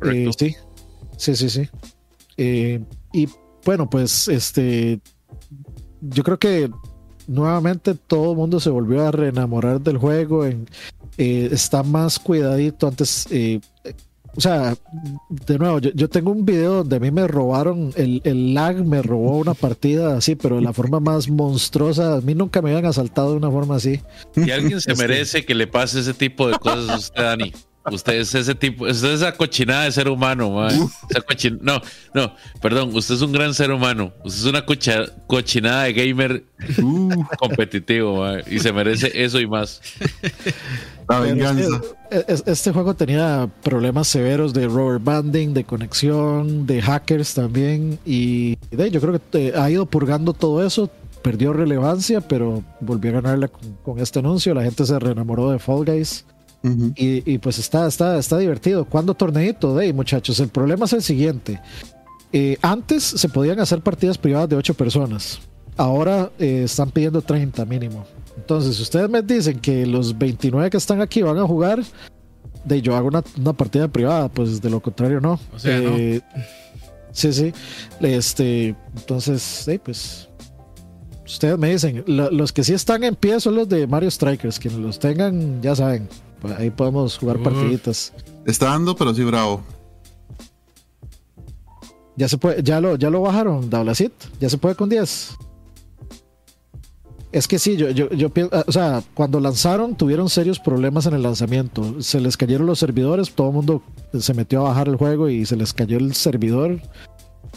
Eh, 0.03 0.29
sí, 0.37 0.55
sí, 1.17 1.35
sí, 1.35 1.49
sí. 1.49 1.69
Eh, 2.37 2.83
y 3.13 3.27
bueno, 3.65 3.89
pues 3.89 4.27
este, 4.27 4.99
yo 6.01 6.23
creo 6.23 6.39
que 6.39 6.71
nuevamente 7.29 7.95
todo 7.95 8.31
el 8.31 8.37
mundo 8.37 8.59
se 8.59 8.69
volvió 8.69 9.07
a 9.07 9.11
reenamorar 9.11 9.79
del 9.81 9.97
juego. 9.97 10.45
En, 10.45 10.67
eh, 11.17 11.49
está 11.51 11.83
más 11.83 12.19
cuidadito 12.19 12.87
antes. 12.87 13.27
eh, 13.31 13.59
o 14.35 14.41
sea, 14.41 14.75
de 15.29 15.57
nuevo, 15.57 15.79
yo, 15.79 15.89
yo 15.95 16.07
tengo 16.07 16.31
un 16.31 16.45
video 16.45 16.75
donde 16.75 16.95
a 16.95 16.99
mí 16.99 17.09
me 17.11 17.27
robaron, 17.27 17.91
el, 17.97 18.21
el 18.23 18.53
lag 18.53 18.85
me 18.85 19.01
robó 19.01 19.37
una 19.37 19.53
partida 19.55 20.15
así, 20.15 20.35
pero 20.35 20.57
de 20.57 20.61
la 20.61 20.71
forma 20.71 20.99
más 20.99 21.27
monstruosa. 21.29 22.17
A 22.17 22.21
mí 22.21 22.35
nunca 22.35 22.61
me 22.61 22.69
habían 22.69 22.85
asaltado 22.85 23.31
de 23.31 23.37
una 23.37 23.49
forma 23.51 23.75
así. 23.77 23.99
Y 24.35 24.51
alguien 24.51 24.79
se 24.79 24.91
Este- 24.91 25.07
merece 25.07 25.45
que 25.45 25.55
le 25.55 25.67
pase 25.67 25.99
ese 26.01 26.13
tipo 26.13 26.47
de 26.47 26.57
cosas 26.59 26.89
a 26.89 26.97
usted, 26.97 27.23
Dani. 27.23 27.53
Usted 27.91 28.13
es 28.19 28.35
ese 28.35 28.53
tipo, 28.55 28.83
usted 28.85 29.07
es 29.13 29.21
esa 29.21 29.31
cochinada 29.33 29.85
de 29.85 29.91
ser 29.91 30.09
humano, 30.09 30.51
mae. 30.51 30.75
Esa 31.09 31.21
cochin- 31.25 31.59
no, 31.61 31.81
no, 32.13 32.33
perdón, 32.61 32.91
usted 32.93 33.15
es 33.15 33.21
un 33.21 33.31
gran 33.31 33.53
ser 33.53 33.71
humano. 33.71 34.11
Usted 34.23 34.41
es 34.41 34.45
una 34.45 34.65
cocha- 34.65 35.05
cochinada 35.27 35.83
de 35.85 35.93
gamer 35.93 36.43
Uh, 36.81 37.23
competitivo, 37.39 38.17
mae, 38.21 38.43
y 38.51 38.59
se 38.59 38.71
merece 38.73 39.11
eso 39.23 39.39
y 39.39 39.47
más. 39.47 39.81
la 41.07 41.19
venganza. 41.21 41.81
es- 42.11 42.25
es- 42.27 42.43
Este 42.45 42.71
juego 42.71 42.93
tenía 42.93 43.49
problemas 43.63 44.07
severos 44.07 44.53
de 44.53 44.67
rubber 44.67 44.99
banding, 44.99 45.53
de 45.53 45.63
conexión, 45.63 46.65
de 46.67 46.81
hackers 46.81 47.33
también. 47.33 47.97
Y 48.05 48.57
de, 48.71 48.91
yo 48.91 48.99
creo 49.01 49.19
que 49.31 49.47
eh, 49.47 49.53
ha 49.55 49.69
ido 49.71 49.85
purgando 49.85 50.33
todo 50.33 50.65
eso. 50.65 50.89
Perdió 51.23 51.51
relevancia, 51.53 52.21
pero 52.21 52.63
volvió 52.79 53.11
a 53.11 53.21
ganarla 53.21 53.47
con, 53.49 53.73
con 53.83 53.99
este 53.99 54.19
anuncio. 54.19 54.53
La 54.53 54.63
gente 54.63 54.85
se 54.85 54.97
reenamoró 54.99 55.49
de 55.51 55.59
Fall 55.59 55.85
Guys. 55.85 56.25
Y, 56.63 57.33
y 57.33 57.37
pues 57.37 57.57
está, 57.59 57.87
está, 57.87 58.17
está 58.17 58.37
divertido. 58.37 58.85
¿Cuándo 58.85 59.13
torneito? 59.13 59.75
De 59.75 59.85
ahí, 59.85 59.93
muchachos. 59.93 60.39
El 60.39 60.49
problema 60.49 60.85
es 60.85 60.93
el 60.93 61.01
siguiente. 61.03 61.59
Eh, 62.33 62.57
antes 62.61 63.03
se 63.03 63.29
podían 63.29 63.59
hacer 63.59 63.81
partidas 63.81 64.17
privadas 64.17 64.49
de 64.49 64.55
8 64.57 64.73
personas. 64.73 65.39
Ahora 65.77 66.29
eh, 66.37 66.63
están 66.65 66.91
pidiendo 66.91 67.21
30 67.21 67.63
mínimo. 67.65 68.05
Entonces, 68.35 68.75
si 68.75 68.81
ustedes 68.83 69.09
me 69.09 69.21
dicen 69.21 69.59
que 69.59 69.85
los 69.85 70.17
29 70.17 70.69
que 70.69 70.77
están 70.77 71.01
aquí 71.01 71.21
van 71.21 71.37
a 71.37 71.47
jugar, 71.47 71.81
de 72.65 72.81
yo 72.81 72.95
hago 72.95 73.07
una, 73.07 73.23
una 73.39 73.53
partida 73.53 73.87
privada, 73.87 74.27
pues 74.29 74.61
de 74.61 74.69
lo 74.69 74.81
contrario 74.81 75.21
no. 75.21 75.39
O 75.53 75.59
sea, 75.59 75.79
no. 75.79 75.95
Eh, 75.97 76.21
Sí, 77.11 77.33
sí. 77.33 77.51
Este, 78.01 78.75
entonces, 78.95 79.41
sí, 79.41 79.79
pues. 79.79 80.27
Ustedes 81.25 81.57
me 81.57 81.71
dicen, 81.71 82.03
lo- 82.07 82.29
los 82.31 82.51
que 82.53 82.63
sí 82.63 82.73
están 82.73 83.03
en 83.03 83.15
pie 83.15 83.39
son 83.39 83.55
los 83.55 83.67
de 83.67 83.87
Mario 83.87 84.09
Strikers. 84.11 84.59
Quienes 84.59 84.79
los 84.79 84.99
tengan, 84.99 85.61
ya 85.61 85.75
saben. 85.75 86.07
Pues 86.41 86.57
Ahí 86.57 86.69
podemos 86.69 87.17
jugar 87.17 87.37
Uf. 87.37 87.43
partiditas. 87.43 88.13
Está 88.45 88.67
dando, 88.67 88.95
pero 88.95 89.13
sí 89.13 89.23
bravo. 89.23 89.61
Ya 92.15 92.27
se 92.27 92.37
puede, 92.37 92.61
ya 92.63 92.81
lo, 92.81 92.95
ya 92.97 93.09
lo 93.09 93.21
bajaron, 93.21 93.69
Dablacit. 93.69 94.11
Ya 94.39 94.49
se 94.49 94.57
puede 94.57 94.75
con 94.75 94.89
10. 94.89 95.37
Es 97.31 97.47
que 97.47 97.59
sí, 97.59 97.77
yo, 97.77 97.91
yo, 97.91 98.09
yo 98.09 98.29
pienso, 98.29 98.61
o 98.65 98.71
sea, 98.71 99.03
cuando 99.13 99.39
lanzaron 99.39 99.95
tuvieron 99.95 100.29
serios 100.29 100.59
problemas 100.59 101.05
en 101.05 101.13
el 101.13 101.23
lanzamiento. 101.23 102.01
Se 102.01 102.19
les 102.19 102.35
cayeron 102.35 102.65
los 102.65 102.79
servidores, 102.79 103.31
todo 103.31 103.49
el 103.49 103.53
mundo 103.53 103.83
se 104.19 104.33
metió 104.33 104.61
a 104.61 104.69
bajar 104.69 104.87
el 104.87 104.95
juego 104.95 105.29
y 105.29 105.45
se 105.45 105.55
les 105.55 105.73
cayó 105.73 105.97
el 105.97 106.13
servidor. 106.15 106.81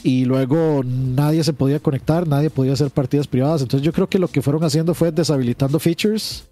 Y 0.05 0.27
luego 0.27 0.83
nadie 0.85 1.43
se 1.43 1.53
podía 1.55 1.81
conectar, 1.81 2.29
nadie 2.29 2.51
podía 2.51 2.75
hacer 2.75 2.91
partidas 2.91 3.27
privadas. 3.27 3.63
Entonces 3.63 3.85
yo 3.85 3.93
creo 3.93 4.09
que 4.09 4.19
lo 4.19 4.29
que 4.29 4.43
fueron 4.43 4.63
haciendo 4.63 4.95
fue 4.95 5.11
deshabilitando 5.11 5.79
features 5.79 6.45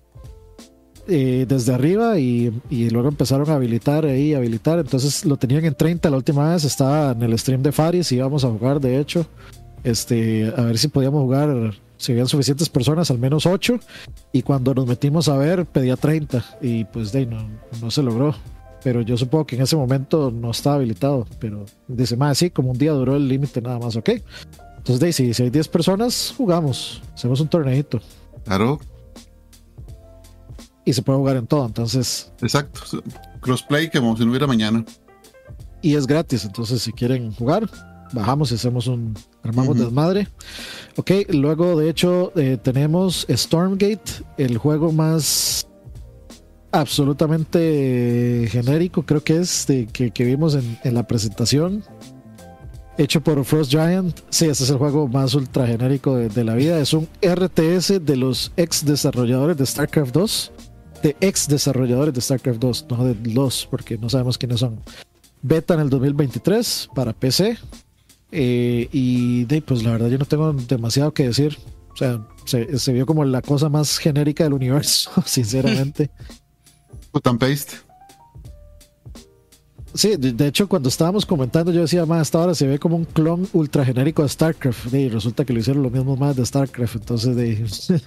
eh, 1.11 1.47
desde 1.49 1.75
arriba 1.75 2.19
y, 2.19 2.53
y 2.71 2.91
luego 2.91 3.09
empezaron 3.09 3.51
a 3.51 3.55
habilitar 3.55 4.05
ahí, 4.05 4.35
habilitar. 4.35 4.79
Entonces 4.79 5.25
lo 5.25 5.37
tenían 5.37 5.65
en 5.65 5.75
30 5.75 6.09
la 6.09 6.17
última 6.17 6.53
vez, 6.53 6.65
estaba 6.65 7.13
en 7.13 7.23
el 7.23 7.39
stream 7.39 7.63
de 7.63 7.73
Faris 7.73 8.13
y 8.13 8.17
íbamos 8.17 8.45
a 8.45 8.49
jugar, 8.49 8.81
de 8.81 8.99
hecho. 8.99 9.27
Este, 9.83 10.53
a 10.57 10.63
ver 10.63 10.79
si 10.79 10.89
podíamos 10.89 11.23
jugar, 11.23 11.75
si 11.97 12.13
habían 12.13 12.29
suficientes 12.29 12.69
personas, 12.69 13.11
al 13.11 13.19
menos 13.19 13.47
8. 13.47 13.79
Y 14.33 14.43
cuando 14.43 14.75
nos 14.75 14.87
metimos 14.87 15.29
a 15.29 15.37
ver, 15.37 15.67
pedía 15.67 15.97
30 15.97 16.45
y 16.61 16.85
pues 16.85 17.13
de 17.13 17.21
ahí 17.21 17.27
no, 17.27 17.49
no 17.81 17.91
se 17.91 18.03
logró. 18.03 18.35
Pero 18.83 19.03
yo 19.03 19.17
supongo 19.17 19.47
que 19.47 19.57
en 19.57 19.63
ese 19.63 19.77
momento 19.77 20.31
no 20.31 20.51
estaba 20.51 20.77
habilitado. 20.77 21.27
Pero 21.39 21.67
dice, 21.89 22.17
más 22.17 22.39
sí, 22.39 22.51
como 22.51 22.71
un 22.71 22.79
día 22.79 22.93
duró 22.93 23.17
el 23.17 23.29
límite 23.29 23.61
nada 23.61 23.79
más, 23.79 23.97
ok. 23.97 24.11
Entonces, 24.79 25.01
de 25.01 25.13
si, 25.13 25.35
si 25.35 25.43
hay 25.43 25.51
10 25.51 25.69
personas, 25.69 26.33
jugamos, 26.37 27.03
hacemos 27.15 27.41
un 27.41 27.49
torneito 27.49 28.01
Claro, 28.45 28.81
y 30.91 30.93
se 30.93 31.03
puede 31.03 31.19
jugar 31.19 31.37
en 31.37 31.47
todo. 31.47 31.65
Entonces, 31.67 32.33
exacto. 32.43 32.81
Crossplay 33.41 33.91
como 33.91 34.17
si 34.17 34.25
no 34.25 34.31
hubiera 34.31 34.47
mañana. 34.47 34.85
y 35.83 35.95
es 35.95 36.07
gratis. 36.07 36.45
Entonces, 36.45 36.83
si 36.83 36.93
quieren 36.93 37.33
jugar, 37.33 37.69
bajamos 38.13 38.53
y 38.53 38.57
hacemos 38.57 38.87
un. 38.87 39.15
Armamos 39.43 39.77
Ujú. 39.77 39.85
desmadre. 39.85 40.29
Ok, 40.97 41.11
luego, 41.31 41.79
de 41.79 41.89
hecho, 41.89 42.33
eh, 42.37 42.59
tenemos 42.63 43.27
Stormgate, 43.31 44.25
el 44.37 44.59
juego 44.59 44.93
más 44.93 45.67
absolutamente 46.73 48.47
genérico, 48.51 49.03
creo 49.05 49.25
que 49.25 49.39
es 49.39 49.67
de, 49.67 49.87
que, 49.87 50.11
que 50.13 50.25
vimos 50.25 50.55
en, 50.55 50.79
en 50.85 50.95
la 50.95 51.05
presentación 51.07 51.83
hecho 52.99 53.21
por 53.23 53.43
Frost 53.45 53.71
Giant. 53.71 54.19
Sí, 54.29 54.47
ese 54.47 54.65
es 54.65 54.71
el 54.71 54.77
juego 54.77 55.09
más 55.09 55.35
ultra 55.35 55.67
genérico 55.67 56.17
de, 56.17 56.29
de, 56.29 56.45
la 56.45 56.55
vida. 56.55 56.79
Es 56.79 56.93
un 56.93 57.09
RTS 57.23 58.05
de 58.05 58.17
los 58.17 58.53
ex 58.57 58.85
desarrolladores 58.85 59.57
de 59.57 59.65
StarCraft 59.67 60.13
2. 60.15 60.53
De 61.03 61.17
ex 61.21 61.49
desarrolladores 61.49 62.13
de 62.15 62.21
StarCraft 62.21 62.59
2, 62.59 62.87
no 62.91 63.05
de 63.05 63.33
los, 63.33 63.67
porque 63.67 63.97
no 63.97 64.09
sabemos 64.11 64.37
quiénes 64.37 64.61
son. 64.61 64.81
Beta 65.43 65.75
en 65.75 65.81
el 65.81 65.91
2023 65.91 66.91
para 66.95 67.13
PC. 67.13 67.57
Eh, 68.33 68.89
y 68.93 69.45
de, 69.45 69.63
pues 69.63 69.83
la 69.83 69.93
verdad 69.93 70.09
yo 70.09 70.19
no 70.19 70.27
tengo 70.27 70.53
demasiado 70.53 71.13
que 71.13 71.25
decir. 71.25 71.59
O 71.93 71.97
sea, 71.97 72.27
se, 72.45 72.79
se 72.79 72.93
vio 72.93 73.07
como 73.07 73.25
la 73.25 73.43
cosa 73.43 73.69
más 73.69 73.99
genérica 73.99 74.45
del 74.45 74.53
universo, 74.53 75.11
sinceramente. 75.27 76.11
Put 77.13 77.27
and 77.27 77.39
paste. 77.39 77.77
Sí, 79.95 80.17
de, 80.17 80.33
de, 80.33 80.47
hecho, 80.47 80.69
cuando 80.69 80.89
estábamos 80.89 81.27
comentando, 81.27 81.73
yo 81.73 81.81
decía, 81.81 82.07
más 82.07 82.21
hasta 82.23 82.39
ahora 82.39 82.55
se 82.55 82.67
ve 82.67 82.79
como 82.79 82.97
un 82.97 83.05
clon 83.05 83.49
ultra 83.53 83.85
genérico 83.85 84.23
de 84.23 84.29
StarCraft. 84.29 84.95
Y 84.95 85.09
resulta 85.09 85.45
que 85.45 85.53
lo 85.53 85.59
hicieron 85.59 85.83
lo 85.83 85.91
mismo 85.91 86.17
más 86.17 86.37
de 86.37 86.47
StarCraft. 86.47 86.97
Entonces, 86.97 87.35
de, 87.35 87.67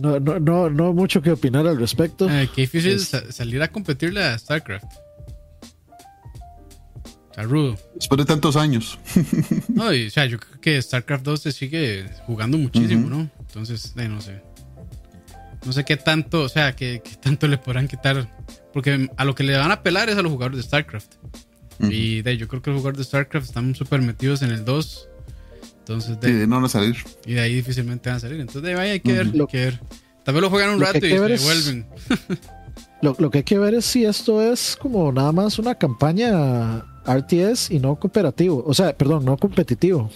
no, 0.00 0.20
no, 0.20 0.38
no, 0.38 0.70
no 0.70 0.92
mucho 0.92 1.22
que 1.22 1.30
opinar 1.30 1.66
al 1.66 1.78
respecto. 1.78 2.28
Eh, 2.30 2.48
qué 2.54 2.62
difícil 2.62 2.92
es... 2.92 3.12
salir 3.30 3.62
a 3.62 3.68
competirle 3.68 4.22
a 4.22 4.38
StarCraft. 4.38 4.86
Rudo. 7.44 7.76
Después 7.94 8.18
de 8.18 8.24
tantos 8.24 8.56
años. 8.56 8.98
no, 9.68 9.92
y, 9.92 10.06
o 10.06 10.10
sea, 10.10 10.24
yo 10.24 10.38
creo 10.38 10.60
que 10.60 10.80
StarCraft 10.80 11.24
2 11.24 11.40
se 11.42 11.52
sigue 11.52 12.06
jugando 12.26 12.56
muchísimo, 12.56 13.06
uh 13.06 13.10
-huh. 13.10 13.10
¿no? 13.10 13.30
Entonces, 13.40 13.92
eh, 13.96 14.08
no 14.08 14.20
sé. 14.20 14.40
No 15.64 15.72
sé 15.72 15.84
qué 15.84 15.96
tanto, 15.96 16.42
o 16.42 16.48
sea, 16.48 16.74
qué, 16.74 17.02
qué, 17.04 17.16
tanto 17.16 17.46
le 17.46 17.58
podrán 17.58 17.88
quitar. 17.88 18.28
Porque 18.72 19.10
a 19.16 19.24
lo 19.24 19.34
que 19.34 19.42
le 19.42 19.56
van 19.56 19.70
a 19.70 19.82
pelar 19.82 20.08
es 20.08 20.16
a 20.16 20.22
los 20.22 20.32
jugadores 20.32 20.58
de 20.58 20.62
StarCraft. 20.62 21.14
Uh 21.78 21.84
-huh. 21.84 21.92
Y 21.92 22.22
de, 22.22 22.36
yo 22.38 22.48
creo 22.48 22.62
que 22.62 22.70
los 22.70 22.78
jugadores 22.78 22.98
de 22.98 23.04
StarCraft 23.04 23.48
están 23.48 23.74
súper 23.74 24.00
metidos 24.00 24.40
en 24.40 24.50
el 24.50 24.64
2. 24.64 25.08
Entonces, 25.86 26.18
de, 26.20 26.28
sí, 26.28 26.46
no 26.48 26.56
van 26.56 26.64
a 26.64 26.68
salir. 26.68 26.96
Y 27.24 27.34
de 27.34 27.40
ahí 27.40 27.54
difícilmente 27.54 28.08
van 28.08 28.16
a 28.16 28.20
salir. 28.20 28.40
Entonces, 28.40 28.62
de 28.62 28.74
ahí 28.74 28.90
hay 28.90 29.00
que 29.00 29.12
ver, 29.12 29.28
uh 29.28 29.30
-huh. 29.30 29.40
hay 29.42 29.46
que 29.46 29.58
ver. 29.58 29.80
Tal 30.24 30.34
vez 30.34 30.42
lo 30.42 30.50
juegan 30.50 30.70
un 30.70 30.80
rato 30.80 30.98
y 30.98 31.10
se 31.10 31.34
es... 31.34 31.44
vuelven. 31.44 31.86
lo, 33.02 33.14
lo 33.20 33.30
que 33.30 33.38
hay 33.38 33.44
que 33.44 33.56
ver 33.56 33.74
es 33.74 33.84
si 33.84 34.04
esto 34.04 34.42
es 34.42 34.76
como 34.80 35.12
nada 35.12 35.30
más 35.30 35.60
una 35.60 35.76
campaña 35.76 36.84
RTS 37.06 37.70
y 37.70 37.78
no 37.78 37.94
cooperativo. 37.94 38.64
O 38.66 38.74
sea, 38.74 38.96
perdón, 38.96 39.24
no 39.24 39.36
competitivo. 39.36 40.10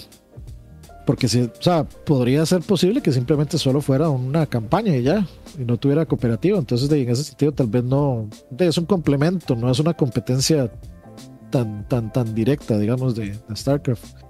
Porque 1.06 1.28
si, 1.28 1.42
o 1.42 1.52
sea, 1.60 1.84
podría 1.84 2.44
ser 2.46 2.62
posible 2.62 3.00
que 3.00 3.12
simplemente 3.12 3.56
solo 3.56 3.80
fuera 3.80 4.08
una 4.08 4.46
campaña 4.46 4.96
y 4.96 5.04
ya, 5.04 5.24
y 5.56 5.64
no 5.64 5.76
tuviera 5.76 6.04
cooperativo. 6.04 6.58
Entonces, 6.58 6.88
de, 6.88 7.00
en 7.00 7.10
ese 7.10 7.22
sentido, 7.22 7.52
tal 7.52 7.68
vez 7.68 7.84
no. 7.84 8.28
De, 8.50 8.66
es 8.66 8.76
un 8.76 8.86
complemento, 8.86 9.54
no 9.54 9.70
es 9.70 9.78
una 9.78 9.94
competencia 9.94 10.68
tan, 11.50 11.86
tan, 11.88 12.12
tan 12.12 12.34
directa, 12.34 12.76
digamos, 12.76 13.14
de, 13.14 13.38
de, 13.48 13.56
StarCraft. 13.56 14.29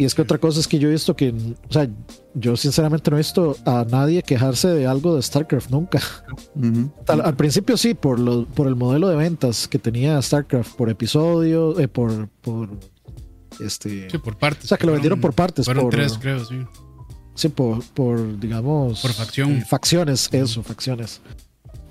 Y 0.00 0.06
es 0.06 0.14
que 0.14 0.22
otra 0.22 0.38
cosa 0.38 0.60
es 0.60 0.66
que 0.66 0.78
yo 0.78 0.88
he 0.88 0.92
visto 0.92 1.14
que, 1.14 1.28
o 1.28 1.70
sea, 1.70 1.86
yo 2.32 2.56
sinceramente 2.56 3.10
no 3.10 3.18
he 3.18 3.20
visto 3.20 3.54
a 3.66 3.84
nadie 3.84 4.22
quejarse 4.22 4.68
de 4.68 4.86
algo 4.86 5.14
de 5.14 5.20
StarCraft 5.20 5.68
nunca. 5.68 6.00
Uh 6.54 6.62
-huh. 6.62 6.92
al, 7.06 7.20
al, 7.20 7.36
principio 7.36 7.76
sí, 7.76 7.92
por, 7.92 8.18
lo, 8.18 8.46
por 8.46 8.66
el 8.66 8.76
modelo 8.76 9.08
de 9.08 9.16
ventas 9.16 9.68
que 9.68 9.78
tenía 9.78 10.22
StarCraft 10.22 10.74
por 10.74 10.88
episodio, 10.88 11.78
eh, 11.78 11.86
por, 11.86 12.30
por 12.40 12.70
este. 13.60 14.08
Sí, 14.10 14.16
por 14.16 14.38
partes. 14.38 14.64
O 14.64 14.68
sea, 14.68 14.78
que 14.78 14.86
lo 14.86 14.92
vendieron 14.92 15.20
por 15.20 15.34
partes. 15.34 15.66
Fueron 15.66 15.84
por, 15.84 15.92
tres, 15.92 16.16
creo, 16.18 16.46
sí. 16.46 16.56
Sí, 17.34 17.50
por, 17.50 17.84
por 17.92 18.40
digamos. 18.40 19.02
Por 19.02 19.12
facción. 19.12 19.50
Eh, 19.52 19.64
facciones, 19.68 20.30
eso, 20.32 20.62
facciones. 20.62 21.20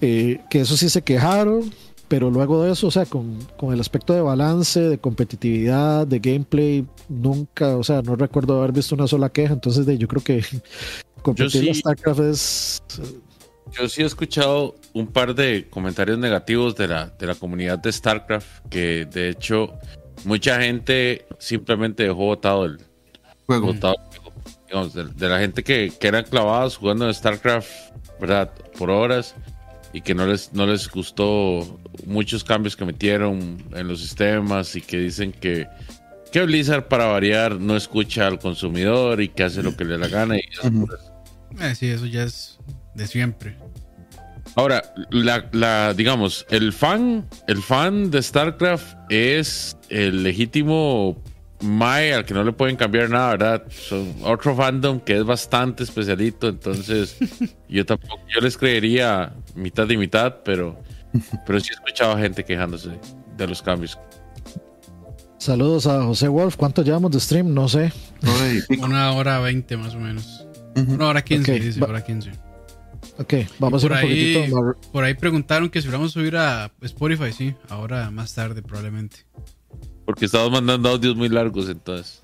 Eh, 0.01 0.41
que 0.49 0.61
eso 0.61 0.75
sí 0.75 0.89
se 0.89 1.03
quejaron, 1.03 1.71
pero 2.09 2.31
luego 2.31 2.63
de 2.63 2.71
eso, 2.71 2.87
o 2.87 2.91
sea, 2.91 3.05
con, 3.05 3.37
con, 3.55 3.71
el 3.71 3.79
aspecto 3.79 4.13
de 4.13 4.21
balance, 4.21 4.79
de 4.79 4.97
competitividad, 4.97 6.07
de 6.07 6.19
gameplay, 6.19 6.85
nunca, 7.07 7.77
o 7.77 7.83
sea, 7.83 8.01
no 8.01 8.15
recuerdo 8.15 8.57
haber 8.57 8.71
visto 8.71 8.95
una 8.95 9.07
sola 9.07 9.29
queja. 9.29 9.53
Entonces, 9.53 9.85
de, 9.85 9.97
yo 9.97 10.07
creo 10.07 10.23
que 10.23 10.43
competir 11.21 11.65
sí, 11.65 11.73
StarCraft 11.75 12.19
es. 12.21 12.83
Yo 13.71 13.87
sí 13.87 14.01
he 14.01 14.05
escuchado 14.05 14.75
un 14.93 15.05
par 15.05 15.35
de 15.35 15.67
comentarios 15.69 16.17
negativos 16.17 16.75
de 16.75 16.87
la, 16.87 17.05
de 17.05 17.27
la 17.27 17.35
comunidad 17.35 17.77
de 17.77 17.91
StarCraft, 17.91 18.67
que 18.69 19.05
de 19.05 19.29
hecho 19.29 19.71
mucha 20.25 20.59
gente 20.59 21.27
simplemente 21.37 22.03
dejó 22.03 22.25
votado 22.25 22.65
el 22.65 22.79
juego. 23.45 23.67
Botado, 23.67 23.95
digamos, 24.65 24.95
de, 24.95 25.05
de, 25.05 25.29
la 25.29 25.37
gente 25.37 25.63
que, 25.63 25.93
que, 25.99 26.07
eran 26.07 26.23
clavados 26.23 26.75
jugando 26.75 27.05
en 27.05 27.13
StarCraft, 27.13 27.69
¿verdad? 28.19 28.51
Por 28.79 28.89
horas 28.89 29.35
y 29.93 30.01
que 30.01 30.13
no 30.13 30.25
les, 30.25 30.53
no 30.53 30.65
les 30.65 30.89
gustó 30.89 31.79
muchos 32.05 32.43
cambios 32.43 32.75
que 32.75 32.85
metieron 32.85 33.63
en 33.73 33.87
los 33.87 34.01
sistemas 34.01 34.75
y 34.75 34.81
que 34.81 34.99
dicen 34.99 35.31
que, 35.31 35.67
que 36.31 36.43
Blizzard 36.43 36.87
para 36.87 37.05
variar 37.05 37.59
no 37.59 37.75
escucha 37.75 38.27
al 38.27 38.39
consumidor 38.39 39.21
y 39.21 39.29
que 39.29 39.43
hace 39.43 39.63
lo 39.63 39.75
que 39.75 39.85
le 39.85 39.91
da 39.91 39.97
la 39.99 40.07
gana. 40.07 40.37
Y 40.37 40.43
uh 40.63 40.69
-huh. 40.69 40.97
eh, 41.61 41.75
sí, 41.75 41.87
eso 41.87 42.05
ya 42.05 42.23
es 42.23 42.59
de 42.95 43.07
siempre. 43.07 43.55
Ahora, 44.55 44.83
la, 45.11 45.47
la, 45.51 45.93
digamos, 45.93 46.45
el 46.49 46.73
fan, 46.73 47.27
el 47.47 47.61
fan 47.61 48.09
de 48.11 48.21
StarCraft 48.21 48.95
es 49.09 49.77
el 49.89 50.23
legítimo 50.23 51.21
Mae 51.61 52.13
al 52.13 52.25
que 52.25 52.33
no 52.33 52.43
le 52.43 52.53
pueden 52.53 52.77
cambiar 52.77 53.09
nada, 53.09 53.31
¿verdad? 53.31 53.63
Son 53.69 54.15
otro 54.23 54.55
fandom 54.55 54.99
que 54.99 55.17
es 55.17 55.25
bastante 55.25 55.83
especialito, 55.83 56.47
entonces 56.47 57.17
yo 57.69 57.85
tampoco, 57.85 58.21
yo 58.33 58.39
les 58.39 58.57
creería 58.57 59.33
mitad 59.55 59.89
y 59.89 59.97
mitad, 59.97 60.37
pero, 60.45 60.81
pero 61.45 61.59
sí 61.59 61.69
he 61.71 61.73
escuchado 61.73 62.17
gente 62.17 62.43
quejándose 62.43 62.91
de 63.37 63.47
los 63.47 63.61
cambios. 63.61 63.97
Saludos 65.37 65.87
a 65.87 66.03
José 66.03 66.27
Wolf, 66.27 66.57
¿cuánto 66.57 66.83
llevamos 66.83 67.11
de 67.11 67.19
stream? 67.19 67.53
No 67.53 67.69
sé. 67.69 67.93
Una 68.79 69.13
hora 69.13 69.39
veinte 69.39 69.77
más 69.77 69.95
o 69.95 69.99
menos. 69.99 70.45
Uh 70.75 70.81
-huh. 70.81 70.95
Una 70.95 71.07
hora 71.07 71.23
quince, 71.23 71.53
okay. 71.53 71.65
dice, 71.65 71.81
hora 71.81 72.03
quince. 72.03 72.31
Ok, 73.17 73.33
vamos 73.57 73.81
por 73.81 73.93
a 73.93 74.03
ir 74.03 74.05
un 74.05 74.11
ahí, 74.11 74.33
poquitito. 74.33 74.91
Por 74.91 75.03
ahí 75.03 75.13
preguntaron 75.13 75.69
que 75.69 75.81
si 75.81 75.87
vamos 75.87 76.11
a 76.11 76.13
subir 76.13 76.35
a 76.35 76.71
Spotify, 76.81 77.31
sí, 77.31 77.55
ahora 77.69 78.11
más 78.11 78.33
tarde 78.33 78.61
probablemente. 78.61 79.25
Porque 80.05 80.25
estamos 80.25 80.51
mandando 80.51 80.89
audios 80.89 81.15
muy 81.15 81.29
largos 81.29 81.69
entonces. 81.69 82.21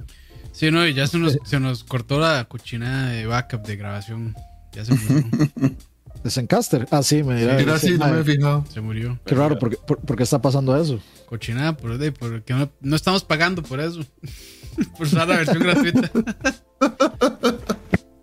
Sí, 0.52 0.72
no, 0.72 0.86
y 0.88 0.94
ya 0.94 1.07
se 1.07 1.18
nos, 1.18 1.38
se 1.44 1.60
nos 1.60 1.84
cortó 1.84 2.20
la 2.20 2.45
cochinada 2.45 3.10
de 3.10 3.26
backup 3.26 3.66
de 3.66 3.76
grabación. 3.76 4.36
Ya 4.74 4.86
se 4.86 4.94
murió. 4.94 5.26
¿De 6.26 6.31
Zencaster? 6.31 6.88
Ah, 6.89 7.03
sí, 7.03 7.22
me 7.22 7.39
dirá. 7.39 7.77
Sí, 7.77 7.89
sí, 7.89 7.97
no 7.99 8.07
me 8.07 8.22
he 8.22 8.23
fijado. 8.23 8.65
Se 8.73 8.81
murió. 8.81 9.19
Qué 9.27 9.35
raro, 9.35 9.60
¿por 9.60 9.69
qué, 9.69 9.77
por, 9.77 9.99
por 9.99 10.18
qué 10.18 10.23
está 10.23 10.41
pasando 10.41 10.76
eso? 10.76 10.99
Cochinada, 11.27 11.77
por, 11.77 11.91
porque 12.14 12.52
no, 12.52 12.68
no 12.81 12.95
estamos 12.95 13.23
pagando 13.23 13.61
por 13.61 13.80
eso. 13.80 14.03
por 14.97 15.06
usar 15.06 15.27
la 15.27 15.38
versión 15.38 15.60
gratuita. 15.60 16.11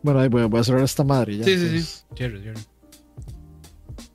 Bueno, 0.04 0.18
ahí 0.18 0.28
voy, 0.28 0.42
voy, 0.46 0.58
a 0.60 0.64
cerrar 0.64 0.82
esta 0.82 1.04
madre 1.04 1.36
ya. 1.36 1.44
Sí, 1.44 1.56
sí, 1.56 1.80
sí. 1.80 2.02
Chévere, 2.16 2.42
chévere. 2.42 2.60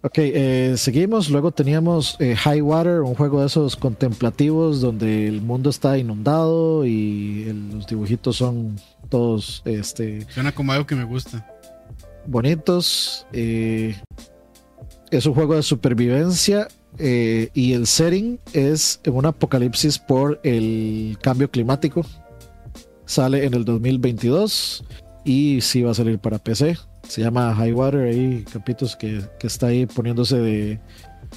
Ok, 0.01 0.17
eh, 0.17 0.73
seguimos. 0.75 1.29
Luego 1.29 1.53
teníamos 1.53 2.17
eh, 2.19 2.35
High 2.35 2.59
Water, 2.59 2.99
un 3.03 3.15
juego 3.15 3.39
de 3.39 3.47
esos 3.47 3.77
contemplativos 3.77 4.81
donde 4.81 5.29
el 5.29 5.41
mundo 5.41 5.69
está 5.69 5.97
inundado 5.97 6.85
y 6.85 7.45
el, 7.47 7.69
los 7.69 7.87
dibujitos 7.87 8.35
son 8.35 8.75
todos. 9.07 9.61
Este, 9.63 10.29
Suena 10.29 10.51
como 10.51 10.73
algo 10.73 10.85
que 10.85 10.95
me 10.95 11.05
gusta. 11.05 11.47
Bonitos. 12.27 13.25
Eh, 13.33 13.95
es 15.11 15.25
un 15.25 15.33
juego 15.33 15.55
de 15.55 15.63
supervivencia 15.63 16.67
eh, 16.99 17.49
y 17.53 17.73
el 17.73 17.87
setting 17.87 18.39
es 18.53 18.99
un 19.07 19.25
apocalipsis 19.25 19.97
por 19.97 20.39
el 20.43 21.17
cambio 21.21 21.49
climático. 21.49 22.05
Sale 23.05 23.45
en 23.45 23.53
el 23.53 23.63
2022 23.63 24.83
y 25.23 25.61
sí 25.61 25.81
va 25.81 25.91
a 25.91 25.95
salir 25.95 26.19
para 26.19 26.39
PC. 26.39 26.77
Se 27.07 27.21
llama 27.21 27.55
High 27.55 27.73
Water, 27.73 28.01
ahí 28.01 28.43
Capitos 28.51 28.95
que, 28.95 29.21
que 29.39 29.47
está 29.47 29.67
ahí 29.67 29.85
poniéndose 29.85 30.37
de, 30.37 30.79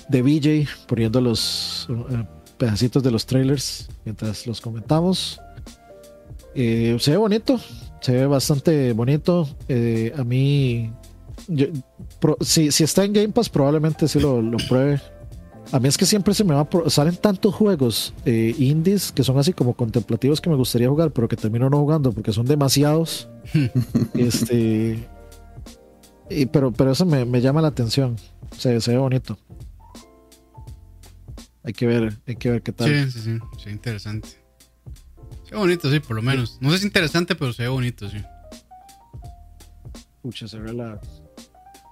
de 0.09 0.23
VJ, 0.23 0.69
poniendo 0.87 1.21
los 1.21 1.89
uh, 1.89 2.25
pedacitos 2.59 3.03
de 3.03 3.11
los 3.11 3.27
trailers 3.27 3.89
mientras 4.05 4.47
los 4.47 4.61
comentamos. 4.61 5.41
Eh, 6.55 6.97
se 6.99 7.12
ve 7.12 7.17
bonito, 7.17 7.61
se 8.01 8.12
ve 8.12 8.27
bastante 8.27 8.93
bonito. 8.93 9.48
Eh, 9.68 10.12
a 10.16 10.24
mí, 10.24 10.93
yo, 11.48 11.66
pro, 12.18 12.36
si, 12.40 12.70
si, 12.72 12.85
está 12.85 13.05
en 13.05 13.12
Game 13.12 13.28
Pass, 13.31 13.48
probablemente 13.48 14.09
sí 14.09 14.18
lo, 14.18 14.40
lo 14.43 14.59
pruebe. 14.68 15.01
A 15.72 15.78
mí 15.78 15.89
es 15.89 15.97
que 15.97 16.06
siempre 16.06 16.35
se 16.35 16.43
me 16.43 16.55
va. 16.55 16.68
Salen 16.89 17.16
tantos 17.16 17.55
juegos 17.55 18.12
eh, 18.24 18.55
indies 18.59 19.12
que 19.12 19.22
son 19.22 19.39
así 19.39 19.52
como 19.52 19.74
contemplativos 19.74 20.40
que 20.40 20.51
me 20.51 20.56
gustaría 20.56 20.89
jugar, 20.89 21.12
pero 21.12 21.28
que 21.28 21.36
termino 21.36 21.70
no 21.70 21.78
jugando 21.78 22.12
porque 22.12 22.32
son 22.32 22.47
demasiados. 22.47 23.28
este. 24.14 25.09
Y, 26.28 26.47
pero, 26.47 26.72
pero 26.72 26.93
eso 26.93 27.06
me, 27.06 27.24
me, 27.24 27.40
llama 27.40 27.60
la 27.60 27.68
atención. 27.68 28.16
Se, 28.56 28.81
se 28.81 28.93
ve 28.93 28.98
bonito. 28.98 29.39
Hay 31.62 31.72
que 31.72 31.86
ver, 31.86 32.18
hay 32.27 32.36
que 32.36 32.51
ver 32.51 32.62
qué 32.62 32.72
tal. 32.72 32.89
Sí, 32.89 33.10
sí, 33.12 33.20
sí. 33.20 33.39
Se 33.59 33.66
ve 33.66 33.72
interesante. 33.72 34.40
Se 35.51 35.56
ve 35.56 35.60
bonito, 35.62 35.90
sí, 35.90 35.98
por 35.98 36.14
lo 36.14 36.22
menos. 36.22 36.59
No 36.60 36.70
sé 36.70 36.77
si 36.77 36.82
es 36.82 36.86
interesante, 36.86 37.35
pero 37.35 37.52
se 37.52 37.64
ve 37.64 37.68
bonito, 37.68 38.09
sí. 38.09 38.18
Pucha, 40.22 40.47
se 40.47 40.60
ve 40.60 40.72
la, 40.72 41.01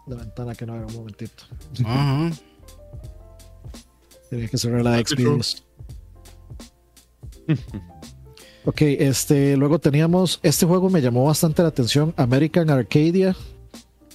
la 0.07 0.15
ventana 0.15 0.55
que 0.55 0.65
no 0.65 0.75
haga 0.75 0.87
un 0.87 0.95
momentito. 0.95 1.43
Ajá. 1.85 2.31
Tenía 4.31 4.47
que 4.47 4.59
cerrar 4.59 4.85
la 4.85 5.03
Xvideos. 5.05 5.65
ok, 8.65 8.81
este, 8.83 9.57
luego 9.57 9.81
teníamos, 9.81 10.39
este 10.45 10.65
juego 10.65 10.89
me 10.89 11.01
llamó 11.01 11.25
bastante 11.25 11.63
la 11.63 11.69
atención, 11.69 12.15
American 12.17 12.71
Arcadia. 12.71 13.35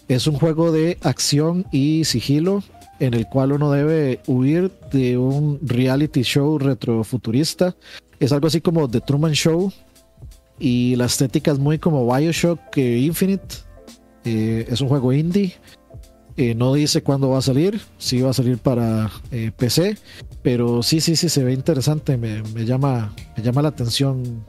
Es 0.08 0.26
un 0.26 0.36
juego 0.36 0.72
de 0.72 0.98
acción 1.02 1.66
y 1.74 2.06
sigilo 2.06 2.64
en 3.02 3.14
el 3.14 3.28
cual 3.28 3.52
uno 3.52 3.72
debe 3.72 4.22
huir 4.26 4.72
de 4.94 5.18
un 5.18 5.60
reality 5.64 6.22
show 6.22 6.58
retrofuturista. 6.58 7.76
Es 8.20 8.32
algo 8.32 8.48
así 8.48 8.62
como 8.62 8.90
The 8.90 9.02
Truman 9.02 9.34
Show 9.34 9.72
y 10.60 10.96
la 10.96 11.06
estética 11.06 11.52
es 11.52 11.60
muy 11.60 11.80
como 11.80 12.06
Bioshock 12.06 12.78
Infinite. 12.78 13.56
Eh, 14.26 14.66
es 14.70 14.82
un 14.82 14.88
juego 14.88 15.12
indie. 15.12 15.56
Eh, 16.36 16.56
no 16.56 16.74
dice 16.74 17.04
cuándo 17.04 17.30
va 17.30 17.38
a 17.38 17.42
salir, 17.42 17.80
si 18.00 18.22
va 18.22 18.32
a 18.32 18.34
salir 18.34 18.58
para 18.58 19.12
eh, 19.30 19.52
PC, 19.56 20.00
pero 20.42 20.82
sí, 20.82 21.00
sí, 21.00 21.16
sí, 21.16 21.30
se 21.30 21.44
ve 21.44 21.54
interesante, 21.54 22.18
me, 22.18 22.42
llama, 22.66 23.14
me 23.38 23.44
llama 23.44 23.62
la 23.62 23.70
atención 23.70 24.44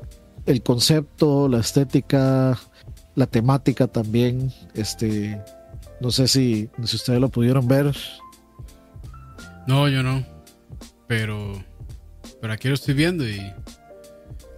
el 0.46 0.62
concepto, 0.62 1.46
la 1.46 1.60
estética, 1.60 2.58
la 3.14 3.26
temática 3.26 3.86
también. 3.86 4.50
Este, 4.74 5.38
no 6.00 6.10
sé 6.10 6.26
si, 6.26 6.70
si 6.84 6.96
ustedes 6.96 7.20
lo 7.20 7.28
pudieron 7.28 7.68
ver. 7.68 7.94
No, 9.66 9.86
yo 9.88 10.02
no. 10.02 10.24
Pero, 11.06 11.62
pero 12.44 12.52
aquí 12.52 12.68
lo 12.68 12.74
estoy 12.74 12.92
viendo 12.92 13.26
y. 13.26 13.40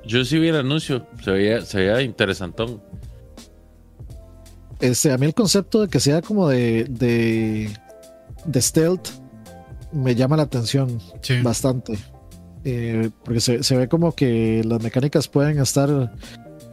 Yo 0.04 0.24
sí 0.24 0.40
vi 0.40 0.48
el 0.48 0.56
anuncio, 0.56 1.06
se 1.22 1.30
veía, 1.30 1.60
se 1.60 1.78
veía 1.78 2.02
interesantón. 2.02 2.82
Este, 4.80 5.12
a 5.12 5.18
mí 5.18 5.26
el 5.26 5.34
concepto 5.34 5.82
de 5.82 5.88
que 5.88 6.00
sea 6.00 6.20
como 6.20 6.48
de, 6.48 6.86
de, 6.90 7.70
de 8.44 8.60
stealth 8.60 9.06
me 9.92 10.16
llama 10.16 10.36
la 10.36 10.42
atención 10.42 11.00
bastante. 11.44 11.96
Eh, 12.64 13.10
porque 13.24 13.40
se, 13.40 13.62
se, 13.62 13.76
ve 13.76 13.86
como 13.86 14.16
que 14.16 14.64
las 14.64 14.82
mecánicas 14.82 15.28
pueden 15.28 15.60
estar 15.60 16.12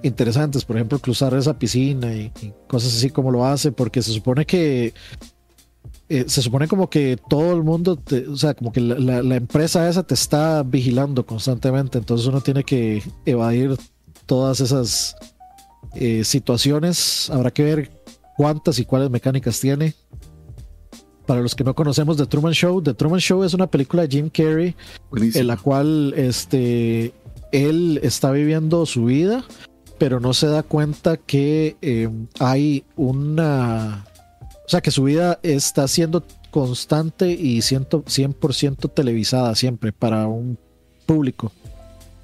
interesantes, 0.02 0.66
por 0.66 0.78
ejemplo, 0.78 0.98
cruzar 0.98 1.36
esa 1.36 1.60
piscina 1.60 2.12
y, 2.12 2.32
y 2.42 2.54
cosas 2.68 2.92
así 2.92 3.12
como 3.12 3.30
lo 3.30 3.46
hace, 3.46 3.72
porque 3.72 4.02
se 4.02 4.14
supone 4.14 4.48
que 4.48 4.96
eh, 6.10 6.26
se 6.28 6.42
supone 6.42 6.68
como 6.68 6.90
que 6.90 7.18
todo 7.30 7.56
el 7.56 7.64
mundo, 7.64 8.00
o 8.30 8.36
sea, 8.36 8.54
como 8.54 8.72
que 8.72 8.82
la, 8.82 9.36
empresa 9.36 9.88
esa 9.88 10.04
te 10.04 10.14
está 10.14 10.62
vigilando 10.64 11.26
constantemente, 11.26 11.98
entonces 11.98 12.28
uno 12.28 12.42
tiene 12.42 12.64
que 12.64 13.02
evadir 13.26 13.78
todas 14.26 14.60
esas 14.60 15.16
eh, 15.96 16.24
situaciones. 16.24 17.30
Habrá 17.30 17.52
que 17.52 17.64
ver 17.64 17.92
cuántas 18.38 18.80
y 18.80 18.86
cuáles 18.86 19.10
mecánicas 19.10 19.60
tiene. 19.60 19.96
Para 21.26 21.42
los 21.42 21.56
que 21.56 21.64
no 21.64 21.74
conocemos 21.74 22.18
The 22.18 22.26
Truman 22.26 22.54
Show, 22.54 22.82
The 22.82 22.94
Truman 22.94 23.22
Show 23.22 23.46
es 23.46 23.54
una 23.54 23.68
película 23.68 24.02
de 24.02 24.10
Jim 24.10 24.30
Carrey 24.30 24.76
en 25.16 25.48
la 25.48 25.56
cual 25.56 26.14
este, 26.18 27.14
él 27.54 28.02
está 28.04 28.32
viviendo 28.32 28.86
su 28.86 29.06
vida, 29.06 29.46
pero 29.98 30.20
no 30.20 30.34
se 30.34 30.48
da 30.48 30.64
cuenta 30.64 31.16
que 31.16 31.78
eh, 31.82 32.10
hay 32.40 32.84
una 32.98 34.06
sea, 34.74 34.82
que 34.82 34.92
su 34.92 35.04
vida 35.04 35.40
está 35.44 35.88
siendo 35.88 36.24
constante 36.50 37.32
y 37.32 37.60
100%, 37.60 38.92
televisada 38.94 39.56
siempre 39.56 39.92
para 39.92 40.28
un 40.28 40.58
público. 41.06 41.52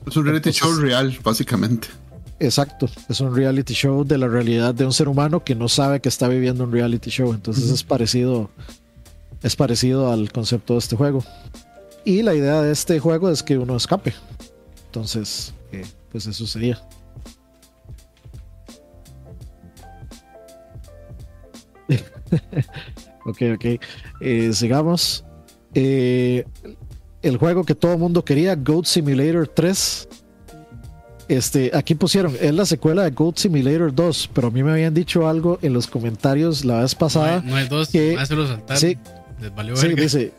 Es 0.08 0.18
un 0.18 0.26
reality 0.26 0.52
show 0.52 0.74
real, 0.76 1.18
básicamente. 1.24 1.88
Exacto, 2.40 2.90
es 3.10 3.20
un 3.20 3.36
reality 3.36 3.74
show 3.74 4.04
de 4.04 4.18
la 4.18 4.28
realidad 4.28 4.74
de 4.74 4.86
un 4.86 4.94
ser 4.94 5.10
humano 5.10 5.44
que 5.44 5.56
no 5.56 5.68
sabe 5.68 6.00
que 6.00 6.10
está 6.10 6.28
viviendo 6.28 6.64
un 6.64 6.72
reality 6.72 7.10
show. 7.10 7.34
Entonces 7.34 7.70
es 7.70 7.84
parecido, 7.84 8.50
es 9.44 9.56
parecido 9.56 10.12
al 10.12 10.32
concepto 10.32 10.74
de 10.74 10.80
este 10.80 10.96
juego. 10.96 11.24
Y 12.06 12.24
la 12.24 12.34
idea 12.34 12.62
de 12.62 12.72
este 12.72 13.00
juego 13.00 13.30
es 13.30 13.44
que 13.44 13.58
uno 13.58 13.76
escape. 13.76 14.14
Entonces, 14.86 15.54
eh, 15.72 15.86
pues 16.12 16.26
eso 16.26 16.48
sería. 16.48 16.82
Ok, 23.26 23.42
ok. 23.56 23.66
Eh, 24.22 24.52
sigamos. 24.54 25.24
Eh, 25.74 26.46
el 27.22 27.38
juego 27.38 27.64
que 27.64 27.76
todo 27.76 27.94
el 27.94 28.00
mundo 28.00 28.24
quería, 28.24 28.56
Goat 28.56 28.86
Simulator 28.86 29.48
3. 29.48 30.08
Este, 31.28 31.70
aquí 31.76 31.94
pusieron, 31.94 32.36
es 32.42 32.54
la 32.54 32.66
secuela 32.66 33.04
de 33.04 33.12
Goat 33.12 33.38
Simulator 33.38 33.94
2, 33.94 34.32
pero 34.34 34.48
a 34.48 34.52
mí 34.52 34.64
me 34.64 34.72
habían 34.72 34.94
dicho 34.94 35.28
algo 35.28 35.60
en 35.62 35.74
los 35.74 35.86
comentarios 35.86 36.66
la 36.66 36.82
vez 36.82 36.96
pasada. 36.96 37.44
No 37.46 37.56
hay, 37.56 37.68
dos, 37.68 37.90
que, 37.90 38.18
Sí, 38.76 38.98
sí 39.76 39.88
dice, 39.96 40.34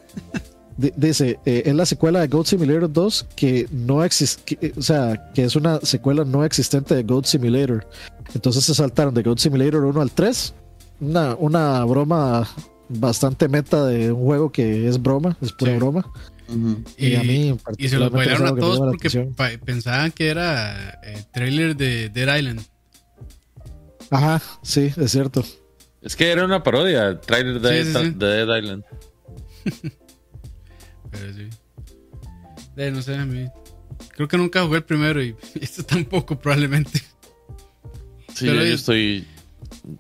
dice 0.77 1.39
eh, 1.47 1.62
es 1.65 1.75
la 1.75 1.87
secuela 1.87 2.21
de 2.21 2.27
Goat 2.27 2.47
Simulator 2.47 2.93
2 2.93 3.27
que 3.37 3.69
no 3.71 4.03
existe, 4.03 4.73
o 4.77 4.83
sea, 4.83 5.31
que 5.33 5.45
es 5.45 5.55
una 5.55 5.79
secuela 5.81 6.25
no 6.25 6.45
existente 6.45 6.97
de 6.97 7.05
Goat 7.05 7.27
Simulator. 7.27 7.87
Entonces 8.35 8.65
se 8.65 8.75
saltaron 8.75 9.15
de 9.15 9.23
Goat 9.23 9.39
Simulator 9.39 9.85
1 9.85 10.01
al 10.01 10.11
3 10.11 10.55
una, 11.01 11.35
una 11.36 11.85
broma 11.85 12.48
bastante 12.89 13.48
meta 13.48 13.86
de 13.86 14.12
un 14.12 14.24
juego 14.24 14.52
que 14.52 14.89
es 14.89 15.01
broma, 15.01 15.36
es 15.40 15.52
pura 15.52 15.77
broma. 15.77 16.10
y, 16.97 17.14
a 17.14 17.22
mí 17.22 17.56
y 17.78 17.89
se 17.89 17.98
los 17.98 18.10
bailaron 18.10 18.48
a 18.48 18.56
todos 18.56 18.81
porque 18.81 19.59
pensaban 19.64 20.10
que 20.10 20.28
era 20.28 20.90
el 21.02 21.18
eh, 21.18 21.24
trailer 21.32 21.77
de 21.77 22.09
Dead 22.09 22.36
Island. 22.36 22.62
Ajá, 24.10 24.43
sí, 24.62 24.93
es 24.97 25.12
cierto. 25.12 25.44
Es 26.02 26.16
que 26.16 26.31
era 26.31 26.44
una 26.44 26.62
parodia, 26.62 27.09
el 27.09 27.20
trailer 27.20 27.60
de, 27.60 27.85
Dead 28.12 28.59
Island. 28.59 28.85
Pero 31.10 31.35
sí. 31.35 31.48
De, 32.74 32.90
no 32.90 33.02
sé, 33.02 33.16
a 33.16 33.24
mí. 33.24 33.47
Creo 34.14 34.27
que 34.27 34.36
nunca 34.36 34.62
jugué 34.62 34.78
el 34.78 34.85
primero 34.85 35.22
y 35.22 35.36
este 35.60 35.82
tampoco, 35.82 36.39
probablemente. 36.39 37.02
Sí, 38.35 38.47
yo 38.47 38.62
estoy 38.62 39.27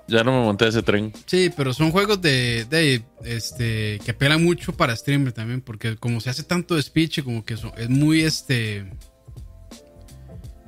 ya 0.06 0.24
no 0.24 0.32
me 0.32 0.44
monté 0.44 0.68
ese 0.68 0.82
tren. 0.82 1.12
Sí, 1.26 1.50
pero 1.56 1.72
son 1.72 1.90
juegos 1.90 2.20
de, 2.20 2.66
de 2.68 3.02
este 3.24 4.00
que 4.04 4.10
apelan 4.10 4.42
mucho 4.42 4.72
para 4.72 4.94
streamer 4.96 5.32
también, 5.32 5.60
porque 5.60 5.96
como 5.96 6.20
se 6.20 6.30
hace 6.30 6.42
tanto 6.42 6.80
speech, 6.80 7.22
como 7.22 7.44
que 7.44 7.54
es 7.54 7.88
muy 7.88 8.22
este 8.22 8.86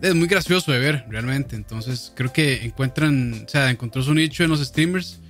es 0.02 0.14
muy 0.14 0.26
gracioso 0.26 0.72
de 0.72 0.80
ver 0.80 1.04
realmente. 1.08 1.56
Entonces 1.56 2.12
creo 2.14 2.32
que 2.32 2.64
encuentran, 2.64 3.44
o 3.46 3.48
sea, 3.48 3.70
encontró 3.70 4.02
su 4.02 4.12
nicho 4.14 4.42
en 4.42 4.50
los 4.50 4.60
streamers 4.60 5.20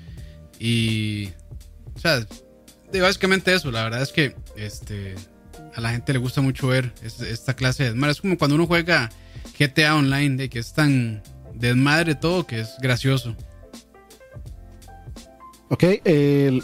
y, 0.58 1.28
o 1.94 1.98
sea, 1.98 2.26
básicamente 3.00 3.54
eso. 3.54 3.70
La 3.70 3.84
verdad 3.84 4.02
es 4.02 4.12
que 4.12 4.34
este 4.56 5.14
a 5.74 5.80
la 5.80 5.90
gente 5.90 6.12
le 6.12 6.18
gusta 6.18 6.40
mucho 6.40 6.68
ver 6.68 6.92
esta 7.02 7.54
clase 7.54 7.84
de 7.84 7.90
desmadre. 7.90 8.12
Es 8.12 8.20
como 8.20 8.38
cuando 8.38 8.56
uno 8.56 8.66
juega 8.66 9.10
GTA 9.58 9.94
Online, 9.96 10.36
de 10.36 10.48
que 10.48 10.58
es 10.58 10.72
tan 10.72 11.22
desmadre 11.54 12.14
todo 12.14 12.46
que 12.46 12.60
es 12.60 12.74
gracioso. 12.80 13.36
Ok, 15.72 15.84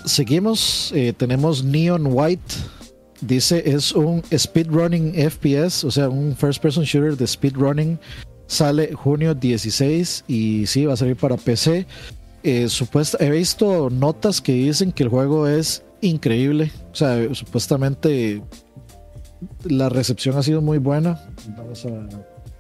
seguimos. 0.04 0.92
Eh, 0.94 1.14
tenemos 1.16 1.64
Neon 1.64 2.08
White. 2.10 2.54
Dice 3.22 3.62
es 3.64 3.92
un 3.92 4.22
speedrunning 4.36 5.14
FPS, 5.14 5.82
o 5.84 5.90
sea, 5.90 6.10
un 6.10 6.36
first 6.36 6.62
person 6.62 6.84
shooter 6.84 7.16
de 7.16 7.26
speedrunning. 7.26 7.98
Sale 8.46 8.92
junio 8.92 9.34
16 9.34 10.24
y 10.28 10.66
sí, 10.66 10.84
va 10.84 10.92
a 10.92 10.96
salir 10.96 11.16
para 11.16 11.38
PC. 11.38 11.86
Eh, 12.42 12.68
he 13.18 13.30
visto 13.30 13.88
notas 13.88 14.42
que 14.42 14.52
dicen 14.52 14.92
que 14.92 15.04
el 15.04 15.08
juego 15.08 15.48
es 15.48 15.82
increíble. 16.02 16.70
O 16.92 16.94
sea, 16.94 17.34
supuestamente 17.34 18.42
la 19.64 19.88
recepción 19.88 20.36
ha 20.36 20.42
sido 20.42 20.60
muy 20.60 20.76
buena. 20.76 21.18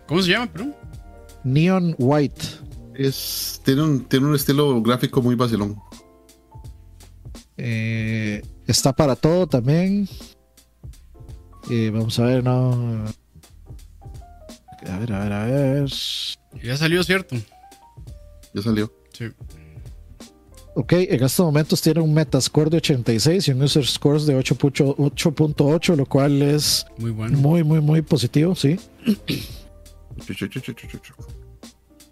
¿Cómo 0.06 0.22
se 0.22 0.30
llama, 0.30 0.46
perdón? 0.50 0.74
Neon 1.44 1.94
White. 1.98 2.40
Es, 2.94 3.60
tiene, 3.66 3.82
un, 3.82 4.04
tiene 4.06 4.26
un 4.26 4.34
estilo 4.34 4.80
gráfico 4.80 5.20
muy 5.20 5.34
vacilón. 5.34 5.76
Eh, 7.58 8.42
está 8.66 8.92
para 8.92 9.16
todo 9.16 9.46
también. 9.46 10.08
Eh, 11.70 11.90
vamos 11.92 12.18
a 12.18 12.24
ver, 12.24 12.44
no. 12.44 13.04
A 14.86 14.98
ver, 14.98 15.12
a 15.12 15.18
ver, 15.20 15.32
a 15.32 15.44
ver. 15.44 15.90
Ya 16.62 16.76
salió, 16.76 17.02
¿cierto? 17.02 17.36
Ya 18.54 18.62
salió. 18.62 18.92
Sí. 19.12 19.26
Ok, 20.74 20.92
en 20.92 21.24
estos 21.24 21.44
momentos 21.44 21.82
tiene 21.82 22.00
un 22.00 22.14
Metascore 22.14 22.70
de 22.70 22.76
86 22.76 23.48
y 23.48 23.50
un 23.50 23.62
User 23.62 23.84
Score 23.84 24.22
de 24.22 24.38
8.8, 24.38 25.96
lo 25.96 26.06
cual 26.06 26.40
es 26.40 26.86
muy 26.98 27.10
bueno. 27.10 27.36
Muy, 27.36 27.64
muy, 27.64 27.80
muy 27.80 28.02
positivo, 28.02 28.54
sí. 28.54 28.78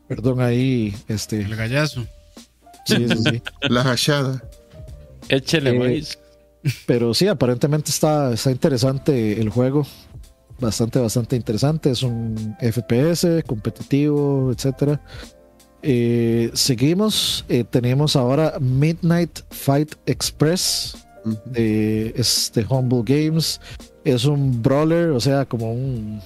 Perdón 0.08 0.40
ahí, 0.40 0.96
este. 1.06 1.42
El 1.42 1.54
gallazo. 1.54 2.04
Sí, 2.84 3.06
sí, 3.08 3.22
sí. 3.30 3.42
La 3.62 3.82
hachada. 3.82 4.42
Échele 5.28 5.98
eh, 5.98 6.04
Pero 6.86 7.14
sí, 7.14 7.28
aparentemente 7.28 7.90
está, 7.90 8.32
está 8.32 8.50
interesante 8.50 9.40
el 9.40 9.50
juego. 9.50 9.86
Bastante, 10.58 10.98
bastante 10.98 11.36
interesante. 11.36 11.90
Es 11.90 12.02
un 12.02 12.56
FPS 12.60 13.42
competitivo, 13.46 14.52
etcétera. 14.52 15.00
Eh, 15.82 16.50
seguimos. 16.54 17.44
Eh, 17.48 17.64
tenemos 17.64 18.16
ahora 18.16 18.54
Midnight 18.60 19.40
Fight 19.50 19.94
Express. 20.06 20.96
de, 21.44 22.14
es 22.16 22.52
de 22.54 22.64
Humble 22.68 23.02
Games. 23.04 23.60
Es 24.04 24.24
un 24.24 24.62
brawler, 24.62 25.10
o 25.10 25.20
sea, 25.20 25.44
como 25.44 25.72
un, 25.72 26.20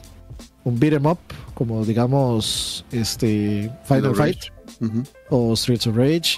un 0.65 0.79
beat 0.79 0.93
'em 0.95 1.07
up, 1.07 1.19
como 1.55 1.85
digamos 1.85 2.85
este 2.93 3.71
Final 3.85 4.15
Fight 4.15 4.39
o 5.29 5.57
Streets 5.57 5.87
of 5.87 5.97
Rage. 5.97 6.37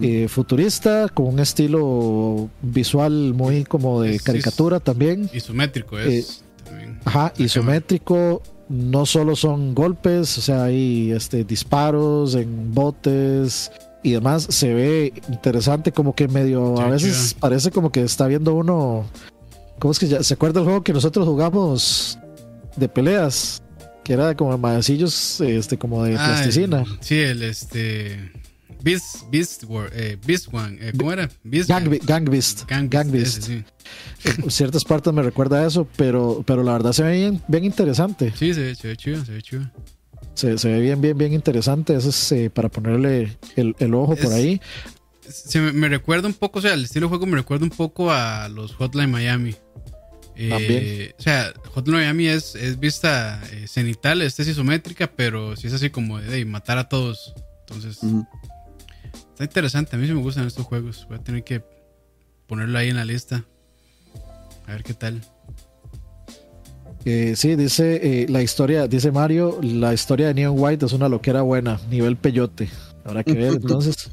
Eh, 0.00 0.26
futurista, 0.28 1.08
con 1.08 1.26
un 1.26 1.40
estilo 1.40 2.48
visual 2.62 3.34
muy 3.34 3.64
como 3.64 4.00
de 4.00 4.18
caricatura 4.20 4.80
también. 4.80 5.30
Isométrico 5.32 5.98
es. 5.98 6.42
Eh, 6.70 6.98
ajá, 7.04 7.32
isométrico. 7.38 8.42
No 8.68 9.04
solo 9.04 9.36
son 9.36 9.74
golpes, 9.74 10.38
o 10.38 10.40
sea, 10.40 10.64
hay 10.64 11.12
este, 11.12 11.44
disparos 11.44 12.34
en 12.34 12.72
botes 12.72 13.70
y 14.02 14.12
demás. 14.12 14.46
Se 14.48 14.72
ve 14.72 15.12
interesante, 15.28 15.92
como 15.92 16.14
que 16.14 16.28
medio. 16.28 16.80
a 16.80 16.88
veces 16.88 17.36
parece 17.38 17.70
como 17.70 17.92
que 17.92 18.02
está 18.02 18.26
viendo 18.26 18.54
uno. 18.54 19.04
¿Cómo 19.78 19.92
es 19.92 19.98
que 19.98 20.08
ya? 20.08 20.22
¿Se 20.22 20.34
acuerda 20.34 20.60
el 20.60 20.66
juego 20.66 20.82
que 20.82 20.94
nosotros 20.94 21.26
jugamos 21.26 22.18
de 22.76 22.88
peleas? 22.88 23.63
Que 24.04 24.12
era 24.12 24.36
como 24.36 24.56
maecillos 24.58 25.40
este 25.40 25.78
como 25.78 26.04
de 26.04 26.16
ah, 26.16 26.24
plasticina. 26.26 26.84
sí, 27.00 27.18
el 27.18 27.42
este 27.42 28.30
Beast 28.82 29.22
Beast 29.30 29.64
eh, 29.92 30.18
Beast 30.24 30.48
One, 30.52 30.78
eh, 30.80 30.92
¿cómo 30.96 31.10
era? 31.10 31.28
Beast 31.42 31.70
Gang, 31.70 31.88
Gang 32.04 32.28
Beast. 32.28 32.68
Gang, 32.68 33.10
Beast. 33.10 33.42
sí. 33.42 33.64
ciertas 34.48 34.84
partes 34.84 35.12
me 35.12 35.22
recuerda 35.22 35.62
a 35.62 35.66
eso, 35.66 35.88
pero 35.96 36.44
pero 36.46 36.62
la 36.62 36.72
verdad 36.72 36.92
se 36.92 37.02
ve 37.02 37.16
bien, 37.16 37.42
bien 37.48 37.64
interesante. 37.64 38.32
Sí, 38.36 38.52
se 38.52 38.60
ve, 38.60 38.74
se 38.74 38.88
ve 38.88 38.96
chido, 38.96 39.24
se 39.24 39.32
ve 39.32 39.42
chido. 39.42 39.70
Se, 40.34 40.58
se, 40.58 40.68
ve 40.68 40.80
bien, 40.80 41.00
bien, 41.00 41.16
bien 41.16 41.32
interesante. 41.32 41.94
Eso 41.94 42.10
es 42.10 42.32
eh, 42.32 42.50
para 42.50 42.68
ponerle 42.68 43.36
el, 43.56 43.74
el 43.78 43.94
ojo 43.94 44.16
por 44.16 44.32
ahí. 44.32 44.60
Se 45.28 45.60
me, 45.60 45.72
me, 45.72 45.88
recuerda 45.88 46.28
un 46.28 46.34
poco, 46.34 46.58
o 46.58 46.62
sea, 46.62 46.74
el 46.74 46.84
estilo 46.84 47.06
de 47.06 47.10
juego 47.10 47.26
me 47.26 47.36
recuerda 47.36 47.64
un 47.64 47.70
poco 47.70 48.12
a 48.12 48.48
los 48.48 48.74
Hotline 48.74 49.10
Miami. 49.10 49.54
Eh, 50.36 51.14
o 51.18 51.22
sea, 51.22 51.52
Hotline 51.72 51.98
Miami 51.98 52.26
es, 52.26 52.54
es 52.54 52.78
vista 52.78 53.40
eh, 53.52 53.66
cenital, 53.68 54.22
esta 54.22 54.42
es 54.42 54.48
isométrica, 54.48 55.10
pero 55.14 55.56
si 55.56 55.68
es 55.68 55.72
así 55.72 55.90
como 55.90 56.20
de, 56.20 56.44
matar 56.44 56.78
a 56.78 56.88
todos. 56.88 57.34
Entonces, 57.60 58.00
está 59.30 59.44
interesante. 59.44 59.96
A 59.96 59.98
mí 59.98 60.06
sí 60.06 60.12
me 60.12 60.20
gustan 60.20 60.46
estos 60.46 60.66
juegos. 60.66 61.06
Voy 61.08 61.18
a 61.18 61.22
tener 61.22 61.44
que 61.44 61.62
ponerlo 62.46 62.78
ahí 62.78 62.90
en 62.90 62.96
la 62.96 63.04
lista. 63.04 63.44
A 64.66 64.72
ver 64.72 64.82
qué 64.82 64.94
tal. 64.94 65.20
Eh, 67.04 67.34
sí, 67.36 67.54
dice 67.54 68.26
la 68.28 68.42
historia, 68.42 68.88
dice 68.88 69.12
Mario, 69.12 69.58
la 69.62 69.92
historia 69.92 70.28
de 70.28 70.34
Neon 70.34 70.58
White 70.58 70.86
es 70.86 70.92
una 70.92 71.08
loquera 71.08 71.42
buena, 71.42 71.80
nivel 71.90 72.16
peyote. 72.16 72.68
Habrá 73.04 73.22
que 73.22 73.34
ver 73.34 73.52
entonces. 73.62 74.10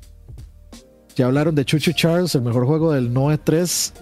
Ya 1.15 1.25
hablaron 1.25 1.55
de 1.55 1.65
Chuchu 1.65 1.91
Charles, 1.91 2.35
el 2.35 2.41
mejor 2.41 2.65
juego 2.65 2.93
del 2.93 3.11
Noe 3.11 3.37
3. 3.37 3.93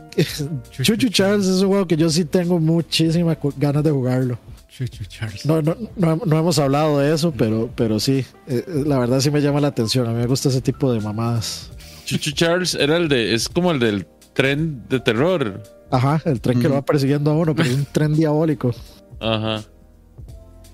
Chuchu, 0.71 1.09
Charles 1.09 1.47
es 1.47 1.61
un 1.61 1.69
juego 1.69 1.87
que 1.87 1.97
yo 1.97 2.09
sí 2.09 2.25
tengo 2.25 2.59
muchísimas 2.59 3.37
ganas 3.57 3.83
de 3.83 3.91
jugarlo. 3.91 4.37
Chuchu 4.69 5.03
Charles. 5.05 5.45
No, 5.45 5.61
no, 5.61 5.75
no, 5.97 6.39
hemos 6.39 6.59
hablado 6.59 6.99
de 6.99 7.13
eso, 7.13 7.33
pero, 7.35 7.69
pero 7.75 7.99
sí, 7.99 8.25
eh, 8.47 8.63
eh, 8.67 8.83
la 8.85 8.99
verdad 8.99 9.19
sí 9.19 9.31
me 9.31 9.41
llama 9.41 9.59
la 9.59 9.69
atención. 9.69 10.07
A 10.07 10.11
mí 10.11 10.17
me 10.17 10.27
gusta 10.27 10.49
ese 10.49 10.61
tipo 10.61 10.91
de 10.93 11.01
mamadas. 11.01 11.71
Chuchu 12.05 12.31
Charles 12.31 12.75
era 12.75 12.97
el 12.97 13.09
de, 13.09 13.33
es 13.33 13.49
como 13.49 13.71
el 13.71 13.79
del 13.79 14.07
tren 14.33 14.83
de 14.87 14.99
terror. 14.99 15.63
Ajá, 15.91 16.21
el 16.25 16.39
tren 16.39 16.61
que 16.61 16.69
lo 16.69 16.75
va 16.75 16.85
persiguiendo 16.85 17.31
a 17.31 17.35
uno, 17.35 17.55
pero 17.55 17.69
es 17.69 17.75
un 17.75 17.85
tren 17.85 18.13
diabólico. 18.13 18.73
Ajá. 19.19 19.63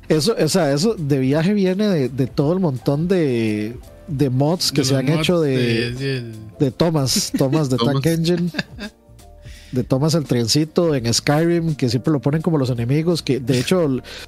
Eso, 0.09 0.35
o 0.37 0.49
sea, 0.49 0.71
eso 0.71 0.93
de 0.95 1.17
viaje 1.17 1.53
viene 1.53 2.09
de 2.09 2.27
todo 2.27 2.53
el 2.53 2.59
montón 2.59 3.07
de 3.07 3.75
de 4.07 4.29
mods 4.29 4.71
que 4.71 4.83
se 4.83 4.95
han 4.95 5.09
hecho 5.09 5.39
de, 5.41 6.31
de, 6.59 6.71
Thomas, 6.71 7.31
Thomas 7.37 7.69
de 7.69 7.77
Tank 7.83 8.05
Engine. 8.05 8.49
De 9.71 9.83
Thomas 9.83 10.13
el 10.13 10.23
trencito 10.23 10.95
en 10.95 11.11
Skyrim, 11.13 11.75
que 11.75 11.89
siempre 11.89 12.13
lo 12.13 12.21
ponen 12.21 12.41
como 12.41 12.57
los 12.57 12.69
enemigos. 12.69 13.21
Que 13.21 13.39
de 13.39 13.59
hecho, 13.59 13.83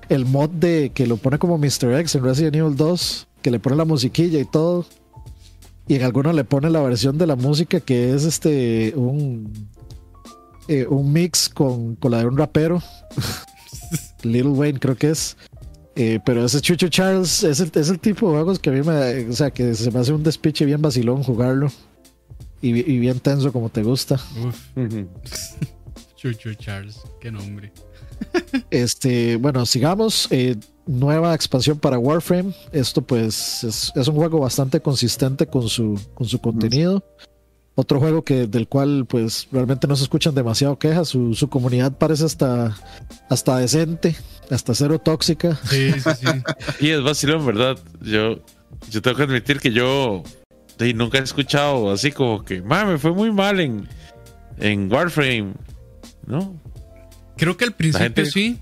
el, 0.09 0.25
mod 0.25 0.49
de 0.49 0.91
que 0.93 1.07
lo 1.07 1.17
pone 1.17 1.39
como 1.39 1.57
Mr. 1.57 1.99
X 1.99 2.15
en 2.15 2.23
Resident 2.23 2.55
Evil 2.55 2.75
2, 2.75 3.27
que 3.41 3.51
le 3.51 3.59
pone 3.59 3.75
la 3.75 3.85
musiquilla 3.85 4.39
y 4.39 4.45
todo. 4.45 4.85
Y 5.87 5.95
en 5.95 6.03
algunos 6.03 6.35
le 6.35 6.43
pone 6.43 6.69
la 6.69 6.81
versión 6.81 7.17
de 7.17 7.27
la 7.27 7.37
música 7.37 7.79
que 7.79 8.13
es 8.13 8.25
este 8.25 8.93
un, 8.97 9.69
eh, 10.67 10.85
un 10.89 11.13
mix 11.13 11.47
con, 11.47 11.95
con 11.95 12.11
la 12.11 12.19
de 12.19 12.25
un 12.25 12.37
rapero. 12.37 12.83
Little 14.23 14.51
Wayne 14.51 14.79
creo 14.79 14.95
que 14.95 15.11
es. 15.11 15.37
Eh, 15.99 16.19
pero 16.23 16.45
ese 16.45 16.61
Chucho 16.61 16.89
Charles 16.89 17.43
es 17.43 17.59
el, 17.59 17.71
es 17.73 17.89
el, 17.89 17.97
tipo 17.97 18.27
de 18.27 18.33
juegos 18.33 18.59
que 18.59 18.69
a 18.69 18.73
mí 18.73 18.83
me, 18.83 19.27
o 19.27 19.33
sea, 19.33 19.49
que 19.49 19.73
se 19.73 19.89
me 19.89 19.99
hace 19.99 20.13
un 20.13 20.21
despiche 20.21 20.63
bien 20.63 20.79
vacilón 20.79 21.23
jugarlo 21.23 21.71
y, 22.61 22.71
bien 22.99 23.19
tenso 23.19 23.51
como 23.51 23.69
te 23.69 23.81
gusta. 23.81 24.19
Chucho 26.15 26.53
Charles, 26.53 27.01
qué 27.19 27.31
nombre. 27.31 27.71
este, 28.69 29.37
bueno, 29.37 29.65
sigamos. 29.65 30.27
Eh, 30.29 30.55
nueva 30.85 31.33
expansión 31.33 31.79
para 31.79 31.97
Warframe. 31.97 32.53
Esto 32.71 33.01
pues 33.01 33.63
es, 33.63 33.91
es, 33.95 34.07
un 34.07 34.15
juego 34.17 34.39
bastante 34.39 34.79
consistente 34.79 35.47
con 35.47 35.67
su, 35.67 35.99
con 36.13 36.27
su 36.27 36.39
contenido. 36.39 37.03
Otro 37.79 37.99
juego 37.99 38.23
que, 38.23 38.47
del 38.47 38.67
cual 38.67 39.05
pues 39.07 39.47
realmente 39.51 39.85
no 39.85 39.95
se 39.95 40.01
escuchan 40.01 40.33
demasiado 40.33 40.79
quejas. 40.79 41.09
Su, 41.09 41.35
su 41.35 41.47
comunidad 41.47 41.95
parece 41.95 42.25
hasta, 42.25 42.75
hasta 43.29 43.59
decente, 43.59 44.15
hasta 44.49 44.73
cero 44.73 44.97
tóxica. 44.97 45.59
Sí, 45.69 45.91
sí, 45.91 46.09
sí. 46.19 46.25
y 46.87 46.89
es 46.89 47.03
vacilón, 47.03 47.45
¿verdad? 47.45 47.77
Yo, 48.01 48.39
yo 48.89 49.01
tengo 49.03 49.15
que 49.15 49.23
admitir 49.23 49.59
que 49.59 49.71
yo 49.71 50.23
nunca 50.95 51.19
he 51.19 51.21
escuchado 51.21 51.91
así 51.91 52.11
como 52.11 52.43
que, 52.43 52.63
me 52.63 52.97
fue 52.97 53.11
muy 53.11 53.31
mal 53.31 53.59
en, 53.59 53.87
en 54.57 54.91
Warframe, 54.91 55.53
¿no? 56.25 56.59
Creo 57.37 57.57
que 57.57 57.65
al 57.65 57.75
principio 57.75 58.25
sí, 58.25 58.59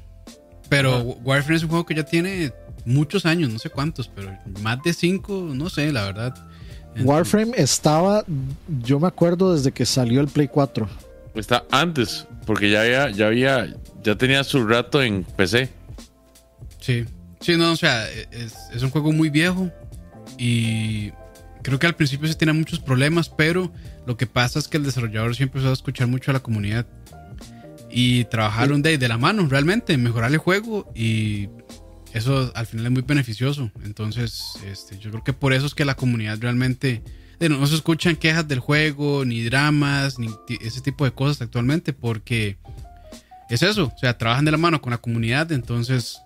pero 0.68 1.00
Warframe 1.00 1.56
es 1.56 1.64
un 1.64 1.70
juego 1.70 1.86
que 1.86 1.96
ya 1.96 2.04
tiene 2.04 2.52
muchos 2.84 3.26
años, 3.26 3.50
no 3.50 3.60
sé 3.60 3.70
cuántos, 3.70 4.10
pero 4.10 4.38
más 4.62 4.84
de 4.84 4.92
cinco, 4.92 5.50
no 5.54 5.70
sé, 5.70 5.94
la 5.94 6.04
verdad. 6.04 6.36
Warframe 7.04 7.54
estaba, 7.56 8.24
yo 8.84 9.00
me 9.00 9.08
acuerdo 9.08 9.54
desde 9.54 9.72
que 9.72 9.86
salió 9.86 10.22
el 10.22 10.28
Play 10.28 10.48
4. 10.48 10.88
Está 11.36 11.66
antes, 11.72 12.26
porque 12.46 12.70
ya 12.70 12.82
había, 12.82 13.10
ya 13.10 13.28
había, 13.28 13.76
ya 14.04 14.16
tenía 14.16 14.44
su 14.44 14.66
rato 14.66 15.02
en 15.02 15.24
PC. 15.24 15.70
Sí, 16.80 17.06
sí, 17.42 17.58
no, 17.58 17.72
o 17.72 17.76
sea, 17.76 18.10
es, 18.10 18.56
es 18.74 18.84
un 18.84 18.90
juego 18.90 19.12
muy 19.12 19.30
viejo 19.30 19.70
y 20.38 21.12
creo 21.62 21.80
que 21.80 21.88
al 21.88 21.96
principio 21.96 22.28
se 22.28 22.36
tiene 22.36 22.54
muchos 22.54 22.80
problemas, 22.80 23.28
pero 23.30 23.72
lo 24.06 24.16
que 24.18 24.28
pasa 24.28 24.60
es 24.60 24.68
que 24.68 24.78
el 24.78 24.84
desarrollador 24.84 25.36
siempre 25.36 25.60
empezó 25.60 25.72
a 25.72 25.74
escuchar 25.74 26.08
mucho 26.08 26.32
a 26.32 26.34
la 26.34 26.40
comunidad 26.40 26.86
y 27.90 28.26
trabajaron 28.26 28.82
de, 28.82 28.98
de 28.98 29.08
la 29.08 29.18
mano 29.18 29.48
realmente, 29.50 29.98
mejorar 29.98 30.32
el 30.32 30.38
juego 30.38 30.92
y 30.94 31.50
eso 32.16 32.50
al 32.56 32.66
final 32.66 32.86
es 32.86 32.92
muy 32.94 33.02
beneficioso. 33.02 33.70
Entonces, 33.84 34.54
este, 34.66 34.98
yo 34.98 35.12
creo 35.12 35.24
que 35.24 35.34
por 35.34 35.52
eso 35.52 35.66
es 35.66 35.76
que 35.76 35.84
la 35.84 35.96
comunidad 35.96 36.40
realmente 36.40 37.04
no, 37.42 37.68
se 37.68 37.76
escuchan 37.76 38.16
quejas 38.16 38.48
del 38.48 38.60
juego, 38.60 39.26
ni 39.26 39.44
dramas, 39.44 40.18
ni 40.18 40.30
ese 40.62 40.80
tipo 40.80 41.04
de 41.04 41.12
cosas 41.12 41.42
actualmente, 41.42 41.92
porque 41.92 42.58
es 43.50 43.62
eso, 43.64 43.92
o 43.94 44.00
sea, 44.00 44.18
trabajan 44.18 44.46
de 44.46 44.52
la 44.52 44.58
mano 44.58 44.82
con 44.82 44.92
la 44.92 44.98
comunidad, 44.98 45.52
entonces, 45.52 46.22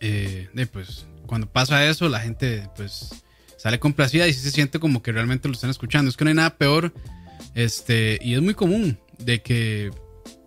eh, 0.00 0.50
pues, 0.70 1.06
cuando 1.24 1.50
pasa 1.50 1.86
eso, 1.86 2.06
la 2.10 2.20
gente, 2.20 2.68
pues, 2.76 3.24
sale 3.56 3.80
complacida 3.80 4.28
y 4.28 4.34
se 4.34 4.50
siente 4.50 4.78
como 4.80 5.02
que 5.02 5.12
realmente 5.12 5.48
lo 5.48 5.54
están 5.54 5.70
escuchando. 5.70 6.10
Es 6.10 6.18
que 6.18 6.24
no 6.24 6.28
hay 6.28 6.36
nada 6.36 6.58
peor, 6.58 6.92
este, 7.54 8.18
y 8.20 8.34
es 8.34 8.42
muy 8.42 8.52
común 8.52 8.98
de 9.18 9.40
que 9.40 9.90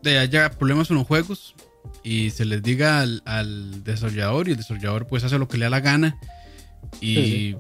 haya 0.06 0.52
problemas 0.52 0.90
con 0.90 0.98
los 0.98 1.08
juegos 1.08 1.56
y 2.04 2.32
se 2.32 2.46
les 2.46 2.62
diga 2.62 3.02
al, 3.02 3.84
desarrollador 3.84 4.48
y 4.48 4.52
el 4.52 4.58
desarrollador 4.58 5.08
pues 5.08 5.24
hace 5.24 5.38
lo 5.38 5.48
que 5.48 5.58
le 5.58 5.66
da 5.66 5.70
la 5.70 5.80
gana 5.80 6.18
y, 7.02 7.56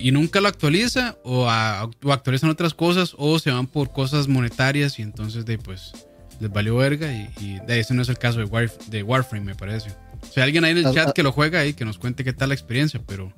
y 0.00 0.12
nunca 0.12 0.40
lo 0.40 0.48
actualiza 0.48 1.16
o, 1.24 1.48
actualizan 1.48 2.50
otras 2.50 2.74
cosas 2.74 3.14
o 3.18 3.38
se 3.38 3.50
van 3.50 3.66
por 3.66 3.92
cosas 3.92 4.28
monetarias 4.28 4.98
y 4.98 5.02
entonces 5.02 5.44
de 5.44 5.58
pues 5.58 5.92
les 6.40 6.50
valió 6.50 6.76
verga 6.76 7.12
y, 7.12 7.58
de 7.66 7.80
ese 7.80 7.94
no 7.94 8.02
es 8.02 8.08
el 8.08 8.18
caso 8.18 8.40
de, 8.40 8.70
de 8.88 9.02
Warframe 9.02 9.44
me 9.44 9.54
parece. 9.54 9.90
O 10.22 10.32
sea, 10.32 10.44
alguien 10.44 10.64
ahí 10.64 10.72
en 10.72 10.78
el 10.78 10.86
ah, 10.86 10.92
chat 10.92 11.08
ah. 11.08 11.12
que 11.14 11.22
lo 11.22 11.32
juega 11.32 11.64
y 11.66 11.74
que 11.74 11.84
nos 11.84 11.98
cuente 11.98 12.24
qué 12.24 12.32
tal 12.32 12.48
la 12.50 12.54
experiencia, 12.54 13.00
pero... 13.06 13.32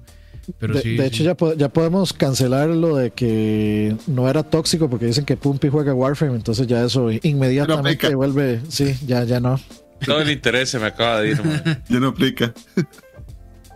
Pero 0.58 0.74
de, 0.74 0.82
sí, 0.82 0.96
de 0.96 1.06
hecho, 1.06 1.22
ya, 1.22 1.36
ya 1.56 1.68
podemos 1.68 2.12
cancelar 2.12 2.68
lo 2.68 2.96
de 2.96 3.12
que 3.12 3.94
no 4.08 4.28
era 4.28 4.42
tóxico 4.42 4.90
porque 4.90 5.06
dicen 5.06 5.24
que 5.24 5.36
Pumpy 5.36 5.68
juega 5.68 5.94
Warframe, 5.94 6.34
entonces 6.34 6.66
ya 6.66 6.84
eso 6.84 7.12
inmediatamente 7.22 8.12
vuelve. 8.16 8.60
Sí, 8.68 8.96
ya, 9.06 9.22
ya 9.22 9.38
no. 9.38 9.60
Todo 10.04 10.20
el 10.20 10.30
interés 10.30 10.70
se 10.70 10.78
me 10.78 10.86
acaba 10.86 11.20
de 11.20 11.30
ir, 11.30 11.40
Ya 11.88 12.00
no 12.00 12.08
aplica. 12.08 12.52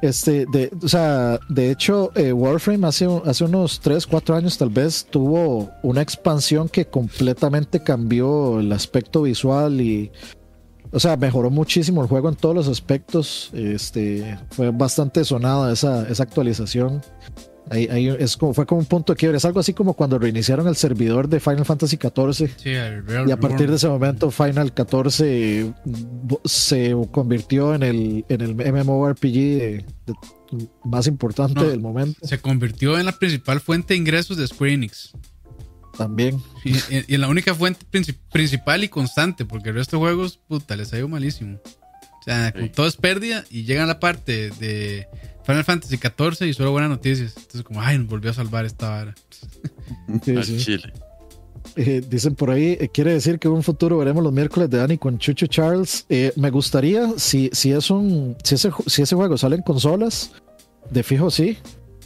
Este, 0.02 0.46
de, 0.46 0.70
o 0.82 0.88
sea, 0.88 1.40
de 1.48 1.70
hecho, 1.70 2.12
eh, 2.14 2.32
Warframe 2.32 2.86
hace, 2.86 3.08
hace 3.24 3.44
unos 3.44 3.80
3, 3.80 4.06
4 4.06 4.36
años 4.36 4.58
tal 4.58 4.68
vez 4.68 5.06
tuvo 5.08 5.70
una 5.82 6.02
expansión 6.02 6.68
que 6.68 6.86
completamente 6.86 7.82
cambió 7.82 8.60
el 8.60 8.70
aspecto 8.72 9.22
visual 9.22 9.80
y, 9.80 10.12
o 10.92 11.00
sea, 11.00 11.16
mejoró 11.16 11.50
muchísimo 11.50 12.02
el 12.02 12.08
juego 12.08 12.28
en 12.28 12.36
todos 12.36 12.54
los 12.54 12.68
aspectos. 12.68 13.50
Este, 13.54 14.38
fue 14.50 14.70
bastante 14.70 15.24
sonada 15.24 15.72
esa, 15.72 16.06
esa 16.08 16.22
actualización. 16.22 17.02
Ahí, 17.68 17.88
ahí 17.90 18.08
es 18.08 18.36
como, 18.36 18.54
fue 18.54 18.64
como 18.64 18.80
un 18.80 18.86
punto 18.86 19.12
de 19.12 19.16
quiebre. 19.16 19.38
Es 19.38 19.44
algo 19.44 19.58
así 19.58 19.72
como 19.74 19.94
cuando 19.94 20.18
reiniciaron 20.18 20.68
el 20.68 20.76
servidor 20.76 21.28
de 21.28 21.40
Final 21.40 21.64
Fantasy 21.64 21.96
XIV. 21.96 22.48
Sí, 22.56 22.70
Y 23.26 23.30
a 23.32 23.36
partir 23.38 23.68
de 23.68 23.76
ese 23.76 23.88
momento, 23.88 24.30
Final 24.30 24.72
14 24.72 25.74
se 26.44 26.96
convirtió 27.10 27.74
en 27.74 27.82
el, 27.82 28.24
en 28.28 28.40
el 28.40 28.54
MMORPG 28.54 29.32
de- 29.32 29.84
de- 30.06 30.68
más 30.84 31.08
importante 31.08 31.54
No. 31.60 31.64
del 31.68 31.80
momento. 31.80 32.24
se 32.24 32.38
convirtió 32.38 32.98
en 33.00 33.06
la 33.06 33.12
principal 33.18 33.60
fuente 33.60 33.94
de 33.94 33.98
ingresos 33.98 34.36
de 34.36 34.46
Square 34.46 34.72
Enix. 34.74 35.12
También. 35.98 36.40
Y, 36.64 36.74
en 37.12 37.20
la 37.20 37.26
única 37.28 37.54
fuente 37.54 37.84
princi- 37.90 38.16
principal 38.30 38.84
y 38.84 38.88
constante, 38.88 39.44
porque 39.44 39.70
el 39.70 39.76
resto 39.76 39.96
de 39.96 40.00
juegos, 40.02 40.38
puta, 40.46 40.76
les 40.76 40.92
ha 40.92 40.98
ido 40.98 41.08
malísimo. 41.08 41.58
O 42.20 42.22
sea, 42.24 42.52
con 42.52 42.68
todo 42.70 42.86
es 42.86 42.96
pérdida 42.96 43.44
y 43.50 43.64
llegan 43.64 43.84
a 43.84 43.86
la 43.86 43.98
parte 44.00 44.50
de 44.50 45.08
Final 45.46 45.64
Fantasy 45.64 45.96
XIV 45.96 46.46
y 46.48 46.52
solo 46.54 46.72
buenas 46.72 46.90
noticias. 46.90 47.32
Entonces, 47.36 47.62
como, 47.62 47.80
ay, 47.80 47.98
nos 47.98 48.08
volvió 48.08 48.30
a 48.30 48.34
salvar 48.34 48.64
esta 48.64 48.88
vara. 48.90 49.14
Sí. 50.24 50.56
Chile. 50.58 50.92
Eh, 51.74 52.02
dicen 52.08 52.34
por 52.34 52.50
ahí, 52.50 52.76
eh, 52.80 52.88
quiere 52.92 53.12
decir 53.12 53.38
que 53.38 53.48
en 53.48 53.54
un 53.54 53.62
futuro 53.62 53.98
veremos 53.98 54.22
los 54.22 54.32
miércoles 54.32 54.70
de 54.70 54.78
Dani 54.78 54.98
con 54.98 55.18
Chucho 55.18 55.46
Charles. 55.46 56.06
Eh, 56.08 56.32
me 56.36 56.50
gustaría, 56.50 57.10
si, 57.16 57.50
si 57.52 57.72
es 57.72 57.90
un, 57.90 58.36
si 58.42 58.54
ese, 58.54 58.70
si 58.86 59.02
ese 59.02 59.14
juego 59.14 59.36
sale 59.36 59.56
en 59.56 59.62
consolas, 59.62 60.32
de 60.90 61.02
fijo 61.02 61.30
sí, 61.30 61.58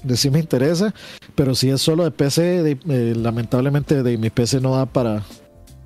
de 0.03 0.17
sí 0.17 0.31
me 0.31 0.41
interesa, 0.41 0.93
pero 1.35 1.55
si 1.55 1.69
es 1.71 1.81
solo 1.81 2.05
de 2.05 2.11
PC, 2.11 2.63
de- 2.63 2.79
eh, 2.89 3.15
lamentablemente 3.15 4.03
de 4.03 4.17
mi 4.19 4.31
PC 4.31 4.61
no 4.61 4.75
da 4.75 4.87
para 4.87 5.23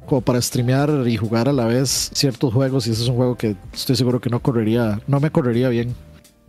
como 0.07 0.21
para 0.21 0.41
streamear 0.41 1.05
y 1.09 1.17
jugar 1.17 1.49
a 1.49 1.53
la 1.53 1.65
vez 1.67 2.11
ciertos 2.15 2.53
juegos 2.55 2.87
y 2.87 2.91
ese 2.91 3.03
es 3.03 3.09
un 3.09 3.17
juego 3.17 3.37
que 3.37 3.57
estoy 3.73 3.97
seguro 3.97 4.21
que 4.21 4.31
no 4.31 4.41
correría, 4.41 5.01
no 5.07 5.19
me 5.21 5.31
correría 5.31 5.69
bien. 5.69 5.95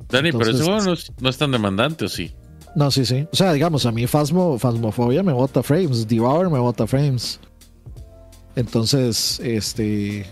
Dani, 0.10 0.32
pero 0.32 0.52
ese 0.52 0.64
juego 0.64 0.82
no 0.82 0.94
es, 0.94 1.11
no 1.19 1.30
es 1.30 1.38
tan 1.38 1.52
demandante, 1.52 2.06
¿o 2.06 2.10
sí? 2.10 2.34
No, 2.76 2.91
sí, 2.91 3.06
sí. 3.06 3.27
O 3.32 3.36
sea, 3.36 3.53
digamos, 3.53 3.86
a 3.86 3.91
mí 3.91 4.06
Phasmophobia 4.06 5.23
me 5.23 5.32
bota 5.32 5.64
frames, 5.64 6.07
Devour 6.07 6.49
me 6.49 6.60
bota 6.60 6.86
frames. 6.86 7.40
Entonces, 8.56 9.40
este. 9.40 10.26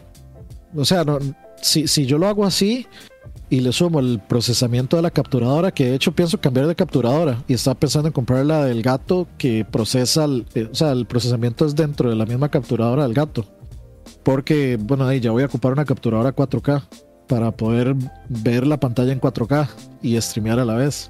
O 0.75 0.85
sea, 0.85 1.03
no, 1.03 1.19
si, 1.61 1.87
si 1.87 2.05
yo 2.05 2.17
lo 2.17 2.27
hago 2.27 2.45
así 2.45 2.85
y 3.49 3.61
le 3.61 3.71
sumo 3.71 3.99
el 3.99 4.19
procesamiento 4.19 4.97
de 4.97 5.03
la 5.03 5.11
capturadora, 5.11 5.71
que 5.71 5.85
de 5.85 5.95
hecho 5.95 6.11
pienso 6.11 6.39
cambiar 6.39 6.67
de 6.67 6.75
capturadora 6.75 7.43
y 7.47 7.53
estaba 7.53 7.79
pensando 7.79 8.07
en 8.07 8.13
comprar 8.13 8.45
la 8.45 8.65
del 8.65 8.81
gato 8.81 9.27
que 9.37 9.63
procesa, 9.63 10.25
el, 10.25 10.45
eh, 10.55 10.67
o 10.71 10.75
sea, 10.75 10.91
el 10.91 11.05
procesamiento 11.05 11.65
es 11.65 11.75
dentro 11.75 12.09
de 12.09 12.15
la 12.15 12.25
misma 12.25 12.49
capturadora 12.49 13.03
del 13.03 13.13
gato. 13.13 13.45
Porque, 14.23 14.77
bueno, 14.81 15.05
ahí 15.05 15.19
ya 15.19 15.31
voy 15.31 15.43
a 15.43 15.47
ocupar 15.47 15.73
una 15.73 15.85
capturadora 15.85 16.35
4K 16.35 16.83
para 17.33 17.49
poder 17.49 17.95
ver 18.29 18.67
la 18.67 18.79
pantalla 18.79 19.11
en 19.11 19.19
4K 19.19 19.67
y 20.03 20.21
streamear 20.21 20.59
a 20.59 20.65
la 20.65 20.75
vez. 20.75 21.09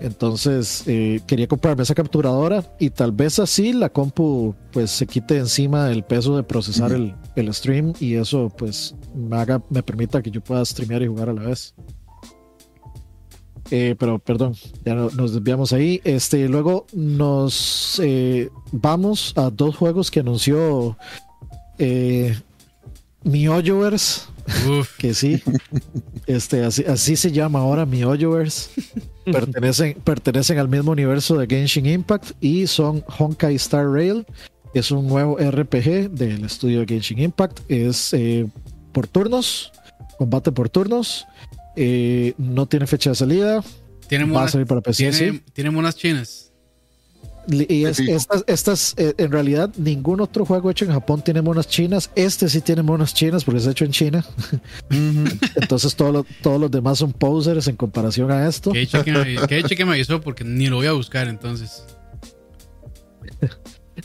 Entonces 0.00 0.84
eh, 0.86 1.20
quería 1.26 1.48
comprarme 1.48 1.82
esa 1.82 1.92
capturadora 1.96 2.62
y 2.78 2.90
tal 2.90 3.10
vez 3.10 3.40
así 3.40 3.72
la 3.72 3.88
compu 3.88 4.54
pues 4.70 4.92
se 4.92 5.08
quite 5.08 5.38
encima 5.38 5.90
el 5.90 6.04
peso 6.04 6.36
de 6.36 6.44
procesar 6.44 6.92
el, 6.92 7.16
el 7.34 7.52
stream 7.52 7.94
y 7.98 8.14
eso 8.14 8.48
pues 8.56 8.94
me 9.12 9.36
haga, 9.38 9.60
me 9.70 9.82
permita 9.82 10.22
que 10.22 10.30
yo 10.30 10.40
pueda 10.40 10.64
streamear 10.64 11.02
y 11.02 11.08
jugar 11.08 11.30
a 11.30 11.32
la 11.32 11.42
vez. 11.42 11.74
Eh, 13.72 13.96
pero 13.98 14.20
perdón, 14.20 14.54
ya 14.84 14.94
no- 14.94 15.10
nos 15.10 15.34
desviamos 15.34 15.72
ahí. 15.72 16.00
Este, 16.04 16.48
luego 16.48 16.86
nos 16.92 18.00
eh, 18.04 18.50
vamos 18.70 19.32
a 19.36 19.50
dos 19.50 19.74
juegos 19.76 20.12
que 20.12 20.20
anunció 20.20 20.96
MioYoverse 23.24 24.30
Uf, 24.68 24.96
que 24.98 25.14
sí. 25.14 25.42
Este, 26.26 26.64
así, 26.64 26.84
así 26.84 27.16
se 27.16 27.32
llama 27.32 27.60
ahora 27.60 27.86
MioYoverse. 27.86 28.70
Pertenecen, 29.24 29.94
pertenecen 30.02 30.58
al 30.58 30.68
mismo 30.68 30.92
universo 30.92 31.38
de 31.38 31.46
Genshin 31.46 31.86
Impact 31.86 32.32
y 32.40 32.66
son 32.66 33.04
Honkai 33.18 33.54
Star 33.56 33.88
Rail. 33.88 34.26
Es 34.74 34.90
un 34.90 35.08
nuevo 35.08 35.36
RPG 35.36 36.10
del 36.10 36.44
estudio 36.44 36.80
de 36.80 36.86
Genshin 36.86 37.18
Impact. 37.18 37.60
Es 37.68 38.12
eh, 38.12 38.46
por 38.92 39.06
turnos, 39.06 39.72
combate 40.18 40.52
por 40.52 40.68
turnos. 40.68 41.26
Eh, 41.76 42.34
no 42.38 42.66
tiene 42.66 42.86
fecha 42.86 43.10
de 43.10 43.16
salida. 43.16 43.62
tiene 44.08 44.24
Va 44.26 44.44
a 44.44 44.48
salir 44.48 44.66
para 44.66 44.80
PC, 44.80 45.10
tiene, 45.10 45.32
sí. 45.32 45.42
tiene 45.52 45.70
monas 45.70 45.96
chinas. 45.96 46.49
Y 47.52 47.84
es- 47.84 47.96
Sí. 47.96 48.10
estas, 48.10 48.44
estas 48.46 48.94
eh, 48.96 49.14
en 49.18 49.32
realidad, 49.32 49.70
ningún 49.76 50.20
otro 50.20 50.44
juego 50.44 50.70
hecho 50.70 50.84
en 50.84 50.92
Japón 50.92 51.22
tiene 51.22 51.42
monas 51.42 51.66
chinas. 51.68 52.10
Este 52.14 52.48
sí 52.48 52.60
tiene 52.60 52.82
monas 52.82 53.12
chinas 53.14 53.44
porque 53.44 53.58
es 53.60 53.66
hecho 53.66 53.84
en 53.84 53.90
China. 53.92 54.24
Entonces 55.56 55.94
todos 55.96 56.12
los- 56.12 56.26
todos 56.42 56.60
los 56.60 56.70
demás 56.70 56.98
son 56.98 57.12
posers 57.12 57.66
en 57.68 57.76
comparación 57.76 58.30
a 58.30 58.46
esto. 58.48 58.72
Que 58.72 58.82
hecho 58.82 59.02
que, 59.04 59.12
me, 59.12 59.46
que 59.46 59.58
hecho 59.58 59.74
que 59.76 59.84
me 59.84 59.92
avisó 59.92 60.20
porque 60.20 60.44
ni 60.44 60.66
lo 60.68 60.76
voy 60.76 60.86
a 60.86 60.92
buscar 60.92 61.28
entonces. 61.28 61.84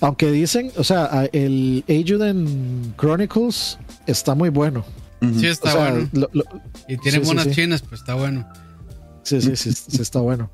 Aunque 0.01 0.30
dicen, 0.31 0.72
o 0.77 0.84
sea, 0.84 1.30
el 1.31 1.84
Ayuden 1.88 2.93
Chronicles 2.97 3.77
está 4.07 4.35
muy 4.35 4.49
bueno. 4.49 4.84
Sí, 5.39 5.47
O 5.47 5.51
está 5.51 5.72
sea, 5.72 5.91
bueno. 5.91 6.09
lo- 6.11 6.30
lo- 6.34 6.43
Y 6.88 6.97
tiene 6.97 7.19
sí, 7.19 7.26
monas 7.26 7.45
sí. 7.45 7.51
chinas, 7.51 7.81
pues 7.81 8.01
está 8.01 8.13
bueno. 8.15 8.47
sí, 9.23 9.41
sí, 9.41 9.55
sí, 9.55 9.72
sí 9.73 10.01
está 10.01 10.19
bueno. 10.19 10.51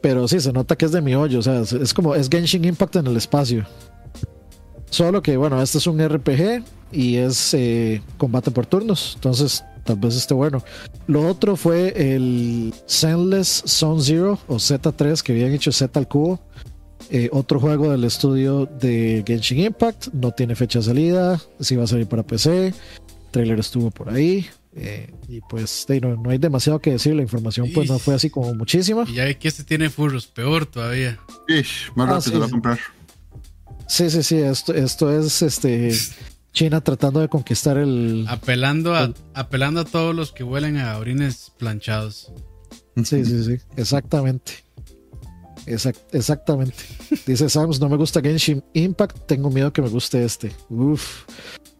Pero 0.00 0.28
sí, 0.28 0.40
se 0.40 0.52
nota 0.52 0.76
que 0.76 0.84
es 0.84 0.92
de 0.92 1.00
mi 1.00 1.14
hoyo. 1.14 1.38
O 1.38 1.42
sea, 1.42 1.60
es, 1.60 1.94
como, 1.94 2.14
es 2.14 2.28
Genshin 2.28 2.64
Impact 2.64 2.96
en 2.96 3.06
el 3.06 3.16
espacio. 3.16 3.66
Solo 4.90 5.22
que, 5.22 5.36
bueno, 5.36 5.60
este 5.62 5.78
es 5.78 5.86
un 5.86 6.06
RPG 6.06 6.64
y 6.92 7.16
es 7.16 7.52
eh, 7.54 8.02
combate 8.16 8.50
por 8.50 8.66
turnos. 8.66 9.12
Entonces, 9.16 9.64
tal 9.84 9.96
vez 9.96 10.16
esté 10.16 10.34
bueno. 10.34 10.62
Lo 11.06 11.26
otro 11.26 11.56
fue 11.56 11.92
el 11.96 12.74
Zenless 12.88 13.64
Zone 13.66 14.02
Zero 14.02 14.38
o 14.46 14.56
Z3 14.56 15.20
que 15.22 15.32
habían 15.32 15.52
hecho 15.52 15.72
Z 15.72 15.98
al 15.98 16.08
cubo. 16.08 16.40
Eh, 17.10 17.30
otro 17.32 17.58
juego 17.58 17.90
del 17.90 18.04
estudio 18.04 18.66
de 18.66 19.22
Genshin 19.26 19.60
Impact. 19.60 20.08
No 20.12 20.32
tiene 20.32 20.54
fecha 20.54 20.78
de 20.80 20.86
salida. 20.86 21.40
Sí 21.60 21.76
va 21.76 21.84
a 21.84 21.86
salir 21.86 22.06
para 22.06 22.22
PC. 22.22 22.74
trailer 23.30 23.58
estuvo 23.58 23.90
por 23.90 24.10
ahí. 24.10 24.46
Eh, 24.78 25.14
y 25.28 25.40
pues 25.42 25.84
de, 25.88 26.00
no, 26.00 26.16
no 26.16 26.30
hay 26.30 26.38
demasiado 26.38 26.78
que 26.80 26.92
decir. 26.92 27.14
La 27.14 27.22
información 27.22 27.70
pues 27.74 27.88
no 27.90 27.98
fue 27.98 28.14
así 28.14 28.30
como 28.30 28.54
muchísima. 28.54 29.04
Y 29.08 29.14
ya 29.14 29.24
ve 29.24 29.36
que 29.38 29.48
este 29.48 29.64
tiene 29.64 29.90
furros, 29.90 30.26
peor 30.26 30.66
todavía. 30.66 31.18
Ish, 31.48 31.92
más 31.94 32.08
Ah, 32.08 32.12
rápido 32.14 32.20
sí, 32.22 32.30
lo 32.32 32.38
va 32.40 32.44
a 32.44 32.48
sí. 32.48 32.52
comprar. 32.52 32.78
Sí, 33.86 34.10
sí, 34.10 34.22
sí. 34.22 34.36
Esto, 34.38 34.74
esto 34.74 35.18
es 35.18 35.42
este 35.42 35.92
China 36.52 36.80
tratando 36.80 37.20
de 37.20 37.28
conquistar 37.28 37.76
el. 37.78 38.24
Apelando 38.28 38.94
a, 38.94 39.12
apelando 39.34 39.80
a 39.80 39.84
todos 39.84 40.14
los 40.14 40.32
que 40.32 40.44
huelen 40.44 40.76
a 40.78 40.96
orines 40.98 41.52
planchados. 41.58 42.32
Sí, 42.96 43.24
sí, 43.24 43.44
sí. 43.44 43.56
Exactamente. 43.76 44.52
Exact- 45.66 46.06
exactamente. 46.12 46.76
Dice 47.26 47.48
Sams, 47.48 47.78
no 47.78 47.88
me 47.88 47.96
gusta 47.96 48.20
Genshin 48.22 48.64
Impact, 48.72 49.26
tengo 49.26 49.50
miedo 49.50 49.72
que 49.72 49.82
me 49.82 49.88
guste 49.88 50.24
este. 50.24 50.50
Uf. 50.70 51.24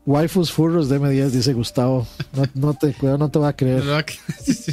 Waifus 0.08 0.50
Furros 0.50 0.88
DM10, 0.90 1.28
dice 1.30 1.52
Gustavo. 1.52 2.06
No, 2.32 2.44
no 2.54 2.74
te, 2.74 2.94
cuidado, 2.94 3.18
no 3.18 3.30
te 3.30 3.38
va 3.38 3.48
a 3.48 3.52
creer. 3.56 3.82
¿Verdad 3.82 4.04
que- 4.06 4.14
sí, 4.42 4.54
sí. 4.54 4.72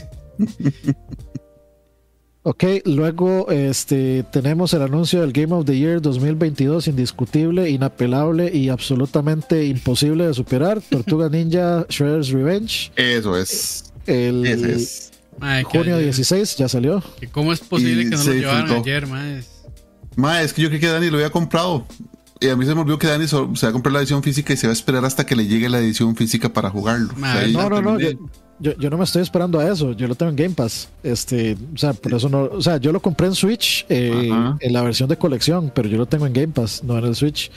Ok, 2.47 2.63
luego 2.85 3.49
este, 3.49 4.23
tenemos 4.31 4.71
el 4.75 4.83
anuncio 4.83 5.21
del 5.21 5.31
Game 5.33 5.51
of 5.53 5.65
the 5.65 5.75
Year 5.75 5.99
2022, 5.99 6.87
indiscutible, 6.87 7.67
inapelable 7.71 8.55
y 8.55 8.69
absolutamente 8.69 9.65
imposible 9.65 10.27
de 10.27 10.33
superar. 10.35 10.79
Tortuga 10.87 11.27
Ninja 11.27 11.87
Shredder's 11.89 12.29
Revenge. 12.29 12.91
Eso 12.95 13.35
es. 13.35 13.91
El 14.05 14.45
Ese 14.45 14.75
es. 14.75 15.11
Junio 15.65 15.95
ayer- 15.95 16.03
16 16.03 16.55
ya 16.55 16.69
salió. 16.69 17.03
¿Cómo 17.31 17.51
es 17.51 17.59
posible 17.61 18.03
Y 18.03 18.09
que 18.11 18.15
no 18.15 18.23
lo 18.23 18.31
llevaran 18.33 18.61
disfrutó. 18.65 18.83
ayer, 18.83 19.07
mae? 19.07 19.43
Ma, 20.15 20.41
es 20.43 20.53
que 20.53 20.61
yo 20.61 20.69
creí 20.69 20.79
que 20.79 20.87
Dani 20.87 21.09
lo 21.09 21.17
había 21.17 21.31
comprado. 21.31 21.85
Y 22.39 22.49
a 22.49 22.55
mí 22.55 22.65
se 22.65 22.75
me 22.75 22.81
olvidó 22.81 22.99
que 22.99 23.07
Dani 23.07 23.27
se 23.27 23.37
va 23.37 23.69
a 23.69 23.71
comprar 23.71 23.93
la 23.93 23.99
edición 23.99 24.21
física 24.21 24.53
y 24.53 24.57
se 24.57 24.67
va 24.67 24.71
a 24.71 24.73
esperar 24.73 25.05
hasta 25.05 25.25
que 25.25 25.35
le 25.35 25.47
llegue 25.47 25.69
la 25.69 25.79
edición 25.79 26.15
física 26.15 26.51
para 26.51 26.69
jugarlo. 26.69 27.13
O 27.15 27.19
sea, 27.19 27.47
No, 27.47 27.69
no, 27.69 27.81
no. 27.81 27.99
Yo, 27.99 28.09
yo, 28.59 28.77
yo 28.77 28.89
no 28.89 28.97
me 28.97 29.03
estoy 29.05 29.21
esperando 29.21 29.59
a 29.59 29.71
eso. 29.71 29.93
Yo 29.93 30.07
lo 30.07 30.15
tengo 30.15 30.31
en 30.31 30.35
Game 30.35 30.55
Pass. 30.55 30.89
Este, 31.01 31.57
o 31.73 31.77
sea, 31.77 31.93
por 31.93 32.13
eso 32.13 32.27
no. 32.27 32.43
O 32.43 32.61
sea, 32.61 32.77
yo 32.77 32.91
lo 32.91 33.01
compré 33.01 33.27
en 33.27 33.35
Switch, 33.35 33.85
eh, 33.89 34.29
en 34.59 34.73
la 34.73 34.81
versión 34.81 35.07
de 35.07 35.17
colección, 35.17 35.71
pero 35.73 35.87
yo 35.87 35.97
lo 35.97 36.05
tengo 36.05 36.25
en 36.27 36.33
Game 36.33 36.49
Pass, 36.49 36.83
no 36.83 36.97
en 36.97 37.05
el 37.05 37.15
Switch. 37.15 37.51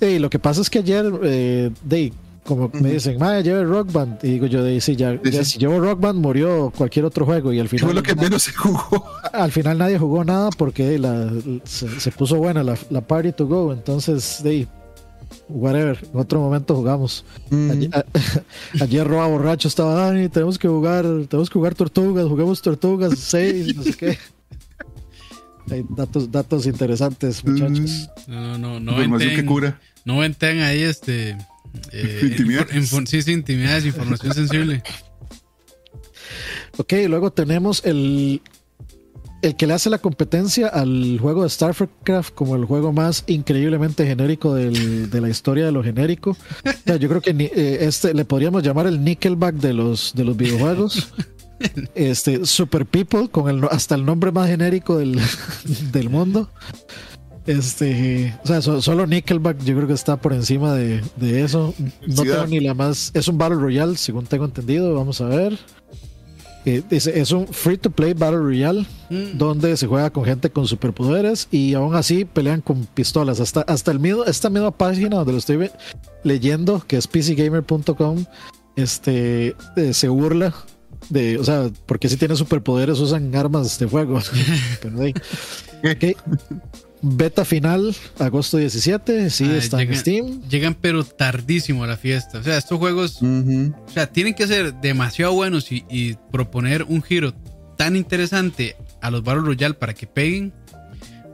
Y 0.00 0.18
lo 0.18 0.28
que 0.28 0.38
pasa 0.38 0.60
es 0.60 0.68
que 0.68 0.80
ayer, 0.80 1.12
eh, 1.22 1.70
de, 1.84 2.12
como 2.44 2.70
me 2.74 2.92
dicen, 2.92 3.18
madre, 3.18 3.42
lleve 3.42 3.64
Rock 3.64 3.90
Band. 3.92 4.18
Y 4.22 4.32
digo 4.32 4.46
yo, 4.46 4.62
de, 4.62 4.80
sí, 4.80 4.96
ya, 4.96 5.18
Sí, 5.24 5.30
ya 5.30 5.44
sí. 5.44 5.52
si 5.52 5.58
llevo 5.58 5.80
Rock 5.80 6.00
Band, 6.00 6.20
murió 6.20 6.72
cualquier 6.76 7.04
otro 7.06 7.24
juego. 7.24 7.52
Y 7.52 7.58
al 7.60 7.68
Fue 7.68 7.78
final, 7.78 7.94
lo 7.96 8.02
que 8.02 8.14
menos 8.14 8.42
se 8.42 8.52
jugó. 8.52 9.04
al 9.32 9.50
final 9.50 9.78
nadie 9.78 9.98
jugó 9.98 10.24
nada 10.24 10.50
porque 10.50 10.98
la, 10.98 11.30
se, 11.64 11.88
se 12.00 12.10
puso 12.12 12.36
buena 12.36 12.62
la, 12.62 12.76
la 12.90 13.00
party 13.00 13.32
to 13.32 13.46
go. 13.46 13.72
Entonces, 13.72 14.40
de, 14.44 14.68
whatever, 15.48 15.98
en 16.12 16.20
otro 16.20 16.38
momento 16.40 16.74
jugamos. 16.76 17.24
Ayer, 17.50 17.90
a- 17.94 18.04
ayer 18.84 19.06
Roa 19.06 19.26
borracho 19.26 19.68
estaba 19.68 19.94
Dani, 19.94 20.28
tenemos 20.28 20.58
que 20.58 20.68
jugar, 20.68 21.04
tenemos 21.28 21.48
que 21.48 21.54
jugar 21.58 21.74
tortugas, 21.74 22.26
juguemos 22.26 22.60
tortugas 22.62 23.18
6, 23.18 23.76
no 23.76 23.82
sé 23.84 23.92
qué. 23.94 24.18
Hay 25.70 25.82
datos, 25.96 26.30
datos 26.30 26.66
interesantes, 26.66 27.42
muchachos. 27.42 28.10
No, 28.26 28.58
no, 28.58 28.58
no, 28.58 28.80
no 28.80 28.92
Información 28.92 29.18
que 29.30 29.36
venten, 29.36 29.46
cura. 29.46 29.80
no 30.04 30.18
venten 30.18 30.60
ahí 30.60 30.82
este. 30.82 31.38
Eh, 31.92 32.20
Intimidades. 32.22 32.90
sí, 33.06 33.22
sí, 33.22 33.32
intimidades, 33.32 33.84
información 33.86 34.34
sensible. 34.34 34.82
Ok, 36.76 36.92
luego 37.08 37.32
tenemos 37.32 37.84
el 37.84 38.40
el 39.42 39.56
que 39.56 39.66
le 39.66 39.74
hace 39.74 39.90
la 39.90 39.98
competencia 39.98 40.68
al 40.68 41.18
juego 41.20 41.42
de 41.42 41.50
StarCraft 41.50 42.32
como 42.34 42.56
el 42.56 42.64
juego 42.64 42.94
más 42.94 43.24
increíblemente 43.26 44.06
genérico 44.06 44.54
del- 44.54 45.10
de 45.10 45.20
la 45.20 45.28
historia 45.28 45.66
de 45.66 45.72
lo 45.72 45.84
genérico. 45.84 46.30
O 46.30 46.36
sea, 46.86 46.96
yo 46.96 47.10
creo 47.10 47.20
que 47.20 47.34
ni- 47.34 47.44
eh, 47.54 47.78
este 47.82 48.14
le 48.14 48.24
podríamos 48.24 48.62
llamar 48.62 48.86
el 48.86 49.04
Nickelback 49.04 49.56
de 49.56 49.74
los, 49.74 50.14
de 50.14 50.24
los 50.24 50.34
videojuegos. 50.34 51.12
Este, 51.94 52.46
Super 52.46 52.86
People, 52.86 53.28
con 53.28 53.50
el, 53.50 53.60
no- 53.60 53.68
hasta 53.70 53.94
el 53.96 54.06
nombre 54.06 54.32
más 54.32 54.48
genérico 54.48 54.96
del, 54.96 55.20
del 55.92 56.08
mundo. 56.08 56.48
Este, 57.46 58.34
o 58.42 58.46
sea, 58.46 58.62
so- 58.62 58.80
solo 58.80 59.06
Nickelback 59.06 59.62
yo 59.64 59.74
creo 59.76 59.86
que 59.86 59.92
está 59.94 60.16
por 60.16 60.32
encima 60.32 60.74
de, 60.74 61.02
de 61.16 61.42
eso. 61.42 61.74
No 62.06 62.22
Sí, 62.22 62.28
tengo 62.28 62.46
ni 62.46 62.60
la 62.60 62.74
más. 62.74 63.10
Es 63.14 63.28
un 63.28 63.36
Battle 63.36 63.58
Royale, 63.58 63.96
según 63.96 64.24
tengo 64.26 64.44
entendido. 64.46 64.94
Vamos 64.94 65.20
a 65.20 65.26
ver. 65.26 65.58
Eh, 66.66 66.82
dice, 66.88 67.20
es 67.20 67.30
un 67.30 67.46
free 67.46 67.76
to 67.76 67.90
play 67.90 68.14
Battle 68.14 68.38
Royale 68.38 68.86
Mm. 69.10 69.36
donde 69.36 69.76
se 69.76 69.86
juega 69.86 70.08
con 70.08 70.24
gente 70.24 70.48
con 70.48 70.66
superpoderes 70.66 71.46
y 71.50 71.74
aún 71.74 71.94
así 71.94 72.24
pelean 72.24 72.62
con 72.62 72.86
pistolas. 72.86 73.38
Hasta, 73.40 73.60
hasta 73.60 73.90
el 73.90 74.00
mismo, 74.00 74.24
esta 74.24 74.48
misma 74.48 74.70
página 74.70 75.16
donde 75.16 75.32
lo 75.32 75.38
estoy 75.38 75.70
leyendo, 76.22 76.82
que 76.86 76.96
es 76.96 77.06
pcgamer.com, 77.06 78.24
este, 78.76 79.54
eh, 79.76 79.92
se 79.92 80.08
burla 80.08 80.54
de, 81.10 81.36
o 81.38 81.44
sea, 81.44 81.68
porque 81.84 82.08
si 82.08 82.16
tienen 82.16 82.38
superpoderes 82.38 82.98
usan 82.98 83.36
armas 83.36 83.78
de 83.78 83.86
fuego. 83.86 84.18
Pero, 84.80 85.02
hey, 85.02 85.14
ok. 85.84 86.16
Beta 87.06 87.44
final, 87.44 87.94
agosto 88.18 88.56
17, 88.56 89.28
sí, 89.30 89.44
Ah, 89.44 89.56
está 89.56 89.82
en 89.82 89.88
llega- 89.88 90.00
Steam. 90.00 90.42
Llegan 90.48 90.74
pero 90.74 91.04
tardísimo 91.04 91.84
a 91.84 91.86
la 91.86 91.96
fiesta. 91.96 92.38
O 92.38 92.42
sea, 92.42 92.56
estos 92.56 92.78
juegos, 92.78 93.20
Ujú. 93.20 93.74
o 93.86 93.90
sea, 93.90 94.06
tienen 94.06 94.34
que 94.34 94.46
ser 94.46 94.74
demasiado 94.80 95.32
buenos 95.34 95.70
y, 95.70 95.84
y 95.90 96.14
proponer 96.32 96.84
un 96.84 97.02
giro 97.02 97.34
tan 97.76 97.96
interesante 97.96 98.76
a 99.02 99.10
los 99.10 99.22
Battle 99.22 99.42
Royale 99.42 99.74
para 99.74 99.92
que 99.94 100.06
peguen. 100.06 100.52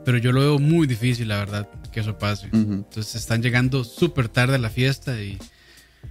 Pero 0.03 0.17
yo 0.17 0.31
lo 0.31 0.39
veo 0.41 0.59
muy 0.59 0.87
difícil, 0.87 1.27
la 1.27 1.37
verdad, 1.37 1.69
que 1.91 1.99
eso 2.01 2.17
pase. 2.17 2.47
Ujú. 2.47 2.73
Entonces 2.73 3.15
están 3.15 3.41
llegando 3.41 3.83
súper 3.83 4.27
tarde 4.29 4.55
a 4.55 4.59
la 4.59 4.69
fiesta 4.69 5.21
y 5.21 5.37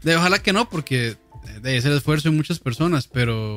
de, 0.02 0.16
ojalá 0.16 0.38
que 0.40 0.52
no, 0.52 0.70
porque 0.70 1.16
de, 1.62 1.76
es 1.76 1.84
el 1.84 1.92
esfuerzo 1.96 2.30
de 2.30 2.36
muchas 2.36 2.60
personas, 2.60 3.08
pero 3.08 3.56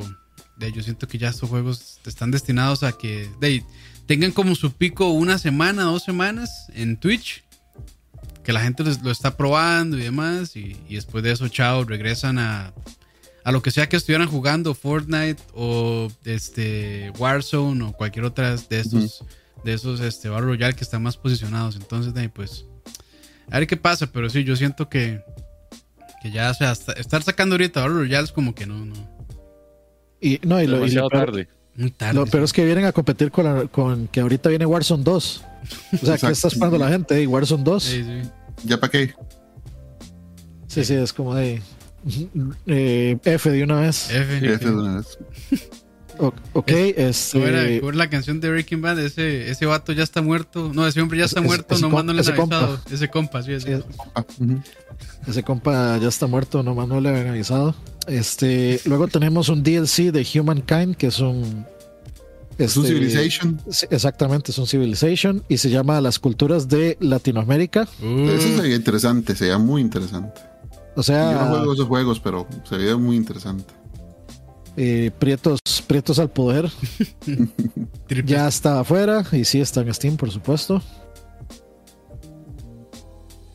de, 0.57 0.71
yo 0.71 0.81
siento 0.81 1.07
que 1.07 1.17
ya 1.19 1.30
estos 1.30 1.49
juegos 1.49 1.99
están 2.05 2.31
destinados 2.31 2.81
a 2.84 2.91
que 2.93 3.30
de, 3.39 3.63
tengan 4.05 4.31
como 4.31 4.55
su 4.55 4.73
pico 4.73 5.09
una 5.09 5.38
semana, 5.38 5.84
dos 5.84 6.03
semanas 6.03 6.67
en 6.73 6.97
Twitch, 6.97 7.43
que 8.43 8.51
la 8.53 8.61
gente 8.61 8.84
les- 8.84 9.01
lo 9.01 9.11
está 9.11 9.38
probando 9.38 9.97
y 9.97 10.01
demás, 10.01 10.55
y, 10.55 10.75
y 10.89 10.95
después 10.95 11.23
de 11.23 11.31
eso, 11.31 11.47
chao, 11.47 11.85
regresan 11.85 12.38
a, 12.39 12.73
a 13.45 13.51
lo 13.51 13.61
que 13.61 13.71
sea 13.71 13.88
que 13.88 13.95
estuvieran 13.95 14.27
jugando, 14.27 14.73
Fortnite 14.73 15.41
o 15.53 16.09
este 16.25 17.11
Warzone 17.17 17.84
o 17.85 17.93
cualquier 17.93 18.25
otra 18.25 18.55
de 18.55 18.80
estos, 18.80 19.23
de 19.63 19.73
esos 19.73 19.99
este, 20.01 20.27
Battle 20.30 20.47
Royale 20.47 20.75
que 20.75 20.84
están 20.84 21.03
más 21.03 21.15
posicionados. 21.17 21.75
Entonces, 21.77 22.13
pues, 22.34 22.65
a 23.49 23.59
ver 23.59 23.67
qué 23.67 23.77
pasa, 23.77 24.07
pero 24.11 24.30
sí, 24.30 24.43
yo 24.43 24.55
siento 24.57 24.89
que, 24.89 25.21
que 26.21 26.31
ya, 26.31 26.51
o 26.51 26.53
sea, 26.53 26.73
estar 26.73 27.23
sacando 27.23 27.55
ahorita 27.55 27.80
Battle 27.81 27.97
Royale 27.99 28.25
es 28.25 28.31
como 28.34 28.53
que 28.53 28.65
no, 28.65 28.85
no, 28.85 28.95
Y, 30.19 30.39
no, 30.43 30.61
y 30.61 30.67
lo, 30.67 30.85
y 30.85 30.91
lo 30.91 31.07
peor- 31.09 31.25
tarde. 31.25 31.47
Muy 31.75 31.91
tarde. 31.91 32.13
Lo 32.13 32.25
peor 32.25 32.43
es 32.43 32.53
que 32.53 32.65
vienen 32.65 32.85
a 32.85 32.91
competir 32.91 33.31
con, 33.31 33.45
la- 33.45 33.67
con 33.67 34.07
que 34.07 34.19
ahorita 34.21 34.49
viene 34.49 34.65
Warzone 34.65 35.03
2. 35.03 35.43
O 35.43 35.97
sea, 35.97 35.99
¿qué 35.99 36.05
Exacto. 36.13 36.29
está 36.29 36.47
esperando 36.49 36.77
la 36.77 36.89
gente? 36.89 37.21
¿Y 37.21 37.25
Warzone 37.27 37.63
2? 37.63 37.83
Sí, 37.83 38.03
sí. 38.03 38.29
¿Ya 38.65 38.79
para 38.79 38.91
qué? 38.91 39.13
Sí, 40.67 40.83
sí, 40.85 40.93
es 40.95 41.13
como 41.13 41.35
de 41.35 41.61
eh, 42.67 43.17
F 43.23 43.49
de 43.49 43.63
una 43.63 43.79
vez. 43.81 44.09
F. 44.11 44.39
De 44.39 44.69
una 44.71 44.97
vez. 44.97 45.17
O- 46.19 46.33
ok, 46.53 46.69
este, 46.95 47.39
¿Cómo 47.39 47.47
era, 47.89 47.95
la 47.97 48.09
canción 48.09 48.39
de 48.39 48.49
Breaking 48.51 48.81
Bad? 48.81 48.99
Ese, 48.99 49.49
ese 49.49 49.65
vato 49.65 49.93
ya 49.93 50.03
está 50.03 50.21
muerto. 50.21 50.71
No, 50.73 50.85
ese 50.85 51.01
hombre 51.01 51.17
ya 51.19 51.25
está 51.25 51.41
muerto, 51.41 51.73
ese 51.73 51.81
nomás 51.81 52.01
com- 52.01 52.05
no 52.07 52.13
le 52.13 52.19
han 52.21 52.35
compa. 52.35 52.57
avisado. 52.57 52.81
Ese 52.91 53.09
compa, 53.09 53.41
sí, 53.43 53.53
ese. 53.53 53.77
Sí. 53.77 53.83
Ah, 54.13 54.23
ese 55.27 55.41
compa 55.43 55.97
ya 55.97 56.07
está 56.07 56.27
muerto, 56.27 56.61
nomás 56.61 56.87
no 56.87 57.01
le 57.01 57.09
habían 57.09 57.27
avisado. 57.29 57.75
Este, 58.07 58.81
luego 58.85 59.07
tenemos 59.07 59.49
un 59.49 59.63
DLC 59.63 60.11
de 60.11 60.27
Humankind, 60.39 60.95
que 60.95 61.07
es 61.07 61.19
un. 61.19 61.65
Es 62.57 62.77
un 62.77 62.85
este, 62.85 62.95
Civilization. 62.95 63.59
Exactamente, 63.89 64.51
es 64.51 64.57
un 64.59 64.67
Civilization 64.67 65.43
y 65.49 65.57
se 65.57 65.69
llama 65.71 65.99
Las 66.01 66.19
culturas 66.19 66.67
de 66.67 66.97
Latinoamérica. 66.99 67.88
Uh, 68.01 68.30
Eso 68.30 68.55
sería 68.61 68.75
interesante, 68.75 69.35
sería 69.35 69.57
muy 69.57 69.81
interesante. 69.81 70.39
O 70.95 71.01
Yo 71.01 71.13
no 71.13 71.31
sea, 71.34 71.47
juego 71.49 71.73
esos 71.73 71.88
juegos, 71.88 72.19
pero 72.19 72.47
sería 72.69 72.95
muy 72.95 73.15
interesante. 73.15 73.73
eh, 74.77 75.09
prietos, 75.17 75.59
prietos 75.88 76.19
al 76.19 76.30
poder. 76.30 76.69
Ya 78.25 78.47
está 78.47 78.81
afuera 78.81 79.23
y 79.31 79.45
sí 79.45 79.59
está 79.59 79.81
en 79.81 79.91
Steam, 79.91 80.17
por 80.17 80.30
supuesto. 80.30 80.81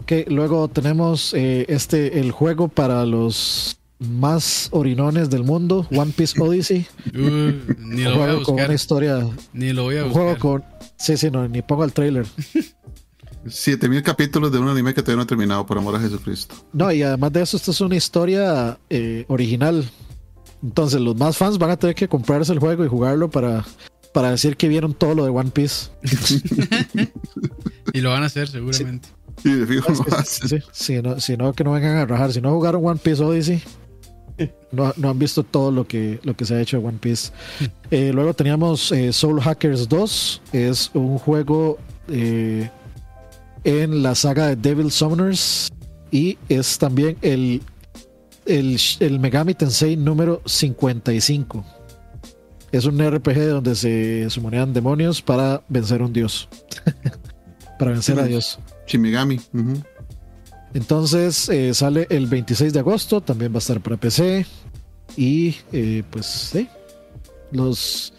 Ok, 0.01 0.13
luego 0.29 0.69
tenemos 0.69 1.35
eh, 1.35 1.67
este, 1.69 2.19
el 2.19 2.33
juego 2.33 2.67
para 2.69 3.05
los 3.05 3.79
más 3.99 4.69
orinones 4.73 5.29
del 5.31 5.45
mundo, 5.45 5.87
One 5.91 6.13
Piece 6.17 6.41
Odyssey. 6.41 6.87
Uh, 7.15 7.53
ni 7.79 8.03
Un 8.03 8.05
lo 8.05 8.11
voy 8.17 8.23
a 8.23 8.27
juego 8.27 8.43
con 8.43 8.55
buscar. 8.55 8.67
una 8.67 8.75
historia, 8.75 9.27
Ni 9.53 9.73
lo 9.73 9.83
voy 9.85 9.97
a 9.99 10.05
un 10.05 10.11
juego 10.13 10.29
buscar. 10.35 10.41
con... 10.41 10.65
Sí, 10.97 11.17
sí, 11.17 11.31
no, 11.31 11.49
ni 11.49 11.63
pongo 11.63 11.85
el 11.85 11.93
trailer. 11.93 12.27
7000 13.47 14.03
capítulos 14.03 14.53
de 14.53 14.59
un 14.59 14.69
anime 14.69 14.93
que 14.95 15.03
todavía 15.03 15.17
no 15.17 15.23
he 15.23 15.27
terminado, 15.27 15.65
por 15.65 15.79
amor 15.79 15.97
a 15.97 16.01
Jesucristo. 16.01 16.55
No, 16.73 16.93
y 16.93 17.03
además 17.03 17.33
de 17.33 17.43
eso, 17.43 17.57
esto 17.57 17.71
es 17.71 17.81
una 17.81 17.97
historia 17.97 18.79
eh, 18.91 19.25
original. 19.29 19.89
Entonces, 20.63 21.01
los 21.01 21.17
más 21.17 21.37
fans 21.37 21.57
van 21.57 21.71
a 21.71 21.77
tener 21.79 21.95
que 21.95 22.09
comprarse 22.09 22.53
el 22.53 22.59
juego 22.59 22.85
y 22.85 22.89
jugarlo 22.89 23.31
para, 23.31 23.65
para 24.13 24.33
decir 24.33 24.57
que 24.57 24.69
vieron 24.69 24.93
todo 24.93 25.15
lo 25.15 25.25
de 25.25 25.31
One 25.31 25.51
Piece. 25.51 25.89
Y 27.95 28.01
lo 28.03 28.11
van 28.11 28.23
a 28.23 28.27
hacer 28.27 28.49
seguramente. 28.49 29.09
Sí, 29.43 29.51
de 29.51 29.67
fijo 29.67 29.91
lo 29.91 30.23
Sí, 30.25 30.49
sí, 30.49 30.59
si, 30.73 31.01
no, 31.03 31.19
si 31.21 31.37
no, 31.39 31.55
que 31.55 31.65
no 31.65 31.73
vengan 31.73 31.97
a 31.97 32.05
rajar. 32.07 32.33
Si 32.35 32.41
no 32.43 32.53
jugaron 32.53 32.85
One 32.87 33.01
Piece 33.03 33.23
Odyssey, 33.23 33.63
no, 34.73 34.93
no 34.97 35.11
han 35.11 35.19
visto 35.19 35.43
todo 35.43 35.71
lo 35.71 35.87
que, 35.87 36.21
lo 36.23 36.37
que 36.37 36.45
se 36.45 36.55
ha 36.55 36.61
hecho 36.61 36.79
de 36.79 36.87
One 36.87 36.99
Piece. 37.01 37.31
Eh, 37.91 38.13
luego 38.13 38.35
teníamos 38.35 38.93
eh, 38.93 39.13
Soul 39.13 39.41
Hackers 39.41 39.89
2. 39.89 40.43
Es 40.53 40.91
un 40.95 41.19
juego 41.19 41.79
eh, 42.09 42.71
en 43.65 44.03
la 44.03 44.15
saga 44.15 44.49
de 44.49 44.57
Devil 44.57 44.91
Summoners. 44.91 45.71
Y 46.11 46.39
es 46.49 46.79
también 46.79 47.17
el, 47.23 47.63
el, 48.47 48.79
el 49.01 49.21
Megami 49.21 49.55
Tensei 49.55 49.97
número 49.97 50.43
55. 50.45 51.65
Es 52.71 52.85
un 52.85 52.99
RPG 52.99 53.49
donde 53.49 53.75
se 53.75 54.29
sumonean 54.29 54.73
demonios 54.73 55.23
para 55.23 55.63
vencer 55.69 56.03
a 56.03 56.05
un 56.05 56.13
dios. 56.13 56.49
para 57.79 57.93
vencer 57.93 58.19
a 58.21 58.25
Dios. 58.25 58.59
Shimigami. 58.87 59.41
ujú. 59.55 59.83
Entonces 60.79 61.49
eh, 61.49 61.75
sale 61.75 62.07
el 62.09 62.29
26 62.29 62.73
de 62.73 62.79
agosto, 62.79 63.21
también 63.21 63.53
va 63.53 63.57
a 63.57 63.59
estar 63.59 63.81
para 63.81 63.97
PC. 63.97 64.47
Y 65.17 65.57
eh, 65.73 66.05
pues 66.09 66.27
sí, 66.27 66.69
los, 67.51 68.13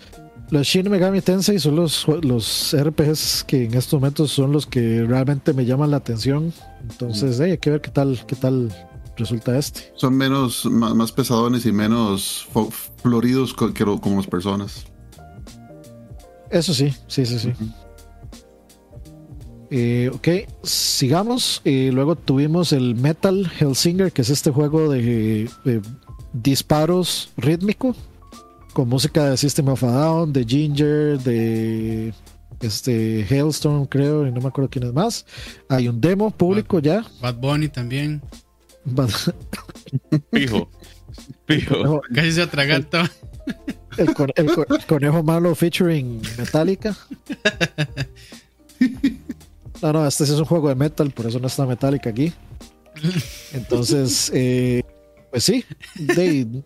los 0.50 0.68
Shin 0.68 0.92
Megami 0.92 1.22
Tensei 1.22 1.58
son 1.58 1.78
los, 1.78 2.06
los 2.22 2.76
RPGs 2.78 3.46
que 3.46 3.64
en 3.64 3.76
estos 3.76 3.94
momentos 4.02 4.32
son 4.32 4.52
los 4.52 4.68
que 4.68 5.06
realmente 5.08 5.54
me 5.54 5.66
llaman 5.66 5.92
la 5.92 5.98
atención. 5.98 6.52
Entonces 6.82 7.40
eh, 7.40 7.52
hay 7.52 7.58
que 7.60 7.70
ver 7.70 7.80
qué 7.80 7.92
tal, 7.92 8.20
qué 8.28 8.36
tal 8.36 8.70
resulta 9.16 9.58
este. 9.58 9.94
Son 9.96 10.18
menos, 10.18 10.66
más, 10.66 10.94
más 10.94 11.14
pesadones 11.14 11.66
y 11.66 11.72
menos 11.72 12.46
floridos 12.98 13.54
que 13.54 13.72
como 13.74 14.18
las 14.18 14.28
personas. 14.28 14.84
Eso 16.50 16.74
sí, 16.74 16.94
sí, 17.08 17.26
sí, 17.26 17.40
sí. 17.40 17.54
Eh, 19.72 20.10
ok, 20.14 20.28
sigamos. 20.64 21.62
Eh, 21.66 21.92
luego 21.94 22.16
tuvimos 22.16 22.74
el 22.74 22.96
Metal 22.96 23.50
Hellsinger, 23.60 24.12
que 24.12 24.22
es 24.24 24.30
este 24.30 24.50
juego 24.52 24.90
de, 24.92 25.50
de 25.64 25.82
disparos 26.34 27.30
rítmico 27.38 27.96
con 28.74 28.88
música 28.90 29.30
de 29.30 29.38
System 29.38 29.68
of 29.70 29.84
a 29.84 29.92
Down, 29.92 30.34
de 30.34 30.46
Ginger, 30.46 31.20
de 31.20 32.14
este 32.62 33.26
Hailstorm, 33.30 33.86
creo, 33.86 34.26
y 34.28 34.32
no 34.32 34.42
me 34.42 34.48
acuerdo 34.48 34.70
quién 34.70 34.86
es 34.86 34.94
más. 34.94 35.26
Hay 35.70 35.88
un 35.88 36.00
demo 36.02 36.30
público 36.32 36.80
ya. 36.80 37.04
Bad 37.22 37.36
Bunny 37.36 37.68
también. 37.68 38.22
Pijo. 40.32 40.70
Pijo. 41.46 42.02
Casi 42.14 42.32
se 42.32 42.42
atraganta. 42.42 43.10
El, 43.98 44.10
el 44.36 44.46
co- 44.54 44.66
conejo 44.88 45.24
malo 45.24 45.54
featuring 45.56 46.22
Metallica. 46.38 46.96
No, 49.82 49.94
no, 49.94 50.08
este 50.08 50.26
sí 50.26 50.34
es 50.34 50.40
un 50.40 50.46
juego 50.46 50.70
de 50.70 50.76
metal, 50.76 51.12
por 51.12 51.26
eso 51.28 51.40
no 51.40 51.48
está 51.48 51.66
Metallica 51.66 52.10
aquí. 52.10 52.34
Entonces, 53.54 54.32
eh, 54.34 54.84
pues 55.32 55.44
sí, 55.44 55.64
de- 55.96 56.64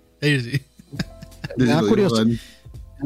me 1.57 1.65
da 1.65 1.81
curiosidad, 1.81 2.25
me 2.25 2.37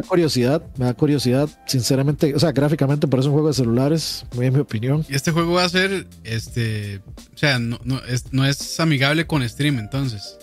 da 0.04 0.08
curiosidad, 0.08 0.62
me 0.78 0.86
da 0.86 0.94
curiosidad, 0.94 1.50
sinceramente, 1.66 2.34
o 2.36 2.40
sea, 2.40 2.52
gráficamente 2.52 3.08
parece 3.08 3.28
un 3.30 3.34
juego 3.34 3.48
de 3.50 3.54
celulares, 3.56 4.26
muy 4.36 4.46
en 4.46 4.54
mi 4.54 4.60
opinión. 4.60 5.06
Y 5.10 5.16
este 5.16 5.32
juego 5.32 5.54
va 5.54 5.64
a 5.66 5.70
ser, 5.70 6.08
este, 6.24 7.02
o 7.34 7.38
sea, 7.38 7.60
no, 7.60 7.80
no, 7.84 8.00
es, 8.06 8.32
no 8.32 8.46
es 8.46 8.80
amigable 8.80 9.26
con 9.28 9.48
stream 9.48 9.80
entonces. 9.80 10.38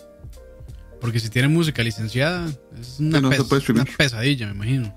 Porque 1.01 1.21
si 1.21 1.29
tiene 1.29 1.49
música 1.49 1.83
licenciada, 1.83 2.49
es 2.81 2.99
una, 2.99 3.21
no 3.21 3.31
pes- 3.31 3.95
pesadilla, 3.97 4.47
me 4.47 4.53
imagino. 4.55 4.95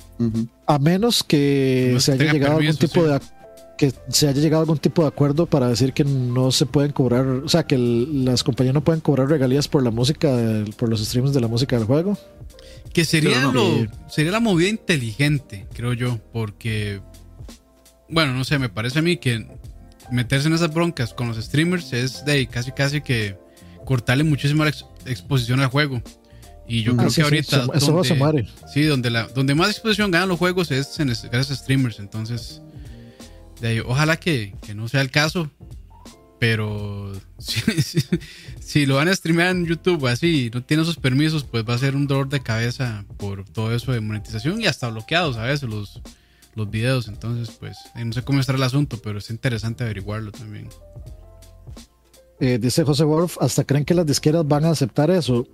A 0.65 0.79
menos 0.79 1.21
que 1.21 1.91
No 1.93 1.99
se 1.99 2.13
haya 2.13 2.31
llegado 2.31 2.53
a 2.53 2.57
algún 2.59 2.75
permiso, 2.77 2.79
tipo 2.87 3.01
sí. 3.05 3.07
de 3.11 3.15
que 3.77 3.93
se 4.09 4.27
haya 4.27 4.41
llegado 4.41 4.61
a 4.61 4.63
algún 4.63 4.79
tipo 4.79 5.03
de 5.03 5.07
acuerdo 5.09 5.45
para 5.45 5.67
decir 5.69 5.93
que 5.93 6.03
no 6.03 6.51
se 6.51 6.65
pueden 6.65 6.91
cobrar, 6.91 7.25
o 7.27 7.47
sea, 7.49 7.65
que 7.67 7.75
el- 7.75 8.25
las 8.25 8.43
compañías 8.43 8.73
no 8.73 8.83
pueden 8.83 9.01
cobrar 9.01 9.29
regalías 9.29 9.67
por 9.67 9.83
la 9.83 9.91
música, 9.91 10.35
del- 10.35 10.73
por 10.73 10.89
los 10.89 10.99
streams 11.05 11.33
de 11.33 11.41
la 11.41 11.47
música 11.47 11.77
del 11.77 11.85
juego. 11.85 12.17
Que 12.93 13.05
sería, 13.05 13.41
no. 13.41 13.51
lo, 13.51 13.87
sería 14.09 14.31
la 14.31 14.39
movida 14.39 14.69
inteligente, 14.69 15.67
creo 15.73 15.93
yo, 15.93 16.19
porque, 16.33 17.01
bueno, 18.09 18.33
no 18.33 18.43
sé, 18.43 18.57
me 18.59 18.69
parece 18.69 18.99
a 18.99 19.01
mí 19.01 19.17
que 19.17 19.45
meterse 20.11 20.47
en 20.47 20.53
esas 20.53 20.73
broncas 20.73 21.13
con 21.13 21.27
los 21.27 21.37
streamers 21.37 21.93
es 21.93 22.23
de 22.25 22.31
ahí 22.31 22.47
casi 22.47 22.71
casi 22.71 23.01
que 23.01 23.37
cortarle 23.85 24.23
muchísimo 24.23 24.63
la 24.63 24.69
ex- 24.71 24.85
exposición 25.05 25.59
al 25.59 25.67
juego. 25.67 26.01
Y 26.69 26.83
yo 26.83 26.93
Ah, 26.93 26.97
creo 26.97 27.09
sí, 27.09 27.15
que 27.21 27.43
sí, 27.43 27.55
ahorita... 27.55 28.03
se 28.03 28.13
muere. 28.15 28.47
Sí, 28.73 28.83
donde, 28.83 29.09
la, 29.09 29.27
donde 29.27 29.55
más 29.55 29.69
exposición 29.69 30.11
ganan 30.11 30.27
los 30.29 30.37
juegos 30.39 30.69
es 30.71 30.99
en, 30.99 31.07
gracias 31.07 31.51
a 31.51 31.55
streamers. 31.55 31.99
Entonces, 31.99 32.61
de 33.61 33.67
ahí, 33.67 33.79
ojalá 33.79 34.17
que, 34.19 34.55
que 34.65 34.73
no 34.75 34.87
sea 34.87 35.01
el 35.01 35.11
caso. 35.11 35.49
Pero 36.39 37.13
si, 38.59 38.85
lo 38.85 38.95
van 38.97 39.07
a 39.07 39.15
streamear 39.15 39.49
en 39.49 39.65
YouTube 39.65 40.05
así 40.05 40.51
no 40.53 40.63
tiene 40.63 40.83
esos 40.83 40.97
permisos, 40.97 41.43
pues 41.43 41.63
va 41.67 41.73
a 41.73 41.79
ser 41.79 41.95
un 41.95 42.05
dolor 42.05 42.29
de 42.29 42.41
cabeza 42.41 43.05
por 43.17 43.43
todo 43.43 43.73
eso 43.73 43.91
de 43.91 44.01
monetización 44.01 44.61
y 44.61 44.67
hasta 44.67 44.89
bloqueados 44.89 45.37
a 45.37 45.43
veces 45.43 45.67
los, 45.67 45.99
los 46.53 46.69
videos. 46.69 47.07
Entonces, 47.07 47.55
pues 47.59 47.77
no 47.95 48.13
sé 48.13 48.21
cómo 48.21 48.39
estará 48.39 48.57
el 48.57 48.63
asunto, 48.63 48.99
pero 49.03 49.17
es 49.17 49.31
interesante 49.31 49.83
averiguarlo 49.83 50.31
también. 50.31 50.69
Eh, 52.39 52.59
dice 52.61 52.83
José 52.83 53.03
Wolf, 53.03 53.37
hasta 53.41 53.63
creen 53.63 53.83
que 53.83 53.95
las 53.95 54.05
disqueras 54.05 54.47
van 54.47 54.65
a 54.65 54.69
aceptar 54.69 55.09
eso. 55.09 55.47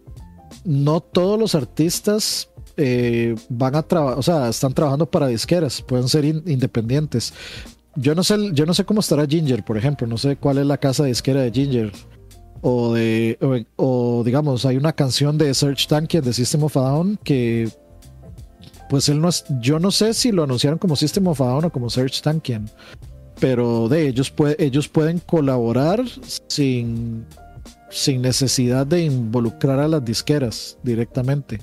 No 0.65 0.99
todos 0.99 1.39
los 1.39 1.55
artistas 1.55 2.49
eh, 2.75 3.35
van 3.47 3.75
a 3.75 3.83
trabajar, 3.83 4.19
o 4.19 4.21
sea, 4.21 4.49
están 4.49 4.73
trabajando 4.73 5.09
para 5.09 5.27
disqueras, 5.27 5.81
pueden 5.81 6.09
ser 6.09 6.25
in- 6.25 6.43
independientes. 6.45 7.33
Yo 7.95 8.15
no 8.15 8.23
sé, 8.23 8.37
yo 8.53 8.65
no 8.65 8.73
sé 8.73 8.85
cómo 8.85 9.01
estará 9.01 9.27
Ginger, 9.27 9.63
por 9.63 9.77
ejemplo, 9.77 10.07
no 10.07 10.17
sé 10.17 10.35
cuál 10.35 10.57
es 10.57 10.65
la 10.65 10.77
casa 10.77 11.05
disquera 11.05 11.41
de 11.41 11.51
Ginger. 11.51 11.91
O 12.61 12.93
de, 12.93 13.37
o, 13.75 14.19
o, 14.19 14.23
digamos, 14.23 14.65
hay 14.65 14.77
una 14.77 14.93
canción 14.93 15.37
de 15.37 15.53
Search 15.53 15.87
Tankian 15.87 16.23
de 16.23 16.31
System 16.31 16.63
of 16.63 16.77
a 16.77 16.81
Down 16.81 17.19
que, 17.23 17.69
pues 18.89 19.09
él 19.09 19.19
no 19.19 19.29
es, 19.29 19.43
yo 19.59 19.79
no 19.79 19.91
sé 19.91 20.13
si 20.13 20.31
lo 20.31 20.43
anunciaron 20.43 20.79
como 20.79 20.95
System 20.95 21.27
of 21.27 21.41
a 21.41 21.45
Down 21.45 21.65
o 21.65 21.71
como 21.71 21.89
Search 21.89 22.21
Tankian 22.21 22.69
pero 23.43 23.89
de 23.89 24.07
ellos, 24.07 24.31
puede, 24.31 24.55
ellos 24.63 24.87
pueden 24.87 25.19
colaborar 25.19 26.01
sin, 26.47 27.25
sin 27.89 28.21
necesidad 28.21 28.87
de 28.87 29.03
involucrar 29.03 29.79
a 29.79 29.87
las 29.89 30.05
disqueras 30.05 30.77
directamente. 30.81 31.59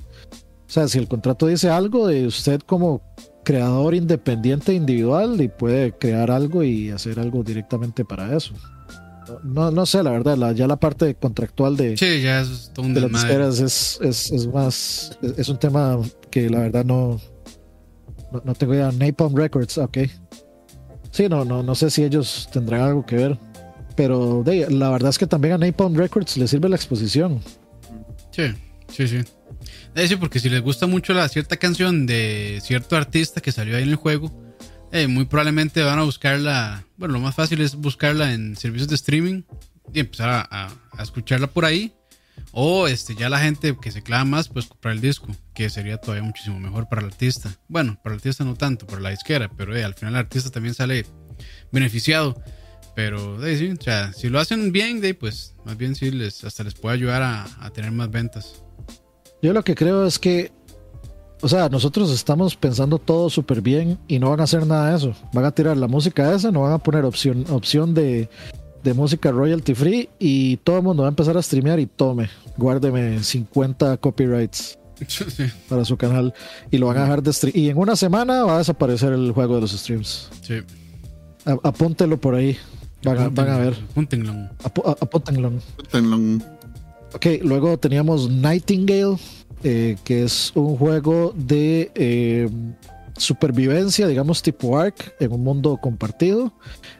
O 0.67 0.69
sea, 0.71 0.87
si 0.87 0.99
el 0.99 1.07
contrato 1.07 1.47
dice 1.47 1.69
algo 1.69 2.05
de 2.05 2.27
usted 2.27 2.61
como 2.61 3.01
creador 3.43 3.95
independiente 3.95 4.73
individual 4.73 5.39
y 5.41 5.47
puede 5.47 5.91
crear 5.93 6.29
algo 6.31 6.63
y 6.63 6.89
hacer 6.91 7.19
algo 7.19 7.43
directamente 7.43 8.05
para 8.05 8.35
eso. 8.35 8.53
No, 9.43 9.71
no 9.71 9.85
sé, 9.85 10.03
la 10.03 10.11
verdad, 10.11 10.35
la- 10.37 10.51
ya 10.51 10.67
la 10.67 10.75
parte 10.77 11.15
contractual 11.15 11.77
de, 11.77 11.95
Sí, 11.97 12.21
ya 12.21 12.41
es 12.41 12.71
de 12.75 12.99
las 13.01 13.11
disqueras 13.11 13.59
es, 13.59 13.99
es, 14.01 14.31
es 14.31 14.47
más, 14.47 15.17
es, 15.21 15.37
es 15.39 15.49
un 15.49 15.57
tema 15.57 15.99
que 16.29 16.49
la 16.49 16.59
verdad 16.59 16.83
no, 16.83 17.19
no, 18.31 18.41
no 18.43 18.53
tengo 18.55 18.73
idea. 18.73 18.91
Napalm 18.91 19.35
Records, 19.35 19.77
ok. 19.77 19.97
Sí, 21.11 21.27
no, 21.29 21.45
no, 21.45 21.61
no 21.63 21.75
sé 21.75 21.89
si 21.89 22.03
ellos 22.03 22.49
tendrán 22.51 22.81
algo 22.81 23.05
que 23.05 23.15
ver. 23.15 23.39
Pero 23.95 24.41
de, 24.43 24.69
la 24.69 24.89
verdad 24.89 25.09
es 25.09 25.17
que 25.17 25.27
también 25.27 25.53
a 25.53 25.57
Napalm 25.57 25.95
Records 25.95 26.37
le 26.37 26.47
sirve 26.47 26.67
la 26.69 26.75
exposición. 26.75 27.39
Sí, 28.31 28.43
sí, 28.89 29.07
sí. 29.07 29.17
Eh, 29.93 30.07
sí, 30.07 30.15
porque 30.15 30.39
si 30.39 30.49
les 30.49 30.61
gusta 30.61 30.87
mucho 30.87 31.13
la 31.13 31.27
cierta 31.27 31.57
canción 31.57 32.05
de 32.05 32.61
cierto 32.63 32.95
artista 32.95 33.41
que 33.41 33.51
salió 33.51 33.75
ahí 33.75 33.83
en 33.83 33.89
el 33.89 33.95
juego, 33.95 34.31
eh, 34.93 35.07
muy 35.07 35.25
probablemente 35.25 35.83
van 35.83 35.99
a 35.99 36.03
buscarla. 36.03 36.85
Bueno, 36.97 37.15
lo 37.15 37.19
más 37.19 37.35
fácil 37.35 37.59
es 37.61 37.75
buscarla 37.75 38.33
en 38.33 38.55
servicios 38.55 38.87
de 38.87 38.95
streaming 38.95 39.43
y 39.93 39.99
empezar 39.99 40.47
a, 40.49 40.69
escucharla 41.01 41.47
por 41.47 41.65
ahí. 41.65 41.93
O 42.53 42.87
este, 42.87 43.15
ya 43.15 43.29
la 43.29 43.39
gente 43.39 43.77
que 43.81 43.91
se 43.91 44.01
clava 44.01 44.23
más, 44.23 44.47
pues 44.47 44.65
comprar 44.65 44.93
el 44.93 45.01
disco, 45.01 45.27
que 45.53 45.69
sería 45.69 45.97
todavía 45.97 46.23
muchísimo 46.23 46.59
mejor 46.59 46.87
para 46.87 47.01
el 47.01 47.07
artista. 47.07 47.53
Bueno, 47.67 47.99
para 48.01 48.15
el 48.15 48.19
artista 48.19 48.43
no 48.45 48.55
tanto, 48.55 48.87
para 48.87 49.01
la 49.01 49.09
disquera, 49.09 49.49
pero 49.55 49.75
eh, 49.75 49.83
al 49.83 49.93
final 49.93 50.13
el 50.13 50.19
artista 50.21 50.49
también 50.49 50.73
sale 50.73 51.05
beneficiado. 51.71 52.41
Pero 52.95 53.39
sí, 53.57 53.73
o 53.77 53.81
sea, 53.81 54.11
si 54.13 54.29
lo 54.29 54.39
hacen 54.39 54.71
bien, 54.71 55.01
pues 55.19 55.55
más 55.65 55.77
bien 55.77 55.95
sí 55.95 56.11
les, 56.11 56.43
hasta 56.43 56.63
les 56.63 56.73
puede 56.73 56.95
ayudar 56.95 57.21
a 57.21 57.69
tener 57.71 57.91
más 57.91 58.09
ventas. 58.09 58.60
Yo 59.41 59.53
lo 59.53 59.63
que 59.63 59.75
creo 59.75 60.05
es 60.05 60.19
que, 60.19 60.51
o 61.41 61.47
sea, 61.47 61.69
nosotros 61.69 62.11
estamos 62.11 62.55
pensando 62.55 62.99
todo 62.99 63.29
súper 63.29 63.61
bien 63.61 63.97
y 64.07 64.19
no 64.19 64.29
van 64.29 64.39
a 64.41 64.43
hacer 64.43 64.65
nada 64.67 64.91
de 64.91 64.97
eso. 64.97 65.13
Van 65.33 65.45
a 65.45 65.51
tirar 65.51 65.77
la 65.77 65.87
música 65.87 66.33
esa, 66.33 66.51
no 66.51 66.61
van 66.61 66.73
a 66.73 66.77
poner 66.77 67.05
opción, 67.05 67.45
opción 67.49 67.93
de, 67.93 68.29
de 68.83 68.93
música 68.93 69.31
royalty 69.31 69.73
free 69.73 70.09
y 70.19 70.57
todo 70.57 70.77
el 70.77 70.83
mundo 70.83 71.03
va 71.03 71.09
a 71.09 71.11
empezar 71.11 71.35
a 71.37 71.41
streamear 71.41 71.79
y 71.79 71.87
tome, 71.87 72.29
guárdeme 72.57 73.23
50 73.23 73.97
copyrights 73.97 74.77
Sí. 75.07 75.25
para 75.67 75.83
su 75.83 75.97
canal 75.97 76.31
y 76.69 76.77
lo 76.77 76.85
van 76.85 76.97
a 76.97 77.01
dejar 77.01 77.23
de 77.23 77.33
stream. 77.33 77.53
Y 77.57 77.69
en 77.69 77.77
una 77.79 77.95
semana 77.95 78.43
va 78.43 78.55
a 78.55 78.57
desaparecer 78.59 79.11
el 79.13 79.31
juego 79.31 79.55
de 79.55 79.61
los 79.61 79.71
streams. 79.71 80.29
Sí. 80.43 80.59
A- 81.45 81.57
apúntelo 81.67 82.17
por 82.21 82.35
ahí. 82.35 82.55
Van 83.03 83.17
a, 83.17 83.29
van 83.29 83.49
a 83.49 83.57
ver. 83.57 83.75
Júntenlo. 83.95 84.31
Apu- 84.63 84.85
a- 84.85 85.03
apúntenlo. 85.03 85.53
Ok, 87.13 87.25
luego 87.41 87.77
teníamos 87.77 88.29
Nightingale, 88.29 89.17
eh, 89.63 89.97
que 90.03 90.23
es 90.23 90.51
un 90.55 90.77
juego 90.77 91.33
de 91.35 91.91
eh, 91.95 92.49
supervivencia, 93.17 94.07
digamos 94.07 94.41
tipo 94.41 94.77
Ark, 94.77 95.13
en 95.19 95.33
un 95.33 95.43
mundo 95.43 95.77
compartido, 95.81 96.53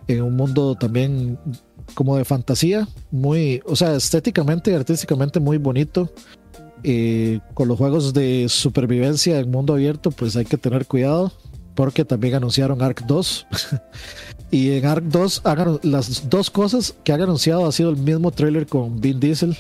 en 0.08 0.22
un 0.22 0.36
mundo 0.36 0.76
también 0.76 1.40
como 1.94 2.18
de 2.18 2.26
fantasía, 2.26 2.88
muy, 3.10 3.62
o 3.66 3.76
sea, 3.76 3.96
estéticamente 3.96 4.72
y 4.72 4.76
artísticamente 4.76 5.40
muy 5.40 5.58
bonito. 5.58 6.12
Eh, 6.84 7.40
con 7.54 7.68
los 7.68 7.78
juegos 7.78 8.12
de 8.12 8.48
supervivencia 8.50 9.40
en 9.40 9.52
mundo 9.52 9.74
abierto, 9.74 10.10
pues 10.10 10.36
hay 10.36 10.46
que 10.46 10.58
tener 10.58 10.88
cuidado, 10.88 11.32
porque 11.76 12.06
también 12.06 12.36
anunciaron 12.36 12.82
Ark 12.82 13.04
2. 13.06 13.48
y 14.52 14.72
en 14.72 14.86
Ark 14.86 15.04
2, 15.06 15.42
hagan, 15.46 15.80
las 15.84 16.30
dos 16.30 16.50
cosas 16.50 16.96
que 17.04 17.14
han 17.14 17.22
anunciado 17.22 17.66
ha 17.66 17.72
sido 17.72 17.92
el 17.92 17.98
mismo 17.98 18.32
trailer 18.32 18.66
con 18.66 19.00
Vin 19.00 19.20
Diesel. 19.20 19.56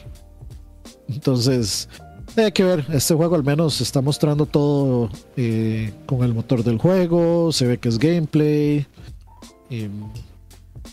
Entonces, 1.09 1.89
hay 2.35 2.51
que 2.51 2.63
ver. 2.63 2.85
Este 2.91 3.13
juego 3.13 3.35
al 3.35 3.43
menos 3.43 3.81
está 3.81 4.01
mostrando 4.01 4.45
todo 4.45 5.09
eh, 5.37 5.93
con 6.05 6.23
el 6.23 6.33
motor 6.33 6.63
del 6.63 6.77
juego. 6.77 7.51
Se 7.51 7.65
ve 7.67 7.77
que 7.77 7.89
es 7.89 7.97
gameplay. 7.99 8.85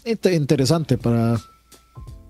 inte- 0.04 0.34
interesante 0.34 0.98
para, 0.98 1.40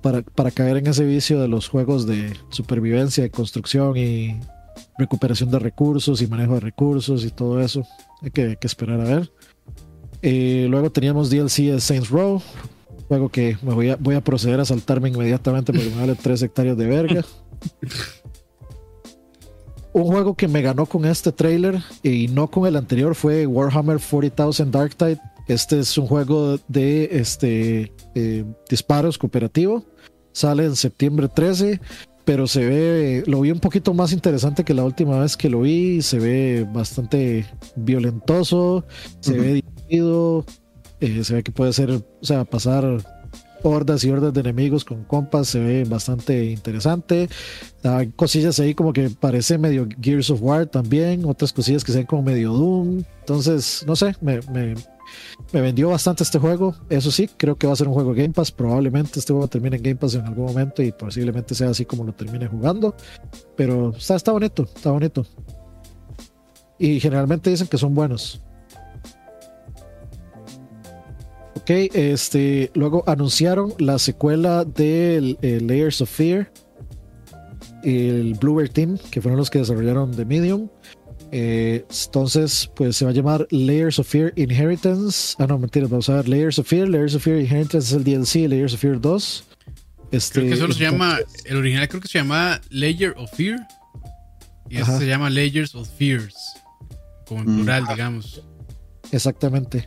para, 0.03 0.23
para 0.23 0.51
caer 0.51 0.79
en 0.79 0.87
ese 0.89 1.05
vicio 1.05 1.41
de 1.41 1.49
los 1.49 1.69
juegos 1.69 2.07
de 2.07 2.35
supervivencia, 2.51 3.23
de 3.23 3.31
construcción 3.31 3.97
y 3.97 4.41
recuperación 4.99 5.51
de 5.51 5.59
recursos 5.59 6.21
y 6.23 6.27
manejo 6.27 6.55
de 6.55 6.61
recursos 6.61 7.25
y 7.25 7.31
todo 7.31 7.61
eso. 7.61 7.85
Hay 8.23 8.31
que, 8.31 8.57
que 8.57 8.67
esperar 8.67 9.01
a 9.01 9.05
ver. 9.05 9.31
Eh, 10.23 10.67
luego 10.69 10.91
teníamos 10.91 11.31
DLC 11.31 11.71
de 11.73 11.81
Saints 11.81 12.11
Row. 12.11 12.43
Juego 13.09 13.31
que 13.31 13.57
me 13.63 13.75
voy 13.75 13.91
a, 13.91 13.97
voy 13.97 14.15
a 14.15 14.21
proceder 14.23 14.61
a 14.61 14.65
saltarme 14.65 15.09
inmediatamente 15.09 15.73
porque 15.73 15.89
me 15.91 16.01
vale 16.01 16.15
3 16.15 16.43
hectáreas 16.43 16.77
de 16.77 16.87
verga. 16.87 17.25
Un 19.93 20.05
juego 20.05 20.35
que 20.35 20.47
me 20.47 20.63
ganó 20.63 20.87
con 20.87 21.05
este 21.07 21.33
trailer 21.33 21.81
y 22.03 22.29
no 22.29 22.49
con 22.49 22.67
el 22.67 22.77
anterior 22.77 23.15
fue 23.15 23.47
Warhammer 23.47 23.99
40,000 23.99 24.71
Dark 24.71 24.95
Tide. 24.95 25.19
Este 25.49 25.81
es 25.81 25.97
un 25.97 26.07
juego 26.07 26.59
de 26.69 27.09
este, 27.13 27.93
eh, 28.15 28.45
disparos 28.69 29.17
cooperativo. 29.17 29.85
Sale 30.33 30.67
en 30.67 30.77
septiembre 30.77 31.29
13, 31.29 31.81
pero 32.25 32.47
se 32.47 32.67
ve, 32.67 33.25
lo 33.27 33.41
vi 33.41 33.51
un 33.51 33.59
poquito 33.59 33.95
más 33.95 34.13
interesante 34.13 34.63
que 34.63 34.75
la 34.75 34.85
última 34.85 35.19
vez 35.19 35.37
que 35.37 35.49
lo 35.49 35.63
vi. 35.63 36.03
Se 36.03 36.19
ve 36.19 36.67
bastante 36.71 37.47
violentoso, 37.75 38.85
se 39.21 39.33
ve 39.33 39.55
divertido, 39.55 40.45
eh, 41.01 41.25
se 41.25 41.35
ve 41.35 41.43
que 41.43 41.53
puede 41.53 41.73
ser, 41.73 41.91
o 41.91 42.03
sea, 42.23 42.45
pasar 42.45 42.85
hordas 43.63 44.05
y 44.05 44.11
hordas 44.11 44.33
de 44.33 44.41
enemigos 44.41 44.85
con 44.85 45.05
compas, 45.05 45.49
se 45.49 45.61
ve 45.61 45.85
bastante 45.85 46.45
interesante. 46.47 47.29
Hay 47.83 48.09
cosillas 48.09 48.59
ahí 48.61 48.75
como 48.75 48.93
que 48.93 49.11
parece 49.11 49.59
medio 49.59 49.89
Gears 50.01 50.31
of 50.31 50.43
War 50.43 50.67
también, 50.67 51.25
otras 51.25 51.53
cosillas 51.53 51.85
que 51.85 51.93
se 51.93 51.99
ven 51.99 52.07
como 52.07 52.23
medio 52.23 52.53
Doom. 52.53 53.03
Entonces, 53.21 53.85
no 53.87 53.97
sé, 53.97 54.15
me, 54.21 54.41
me, 54.53 54.75
me 55.53 55.61
vendió 55.61 55.91
bastante 55.91 56.23
este 56.23 56.39
juego. 56.39 56.75
Eso 56.89 57.11
sí, 57.11 57.29
creo 57.37 57.57
que 57.57 57.67
va 57.67 57.73
a 57.73 57.77
ser 57.77 57.89
un 57.89 57.95
juego 57.95 58.15
Game 58.15 58.31
Pass. 58.31 58.53
Probablemente 58.53 59.19
este 59.19 59.33
juego 59.33 59.49
termine 59.49 59.77
en 59.77 59.83
Game 59.83 59.97
Pass 59.97 60.15
en 60.15 60.25
algún 60.25 60.47
momento 60.47 60.83
y 60.83 60.93
posiblemente 60.93 61.55
sea 61.55 61.71
así 61.71 61.85
como 61.85 62.05
lo 62.05 62.13
termine 62.13 62.47
jugando. 62.47 62.95
Pero 63.57 63.91
está, 63.97 64.17
está 64.17 64.33
bonito, 64.33 64.65
está 64.65 64.91
bonito. 64.91 65.27
Y 66.79 67.01
generalmente 67.01 67.51
dicen 67.51 67.67
que 67.67 67.79
son 67.79 67.95
buenos. 67.95 68.41
Ok, 71.69 71.91
este, 71.93 72.71
luego 72.73 73.05
anunciaron 73.07 73.75
la 73.79 73.99
secuela 73.99 74.65
de 74.65 75.37
eh, 75.43 75.61
Layers 75.61 76.01
of 76.01 76.09
Fear. 76.09 76.51
el 77.85 78.33
Bluebird 78.41 78.71
Team, 78.71 78.97
que 79.11 79.21
fueron 79.21 79.37
los 79.37 79.51
que 79.51 79.59
desarrollaron 79.59 80.17
The 80.17 80.25
Medium. 80.25 80.71
Eh, 81.31 81.85
entonces, 82.07 82.71
pues 82.75 82.97
se 82.97 83.05
va 83.05 83.11
a 83.11 83.15
llamar 83.15 83.47
Layers 83.51 83.99
of 83.99 84.09
Fear 84.09 84.33
Inheritance. 84.37 85.35
Ah, 85.39 85.47
no, 85.47 85.59
mentira, 85.59 85.87
vamos 85.89 86.09
a 86.09 86.15
ver 86.15 86.29
Layers 86.31 86.59
of 86.59 86.67
Fear. 86.67 86.89
Layers 86.89 87.15
of 87.15 87.23
Fear 87.23 87.41
Inheritance 87.41 87.89
es 87.89 87.93
el 87.93 88.03
DLC, 88.03 88.49
Layers 88.49 88.73
of 88.73 88.81
Fear 88.81 88.99
2. 88.99 89.45
Este, 90.13 90.41
creo 90.41 90.51
que 90.51 90.57
solo 90.57 90.73
se 90.73 90.81
llama, 90.81 91.19
el 91.45 91.57
original 91.59 91.87
creo 91.87 92.01
que 92.01 92.09
se 92.09 92.17
llama 92.17 92.63
Layer 92.71 93.13
of 93.19 93.31
Fear. 93.35 93.59
Y 94.71 94.79
este 94.79 95.01
se 95.01 95.07
llama 95.07 95.29
Layers 95.29 95.75
of 95.75 95.87
Fears. 95.99 96.35
Como 97.27 97.43
en 97.43 97.51
mm. 97.51 97.57
plural, 97.57 97.85
digamos. 97.89 98.43
Exactamente. 99.13 99.87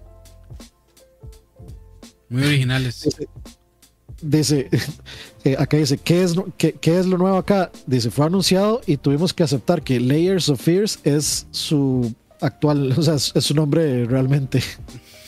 Muy 2.32 2.44
originales. 2.44 3.10
Dice, 4.22 4.70
eh, 5.44 5.56
acá 5.60 5.78
dice, 5.78 5.98
¿qué 5.98 6.24
es, 6.24 6.36
qué, 6.58 6.99
es 6.99 7.06
lo 7.06 7.18
nuevo 7.18 7.38
acá? 7.38 7.72
Dice, 7.86 8.10
fue 8.10 8.26
anunciado 8.26 8.82
y 8.88 8.98
tuvimos 8.98 9.34
que 9.34 9.44
aceptar 9.44 9.82
que 9.82 9.99
Layers 9.99 10.48
of 10.48 10.62
Fears 10.62 10.99
es 11.03 11.45
su 11.52 12.14
actual, 12.40 12.94
o 12.98 13.02
sea, 13.02 13.16
es, 13.16 13.34
su 13.34 13.53
nombre 13.53 14.06
realmente. 14.06 14.62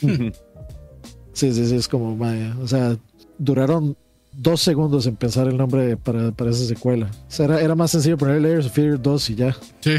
sí, 0.00 1.52
sí, 1.52 1.66
sí, 1.66 1.76
es 1.76 1.88
como, 1.88 2.16
o 2.62 2.68
sea, 2.68 2.96
duraron 3.38 3.96
dos 4.32 4.62
segundos 4.62 5.06
en 5.06 5.16
pensar 5.16 5.46
el 5.46 5.58
nombre 5.58 5.98
para, 5.98 6.32
para 6.32 6.50
esa 6.50 6.64
secuela. 6.64 7.10
O 7.28 7.30
sea, 7.30 7.44
era, 7.44 7.60
era, 7.60 7.74
más 7.74 7.90
sencillo 7.90 8.16
poner 8.16 8.40
Layers 8.40 8.66
of 8.66 8.72
Fear 8.72 9.00
2 9.00 9.30
y 9.30 9.34
ya. 9.34 9.56
Sí. 9.80 9.96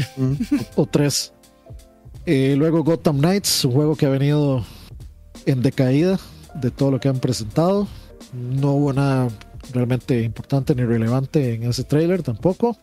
O, 0.74 0.86
3. 0.86 1.32
Eh, 2.26 2.54
luego 2.58 2.82
Gotham 2.82 3.18
Knights, 3.18 3.64
un 3.64 3.72
juego 3.72 3.94
que 3.94 4.06
ha 4.06 4.10
venido 4.10 4.66
en 5.46 5.62
decaída 5.62 6.18
de 6.60 6.70
todo 6.70 6.90
lo 6.90 7.00
que 7.00 7.08
han 7.08 7.18
presentado. 7.18 7.86
No 8.32 8.72
hubo 8.72 8.92
nada 8.92 9.28
realmente 9.72 10.22
importante 10.22 10.74
ni 10.74 10.84
relevante 10.84 11.54
en 11.54 11.64
ese 11.64 11.84
trailer 11.84 12.22
tampoco. 12.22 12.76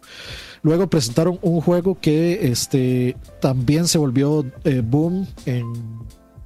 Luego 0.62 0.90
presentaron 0.90 1.40
un 1.42 1.62
juego 1.62 2.00
que 2.00 2.48
este, 2.48 3.18
también 3.42 3.88
se 3.88 3.98
volvió 3.98 4.46
eh, 4.64 4.82
boom 4.84 5.28
en, 5.46 5.66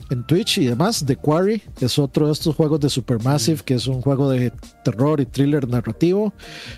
en, 0.09 0.25
Twitch 0.25 0.57
y 0.57 0.65
demás. 0.65 1.03
The 1.05 1.15
Quarry 1.15 1.61
es 1.79 1.99
otro 1.99 2.25
de 2.27 2.33
estos 2.33 2.55
juegos 2.55 2.79
de 2.79 2.89
Supermassive, 2.89 3.61
que 3.63 3.75
es 3.75 3.85
un 3.85 4.01
juego 4.01 4.29
de 4.29 4.51
terror 4.83 5.21
y 5.21 5.25
thriller 5.25 5.67
narrativo, 5.67 6.33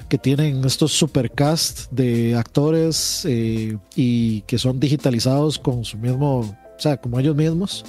que 0.10 0.18
tienen 0.18 0.66
estos 0.66 0.92
supercast 0.92 1.90
de 1.92 2.36
actores 2.36 3.24
eh, 3.26 3.78
y 3.96 4.42
que 4.42 4.58
son 4.58 4.80
digitalizados 4.80 5.58
con 5.60 5.86
su 5.86 5.98
mismo, 5.98 6.58
o 6.80 6.82
sea, 6.82 6.98
como 6.98 7.20
ellos 7.20 7.36
mismos 7.36 7.84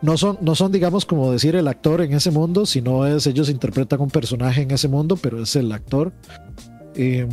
no 0.00 0.16
son, 0.16 0.38
no 0.40 0.54
son, 0.54 0.70
digamos, 0.70 1.04
como 1.04 1.32
decir 1.32 1.56
el 1.56 1.66
actor 1.66 2.00
en 2.02 2.12
ese 2.12 2.30
mundo, 2.30 2.66
sino 2.66 3.04
es 3.06 3.26
ellos 3.26 3.50
interpretan 3.50 4.00
un 4.00 4.10
personaje 4.10 4.62
en 4.62 4.70
ese 4.70 4.86
mundo, 4.86 5.16
pero 5.16 5.42
es 5.42 5.56
el 5.56 5.72
actor. 5.72 6.12
Em, 6.94 7.28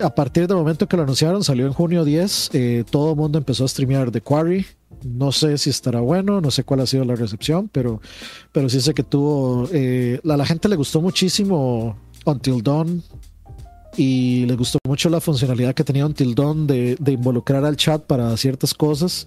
a 0.00 0.12
partir 0.12 0.48
del 0.48 0.56
momento 0.56 0.88
que 0.88 0.96
lo 0.96 1.04
anunciaron, 1.04 1.44
salió 1.44 1.66
en 1.66 1.72
junio 1.72 2.04
10, 2.04 2.50
eh, 2.52 2.84
todo 2.90 3.10
el 3.10 3.16
mundo 3.16 3.38
empezó 3.38 3.64
a 3.64 3.68
streamear 3.68 4.10
The 4.10 4.20
Quarry. 4.20 4.66
No 5.04 5.30
sé 5.30 5.56
si 5.56 5.70
estará 5.70 6.00
bueno, 6.00 6.40
no 6.40 6.50
sé 6.50 6.64
cuál 6.64 6.80
ha 6.80 6.86
sido 6.86 7.04
la 7.04 7.14
recepción, 7.14 7.68
pero, 7.68 8.00
pero 8.50 8.68
sí 8.68 8.80
sé 8.80 8.92
que 8.92 9.04
tuvo. 9.04 9.68
Eh, 9.72 10.20
a 10.28 10.36
la 10.36 10.44
gente 10.44 10.68
le 10.68 10.76
gustó 10.76 11.00
muchísimo 11.00 11.96
Until 12.24 12.62
Dawn 12.62 13.02
y 13.96 14.46
le 14.46 14.56
gustó 14.56 14.78
mucho 14.86 15.08
la 15.10 15.20
funcionalidad 15.20 15.74
que 15.74 15.84
tenía 15.84 16.06
Until 16.06 16.34
Dawn 16.34 16.66
de, 16.66 16.96
de 16.98 17.12
involucrar 17.12 17.64
al 17.64 17.76
chat 17.76 18.02
para 18.02 18.36
ciertas 18.36 18.74
cosas. 18.74 19.26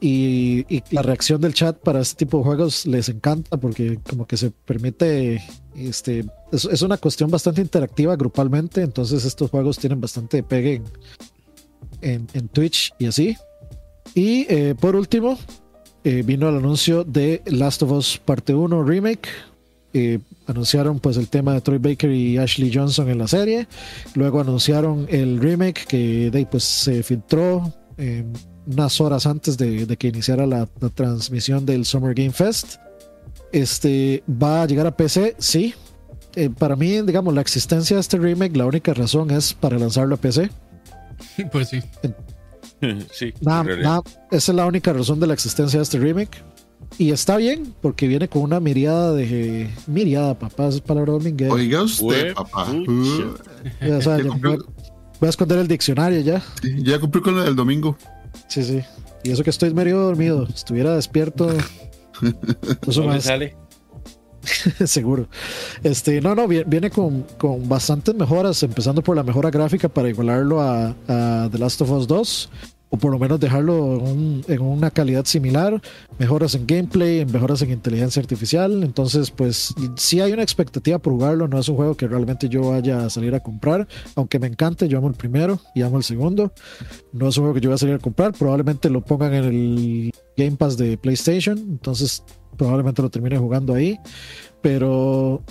Y, 0.00 0.64
la 0.92 1.02
reacción 1.02 1.40
del 1.40 1.54
chat 1.54 1.76
para 1.76 2.00
este 2.00 2.24
tipo 2.24 2.38
de 2.38 2.44
juegos 2.44 2.86
les 2.86 3.08
encanta 3.08 3.56
porque 3.56 3.98
como 4.08 4.26
que 4.26 4.36
se 4.36 4.50
permite, 4.50 5.42
este, 5.74 6.24
es, 6.52 6.82
una 6.82 6.98
cuestión 6.98 7.30
bastante 7.30 7.60
interactiva 7.60 8.14
grupalmente, 8.14 8.82
entonces 8.82 9.24
estos 9.24 9.50
juegos 9.50 9.78
tienen 9.78 10.00
bastante 10.00 10.42
pegue 10.44 10.82
en, 12.00 12.28
en, 12.32 12.48
Twitch 12.48 12.92
y 12.98 13.06
así. 13.06 13.36
Y 14.14 14.46
eh, 14.48 14.76
por 14.78 14.94
último, 14.94 15.36
eh, 16.04 16.22
vino 16.24 16.48
el 16.48 16.56
anuncio 16.56 17.02
de 17.02 17.42
Last 17.46 17.82
of 17.82 17.90
Us 17.90 18.20
Parte 18.24 18.54
1 18.54 18.84
Remake. 18.84 19.28
Eh, 19.94 20.20
anunciaron 20.46 21.00
pues 21.00 21.16
el 21.16 21.28
tema 21.28 21.54
de 21.54 21.60
Troy 21.60 21.78
Baker 21.78 22.10
y 22.12 22.38
Ashley 22.38 22.72
Johnson 22.72 23.08
en 23.08 23.18
la 23.18 23.26
serie. 23.26 23.66
Luego 24.14 24.40
anunciaron 24.40 25.06
el 25.10 25.40
remake 25.40 25.86
que 25.86 26.30
de, 26.30 26.46
pues 26.46 26.62
se 26.62 27.02
filtró 27.02 27.74
unas 28.68 29.00
horas 29.00 29.26
antes 29.26 29.56
de, 29.56 29.96
que 29.96 30.08
iniciara 30.08 30.46
la, 30.46 30.66
transmisión 30.94 31.64
del 31.64 31.84
Summer 31.84 32.14
Game 32.14 32.32
Fest. 32.32 32.76
Este 33.52 34.22
va 34.30 34.62
a 34.62 34.66
llegar 34.66 34.86
a 34.86 34.96
PC, 34.96 35.36
sí. 35.38 35.74
Eh, 36.36 36.50
para 36.50 36.76
mí, 36.76 37.00
digamos, 37.02 37.34
la 37.34 37.40
existencia 37.40 37.96
de 37.96 38.00
este 38.00 38.18
remake, 38.18 38.56
la 38.56 38.66
única 38.66 38.92
razón 38.92 39.30
es 39.30 39.54
para 39.54 39.78
lanzarlo 39.78 40.14
a 40.14 40.18
PC. 40.18 40.50
Pues 41.50 41.68
sí. 41.68 41.80
sí. 43.12 43.34
esa 43.40 44.02
es 44.30 44.48
la 44.48 44.66
única 44.66 44.92
razón 44.92 45.18
de 45.18 45.26
la 45.26 45.34
existencia 45.34 45.78
de 45.78 45.82
este 45.82 45.98
remake. 45.98 46.44
Y 46.96 47.10
está 47.10 47.36
bien, 47.36 47.74
porque 47.80 48.06
viene 48.08 48.28
con 48.28 48.42
una 48.42 48.60
miriada 48.60 49.12
de. 49.12 49.68
Miriada, 49.86 50.38
papá, 50.38 50.68
es 50.68 50.80
palabra 50.80 51.12
dominguera. 51.12 51.52
Oiga 51.52 51.82
usted, 51.82 52.34
papá. 52.34 52.66
voy, 53.80 55.26
a 55.26 55.28
esconder 55.28 55.58
el 55.58 55.68
diccionario 55.68 56.20
ya. 56.20 56.42
ya 56.62 56.98
cumplí 56.98 57.20
con 57.20 57.38
el 57.38 57.54
domingo. 57.54 57.96
Sí, 58.48 58.64
sí. 58.64 58.82
Y 59.24 59.30
eso 59.30 59.42
que 59.44 59.50
estoy 59.50 59.74
medio 59.74 59.98
dormido. 59.98 60.44
Estuviera 60.44 60.94
despierto. 60.94 61.50
Eso 62.86 63.04
no 63.04 63.20
sale. 63.20 63.56
Seguro. 64.86 65.28
Este, 65.82 66.20
no, 66.20 66.34
no, 66.34 66.48
viene 66.48 66.90
con, 66.90 67.22
con, 67.36 67.68
bastantes 67.68 68.14
mejoras, 68.14 68.62
empezando 68.62 69.02
por 69.02 69.16
la 69.16 69.22
mejora 69.22 69.50
gráfica 69.50 69.88
para 69.88 70.08
igualarlo 70.08 70.60
a, 70.60 70.94
a 71.08 71.48
The 71.50 71.58
Last 71.58 71.82
of 71.82 71.90
Us 71.90 72.06
2 72.06 72.50
o 72.90 72.96
por 72.96 73.12
lo 73.12 73.18
menos 73.18 73.38
dejarlo 73.38 74.02
en, 74.48 74.60
una 74.60 74.90
calidad 74.90 75.24
similar, 75.26 75.80
mejoras 76.18 76.54
en 76.54 76.66
gameplay, 76.66 77.24
mejoras 77.26 77.60
en 77.62 77.70
inteligencia 77.70 78.20
artificial. 78.20 78.82
Entonces, 78.82 79.30
pues 79.30 79.74
si 79.96 80.20
hay 80.20 80.32
una 80.32 80.42
expectativa 80.42 80.98
por 80.98 81.12
jugarlo, 81.12 81.48
no 81.48 81.58
es 81.58 81.68
un 81.68 81.76
juego 81.76 81.96
que 81.96 82.08
realmente 82.08 82.48
yo 82.48 82.70
vaya 82.70 83.04
a 83.04 83.10
salir 83.10 83.34
a 83.34 83.40
comprar, 83.40 83.86
aunque 84.14 84.38
me 84.38 84.46
encante, 84.46 84.88
yo 84.88 84.98
amo 84.98 85.08
el 85.08 85.14
primero 85.14 85.60
y 85.74 85.82
amo 85.82 85.98
el 85.98 86.04
segundo. 86.04 86.52
No 87.12 87.28
es 87.28 87.36
un 87.36 87.44
juego 87.44 87.54
que 87.54 87.60
yo 87.60 87.70
voy 87.70 87.74
a 87.74 87.78
salir 87.78 87.94
a 87.94 87.98
comprar, 87.98 88.32
probablemente 88.32 88.88
lo 88.88 89.04
pongan 89.04 89.34
en 89.34 89.44
el 89.44 90.12
Game 90.36 90.56
Pass 90.56 90.76
de 90.76 90.96
PlayStation, 90.96 91.58
entonces 91.58 92.22
probablemente 92.56 93.02
lo 93.02 93.10
termine 93.10 93.36
jugando 93.36 93.74
ahí. 93.74 93.98
Pero 94.62 95.42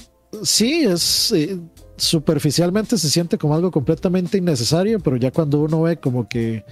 sí, 0.43 0.85
es... 0.85 1.31
Eh, 1.33 1.59
superficialmente 1.99 2.95
se 2.95 3.09
siente 3.09 3.39
como 3.39 3.55
algo 3.55 3.71
completamente 3.71 4.37
innecesario, 4.37 4.99
pero 4.99 5.17
ya 5.17 5.31
cuando 5.31 5.61
uno 5.61 5.81
ve 5.81 5.97
como 5.97 6.29
que 6.29 6.63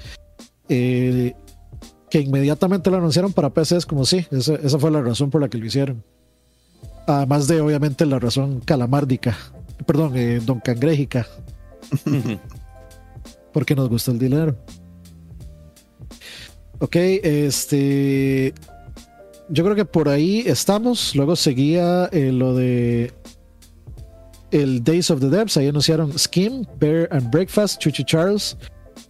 eh, 0.69 1.33
que 2.09 2.19
inmediatamente 2.19 2.89
lo 2.89 2.97
anunciaron 2.97 3.33
para 3.33 3.53
PC 3.53 3.77
es 3.77 3.85
como 3.85 4.05
sí, 4.05 4.25
esa, 4.31 4.79
fue 4.79 4.91
la 4.91 5.01
razón 5.01 5.29
por 5.29 5.41
la 5.41 5.49
que 5.49 5.57
lo 5.57 5.65
hicieron. 5.65 6.03
Además 7.07 7.47
de 7.47 7.61
obviamente 7.61 8.05
la 8.05 8.19
razón 8.19 8.61
calamárdica, 8.61 9.37
perdón, 9.85 10.13
eh, 10.15 10.41
don 10.43 10.59
cangréjica. 10.59 11.27
porque 13.55 13.73
nos 13.73 13.87
gusta 13.87 14.11
el 14.11 14.19
dinero. 14.19 14.53
Ok, 16.79 16.95
este. 16.95 18.53
Yo 19.47 19.63
creo 19.63 19.75
que 19.75 19.85
por 19.85 20.09
ahí 20.09 20.43
estamos. 20.45 21.15
Luego 21.15 21.37
seguía 21.37 22.09
eh, 22.11 22.33
lo 22.33 22.53
de 22.53 23.13
el 24.51 24.83
Days 24.83 25.09
of 25.09 25.21
the 25.21 25.29
Depths. 25.29 25.55
Ahí 25.55 25.69
anunciaron 25.69 26.17
Skim, 26.19 26.65
Bear 26.79 27.07
and 27.11 27.31
Breakfast, 27.31 27.79
Chuchi 27.79 28.03
Charles, 28.03 28.57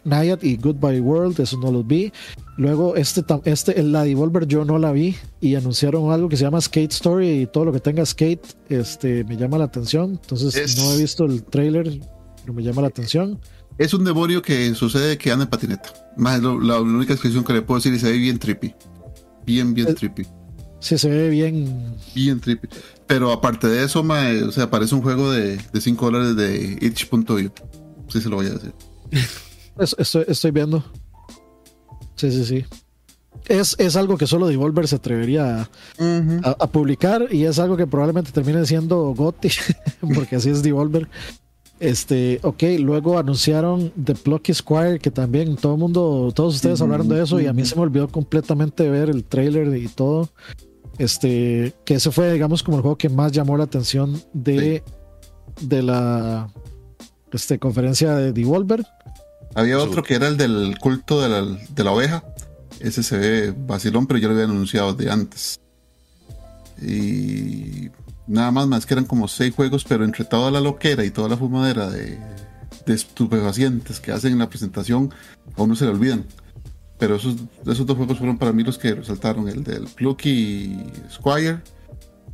Nayat 0.06 0.44
y 0.44 0.56
Goodbye 0.58 1.02
World, 1.02 1.40
eso 1.40 1.60
no 1.60 1.72
los 1.72 1.86
vi. 1.86 2.14
Luego, 2.58 2.96
este, 2.96 3.24
este, 3.44 3.84
la 3.84 4.04
Devolver 4.04 4.48
yo 4.48 4.64
no 4.64 4.78
la 4.78 4.92
vi 4.92 5.16
y 5.42 5.56
anunciaron 5.56 6.12
algo 6.12 6.30
que 6.30 6.38
se 6.38 6.44
llama 6.44 6.62
Skate 6.62 6.94
Story 6.94 7.42
y 7.42 7.48
todo 7.48 7.66
lo 7.66 7.74
que 7.74 7.80
tenga 7.80 8.06
skate 8.06 8.46
este, 8.70 9.24
me 9.26 9.36
llama 9.36 9.58
la 9.58 9.66
atención. 9.66 10.12
Entonces, 10.22 10.78
no 10.78 10.94
he 10.94 10.98
visto 10.98 11.26
el 11.26 11.44
trailer, 11.44 12.00
pero 12.42 12.54
me 12.54 12.64
llama 12.64 12.84
la 12.84 12.88
atención. 12.88 13.40
Es 13.78 13.94
un 13.94 14.06
demonio 14.06 14.42
que 14.42 14.74
sucede 14.74 15.18
que 15.18 15.32
anda 15.32 15.44
en 15.44 15.50
patineta. 15.50 15.92
Más 16.16 16.42
la, 16.42 16.80
única 16.80 17.14
descripción 17.14 17.44
que 17.44 17.54
le 17.54 17.62
puedo 17.62 17.80
decir 17.80 17.94
y 17.94 18.00
se 18.00 18.10
ve 18.10 18.18
bien 18.18 18.40
trippy. 18.40 18.74
Bien, 19.46 19.74
bien 19.74 19.94
trippy. 19.94 20.26
Sí, 20.80 20.98
se 20.98 21.10
ve 21.10 21.30
bien. 21.30 21.96
Bien 22.14 22.40
trippy. 22.40 22.70
Pero 23.06 23.32
aparte 23.32 23.68
de 23.68 23.84
eso, 23.84 24.02
o 24.02 24.52
sea, 24.52 24.70
parece 24.70 24.96
un 24.96 25.02
juego 25.02 25.32
de, 25.32 25.58
de 25.58 25.82
5 25.82 26.06
dólares 26.06 26.36
de 26.38 26.78
itch.io. 26.80 27.52
Sí, 28.08 28.22
se 28.22 28.30
lo 28.30 28.38
voy 28.38 28.46
a 28.46 28.52
decir. 28.52 28.74
estoy, 29.78 30.52
viendo. 30.52 30.84
Sí, 32.16 32.32
sí, 32.32 32.46
sí. 32.46 32.66
Es, 33.48 33.76
es, 33.78 33.96
algo 33.96 34.18
que 34.18 34.26
solo 34.26 34.48
Devolver 34.48 34.88
se 34.88 34.96
atrevería 34.96 35.70
a, 36.44 36.68
publicar 36.68 37.28
y 37.32 37.46
es 37.46 37.60
algo 37.60 37.78
que 37.78 37.86
probablemente 37.86 38.32
termine 38.32 38.66
siendo 38.66 39.14
Gotti, 39.14 39.50
porque 40.16 40.38
así 40.38 40.50
es 40.50 40.64
Devolver. 40.64 41.08
Este, 41.80 42.40
ok, 42.42 42.64
luego 42.80 43.20
anunciaron 43.20 43.92
The 44.02 44.16
Plucky 44.16 44.54
Squire, 44.54 45.00
que 45.00 45.12
también 45.12 45.58
todo 45.58 45.74
el 45.74 45.80
mundo, 45.80 46.32
todos 46.34 46.56
ustedes 46.56 46.80
hablaron 46.82 47.10
de 47.10 47.22
eso 47.22 47.40
y 47.42 47.48
a 47.48 47.54
mí 47.54 47.66
se 47.66 47.76
me 47.76 47.82
olvidó 47.82 48.08
completamente 48.08 48.90
ver 48.90 49.10
el 49.10 49.26
trailer 49.26 49.76
y 49.76 49.88
todo. 49.90 50.30
Este, 50.98 51.74
que 51.84 51.96
ese 51.96 52.12
fue, 52.12 52.32
digamos, 52.32 52.64
como 52.64 52.78
el 52.78 52.82
juego 52.82 52.98
que 52.98 53.10
más 53.10 53.34
llamó 53.34 53.58
la 53.58 53.66
atención 53.66 54.22
de, 54.32 54.82
de 55.62 55.84
la 55.84 56.50
este, 57.34 57.60
conferencia 57.60 58.16
de 58.16 58.32
Devolver. 58.32 58.86
Había 59.56 59.80
otro 59.80 60.04
que 60.04 60.16
era 60.16 60.28
el 60.28 60.38
del 60.38 60.78
culto 60.80 61.22
de 61.22 61.30
la, 61.30 61.42
de 61.44 61.84
la 61.84 61.92
oveja. 61.92 62.24
Ese 62.82 63.04
se 63.04 63.18
ve 63.18 63.54
vacilón, 63.58 64.06
pero 64.06 64.20
ya 64.20 64.28
lo 64.28 64.34
habían 64.34 64.52
anunciado 64.52 64.94
de 64.94 65.10
antes. 65.10 65.60
Y 66.82 67.90
nada 68.28 68.52
más, 68.52 68.68
más 68.68 68.86
que 68.86 68.94
eran 68.94 69.06
como 69.06 69.30
seis 69.30 69.56
juegos, 69.56 69.86
pero 69.86 70.04
entre 70.04 70.26
toda 70.26 70.52
la 70.52 70.60
loquera 70.60 71.06
y 71.06 71.10
toda 71.10 71.30
la 71.30 71.38
fumadera 71.38 71.90
de, 71.90 72.20
de 72.86 72.94
estupefacientes 72.94 74.02
que 74.02 74.12
hacen 74.12 74.34
en 74.34 74.40
la 74.40 74.50
presentación, 74.50 75.14
a 75.56 75.64
uno 75.64 75.74
se 75.76 75.86
le 75.86 75.92
olvidan. 75.92 76.26
Pero 77.00 77.16
esos, 77.16 77.36
esos 77.66 77.86
dos 77.86 77.96
juegos 77.96 78.18
fueron 78.18 78.38
para 78.38 78.52
mí 78.52 78.64
los 78.64 78.78
que 78.78 78.94
resaltaron: 78.94 79.48
el 79.48 79.64
del 79.64 79.86
Plucky 79.86 80.78
Squire 81.10 81.62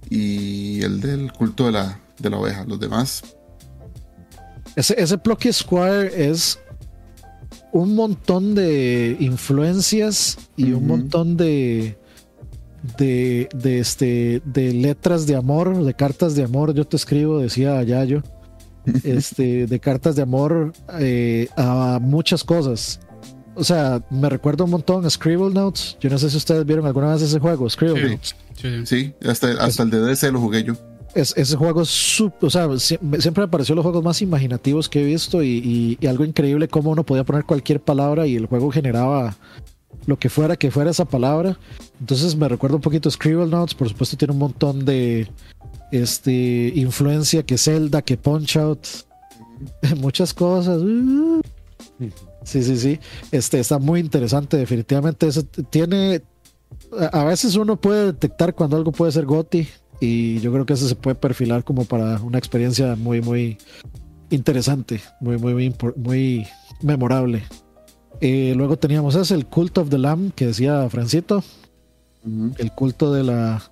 y 0.10 0.82
el 0.82 1.02
del 1.02 1.32
culto 1.34 1.68
de 1.68 1.72
la, 1.74 2.00
de 2.18 2.30
la 2.32 2.38
oveja. 2.38 2.66
Los 2.66 2.80
demás. 2.80 3.24
Ese, 4.76 5.00
ese 5.00 5.18
Plucky 5.20 5.54
Squire 5.54 6.30
es 6.30 6.58
un 7.74 7.96
montón 7.96 8.56
de 8.56 9.16
influencias 9.20 10.38
y 10.58 10.72
un 10.74 10.88
montón 10.88 11.38
de, 11.38 11.98
de, 12.98 13.48
de, 13.54 13.80
este, 13.80 14.42
de 14.46 14.74
letras 14.74 15.26
de 15.28 15.36
amor, 15.36 15.84
de 15.84 15.94
cartas 15.94 16.36
de 16.36 16.44
amor. 16.44 16.74
Yo 16.74 16.86
te 16.86 16.98
escribo, 16.98 17.40
decía 17.40 17.82
Yayo, 17.84 18.24
este, 19.04 19.68
de 19.68 19.80
cartas 19.80 20.16
de 20.16 20.22
amor 20.24 20.74
eh, 21.00 21.48
a 21.56 22.00
muchas 22.02 22.44
cosas. 22.44 23.00
O 23.54 23.64
sea, 23.64 24.02
me 24.10 24.30
recuerdo 24.30 24.64
un 24.64 24.72
montón 24.72 25.06
a 25.06 25.10
Scribble 25.10 25.54
Notes. 25.54 25.98
Yo 26.00 26.10
no 26.10 26.18
sé 26.18 26.30
si 26.30 26.38
ustedes 26.38 26.66
vieron 26.66 26.86
alguna 26.86 27.14
vez 27.14 27.22
ese 27.22 27.40
juego, 27.40 27.70
Scribble 27.70 28.02
Sí, 28.02 28.12
Notes. 28.12 28.36
sí, 28.56 28.86
Sí, 28.86 29.14
hasta, 29.30 29.52
hasta 29.64 29.84
el 29.84 29.90
de 29.90 30.00
DC 30.02 30.32
lo 30.32 30.40
jugué 30.40 30.64
yo. 30.64 30.74
Es, 31.14 31.34
ese 31.36 31.58
juego 31.58 31.82
es 31.82 31.90
sup- 31.90 32.42
o 32.42 32.50
sea, 32.50 32.68
sie- 32.68 33.00
siempre 33.22 33.44
me 33.44 33.48
pareció 33.50 33.76
los 33.76 33.84
juegos 33.84 34.04
más 34.04 34.22
imaginativos 34.22 34.88
que 34.88 35.02
he 35.02 35.06
visto 35.06 35.44
y, 35.44 35.98
algo 36.08 36.24
increíble 36.24 36.68
cómo 36.70 36.92
uno 36.92 37.04
podía 37.06 37.26
poner 37.26 37.44
cualquier 37.44 37.82
palabra 37.82 38.28
y 38.28 38.36
el 38.38 38.46
juego 38.46 38.72
generaba 38.72 39.36
lo 40.06 40.18
que 40.18 40.30
fuera 40.30 40.56
que 40.56 40.72
fuera 40.72 40.92
esa 40.92 41.04
palabra. 41.06 41.58
Entonces 42.00 42.36
me 42.36 42.48
recuerdo 42.48 42.78
un 42.78 42.82
poquito 42.82 43.12
Scribble 43.12 43.48
Notes, 43.48 43.76
por 43.76 43.90
supuesto 43.90 44.16
tiene 44.16 44.32
un 44.34 44.40
montón 44.40 44.86
de 44.86 45.28
este 45.92 46.72
influencia 46.76 47.44
que 47.44 47.58
Zelda, 47.58 48.02
que 48.02 48.16
Punch 48.16 48.56
Out, 48.58 48.88
muchas 49.98 50.34
cosas. 50.34 50.82
Sí, 52.44 52.64
sí, 52.64 52.78
sí. 52.78 53.00
Este 53.32 53.60
está 53.60 53.78
muy 53.80 54.00
interesante, 54.00 54.58
definitivamente. 54.58 55.28
Tiene. 55.70 56.22
A 56.98 57.22
a 57.22 57.26
veces 57.26 57.56
uno 57.56 57.76
puede 57.76 58.06
detectar 58.08 58.56
cuando 58.56 58.78
algo 58.78 58.92
puede 58.92 59.12
ser 59.12 59.26
GOTI. 59.26 59.68
Y 60.02 60.40
yo 60.40 60.52
creo 60.52 60.66
que 60.66 60.74
eso 60.74 60.88
se 60.88 60.96
puede 60.96 61.16
perfilar 61.16 61.64
como 61.64 61.86
para 61.86 62.20
una 62.22 62.38
experiencia 62.38 62.96
muy, 62.98 63.22
muy 63.22 63.58
interesante. 64.32 65.00
Muy, 65.22 65.38
muy, 65.38 65.54
muy, 65.54 65.76
muy 65.96 66.48
memorable. 66.82 67.44
Eh, 68.20 68.54
luego 68.58 68.78
teníamos 68.78 69.16
ese, 69.16 69.36
el 69.36 69.46
Cult 69.46 69.78
of 69.78 69.90
the 69.90 69.98
Lamb, 69.98 70.34
que 70.34 70.48
decía 70.48 70.90
Francito. 70.90 71.44
El 72.58 72.72
culto 72.74 73.14
de 73.14 73.24
la, 73.24 73.64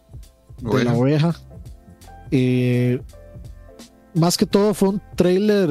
de 0.59 0.83
la 0.83 0.93
Oveja. 0.93 1.29
oveja. 1.29 1.35
Eh, 2.31 3.01
más 4.13 4.37
que 4.37 4.45
todo 4.45 4.73
fue 4.73 4.89
un 4.89 5.01
trailer, 5.15 5.69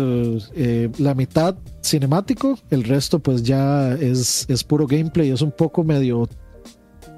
eh, 0.55 0.91
la 0.99 1.15
mitad 1.15 1.57
cinemático, 1.83 2.59
el 2.71 2.85
resto 2.85 3.19
pues 3.19 3.43
ya 3.43 3.95
es, 3.95 4.47
es 4.49 4.65
puro 4.65 4.87
gameplay, 4.87 5.31
es 5.31 5.43
un 5.43 5.51
poco 5.53 5.83
medio, 5.85 6.29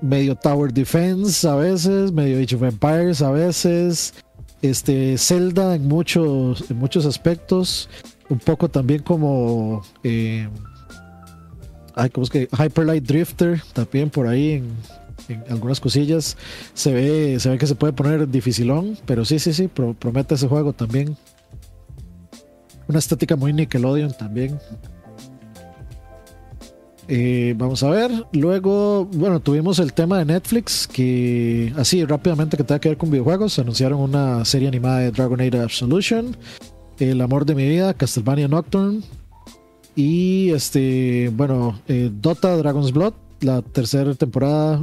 medio 0.02 0.34
Tower 0.34 0.72
Defense 0.72 1.46
a 1.46 1.54
veces, 1.54 2.12
medio 2.12 2.38
Age 2.42 2.56
of 2.56 2.62
Empires 2.62 3.22
a 3.22 3.30
veces, 3.30 4.14
este 4.62 5.16
Zelda 5.18 5.74
en 5.74 5.86
muchos, 5.88 6.70
en 6.70 6.76
muchos 6.78 7.06
aspectos, 7.06 7.88
un 8.28 8.38
poco 8.38 8.68
también 8.68 9.02
como... 9.02 9.82
eh, 10.04 10.48
ay, 11.94 12.10
¿cómo 12.10 12.24
es 12.24 12.30
que? 12.30 12.48
Hyper 12.52 12.86
Light 12.86 13.04
Drifter, 13.04 13.62
también 13.72 14.10
por 14.10 14.26
ahí 14.26 14.62
en, 15.28 15.44
algunas 15.48 15.80
cosillas. 15.80 16.36
Se 16.74 16.92
ve, 16.92 17.38
se 17.38 17.48
ve 17.50 17.58
que 17.58 17.66
se 17.66 17.74
puede 17.74 17.92
poner 17.92 18.28
dificilón, 18.28 18.98
pero 19.06 19.24
sí, 19.24 19.38
sí, 19.38 19.52
sí, 19.52 19.68
pro- 19.68 19.94
promete 19.94 20.34
ese 20.34 20.48
juego 20.48 20.72
también. 20.72 21.16
Una 22.88 22.98
estética 22.98 23.36
muy 23.36 23.52
Nickelodeon 23.52 24.12
también. 24.12 24.58
Eh, 27.12 27.54
vamos 27.58 27.82
a 27.82 27.90
ver. 27.90 28.12
Luego, 28.32 29.04
bueno, 29.06 29.40
tuvimos 29.40 29.80
el 29.80 29.92
tema 29.92 30.18
de 30.18 30.26
Netflix 30.26 30.86
que, 30.86 31.72
así 31.76 32.04
rápidamente, 32.04 32.56
que 32.56 32.62
tenga 32.62 32.78
que 32.80 32.90
ver 32.90 32.98
con 32.98 33.10
videojuegos. 33.10 33.58
Anunciaron 33.58 34.00
una 34.00 34.44
serie 34.44 34.68
animada 34.68 35.00
de 35.00 35.10
Dragon 35.10 35.40
Age 35.40 35.58
Absolution, 35.58 36.36
El 37.00 37.20
amor 37.20 37.46
de 37.46 37.56
mi 37.56 37.68
vida, 37.68 37.94
Castlevania 37.94 38.46
Nocturne. 38.46 39.02
Y 39.96 40.50
este, 40.50 41.32
bueno, 41.34 41.80
eh, 41.88 42.10
Dota 42.12 42.56
Dragon's 42.56 42.92
Blood, 42.92 43.14
la 43.40 43.60
tercera 43.60 44.14
temporada 44.14 44.80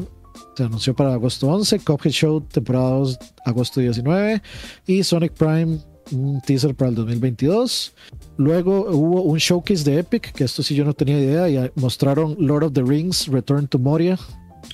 se 0.57 0.63
anunció 0.63 0.93
para 0.95 1.13
agosto 1.13 1.47
11, 1.47 1.79
Cuphead 1.79 2.11
Show 2.11 2.41
temporada 2.41 2.89
2, 2.89 3.19
agosto 3.45 3.79
19 3.79 4.41
y 4.85 5.03
Sonic 5.03 5.31
Prime 5.33 5.79
un 6.11 6.41
teaser 6.41 6.75
para 6.75 6.89
el 6.89 6.95
2022. 6.95 7.93
Luego 8.37 8.87
hubo 8.89 9.21
un 9.23 9.37
showcase 9.37 9.83
de 9.83 9.99
Epic, 9.99 10.31
que 10.33 10.43
esto 10.43 10.63
sí 10.63 10.75
yo 10.75 10.85
no 10.85 10.93
tenía 10.93 11.19
idea, 11.19 11.49
y 11.49 11.71
mostraron 11.75 12.35
Lord 12.39 12.65
of 12.65 12.73
the 12.73 12.83
Rings 12.83 13.27
Return 13.27 13.67
to 13.67 13.79
Moria. 13.79 14.17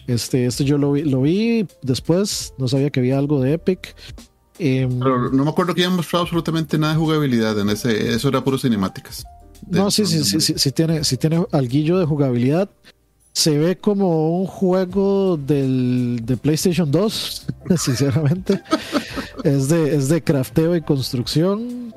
Este, 0.07 0.45
este 0.45 0.65
yo 0.65 0.77
lo 0.77 0.93
vi, 0.93 1.03
lo 1.03 1.21
vi 1.21 1.67
después, 1.81 2.53
no 2.57 2.67
sabía 2.67 2.89
que 2.89 2.99
había 2.99 3.17
algo 3.17 3.41
de 3.41 3.53
Epic. 3.53 3.95
Em, 4.59 4.99
Pero 4.99 5.31
no 5.31 5.43
me 5.43 5.49
acuerdo 5.49 5.73
que 5.73 5.81
hayan 5.81 5.95
mostrado 5.95 6.23
absolutamente 6.23 6.77
nada 6.77 6.93
de 6.93 6.99
jugabilidad 6.99 7.57
en 7.59 7.69
ese. 7.69 8.13
Eso 8.13 8.29
era 8.29 8.43
puro 8.43 8.57
cinemáticas. 8.57 9.23
No, 9.69 9.89
sí, 9.91 10.05
sí, 10.05 10.23
sí, 10.23 10.53
sí 10.57 10.71
tiene, 10.71 11.03
sí 11.03 11.17
tiene 11.17 11.45
alguillo 11.51 11.97
de 11.97 12.05
jugabilidad. 12.05 12.69
Se 13.31 13.57
ve 13.57 13.77
como 13.77 14.39
un 14.39 14.45
juego 14.45 15.37
del, 15.37 16.21
de 16.23 16.37
PlayStation 16.37 16.91
2, 16.91 17.45
sinceramente. 17.77 18.61
Es, 19.43 19.69
de, 19.69 19.95
es 19.95 20.09
de 20.09 20.23
crafteo 20.23 20.75
y 20.75 20.81
construcción, 20.81 21.93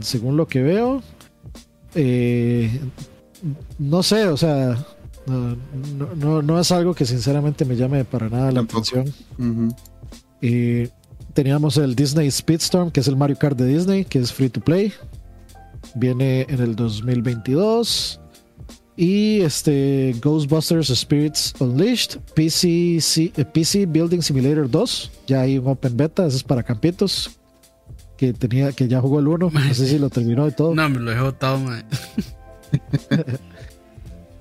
según 0.00 0.36
lo 0.36 0.46
que 0.46 0.62
veo. 0.62 1.02
Eh, 1.94 2.80
no 3.78 4.02
sé, 4.02 4.26
o 4.28 4.36
sea, 4.36 4.76
no, 5.26 5.56
no- 6.16 6.42
no, 6.42 6.60
es 6.60 6.70
algo 6.72 6.94
que 6.94 7.04
sinceramente 7.06 7.64
me 7.64 7.76
llame 7.76 8.04
para 8.04 8.28
nada 8.28 8.52
la 8.52 8.60
atención. 8.60 9.12
Eh, 10.42 10.88
teníamos 11.34 11.76
el 11.76 11.94
Disney 11.94 12.30
Speedstorm, 12.30 12.90
que 12.90 13.00
es 13.00 13.08
el 13.08 13.16
Mario 13.16 13.36
Kart 13.38 13.56
de 13.58 13.66
Disney, 13.66 14.04
que 14.04 14.18
es 14.18 14.32
free 14.32 14.48
to 14.50 14.60
play. 14.60 14.92
Viene 15.94 16.42
en 16.48 16.60
el 16.60 16.76
2022. 16.76 18.19
Y 18.96 19.40
este 19.40 20.14
Ghostbusters 20.22 20.88
Spirits 20.88 21.54
Unleashed, 21.58 22.18
PC, 22.34 22.98
C- 23.00 23.32
eh, 23.36 23.44
PC 23.44 23.86
Building 23.86 24.20
Simulator 24.20 24.68
2. 24.70 25.10
Ya 25.26 25.40
hay 25.42 25.58
un 25.58 25.66
open 25.68 25.96
beta, 25.96 26.26
ese 26.26 26.36
es 26.36 26.42
para 26.42 26.62
campitos. 26.62 27.30
Que 28.18 28.34
tenía, 28.34 28.72
que 28.72 28.86
ya 28.88 29.00
jugó 29.00 29.20
el 29.20 29.28
1. 29.28 29.50
No 29.52 29.74
sé 29.74 29.86
si 29.86 29.98
lo 29.98 30.10
terminó 30.10 30.46
y 30.46 30.52
todo. 30.52 30.74
No, 30.74 30.88
me 30.90 30.98
lo 30.98 31.10
he 31.12 31.20
botado, 31.20 31.58
mae. 31.58 31.84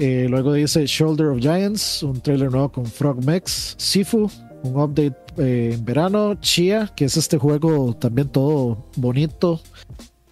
Eh, 0.01 0.27
luego 0.29 0.53
dice 0.53 0.85
Shoulder 0.85 1.27
of 1.27 1.39
Giants, 1.39 2.03
un 2.03 2.21
trailer 2.21 2.49
nuevo 2.49 2.71
con 2.71 2.85
Frog 2.85 3.21
Mex, 3.25 3.75
Sifu, 3.77 4.31
un 4.63 4.77
update 4.79 5.17
eh, 5.37 5.71
en 5.73 5.83
verano, 5.83 6.35
Chia, 6.35 6.89
que 6.95 7.03
es 7.03 7.17
este 7.17 7.37
juego 7.37 7.93
también 7.97 8.29
todo 8.29 8.85
bonito 8.95 9.59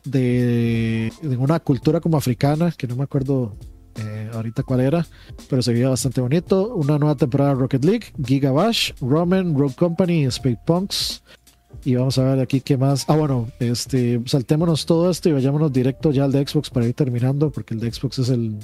de, 0.06 1.11
de 1.22 1.35
una 1.35 1.60
cultura 1.60 1.99
como 1.99 2.15
africana, 2.15 2.73
que 2.77 2.88
no 2.88 2.95
me 2.95 3.03
acuerdo 3.03 3.57
eh, 3.97 4.29
ahorita 4.33 4.63
cuál 4.63 4.81
era, 4.81 5.05
pero 5.49 5.61
se 5.61 5.73
veía 5.73 5.89
bastante 5.89 6.21
bonito. 6.21 6.73
Una 6.75 6.97
nueva 6.97 7.15
temporada 7.15 7.51
de 7.53 7.59
Rocket 7.61 7.83
League, 7.85 8.05
Giga 8.25 8.51
Bash, 8.51 8.91
Roman, 9.01 9.57
Rogue 9.57 9.75
Company, 9.75 10.25
Space 10.25 10.59
Punks. 10.65 11.23
Y 11.85 11.95
vamos 11.95 12.17
a 12.17 12.23
ver 12.23 12.39
aquí 12.39 12.59
qué 12.61 12.75
más. 12.77 13.05
Ah, 13.07 13.15
bueno, 13.15 13.47
este, 13.59 14.21
saltémonos 14.25 14.85
todo 14.85 15.09
esto 15.09 15.29
y 15.29 15.33
vayámonos 15.33 15.71
directo 15.71 16.11
ya 16.11 16.25
al 16.25 16.31
de 16.31 16.45
Xbox 16.45 16.69
para 16.69 16.85
ir 16.87 16.93
terminando, 16.93 17.49
porque 17.51 17.73
el 17.75 17.79
de 17.79 17.91
Xbox 17.91 18.19
es 18.19 18.29
el, 18.29 18.57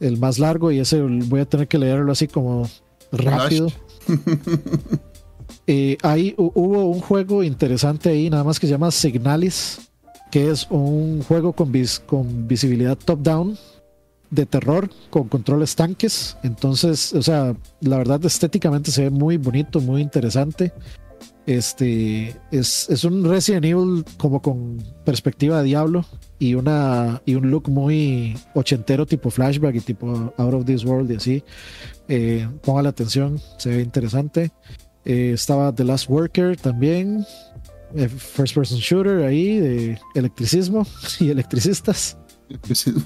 el 0.00 0.16
más 0.18 0.38
largo 0.38 0.70
y 0.70 0.78
ese 0.80 1.00
voy 1.02 1.40
a 1.40 1.44
tener 1.46 1.66
que 1.66 1.78
leerlo 1.78 2.12
así 2.12 2.28
como 2.28 2.68
rápido. 3.12 3.68
Eh, 5.70 5.98
ahí 6.02 6.34
hu- 6.38 6.50
hubo 6.54 6.86
un 6.86 7.00
juego 7.00 7.42
interesante 7.42 8.08
ahí, 8.08 8.30
nada 8.30 8.42
más 8.42 8.58
que 8.58 8.66
se 8.66 8.70
llama 8.70 8.90
Signalis, 8.90 9.90
que 10.30 10.50
es 10.50 10.66
un 10.70 11.22
juego 11.22 11.52
con, 11.52 11.70
vis- 11.70 12.00
con 12.00 12.48
visibilidad 12.48 12.96
top-down 12.96 13.58
de 14.30 14.46
terror 14.46 14.90
con 15.10 15.28
controles 15.28 15.74
tanques. 15.76 16.36
Entonces, 16.42 17.12
o 17.14 17.22
sea, 17.22 17.56
la 17.80 17.98
verdad 17.98 18.24
estéticamente 18.24 18.90
se 18.90 19.04
ve 19.04 19.10
muy 19.10 19.36
bonito, 19.36 19.80
muy 19.80 20.02
interesante. 20.02 20.72
Este 21.46 22.36
es, 22.50 22.90
es 22.90 23.04
un 23.04 23.24
Resident 23.24 23.64
Evil 23.64 24.04
como 24.18 24.42
con 24.42 24.82
perspectiva 25.06 25.58
de 25.58 25.64
diablo 25.64 26.04
y 26.38 26.54
una 26.54 27.22
y 27.24 27.36
un 27.36 27.50
look 27.50 27.70
muy 27.70 28.36
ochentero 28.54 29.06
tipo 29.06 29.30
flashback 29.30 29.76
y 29.76 29.80
tipo 29.80 30.34
out 30.36 30.54
of 30.54 30.66
this 30.66 30.84
world 30.84 31.10
y 31.10 31.16
así. 31.16 31.44
Eh, 32.08 32.46
ponga 32.62 32.82
la 32.82 32.90
atención, 32.90 33.40
se 33.56 33.70
ve 33.70 33.80
interesante. 33.80 34.50
Eh, 35.06 35.32
estaba 35.32 35.74
The 35.74 35.84
Last 35.84 36.10
Worker 36.10 36.56
también. 36.56 37.24
eh, 37.94 38.08
first 38.08 38.54
person 38.54 38.78
shooter 38.78 39.24
ahí 39.24 39.58
de 39.58 39.98
electricismo 40.14 40.86
y 41.20 41.30
electricistas. 41.30 42.18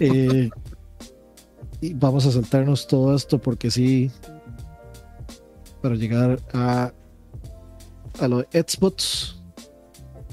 Eh, 0.00 0.50
y 1.82 1.92
vamos 1.94 2.26
a 2.26 2.32
saltarnos 2.32 2.86
todo 2.86 3.14
esto 3.14 3.38
porque 3.38 3.70
sí, 3.70 4.10
para 5.82 5.96
llegar 5.96 6.40
a, 6.54 6.92
a 8.20 8.28
lo 8.28 8.38
de 8.38 8.62
Xbox. 8.62 9.36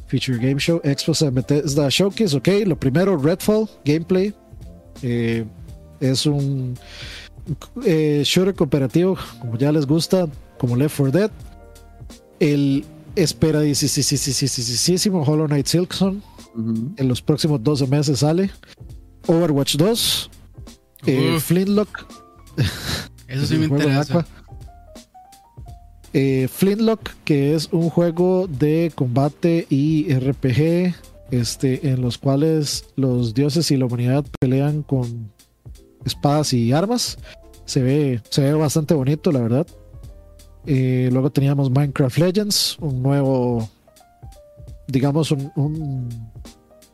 Feature 0.08 0.40
Game 0.40 0.60
Show, 0.60 0.82
Xbox 0.84 1.24
Bethesda 1.34 1.88
Showcase, 1.90 2.36
ok. 2.36 2.48
Lo 2.66 2.80
primero, 2.80 3.16
Redfall, 3.18 3.70
gameplay. 3.86 4.34
Eh, 5.04 5.46
es 6.00 6.26
un 6.26 6.76
eh, 7.86 8.24
shooter 8.26 8.56
cooperativo, 8.56 9.18
como 9.40 9.56
ya 9.58 9.72
les 9.72 9.86
gusta, 9.86 10.28
como 10.58 10.76
Left 10.76 10.98
4 10.98 11.20
Dead. 11.20 11.32
El 12.40 12.84
esperadísimo 13.16 15.24
Hollow 15.24 15.48
Knight 15.48 15.68
Silksong 15.68 16.22
en 16.98 17.08
los 17.08 17.22
próximos 17.22 17.64
12 17.64 17.86
meses 17.88 18.20
sale. 18.20 18.50
Overwatch 19.28 19.76
2, 19.76 20.32
eh. 21.06 21.40
Flintlock. 21.40 21.90
Eso 23.28 23.46
sí 23.46 23.58
me 23.58 23.66
interesa. 23.66 24.26
Eh, 26.14 26.48
Flintlock, 26.52 27.12
que 27.24 27.54
es 27.54 27.70
un 27.72 27.90
juego 27.90 28.48
de 28.48 28.92
combate 28.96 29.68
y 29.70 30.12
RPG, 30.12 30.96
este, 31.32 31.90
en 31.90 32.02
los 32.02 32.18
cuales 32.18 32.86
los 32.96 33.34
dioses 33.34 33.70
y 33.70 33.78
la 33.78 33.86
humanidad 33.86 34.26
pelean 34.40 34.82
con 34.82 35.32
espadas 36.06 36.54
y 36.54 36.72
armas. 36.72 37.20
Se 37.66 37.84
ve, 37.84 38.22
se 38.30 38.42
ve 38.42 38.54
bastante 38.54 38.96
bonito, 38.96 39.32
la 39.32 39.42
verdad. 39.42 39.68
Eh, 40.66 41.10
luego 41.12 41.32
teníamos 41.32 41.70
Minecraft 41.70 42.18
Legends, 42.18 42.78
un 42.80 43.02
nuevo, 43.02 43.70
digamos, 44.88 45.32
un, 45.32 45.52
un, 45.56 46.10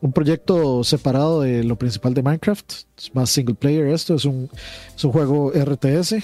un 0.00 0.12
proyecto 0.12 0.84
separado 0.84 1.40
de 1.42 1.64
lo 1.64 1.76
principal 1.76 2.14
de 2.14 2.22
Minecraft. 2.22 2.72
Es 2.98 3.14
más 3.14 3.30
single 3.30 3.54
player 3.54 3.86
esto, 3.88 4.14
es 4.14 4.24
un, 4.24 4.48
es 4.94 5.04
un 5.04 5.12
juego 5.12 5.50
RTS. 5.52 6.16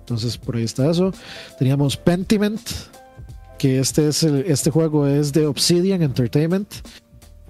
Entonces 0.00 0.36
por 0.38 0.56
ahí 0.56 0.64
está 0.64 0.90
eso. 0.90 1.12
Teníamos 1.58 1.96
Pentiment, 1.96 2.60
que 3.58 3.78
este, 3.78 4.08
es 4.08 4.22
el- 4.22 4.44
este 4.46 4.70
juego 4.70 5.06
es 5.06 5.32
de 5.32 5.46
Obsidian 5.46 6.02
Entertainment 6.02 6.68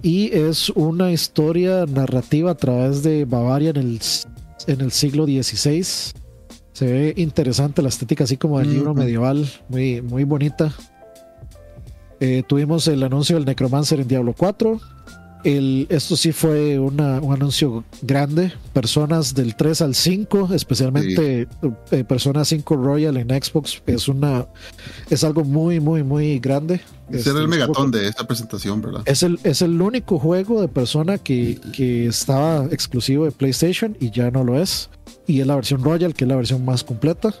y 0.01 0.31
es 0.35 0.69
una 0.71 1.11
historia 1.11 1.85
narrativa 1.85 2.51
a 2.51 2.55
través 2.55 3.03
de 3.03 3.25
Bavaria 3.25 3.69
en 3.71 3.77
el, 3.77 4.01
en 4.67 4.81
el 4.81 4.91
siglo 4.91 5.25
XVI. 5.25 5.83
Se 6.73 6.85
ve 6.85 7.13
interesante 7.17 7.81
la 7.81 7.89
estética, 7.89 8.23
así 8.23 8.37
como 8.37 8.57
del 8.59 8.71
libro 8.73 8.93
medieval, 8.93 9.47
muy, 9.69 10.01
muy 10.01 10.23
bonita. 10.23 10.73
Eh, 12.19 12.43
tuvimos 12.47 12.87
el 12.87 13.01
anuncio 13.03 13.35
del 13.35 13.45
Necromancer 13.45 13.99
en 13.99 14.07
Diablo 14.07 14.33
4. 14.37 14.79
El, 15.43 15.87
esto 15.89 16.15
sí 16.15 16.31
fue 16.31 16.77
una- 16.79 17.19
un 17.19 17.33
anuncio 17.33 17.83
grande. 18.01 18.53
Personas 18.73 19.33
del 19.33 19.55
3 19.55 19.81
al 19.81 19.95
5, 19.95 20.49
especialmente 20.53 21.47
eh, 21.91 22.03
Persona 22.03 22.45
5 22.45 22.75
Royal 22.75 23.17
en 23.17 23.29
Xbox, 23.29 23.81
es 23.85 24.07
una 24.07 24.47
es 25.09 25.23
algo 25.23 25.43
muy, 25.43 25.79
muy, 25.79 26.03
muy 26.03 26.39
grande. 26.39 26.75
Ese 27.09 27.29
era 27.29 27.39
Este, 27.39 27.39
el 27.41 27.47
megatón 27.47 27.91
de 27.91 28.07
esta 28.07 28.25
presentación, 28.25 28.81
¿verdad? 28.81 29.01
Es 29.05 29.23
el, 29.23 29.39
es 29.43 29.61
el 29.61 29.81
único 29.81 30.17
juego 30.19 30.61
de 30.61 30.67
Persona 30.67 31.17
que, 31.17 31.59
que 31.73 32.05
estaba 32.07 32.65
exclusivo 32.71 33.25
de 33.25 33.31
PlayStation 33.31 33.97
y 33.99 34.11
ya 34.11 34.31
no 34.31 34.43
lo 34.43 34.59
es. 34.61 34.89
Y 35.27 35.41
es 35.41 35.47
la 35.47 35.55
versión 35.55 35.83
Royal, 35.83 36.13
que 36.13 36.23
es 36.25 36.27
la 36.29 36.35
versión 36.35 36.63
más 36.65 36.83
completa. 36.83 37.33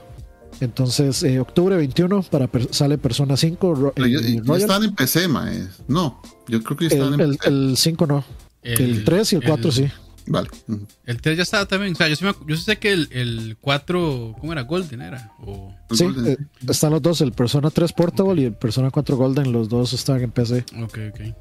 Entonces, 0.61 1.21
eh, 1.23 1.39
octubre 1.39 1.75
21 1.75 2.21
para 2.23 2.47
per- 2.47 2.73
sale 2.73 2.97
Persona 2.97 3.35
5 3.35 3.75
Ro- 3.75 3.93
Pero 3.95 4.07
Royal. 4.45 4.61
están 4.61 4.83
en 4.83 4.95
PC, 4.95 5.27
mae. 5.27 5.67
No, 5.87 6.21
yo 6.47 6.61
creo 6.63 6.77
que 6.77 6.85
están 6.85 7.07
El, 7.07 7.13
en 7.15 7.21
el, 7.31 7.37
PC. 7.37 7.49
el 7.49 7.73
5 7.77 8.05
no. 8.07 8.23
El, 8.61 9.03
3 9.03 9.33
y 9.33 9.35
el 9.37 9.43
4 9.43 9.71
sí. 9.71 9.87
Vale. 10.27 10.49
Ujú. 10.67 10.85
El 11.07 11.19
3 11.19 11.35
ya 11.37 11.43
estaba 11.43 11.65
también. 11.65 11.93
O 11.93 11.95
sea, 11.95 12.07
yo, 12.07 12.15
sí 12.15 12.23
me 12.23 12.33
yo 12.47 12.55
sé 12.55 12.77
que 12.77 12.91
el, 12.91 13.07
el 13.11 13.57
4, 13.59 14.35
¿cómo 14.39 14.51
era? 14.53 14.61
Golden 14.61 15.01
era. 15.01 15.31
O, 15.43 15.73
Sí, 15.89 16.03
Golden. 16.05 16.27
eh, 16.33 16.37
están 16.69 16.91
los 16.91 17.01
dos, 17.01 17.21
el 17.21 17.31
Persona 17.31 17.71
3 17.71 17.91
Portable 17.91 18.39
y 18.41 18.45
el 18.45 18.53
Persona 18.53 18.91
4 18.91 19.17
Golden, 19.17 19.51
los 19.51 19.67
dos 19.67 19.93
están 19.93 20.21
en 20.21 20.29
PC. 20.31 20.63
ok, 20.83 20.97
ok. 21.11 21.35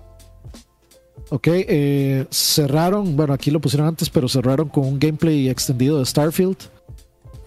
Ok, 1.32 1.46
eh, 1.48 2.26
cerraron, 2.30 3.14
bueno, 3.16 3.32
aquí 3.34 3.50
lo 3.52 3.60
pusieron 3.60 3.86
antes, 3.86 4.08
pero 4.10 4.28
cerraron 4.28 4.68
con 4.68 4.84
un 4.86 4.98
gameplay 4.98 5.48
extendido 5.48 5.98
de 5.98 6.06
Starfield. 6.06 6.56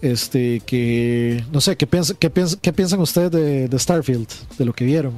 Este, 0.04 0.60
que 0.60 1.42
no 1.50 1.60
sé, 1.62 1.76
¿qué, 1.78 1.86
piensa, 1.86 2.12
qué, 2.14 2.28
piensa- 2.28 2.58
qué 2.60 2.72
piensan 2.74 3.00
ustedes 3.00 3.30
de, 3.30 3.68
de 3.68 3.78
Starfield? 3.78 4.28
De 4.58 4.64
lo 4.66 4.72
que 4.74 4.84
vieron. 4.84 5.14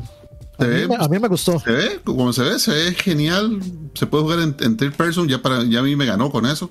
A 0.58 0.62
Se 0.62 0.68
mí, 0.68 0.74
ve- 0.74 0.88
me- 0.88 0.94
a 0.96 1.08
mí 1.08 1.18
me 1.18 1.26
gustó. 1.28 1.58
Se 1.58 1.72
ve, 1.72 2.00
como 2.04 2.32
se 2.32 2.42
ve, 2.42 2.58
se 2.60 2.70
ve 2.72 2.94
genial. 2.94 3.58
Se 3.94 4.06
puede 4.06 4.22
jugar 4.22 4.38
en, 4.40 4.54
en 4.60 4.76
third 4.76 4.94
person. 4.94 5.26
Ya, 5.28 5.42
para, 5.42 5.64
ya 5.64 5.80
a 5.80 5.82
mí 5.82 5.96
me 5.96 6.06
ganó 6.06 6.30
con 6.30 6.46
eso. 6.46 6.70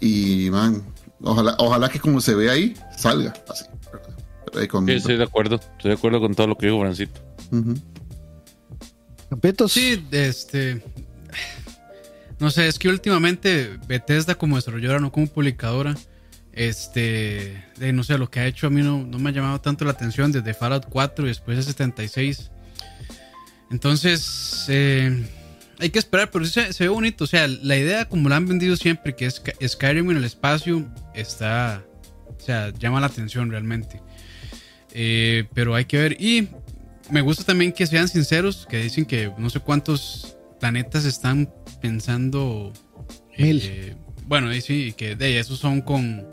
Y, 0.00 0.48
man, 0.50 0.82
ojalá, 1.22 1.56
ojalá 1.58 1.90
que 1.90 2.00
como 2.00 2.22
se 2.22 2.34
ve 2.34 2.48
ahí, 2.50 2.74
salga 2.96 3.34
así. 3.50 3.64
con- 4.68 4.86
Sí, 4.86 4.92
estoy 4.92 5.18
de 5.18 5.24
acuerdo. 5.24 5.56
Estoy 5.56 5.90
de 5.90 5.94
acuerdo 5.96 6.20
con 6.20 6.34
todo 6.34 6.46
lo 6.46 6.56
que 6.56 6.66
dijo 6.68 6.80
Francito. 6.80 7.20
Campitos. 9.28 9.72
Sí, 9.72 10.04
este. 10.10 10.82
No 12.38 12.50
sé, 12.50 12.66
es 12.66 12.78
que 12.78 12.88
últimamente 12.88 13.78
Bethesda 13.86 14.34
como 14.34 14.56
desarrolladora, 14.56 14.98
no 15.00 15.12
como 15.12 15.26
publicadora, 15.26 15.94
este, 16.52 17.64
de, 17.76 17.92
no 17.92 18.02
sé, 18.04 18.18
lo 18.18 18.30
que 18.30 18.40
ha 18.40 18.46
hecho 18.46 18.66
a 18.66 18.70
mí 18.70 18.82
no, 18.82 19.04
no 19.04 19.18
me 19.18 19.30
ha 19.30 19.32
llamado 19.32 19.60
tanto 19.60 19.84
la 19.84 19.92
atención 19.92 20.32
desde 20.32 20.54
Fallout 20.54 20.86
4 20.88 21.24
y 21.26 21.28
después 21.28 21.56
de 21.56 21.62
76. 21.64 22.50
Entonces, 23.70 24.64
eh, 24.68 25.24
hay 25.78 25.90
que 25.90 25.98
esperar, 25.98 26.30
pero 26.30 26.44
sí 26.44 26.50
se, 26.52 26.72
se 26.72 26.84
ve 26.84 26.88
bonito. 26.88 27.24
O 27.24 27.26
sea, 27.26 27.46
la 27.46 27.76
idea 27.76 28.04
como 28.08 28.28
la 28.28 28.36
han 28.36 28.46
vendido 28.46 28.76
siempre, 28.76 29.14
que 29.14 29.26
es 29.26 29.36
Sky- 29.36 29.68
Skyrim 29.68 30.10
en 30.10 30.16
el 30.16 30.24
espacio, 30.24 30.86
está, 31.14 31.84
o 32.26 32.40
sea, 32.40 32.70
llama 32.78 33.00
la 33.00 33.06
atención 33.06 33.50
realmente. 33.50 34.02
Eh, 34.92 35.44
pero 35.54 35.74
hay 35.76 35.84
que 35.84 35.98
ver. 35.98 36.16
Y 36.20 36.48
me 37.10 37.20
gusta 37.20 37.44
también 37.44 37.72
que 37.72 37.86
sean 37.86 38.08
sinceros, 38.08 38.66
que 38.68 38.82
dicen 38.82 39.04
que 39.04 39.32
no 39.38 39.50
sé 39.50 39.60
cuántos 39.60 40.36
planetas 40.58 41.04
están 41.04 41.48
pensando. 41.80 42.72
Mil. 43.38 43.62
eh, 43.64 43.96
bueno, 44.30 44.54
y 44.54 44.60
sí, 44.60 44.94
que 44.96 45.16
de 45.16 45.40
esos 45.40 45.58
son 45.58 45.80
con 45.82 46.24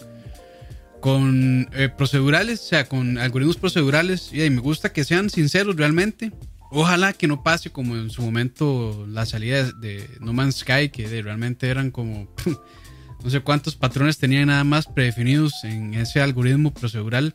con 1.01 1.67
eh, 1.73 1.89
procedurales, 1.89 2.59
o 2.61 2.63
sea, 2.63 2.87
con 2.87 3.17
algoritmos 3.17 3.57
procedurales. 3.57 4.31
Y 4.31 4.47
me 4.51 4.61
gusta 4.61 4.93
que 4.93 5.03
sean 5.03 5.29
sinceros 5.31 5.75
realmente. 5.75 6.31
Ojalá 6.69 7.13
que 7.13 7.27
no 7.27 7.41
pase 7.41 7.71
como 7.71 7.95
en 7.95 8.11
su 8.11 8.21
momento 8.21 9.05
la 9.09 9.25
salida 9.25 9.71
de, 9.71 10.07
No 10.19 10.31
Man's 10.33 10.57
Sky, 10.57 10.89
que 10.89 11.07
de- 11.09 11.23
realmente 11.23 11.69
eran 11.69 11.89
como 11.89 12.27
no 13.23 13.29
sé 13.31 13.39
cuántos 13.39 13.75
patrones 13.75 14.19
tenían 14.19 14.47
nada 14.47 14.63
más 14.63 14.85
predefinidos 14.85 15.53
en 15.63 15.95
ese 15.95 16.21
algoritmo 16.21 16.71
procedural. 16.73 17.33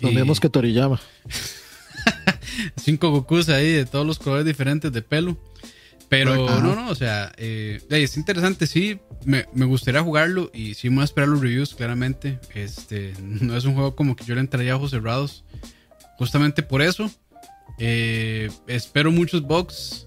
Lo 0.00 0.10
mismos 0.10 0.40
que 0.40 0.48
Toriyama. 0.48 1.00
cinco 2.76 3.10
Gokus 3.10 3.48
ahí 3.50 3.70
de 3.70 3.84
todos 3.86 4.04
los 4.06 4.18
colores 4.18 4.46
diferentes 4.46 4.92
de 4.92 5.02
pelo. 5.02 5.38
Pero 6.10 6.48
Ajá. 6.48 6.60
no, 6.60 6.74
no, 6.74 6.90
o 6.90 6.94
sea, 6.94 7.32
eh, 7.38 7.80
es 7.88 8.16
interesante, 8.18 8.66
sí, 8.66 8.98
me, 9.24 9.46
me 9.54 9.64
gustaría 9.64 10.02
jugarlo 10.02 10.50
y 10.52 10.74
sí 10.74 10.90
me 10.90 10.96
voy 10.96 11.02
a 11.02 11.04
esperar 11.04 11.28
los 11.28 11.40
reviews, 11.40 11.74
claramente. 11.74 12.38
Este, 12.54 13.14
no 13.22 13.56
es 13.56 13.64
un 13.64 13.74
juego 13.74 13.94
como 13.96 14.14
que 14.16 14.24
yo 14.24 14.34
le 14.34 14.40
entraría 14.42 14.72
a 14.72 14.76
ojos 14.76 14.90
cerrados, 14.90 15.44
justamente 16.18 16.62
por 16.62 16.82
eso. 16.82 17.10
Eh, 17.78 18.50
espero 18.66 19.10
muchos 19.10 19.40
bugs 19.42 20.06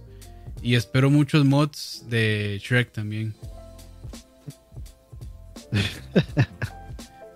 y 0.61 0.75
espero 0.75 1.09
muchos 1.09 1.43
mods 1.45 2.03
de 2.09 2.59
Shrek 2.63 2.91
también. 2.91 3.33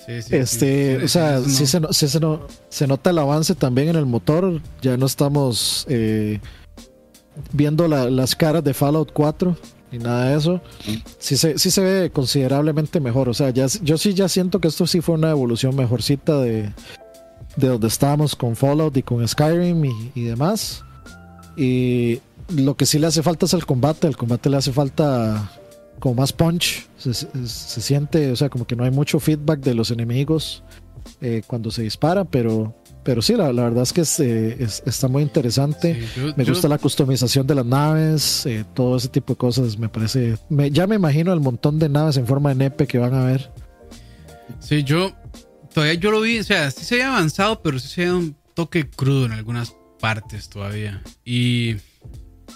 Sí, 0.06 0.22
sí. 0.22 0.35
Este, 0.38 0.99
Sí, 0.99 1.03
o 1.03 1.07
sea, 1.10 1.41
sí, 1.41 1.68
se, 1.68 1.80
no- 1.81 1.91
sí 1.91 2.07
se, 2.07 2.19
no- 2.22 2.48
se 2.69 2.88
nota 2.88 3.10
el 3.10 3.18
avance 3.18 3.56
también 3.56 3.89
en 3.89 3.98
el 3.98 4.06
motor. 4.06 4.61
Ya 4.81 4.95
no 4.95 5.06
estamos 5.06 5.85
eh, 5.89 6.39
viendo 7.54 7.88
la- 7.88 8.10
las 8.10 8.36
caras 8.36 8.64
de 8.64 8.74
Fallout 8.74 9.12
4 9.14 9.56
ni 9.92 10.00
nada 10.00 10.30
de 10.30 10.38
eso. 10.38 10.62
Sí 11.20 11.38
se, 11.38 11.58
sí 11.58 11.72
se 11.72 11.82
ve 11.82 12.10
considerablemente 12.12 13.00
mejor. 13.00 13.30
O 13.30 13.34
sea, 13.34 13.50
ya, 13.52 13.68
yo 13.84 13.98
sí 13.98 14.14
ya 14.14 14.28
siento 14.28 14.60
que 14.60 14.68
esto 14.68 14.86
sí 14.86 15.00
fue 15.02 15.16
una 15.16 15.30
evolución 15.32 15.76
mejorcita 15.76 16.40
de, 16.42 16.74
de 17.56 17.68
donde 17.68 17.88
estábamos 17.88 18.36
con 18.36 18.56
Fallout 18.56 18.96
y 18.98 19.04
con 19.04 19.26
Skyrim 19.28 19.86
y, 19.86 20.12
y 20.16 20.24
demás. 20.24 20.84
Y 21.56 22.20
lo 22.56 22.76
que 22.76 22.86
sí 22.86 23.00
le 23.00 23.08
hace 23.08 23.24
falta 23.24 23.46
es 23.46 23.54
el 23.54 23.66
combate. 23.66 24.08
El 24.08 24.18
combate 24.18 24.50
le 24.50 24.58
hace 24.58 24.72
falta 24.74 25.52
como 26.00 26.16
más 26.16 26.34
punch. 26.34 26.88
Se, 26.98 27.14
se- 27.14 27.28
se 27.48 27.82
siente, 27.82 28.32
o 28.32 28.36
sea, 28.36 28.50
como 28.50 28.66
que 28.68 28.76
no 28.76 28.84
hay 28.84 28.92
mucho 28.92 29.20
feedback 29.20 29.60
de 29.62 29.74
los 29.74 29.90
enemigos 29.92 30.64
eh, 31.22 31.42
cuando 31.48 31.72
se 31.72 31.82
dispara, 31.84 32.26
pero, 32.26 32.76
pero 33.08 33.22
sí, 33.22 33.36
la, 33.36 33.54
la 33.54 33.64
verdad 33.64 33.84
es 33.84 33.94
que 33.94 34.02
es, 34.02 34.20
eh, 34.20 34.58
es- 34.60 34.84
está 34.86 35.08
muy 35.08 35.24
interesante. 35.24 35.96
Sí, 36.14 36.20
yo- 36.22 36.34
Me 36.36 36.44
yo- 36.44 36.52
gusta 36.52 36.68
la 36.68 36.78
customización 36.78 37.48
de 37.48 37.56
las 37.56 37.66
naves, 37.66 38.46
eh, 38.46 38.66
todo 38.74 38.98
ese 38.98 39.08
tipo 39.08 39.32
de 39.32 39.38
cosas. 39.38 39.80
Me 39.80 39.88
parece. 39.88 40.38
me- 40.50 40.70
ya 40.70 40.86
me 40.88 40.96
imagino 40.98 41.32
el 41.32 41.40
montón 41.40 41.80
de 41.80 41.88
naves 41.88 42.18
en 42.18 42.28
forma 42.28 42.50
de 42.50 42.56
nepe 42.56 42.86
que 42.86 42.98
van 42.98 43.14
a 43.14 43.24
ver. 43.24 43.50
Sí, 44.60 44.84
yo 44.84 45.14
todavía 45.74 45.94
yo 45.94 46.12
lo 46.12 46.20
vi, 46.20 46.40
o 46.40 46.44
sea, 46.44 46.70
sí 46.70 46.84
se 46.84 46.96
había 46.96 47.08
avanzado, 47.16 47.62
pero 47.62 47.80
sí 47.80 47.88
se 47.88 48.02
veía 48.02 48.14
un 48.16 48.36
toque 48.54 48.90
crudo 48.90 49.26
en 49.26 49.32
algunas 49.32 49.74
partes 50.02 50.50
todavía. 50.50 51.02
Y 51.24 51.78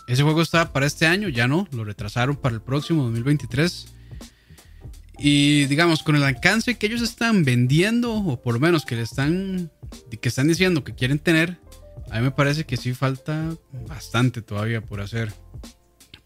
ese 0.08 0.24
juego 0.24 0.42
estaba 0.42 0.74
para 0.74 0.86
este 0.86 1.06
año, 1.08 1.30
ya 1.30 1.48
no, 1.48 1.66
lo 1.72 1.86
retrasaron 1.86 2.36
para 2.36 2.56
el 2.56 2.62
próximo 2.62 3.04
2023. 3.04 3.88
Y 5.24 5.66
digamos, 5.66 6.02
con 6.02 6.16
el 6.16 6.24
alcance 6.24 6.80
que 6.80 6.88
ellos 6.88 7.04
están 7.04 7.44
vendiendo, 7.44 8.12
o 8.12 8.42
por 8.42 8.56
lo 8.56 8.60
menos 8.60 8.86
que 8.86 8.96
le 8.96 9.04
están, 9.04 9.72
que 10.20 10.30
están 10.30 10.48
diciendo 10.48 10.84
que 10.84 10.96
quieren 10.96 11.20
tener, 11.20 11.60
a 12.10 12.18
mí 12.18 12.24
me 12.24 12.32
parece 12.32 12.66
que 12.66 12.76
sí 12.76 12.96
falta 12.96 13.56
bastante 13.88 14.42
todavía 14.42 14.82
por 14.82 15.00
hacer. 15.00 15.32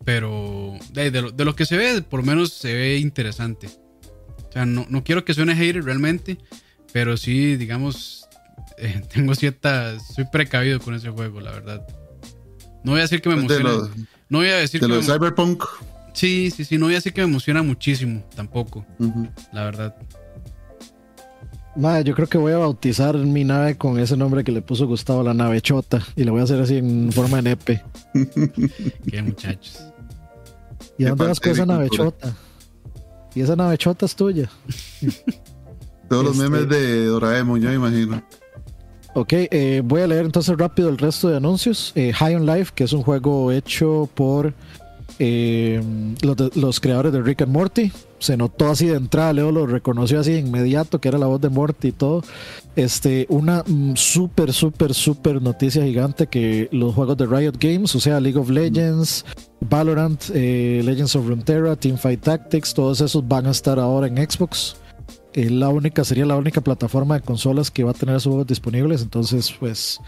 Pero 0.05 0.77
de, 0.93 1.11
lo, 1.11 1.55
que 1.55 1.65
se 1.65 1.75
ve, 1.75 2.01
por 2.03 2.21
lo 2.21 2.25
menos 2.25 2.53
se 2.53 2.73
ve 2.73 2.97
interesante. 2.97 3.67
O 4.47 4.51
sea, 4.53 4.65
no, 4.65 4.85
no 4.87 5.03
quiero 5.03 5.25
que 5.25 5.33
suene 5.33 5.55
hater 5.55 5.83
realmente, 5.83 6.37
pero 6.93 7.17
sí, 7.17 7.57
digamos, 7.57 8.29
eh, 8.77 9.01
tengo 9.13 9.35
cierta. 9.35 9.99
Soy 9.99 10.23
precavido 10.31 10.79
con 10.79 10.95
ese 10.95 11.09
juego, 11.09 11.41
la 11.41 11.51
verdad. 11.51 11.85
No 12.85 12.91
voy 12.91 12.99
a 12.99 13.03
decir 13.03 13.21
que 13.21 13.27
me 13.27 13.35
emociona. 13.35 13.71
no 14.29 14.37
voy 14.37 14.47
a 14.47 14.55
decir 14.55 14.79
de 14.79 14.87
que. 14.87 15.03
Cyberpunk. 15.03 15.65
Sí, 16.15 16.49
sí, 16.49 16.63
sí. 16.63 16.77
No 16.77 16.85
voy 16.85 16.95
a 16.95 16.97
decir 16.97 17.13
que 17.13 17.21
me 17.21 17.27
emociona 17.27 17.61
muchísimo 17.61 18.23
tampoco. 18.35 18.85
La 19.51 19.65
verdad. 19.65 19.95
Madre, 21.75 22.05
yo 22.05 22.15
creo 22.15 22.27
que 22.27 22.37
voy 22.37 22.53
a 22.53 22.57
bautizar 22.57 23.17
mi 23.17 23.43
nave 23.43 23.77
con 23.77 23.99
ese 23.99 24.15
nombre 24.15 24.45
que 24.45 24.53
le 24.53 24.61
puso 24.61 24.87
Gustavo, 24.87 25.23
la 25.23 25.33
nave 25.33 25.61
chota. 25.61 26.01
Y 26.15 26.23
le 26.23 26.31
voy 26.31 26.39
a 26.39 26.45
hacer 26.45 26.61
así 26.61 26.77
en 26.77 27.11
forma 27.11 27.37
de 27.37 27.43
nepe. 27.43 27.83
Qué 29.11 29.21
muchachos. 29.21 29.83
¿Y 30.97 31.03
dónde 31.03 31.27
vas 31.27 31.39
con 31.39 31.51
esa 31.51 31.65
nave 31.65 31.89
chota? 31.89 32.33
Y 33.35 33.41
esa 33.41 33.57
nave 33.57 33.77
chota 33.77 34.05
es 34.05 34.15
tuya. 34.15 34.49
Todos 36.09 36.23
los 36.23 36.37
memes 36.37 36.61
este 36.61 36.75
de 36.75 37.05
Doraemon, 37.07 37.59
ya 37.59 37.69
me 37.69 37.75
imagino. 37.75 38.23
Ok, 39.15 39.33
eh, 39.33 39.81
voy 39.83 40.01
a 40.01 40.07
leer 40.07 40.25
entonces 40.25 40.57
rápido 40.57 40.87
el 40.87 40.97
resto 40.97 41.27
de 41.27 41.37
anuncios. 41.37 41.91
Eh, 41.95 42.13
High 42.13 42.35
on 42.35 42.45
Life, 42.45 42.71
que 42.73 42.85
es 42.85 42.93
un 42.93 43.01
juego 43.01 43.51
hecho 43.51 44.09
por 44.13 44.53
eh, 45.19 45.81
los, 46.21 46.79
creadores 46.79 47.13
de 47.13 47.21
Rick 47.21 47.41
and 47.41 47.51
Morty. 47.51 47.91
Se 48.19 48.37
notó 48.37 48.69
así 48.69 48.87
de 48.87 48.95
entrada, 48.95 49.33
Leo 49.33 49.51
lo 49.51 49.67
reconoció 49.67 50.19
así 50.19 50.31
de 50.31 50.39
inmediato, 50.39 50.99
que 50.99 51.09
era 51.09 51.17
la 51.17 51.27
voz 51.27 51.41
de 51.41 51.49
Morty 51.49 51.89
y 51.89 51.91
todo. 51.91 52.23
Este, 52.75 53.25
una 53.29 53.63
mm, 53.65 53.95
súper, 53.95 54.53
súper, 54.53 54.93
súper 54.93 55.41
noticia 55.41 55.83
gigante 55.83 56.27
que 56.27 56.69
los 56.71 56.93
juegos 56.95 57.17
de 57.17 57.25
Riot 57.25 57.57
Games, 57.59 57.93
o 57.95 57.99
sea, 57.99 58.19
League 58.19 58.39
of 58.39 58.49
Legends, 58.49 59.25
Valorant, 59.61 60.29
Legends 60.29 61.15
of 61.15 61.27
Runeterra, 61.27 61.75
Teamfight 61.75 62.21
Tactics, 62.21 62.73
todos 62.73 63.01
esos 63.01 63.27
van 63.27 63.47
a 63.47 63.51
estar 63.51 63.79
ahora 63.79 64.07
en 64.07 64.17
Xbox 64.17 64.75
la 65.35 65.69
única, 65.69 66.03
sería 66.03 66.25
la 66.25 66.37
única 66.37 66.61
plataforma 66.61 67.15
de 67.15 67.21
consolas 67.21 67.69
que 67.69 67.83
va 67.83 67.91
a 67.91 67.93
tener 67.93 68.15
esos 68.15 68.31
juegos 68.31 68.47
disponibles. 68.47 69.01
Entonces, 69.01 69.53
pues, 69.59 69.99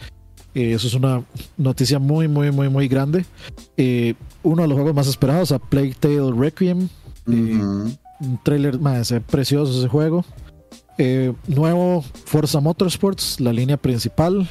eh, 0.58 0.74
eso 0.74 0.88
es 0.88 0.94
una 0.96 1.24
noticia 1.56 2.00
muy, 2.00 2.28
muy, 2.28 2.52
muy, 2.52 2.68
muy 2.68 2.88
grande. 2.88 3.26
Eh, 3.78 4.16
uno 4.42 4.64
de 4.64 4.68
los 4.68 4.76
juegos 4.76 4.96
más 4.96 5.08
esperados, 5.08 5.52
a 5.52 5.60
Plague 5.60 5.96
Tale 6.00 6.32
Requiem. 6.36 6.90
Eh, 7.28 7.60
un 8.20 8.40
trailer 8.44 8.80
más 8.80 9.14
precioso 9.30 9.78
ese 9.78 9.88
juego. 9.88 10.26
nuevo 11.48 12.04
Forza 12.26 12.60
Motorsports, 12.60 13.40
la 13.40 13.54
línea 13.54 13.78
principal, 13.78 14.50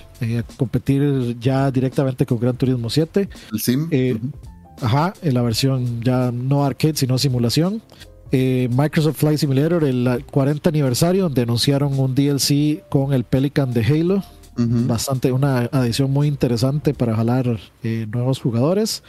competir 0.57 1.37
ya 1.41 1.71
directamente 1.73 2.25
con 2.25 2.39
Gran 2.39 2.57
Turismo 2.57 2.89
7. 2.89 3.29
El 3.51 3.61
Sim. 3.61 3.89
Ajá, 4.81 5.15
en 5.23 5.35
la 5.35 5.43
versión 5.43 6.03
ya 6.03 6.31
no 6.31 6.65
arcade, 6.65 6.97
sino 6.97 7.19
simulación. 7.19 7.83
Eh, 8.33 8.69
Microsoft 8.73 9.19
Flight 9.19 9.39
Simulator, 9.39 9.85
el 9.85 10.25
40 10.31 10.69
aniversario, 10.69 11.25
donde 11.25 11.43
anunciaron 11.43 11.99
un 11.99 12.15
DLC 12.15 12.83
con 12.89 13.13
el 13.13 13.25
Pelican 13.25 13.73
de 13.73 13.85
Halo. 13.85 14.23
Bastante, 14.57 15.33
una 15.33 15.69
adición 15.73 16.11
muy 16.11 16.29
interesante 16.29 16.95
para 16.95 17.15
jalar 17.15 17.59
eh, 17.83 18.07
nuevos 18.11 18.41
jugadores. 18.41 19.03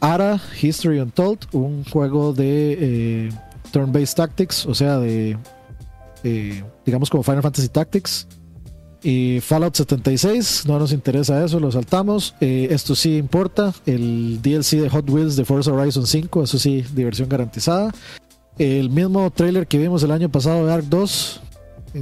ARA 0.00 0.40
History 0.60 1.00
Untold, 1.00 1.40
un 1.52 1.84
juego 1.84 2.32
de 2.32 2.76
eh, 2.78 3.28
turn-based 3.72 4.14
tactics, 4.14 4.66
o 4.66 4.74
sea, 4.74 4.98
de 4.98 5.36
digamos 6.84 7.08
como 7.08 7.22
Final 7.22 7.42
Fantasy 7.42 7.68
Tactics. 7.68 8.26
Y 9.02 9.38
Fallout 9.40 9.76
76, 9.76 10.64
no 10.66 10.80
nos 10.80 10.90
interesa 10.90 11.44
eso, 11.44 11.60
lo 11.60 11.70
saltamos. 11.70 12.34
esto 12.40 12.96
sí 12.96 13.16
importa, 13.16 13.72
el 13.86 14.40
DLC 14.42 14.80
de 14.80 14.88
Hot 14.88 15.08
Wheels 15.08 15.36
de 15.36 15.44
Forza 15.44 15.72
Horizon 15.72 16.06
5, 16.06 16.42
eso 16.42 16.58
sí, 16.58 16.84
diversión 16.94 17.28
garantizada. 17.28 17.92
El 18.58 18.88
mismo 18.90 19.30
trailer 19.30 19.66
que 19.66 19.78
vimos 19.78 20.02
el 20.02 20.10
año 20.10 20.30
pasado 20.30 20.66
de 20.66 20.72
Ark 20.72 20.86
2, 20.88 21.40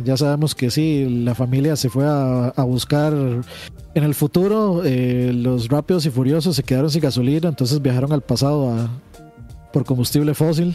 ya 0.03 0.16
sabemos 0.16 0.55
que 0.55 0.71
sí, 0.71 1.07
la 1.25 1.35
familia 1.35 1.77
se 1.77 1.89
fue 1.89 2.05
a, 2.07 2.53
buscar 2.65 3.12
en 3.12 4.05
el 4.05 4.15
futuro, 4.15 4.83
eh, 4.85 5.33
los 5.35 5.69
rápidos 5.69 6.07
y 6.07 6.11
furiosos 6.11 6.57
se 6.57 6.62
quedaron 6.62 6.91
sin 6.91 7.03
gasolina, 7.03 7.49
entonces 7.49 7.81
viajaron 7.81 8.12
al 8.12 8.23
pasado 8.23 8.89
por 9.73 9.85
combustible 9.85 10.35
fósil 10.35 10.75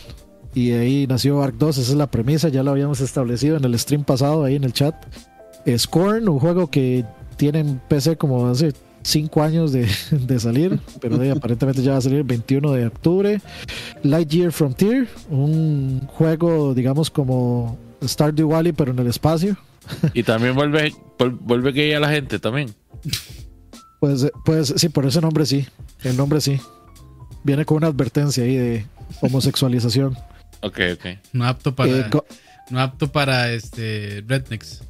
y 0.53 0.71
ahí 0.71 1.07
nació 1.07 1.41
Ark 1.41 1.55
2, 1.57 1.77
esa 1.77 1.91
es 1.91 1.97
la 1.97 2.09
premisa, 2.09 2.49
ya 2.49 2.63
lo 2.63 2.71
habíamos 2.71 3.01
establecido 3.01 3.57
en 3.57 3.65
el 3.65 3.77
stream 3.77 4.03
pasado 4.03 4.43
ahí 4.43 4.55
en 4.55 4.63
el 4.63 4.73
chat. 4.73 4.95
Scorn, 5.77 6.27
un 6.27 6.39
juego 6.39 6.67
que 6.67 7.05
tiene 7.37 7.59
en 7.59 7.79
PC 7.87 8.17
como 8.17 8.47
hace 8.47 8.73
5 9.03 9.43
años 9.43 9.71
de, 10.11 10.39
salir, 10.39 10.79
pero 10.99 11.15
aparentemente 11.31 11.81
ya 11.81 11.93
va 11.93 11.97
a 11.97 12.01
salir 12.01 12.19
el 12.19 12.23
21 12.23 12.73
de 12.73 12.87
octubre. 12.87 13.41
Lightyear 14.03 14.51
Frontier, 14.51 15.07
un 15.29 16.01
juego, 16.07 16.73
digamos, 16.73 17.09
como 17.09 17.77
Stardew 18.03 18.49
Valley, 18.49 18.71
pero 18.73 18.91
en 18.91 18.99
el 18.99 19.07
espacio. 19.07 19.57
Y 20.13 20.23
también 20.23 20.55
vuelve, 20.55 20.93
vuelve 21.41 21.71
gay 21.71 21.93
a 21.93 21.99
la 21.99 22.09
gente 22.09 22.39
también. 22.39 22.73
Pues, 23.99 24.31
pues 24.45 24.73
sí, 24.77 24.89
por 24.89 25.05
ese 25.05 25.21
nombre 25.21 25.45
sí. 25.45 25.67
El 26.03 26.15
nombre 26.17 26.41
sí. 26.41 26.59
Viene 27.43 27.65
con 27.65 27.77
una 27.77 27.87
advertencia 27.87 28.43
ahí 28.43 28.55
de 28.55 28.85
homosexualización. 29.21 30.17
Ok, 30.61 30.79
ok. 30.93 31.05
No 31.33 31.45
apto 31.45 31.75
para. 31.75 31.91
Eh, 31.91 32.09
no 32.69 32.79
apto 32.79 33.11
para 33.11 33.51
este 33.51 34.23
rednecks. 34.27 34.83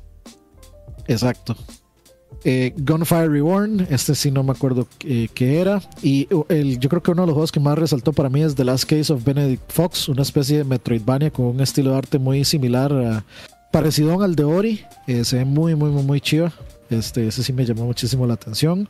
Exacto. 1.07 1.55
Eh, 2.43 2.73
Gunfire 2.77 3.27
Reborn, 3.27 3.87
este 3.89 4.15
sí 4.15 4.31
no 4.31 4.43
me 4.43 4.51
acuerdo 4.51 4.87
qué 4.99 5.59
era. 5.59 5.81
Y 6.01 6.33
uh, 6.33 6.45
el, 6.49 6.79
yo 6.79 6.89
creo 6.89 7.03
que 7.03 7.11
uno 7.11 7.23
de 7.23 7.27
los 7.27 7.33
juegos 7.33 7.51
que 7.51 7.59
más 7.59 7.77
resaltó 7.77 8.13
para 8.13 8.29
mí 8.29 8.41
es 8.41 8.55
The 8.55 8.63
Last 8.63 8.85
Case 8.85 9.11
of 9.11 9.23
Benedict 9.23 9.71
Fox, 9.71 10.07
una 10.07 10.21
especie 10.21 10.59
de 10.59 10.63
Metroidvania 10.63 11.31
con 11.31 11.47
un 11.47 11.61
estilo 11.61 11.91
de 11.91 11.97
arte 11.97 12.19
muy 12.19 12.45
similar, 12.45 12.93
a, 12.93 13.25
parecido 13.71 14.21
al 14.21 14.35
de 14.35 14.43
Ori. 14.43 14.85
Eh, 15.07 15.25
se 15.25 15.37
ve 15.37 15.45
muy, 15.45 15.75
muy, 15.75 15.89
muy, 15.89 16.03
muy 16.03 16.21
chiva. 16.21 16.53
Este, 16.89 17.27
ese 17.27 17.43
sí 17.43 17.53
me 17.53 17.65
llamó 17.65 17.85
muchísimo 17.85 18.25
la 18.25 18.33
atención. 18.35 18.87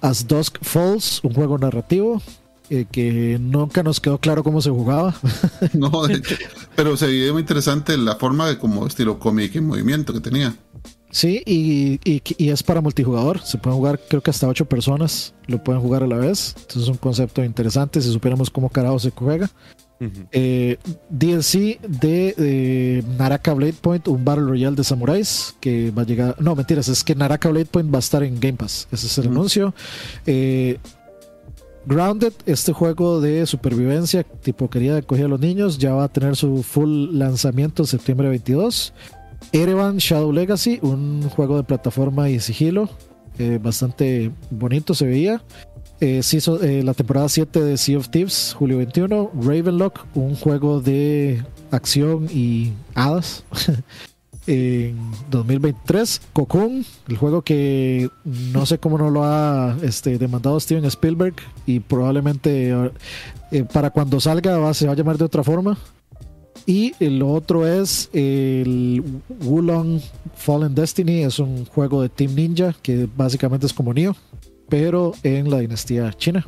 As 0.00 0.26
Dusk 0.26 0.58
Falls, 0.62 1.20
un 1.22 1.34
juego 1.34 1.58
narrativo. 1.58 2.20
Eh, 2.70 2.84
que 2.90 3.38
nunca 3.40 3.82
nos 3.82 3.98
quedó 3.98 4.18
claro 4.18 4.44
cómo 4.44 4.60
se 4.60 4.68
jugaba. 4.68 5.14
no, 5.72 5.90
pero 6.76 6.98
se 6.98 7.06
veía 7.06 7.32
muy 7.32 7.40
interesante 7.40 7.96
la 7.96 8.16
forma 8.16 8.46
de 8.46 8.58
como 8.58 8.86
estilo 8.86 9.18
cómic 9.18 9.56
en 9.56 9.66
movimiento 9.66 10.12
que 10.12 10.20
tenía. 10.20 10.54
Sí, 11.10 11.42
y, 11.46 12.00
y, 12.04 12.48
es 12.50 12.62
para 12.62 12.80
multijugador. 12.80 13.40
Se 13.40 13.58
pueden 13.58 13.78
jugar, 13.78 13.98
creo 14.08 14.22
que 14.22 14.30
hasta 14.30 14.46
ocho 14.46 14.66
personas 14.66 15.34
lo 15.46 15.62
pueden 15.62 15.80
jugar 15.80 16.02
a 16.02 16.06
la 16.06 16.16
vez. 16.16 16.54
Entonces 16.56 16.82
es 16.82 16.88
un 16.88 16.98
concepto 16.98 17.42
interesante 17.42 18.00
si 18.00 18.12
supiéramos 18.12 18.50
cómo 18.50 18.68
carajo 18.68 18.98
se 18.98 19.10
juega. 19.10 19.50
Eh, 20.30 20.76
DLC 21.10 21.80
de, 21.80 23.04
Naraka 23.18 23.52
Blade 23.52 23.74
Point, 23.80 24.06
un 24.06 24.24
Battle 24.24 24.44
Royale 24.44 24.76
de 24.76 24.84
samuráis 24.84 25.56
que 25.60 25.90
va 25.90 26.02
a 26.02 26.04
llegar. 26.04 26.40
No, 26.40 26.54
mentiras, 26.54 26.88
es 26.88 27.02
que 27.02 27.14
Naraka 27.14 27.48
Blade 27.48 27.66
Point 27.66 27.92
va 27.92 27.98
a 27.98 28.00
estar 28.00 28.22
en 28.22 28.38
Game 28.38 28.56
Pass. 28.56 28.86
Ese 28.92 29.06
es 29.06 29.18
el 29.18 29.28
anuncio. 29.28 29.74
Eh, 30.26 30.78
Grounded, 31.86 32.34
este 32.44 32.72
juego 32.72 33.20
de 33.20 33.46
supervivencia, 33.46 34.22
tipo 34.22 34.68
quería 34.68 35.00
coger 35.00 35.24
a 35.24 35.28
los 35.28 35.40
niños, 35.40 35.78
ya 35.78 35.94
va 35.94 36.04
a 36.04 36.08
tener 36.08 36.36
su 36.36 36.62
full 36.62 37.16
lanzamiento 37.16 37.82
en 37.82 37.86
septiembre 37.86 38.28
22. 38.28 38.92
Erevan 39.52 39.98
Shadow 39.98 40.32
Legacy, 40.32 40.78
un 40.82 41.22
juego 41.28 41.56
de 41.56 41.64
plataforma 41.64 42.28
y 42.28 42.40
sigilo, 42.40 42.88
eh, 43.38 43.58
bastante 43.62 44.30
bonito 44.50 44.94
se 44.94 45.06
veía. 45.06 45.42
Eh, 46.00 46.20
eh, 46.22 46.82
la 46.84 46.94
temporada 46.94 47.28
7 47.28 47.60
de 47.60 47.76
Sea 47.76 47.98
of 47.98 48.08
Thieves, 48.08 48.54
julio 48.56 48.78
21. 48.78 49.30
Ravenlock, 49.34 50.06
un 50.14 50.34
juego 50.34 50.80
de 50.80 51.42
acción 51.70 52.28
y 52.32 52.72
hadas. 52.94 53.44
en 54.46 54.96
2023. 55.30 56.22
Cocoon, 56.32 56.84
el 57.08 57.16
juego 57.16 57.42
que 57.42 58.08
no 58.24 58.64
sé 58.64 58.78
cómo 58.78 58.96
no 58.96 59.10
lo 59.10 59.24
ha 59.24 59.76
este, 59.82 60.18
demandado 60.18 60.58
Steven 60.58 60.86
Spielberg 60.86 61.34
y 61.66 61.80
probablemente 61.80 62.74
para 63.74 63.90
cuando 63.90 64.20
salga 64.20 64.72
se 64.72 64.86
va 64.86 64.92
a 64.92 64.96
llamar 64.96 65.18
de 65.18 65.24
otra 65.24 65.44
forma. 65.44 65.76
Y 66.68 66.92
el 67.00 67.22
otro 67.22 67.66
es 67.66 68.10
el 68.12 69.02
Wulong 69.42 70.00
Fallen 70.36 70.74
Destiny, 70.74 71.22
es 71.22 71.38
un 71.38 71.64
juego 71.64 72.02
de 72.02 72.10
Team 72.10 72.34
Ninja 72.34 72.76
que 72.82 73.08
básicamente 73.16 73.64
es 73.64 73.72
como 73.72 73.94
Neo, 73.94 74.14
pero 74.68 75.14
en 75.22 75.50
la 75.50 75.60
dinastía 75.60 76.12
china. 76.12 76.46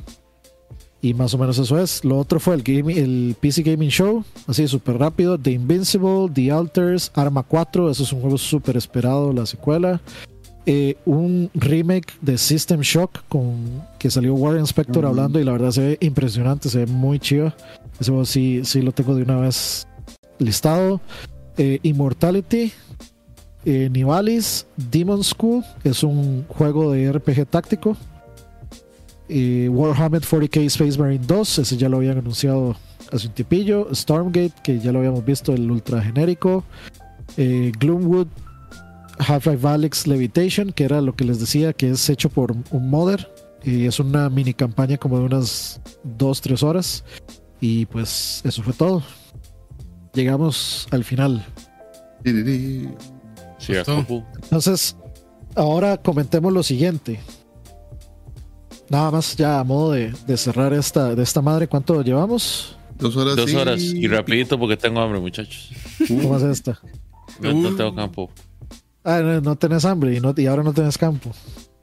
Y 1.01 1.15
más 1.15 1.33
o 1.33 1.39
menos 1.39 1.57
eso 1.59 1.79
es. 1.79 2.05
Lo 2.05 2.19
otro 2.19 2.39
fue 2.39 2.55
el, 2.55 2.63
game, 2.63 2.93
el 2.93 3.35
PC 3.41 3.63
Gaming 3.63 3.89
Show, 3.89 4.23
así 4.47 4.69
súper 4.69 4.99
rápido. 4.99 5.39
The 5.39 5.53
Invincible, 5.53 6.29
The 6.31 6.53
Alters, 6.53 7.11
Arma 7.15 7.43
4, 7.43 7.89
eso 7.89 8.03
es 8.03 8.13
un 8.13 8.21
juego 8.21 8.37
súper 8.37 8.77
esperado, 8.77 9.33
la 9.33 9.47
secuela. 9.47 10.03
eh, 10.67 10.97
un 11.07 11.51
remake 11.55 12.13
de 12.21 12.37
System 12.37 12.81
Shock 12.83 13.23
con 13.31 13.83
que 13.99 14.11
salió 14.11 14.35
Warren 14.35 14.65
Spector 14.67 14.99
Ujú. 14.99 15.09
hablando 15.09 15.41
y 15.41 15.45
la 15.45 15.53
verdad 15.53 15.71
se 15.71 15.81
ve 15.81 15.99
impresionante, 16.03 16.69
se 16.69 16.81
ve 16.81 16.87
muy 16.87 17.19
chido. 17.19 17.55
Juego 17.99 18.27
sí, 18.27 18.61
sí 18.65 18.83
lo 18.83 18.93
tengo 18.93 19.15
de 19.15 19.23
una 19.23 19.37
vez 19.37 19.87
listado. 20.41 21.01
Eh, 21.57 21.79
Immortality, 21.83 22.73
eh, 23.65 23.89
Nivalis, 23.91 24.67
Demon 24.77 25.23
School, 25.23 25.62
es 25.85 26.03
un 26.03 26.45
juego 26.49 26.93
de 26.93 27.12
RPG 27.12 27.47
táctico. 27.47 27.97
Eh, 29.29 29.69
Warhammer 29.69 30.23
40k 30.23 30.65
Space 30.67 30.99
Marine 30.99 31.25
2, 31.27 31.59
ese 31.61 31.77
ya 31.77 31.89
lo 31.89 31.99
habían 31.99 32.19
anunciado 32.19 32.77
hace 33.12 33.29
un 33.29 33.35
tipillo. 33.35 33.95
Stormgate, 33.95 34.55
que 34.65 34.81
ya 34.81 34.91
lo 34.91 35.01
habíamos 35.01 35.25
visto, 35.25 35.53
el 35.53 35.71
ultra 35.71 36.03
genérico. 36.03 36.65
Gloomwood, 37.37 38.27
Half-Life 39.19 39.67
Alyx 39.67 40.07
Levitation, 40.07 40.73
que 40.73 40.85
era 40.85 41.01
lo 41.01 41.15
que 41.15 41.25
les 41.25 41.39
decía, 41.39 41.73
que 41.73 41.91
es 41.91 42.09
hecho 42.11 42.29
por 42.29 42.53
un 42.53 42.91
modder. 42.91 43.31
Y 43.62 43.87
es 43.87 44.01
una 44.01 44.31
mini 44.31 44.55
campaña 44.55 44.97
como 44.97 45.19
de 45.19 45.25
unas 45.25 45.81
2-3 46.19 46.62
horas. 46.62 47.05
Y 47.61 47.87
pues 47.87 48.41
eso 48.45 48.62
fue 48.62 48.73
todo. 48.73 49.03
Llegamos 50.15 50.87
al 50.91 51.05
final. 51.05 51.45
Entonces, 54.43 54.97
ahora 55.55 55.97
comentemos 55.99 56.53
lo 56.53 56.62
siguiente. 56.62 57.20
Nada 58.89 59.11
más 59.12 59.37
ya 59.37 59.61
a 59.61 59.65
modo 59.65 59.93
de, 59.93 60.12
de 60.27 60.37
cerrar 60.37 60.73
esta, 60.73 61.15
de 61.15 61.23
esta 61.23 61.41
madre, 61.41 61.69
¿cuánto 61.69 62.03
llevamos? 62.03 62.77
Dos 62.99 63.16
horas. 63.16 63.37
Dos 63.37 63.53
y- 63.53 63.57
horas. 63.57 63.81
Y 63.81 64.07
rapidito 64.09 64.59
porque 64.59 64.77
tengo 64.77 65.01
hambre, 65.01 65.20
muchachos. 65.20 65.70
¿Cómo 66.09 66.37
es 66.37 66.43
esta? 66.43 66.81
No, 67.41 67.53
no 67.53 67.74
tengo 67.77 67.95
campo. 67.95 68.31
Ah, 69.05 69.20
no, 69.20 69.41
no 69.41 69.57
tenés 69.57 69.85
hambre 69.85 70.16
y, 70.16 70.20
no, 70.20 70.35
y 70.37 70.47
ahora 70.47 70.62
no 70.62 70.73
tenés 70.74 70.99
campo. 70.99 71.31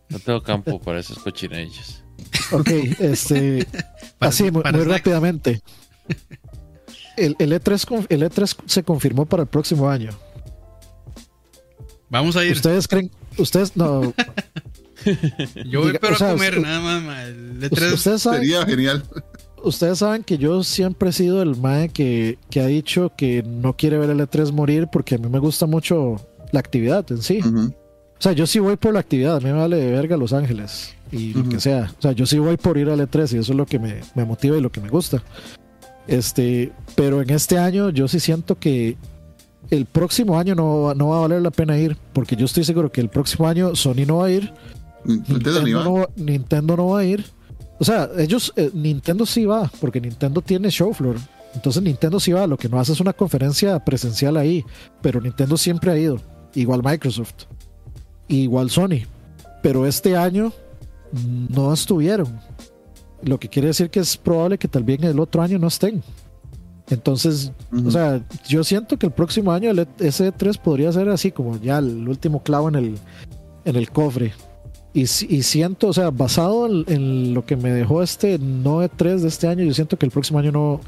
No 0.09 0.19
tengo 0.19 0.43
campo 0.43 0.79
para 0.79 0.99
esas 0.99 1.17
cochinillas. 1.19 2.03
Ok, 2.51 2.69
este, 2.99 3.65
Para- 4.19 4.29
así 4.29 4.51
muy, 4.51 4.61
para 4.63 4.77
muy 4.77 4.85
rápidamente. 4.87 5.61
El, 7.17 7.35
el 7.39 7.51
E3, 7.51 7.85
con- 7.85 8.05
el 8.09 8.21
E3 8.23 8.55
se 8.65 8.83
confirmó 8.83 9.25
para 9.25 9.43
el 9.43 9.49
próximo 9.49 9.89
año. 9.89 10.11
Vamos 12.09 12.35
a 12.37 12.45
ir. 12.45 12.53
¿Ustedes 12.53 12.87
creen? 12.87 13.11
Ustedes 13.37 13.75
no. 13.75 14.13
Yo 15.69 15.81
voy 15.81 15.97
pero 15.99 16.13
o 16.15 16.17
sea, 16.17 16.29
a 16.29 16.33
comer, 16.33 16.59
nada 16.61 16.79
más. 16.79 17.03
ma. 17.03 17.23
El 17.23 17.59
E3 17.61 17.93
Ustedes 17.93 18.21
saben, 18.21 18.41
Sería 18.41 18.65
genial. 18.65 19.03
ustedes 19.63 19.99
saben 19.99 20.23
que 20.23 20.37
yo 20.37 20.63
siempre 20.63 21.09
he 21.09 21.13
sido 21.13 21.41
el 21.41 21.55
mae 21.55 21.89
que, 21.89 22.37
que 22.49 22.61
ha 22.61 22.65
dicho 22.67 23.11
que 23.17 23.43
no 23.43 23.75
quiere 23.77 23.97
ver 23.97 24.09
el 24.09 24.19
E3 24.19 24.51
morir 24.51 24.87
porque 24.91 25.15
a 25.15 25.17
mí 25.17 25.29
me 25.29 25.39
gusta 25.39 25.65
mucho 25.65 26.15
la 26.51 26.59
actividad 26.59 27.05
en 27.11 27.21
sí. 27.21 27.39
O 27.43 28.21
sea, 28.21 28.31
yo 28.33 28.47
sí 28.47 28.59
voy 28.59 28.75
por 28.77 28.93
la 28.93 28.99
actividad, 28.99 29.35
a 29.37 29.39
mí 29.39 29.45
me 29.45 29.53
vale 29.59 29.77
de 29.77 29.91
verga 29.91 30.17
Los 30.17 30.33
Ángeles 30.33 30.93
y 31.11 31.33
lo 31.33 31.47
que 31.47 31.59
sea. 31.59 31.91
O 31.99 32.01
sea, 32.01 32.11
yo 32.13 32.25
sí 32.25 32.39
voy 32.39 32.57
por 32.57 32.77
ir 32.77 32.89
al 32.89 32.99
E3 32.99 33.33
y 33.35 33.37
eso 33.37 33.51
es 33.51 33.57
lo 33.57 33.65
que 33.65 33.79
me, 33.79 34.01
me 34.15 34.25
motiva 34.25 34.57
y 34.57 34.61
lo 34.61 34.71
que 34.71 34.81
me 34.81 34.89
gusta. 34.89 35.21
Este, 36.07 36.71
pero 36.95 37.21
en 37.21 37.29
este 37.29 37.57
año 37.57 37.89
yo 37.89 38.07
sí 38.07 38.19
siento 38.19 38.57
que 38.57 38.97
el 39.69 39.85
próximo 39.85 40.39
año 40.39 40.55
no, 40.55 40.83
va- 40.83 40.95
no 40.95 41.09
va 41.09 41.17
a 41.17 41.21
valer 41.21 41.41
la 41.41 41.51
pena 41.51 41.77
ir, 41.77 41.97
porque 42.13 42.35
yo 42.35 42.45
estoy 42.45 42.63
seguro 42.63 42.91
que 42.91 43.01
el 43.01 43.09
próximo 43.09 43.47
año 43.47 43.75
Sony 43.75 44.05
no 44.07 44.17
va 44.17 44.27
a 44.27 44.31
ir, 44.31 44.53
Nintendo 45.05 45.59
ni 45.59 45.65
Nintendo 45.65 45.83
no, 45.83 45.93
va- 45.93 46.09
Nintendo 46.15 46.77
no 46.77 46.87
va 46.89 46.99
a 46.99 47.03
ir. 47.05 47.25
O 47.79 47.83
sea, 47.85 48.09
ellos, 48.17 48.51
eh, 48.55 48.71
Nintendo 48.73 49.25
sí 49.25 49.45
va, 49.45 49.69
porque 49.79 50.01
Nintendo 50.01 50.41
tiene 50.41 50.69
show 50.71 50.93
floor. 50.93 51.17
Entonces 51.53 51.81
Nintendo 51.83 52.19
sí 52.19 52.31
va, 52.31 52.47
lo 52.47 52.57
que 52.57 52.69
no 52.69 52.79
hace 52.79 52.93
es 52.93 52.99
una 52.99 53.13
conferencia 53.13 53.77
presencial 53.83 54.37
ahí, 54.37 54.63
pero 55.01 55.19
Nintendo 55.21 55.57
siempre 55.57 55.91
ha 55.91 55.97
ido, 55.97 56.19
igual 56.55 56.81
Microsoft, 56.83 57.45
igual 58.27 58.69
Sony, 58.69 59.01
pero 59.61 59.85
este 59.85 60.15
año 60.15 60.51
no 61.49 61.73
estuvieron, 61.73 62.39
lo 63.23 63.39
que 63.39 63.49
quiere 63.49 63.69
decir 63.69 63.89
que 63.89 63.99
es 63.99 64.17
probable 64.17 64.57
que 64.57 64.67
tal 64.67 64.83
vez 64.83 65.01
el 65.03 65.19
otro 65.19 65.41
año 65.41 65.57
no 65.59 65.67
estén. 65.67 66.01
Entonces, 66.89 67.51
o 67.85 67.91
sea, 67.91 68.23
yo 68.47 68.63
siento 68.63 68.97
que 68.97 69.07
el 69.07 69.11
próximo 69.11 69.51
año 69.51 69.71
el 69.71 69.79
E- 69.79 69.87
ese 69.99 70.31
3 70.31 70.57
podría 70.57 70.91
ser 70.93 71.09
así 71.09 71.31
como 71.31 71.59
ya 71.59 71.79
el 71.79 72.07
último 72.07 72.41
clavo 72.43 72.69
en 72.69 72.75
el, 72.75 72.95
en 73.65 73.75
el 73.75 73.89
cofre. 73.91 74.33
Y, 74.93 75.01
y 75.01 75.43
siento, 75.43 75.89
o 75.89 75.93
sea, 75.93 76.11
basado 76.11 76.65
en, 76.65 76.85
en 76.87 77.33
lo 77.33 77.45
que 77.45 77.57
me 77.57 77.71
dejó 77.71 78.01
este 78.01 78.39
no 78.39 78.81
E3 78.83 79.19
de 79.19 79.27
este 79.27 79.47
año, 79.47 79.63
yo 79.65 79.73
siento 79.73 79.97
que 79.97 80.05
el 80.05 80.11
próximo 80.13 80.39
año 80.39 80.51
no, 80.53 80.79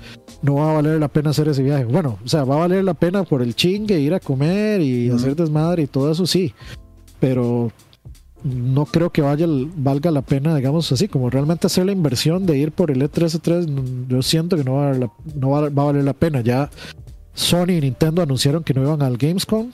no 0.41 0.55
va 0.55 0.71
a 0.71 0.73
valer 0.75 0.99
la 1.01 1.09
pena 1.09 1.31
hacer 1.31 1.49
ese 1.49 1.61
viaje. 1.63 1.83
Bueno, 1.83 2.17
o 2.23 2.27
sea, 2.27 2.45
va 2.45 2.55
a 2.55 2.59
valer 2.59 2.83
la 2.85 2.93
pena 2.93 3.23
por 3.23 3.41
el 3.41 3.53
chingue, 3.53 3.99
ir 3.99 4.13
a 4.13 4.19
comer 4.21 4.81
y 4.81 5.09
hacer 5.09 5.35
desmadre 5.35 5.83
y 5.83 5.87
todo 5.87 6.09
eso, 6.11 6.25
sí. 6.25 6.53
Pero 7.19 7.71
no 8.43 8.85
creo 8.85 9.09
que 9.11 9.21
valga 9.21 10.11
la 10.11 10.21
pena, 10.21 10.55
digamos 10.55 10.91
así, 10.91 11.07
como 11.07 11.29
realmente 11.29 11.67
hacer 11.67 11.85
la 11.85 11.91
inversión 11.91 12.45
de 12.45 12.57
ir 12.57 12.71
por 12.71 12.89
el 12.91 13.01
E 13.01 13.09
E3, 13.09 13.39
E3, 13.41 13.67
mm, 13.67 14.07
yo 14.09 14.21
siento 14.21 14.55
que 14.55 14.63
no 14.63 14.75
va 14.75 14.91
a, 14.91 14.93
la- 14.93 15.11
no 15.35 15.49
va, 15.49 15.65
a 15.65 15.69
valer 15.69 16.03
la 16.03 16.13
pena. 16.13 16.41
Ya 16.41 16.69
Sony 17.33 17.71
y 17.77 17.81
Nintendo 17.81 18.21
anunciaron 18.21 18.63
que 18.63 18.73
no 18.73 18.81
iban 18.83 19.01
al 19.01 19.17
Gamescom. 19.17 19.71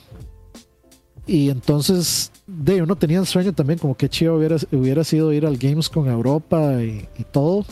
Y 1.28 1.50
entonces, 1.50 2.30
de 2.46 2.82
uno 2.82 2.94
tenía 2.96 3.18
el 3.18 3.26
sueño 3.26 3.52
también, 3.52 3.78
como 3.80 3.96
que 3.96 4.08
chido 4.08 4.36
hubiera, 4.36 4.56
hubiera 4.70 5.02
sido 5.02 5.32
ir 5.32 5.44
al 5.46 5.56
Gamescom 5.56 6.06
Europa 6.08 6.82
y, 6.82 7.08
y 7.18 7.24
todo. 7.24 7.64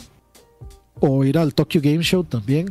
O 0.99 1.23
ir 1.23 1.37
al 1.37 1.53
Tokyo 1.53 1.79
Game 1.83 2.03
Show 2.03 2.23
también. 2.23 2.69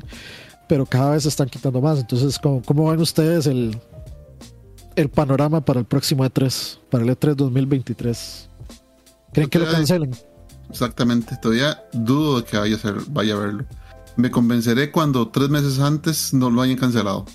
Pero 0.69 0.87
cada 0.87 1.11
vez 1.13 1.23
se 1.25 1.29
están 1.31 1.49
quitando 1.49 1.81
más. 1.81 2.01
Entonces, 2.01 2.39
¿cómo, 2.39 2.63
cómo 2.63 2.91
ven 2.91 3.01
ustedes 3.01 3.47
el, 3.47 3.77
el 4.97 5.09
panorama 5.09 5.65
para 5.65 5.81
el 5.81 5.87
próximo 5.87 6.25
E3? 6.25 6.79
Para 6.91 7.05
el 7.05 7.11
E 7.11 7.19
E3 7.19 7.35
2023. 7.35 8.49
¿Creen 9.33 9.51
que 9.51 9.59
lo 9.59 9.71
cancelen? 9.71 10.15
Exactamente. 10.71 11.37
Todavía 11.41 11.83
dudo 11.93 12.41
de 12.41 12.45
que 12.45 12.57
vaya 12.57 12.77
a, 12.77 12.79
ser, 12.79 12.95
vaya 13.09 13.35
a 13.35 13.39
verlo. 13.39 13.65
Me 14.17 14.31
convenceré 14.31 14.91
cuando 14.91 15.29
tres 15.29 15.49
meses 15.49 15.81
antes 15.81 16.33
no 16.33 16.51
lo 16.51 16.63
hayan 16.63 16.77
cancelado. 16.77 17.27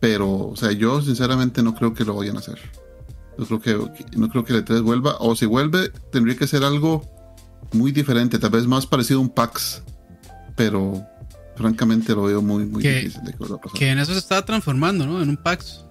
Pero, 0.00 0.48
o 0.48 0.56
sea, 0.56 0.72
yo 0.72 1.00
sinceramente 1.00 1.62
no 1.62 1.74
creo 1.74 1.94
que 1.94 2.04
lo 2.04 2.16
vayan 2.16 2.36
a 2.36 2.40
hacer. 2.40 2.58
Yo 3.38 3.60
creo 3.60 3.92
que 3.92 4.04
no 4.16 4.28
creo 4.28 4.44
que 4.44 4.52
el 4.52 4.64
E3 4.64 4.82
vuelva. 4.82 5.16
O 5.20 5.36
si 5.36 5.46
vuelve, 5.46 5.90
tendría 6.10 6.36
que 6.36 6.46
ser 6.46 6.64
algo 6.64 7.04
muy 7.72 7.92
diferente, 7.92 8.38
tal 8.38 8.50
vez 8.50 8.66
más 8.66 8.86
parecido 8.86 9.20
a 9.20 9.22
un 9.22 9.30
PAX. 9.30 9.82
Pero 10.56 11.06
francamente 11.56 12.14
lo 12.14 12.22
veo 12.24 12.42
muy, 12.42 12.64
muy 12.66 12.82
Que- 12.82 12.94
difícil 13.00 13.22
de 13.24 13.32
que 13.32 13.38
vuelva 13.38 13.56
a 13.56 13.60
pasar. 13.60 13.78
que 13.78 13.90
en 13.90 13.98
eso 13.98 14.12
se 14.12 14.18
estaba 14.18 14.44
transformando, 14.44 15.06
¿no? 15.06 15.22
En 15.22 15.28
un 15.28 15.36
PAX. 15.36 15.84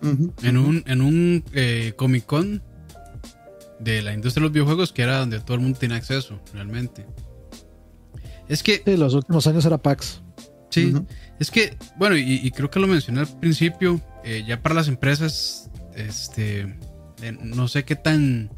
En 0.44 0.58
un, 0.58 0.84
en 0.88 1.02
un 1.02 1.44
eh, 1.54 1.94
Comic 1.96 2.26
Con 2.26 2.62
de 3.80 4.02
la 4.02 4.14
industria 4.14 4.42
de 4.42 4.46
los 4.48 4.54
videojuegos 4.54 4.92
que 4.94 5.02
era 5.02 5.18
donde 5.20 5.40
todo 5.40 5.56
el 5.56 5.62
mundo 5.62 5.80
tiene 5.80 5.96
acceso, 5.96 6.40
realmente. 6.54 7.06
Es 8.48 8.64
que, 8.64 8.82
Sí, 8.86 8.98
los 8.98 9.14
últimos 9.14 9.48
años 9.48 9.66
era 9.66 9.78
PAX. 9.78 10.22
sí, 10.70 10.94
es 11.40 11.50
que, 11.52 11.78
bueno, 11.98 12.16
y, 12.18 12.34
y 12.44 12.52
creo 12.52 12.70
que 12.70 12.80
lo 12.80 12.88
mencioné 12.88 13.22
al 13.22 13.40
principio, 13.40 14.00
eh, 14.24 14.44
ya 14.48 14.62
para 14.62 14.76
las 14.76 14.88
empresas, 14.88 15.70
este, 15.96 16.62
eh, 17.22 17.38
no 17.42 17.68
sé 17.68 17.84
qué 17.86 17.96
tan, 17.96 18.52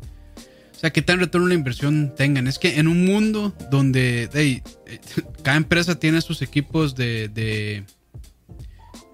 sea, 0.84 0.92
qué 0.92 1.02
tan 1.02 1.20
retorno 1.20 1.48
la 1.48 1.54
inversión 1.54 2.14
tengan. 2.16 2.48
Es 2.48 2.60
que 2.60 2.78
en 2.80 2.88
un 2.88 3.06
mundo 3.06 3.56
donde 3.72 4.30
hey, 4.34 4.62
eh, 4.86 5.00
cada 5.42 5.58
empresa 5.58 5.98
tiene 5.98 6.20
sus 6.22 6.42
equipos 6.42 6.94
de, 6.96 7.30
de, 7.30 7.86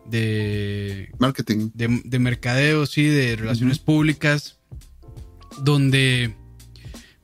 de 0.05 1.11
Marketing. 1.19 1.69
de, 1.73 2.01
de 2.03 2.19
mercadeo, 2.19 2.85
sí, 2.85 3.03
de 3.03 3.35
relaciones 3.35 3.79
públicas, 3.79 4.57
donde 5.61 6.33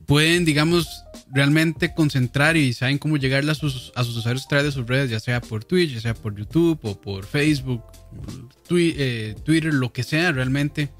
pueden, 0.06 0.44
digamos, 0.44 1.02
realmente 1.32 1.92
concentrar 1.92 2.56
y 2.56 2.72
saben 2.72 2.98
cómo 2.98 3.16
llegarle 3.16 3.50
a 3.50 3.54
sus, 3.56 3.92
a 3.96 4.04
sus 4.04 4.16
usuarios 4.16 4.44
a 4.44 4.48
través 4.48 4.66
de 4.66 4.72
sus 4.72 4.86
redes, 4.86 5.10
ya 5.10 5.18
sea 5.18 5.40
por 5.40 5.64
Twitch, 5.64 5.94
ya 5.94 6.00
sea 6.00 6.14
por 6.14 6.36
YouTube 6.36 6.78
o 6.84 7.00
por 7.00 7.26
Facebook, 7.26 7.82
Twi- 8.68 8.94
eh, 8.96 9.34
Twitter, 9.44 9.74
lo 9.74 9.92
que 9.92 10.04
sea 10.04 10.30
realmente. 10.32 10.90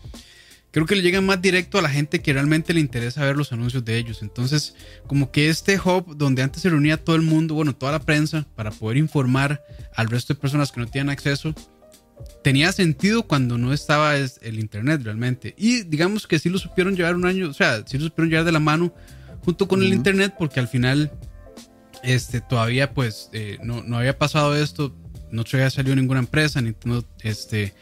Creo 0.77 0.85
que 0.85 0.94
le 0.94 1.01
llegan 1.01 1.24
más 1.24 1.40
directo 1.40 1.78
a 1.78 1.81
la 1.81 1.89
gente 1.89 2.20
que 2.20 2.35
realmente 2.35 2.74
le 2.74 2.81
interesa 2.81 3.24
ver 3.24 3.35
los 3.35 3.51
anuncios 3.51 3.82
de 3.86 3.97
ellos. 3.97 4.20
Entonces, 4.20 4.74
como 5.07 5.31
que 5.31 5.48
este 5.48 5.81
hub 5.81 6.15
donde 6.19 6.43
antes 6.43 6.61
se 6.61 6.69
reunía 6.69 7.03
todo 7.03 7.16
el 7.16 7.23
mundo, 7.23 7.55
bueno, 7.55 7.74
toda 7.74 7.93
la 7.93 8.01
prensa, 8.01 8.47
para 8.55 8.70
poder 8.70 8.98
informar 8.98 9.65
al 9.94 10.09
resto 10.11 10.35
de 10.35 10.39
personas 10.39 10.70
que 10.73 10.81
no 10.81 10.86
tienen 10.86 11.09
acceso, 11.09 11.55
tenía 12.44 12.73
sentido 12.73 13.23
cuando 13.23 13.57
no 13.57 13.73
estaba 13.73 14.19
es- 14.19 14.39
el 14.43 14.59
internet 14.59 15.01
realmente. 15.03 15.55
Y 15.57 15.82
digamos 15.85 16.27
que 16.27 16.39
sí 16.39 16.51
lo 16.51 16.59
supieron 16.59 16.94
llevar 16.94 17.15
un 17.15 17.24
año, 17.24 17.48
o 17.48 17.55
sea, 17.55 17.82
sí 17.86 17.97
lo 17.97 18.05
supieron 18.05 18.28
llevar 18.28 18.44
de 18.44 18.53
la 18.53 18.61
mano 18.61 18.93
junto 19.47 19.66
con 19.69 19.82
el 19.82 19.94
internet 19.94 20.35
porque 20.39 20.61
al 20.61 20.69
final 20.69 21.11
este, 22.03 22.43
todavía 22.43 22.93
pues 22.93 23.31
eh, 23.32 23.57
no, 23.62 23.82
no 23.82 23.97
había 23.97 24.19
pasado 24.19 24.55
esto, 24.55 24.94
no 25.31 25.43
había 25.55 25.70
salido 25.70 25.97
ninguna 25.97 26.20
empresa, 26.20 26.61
Nintendo 26.61 27.03
este, 27.23 27.73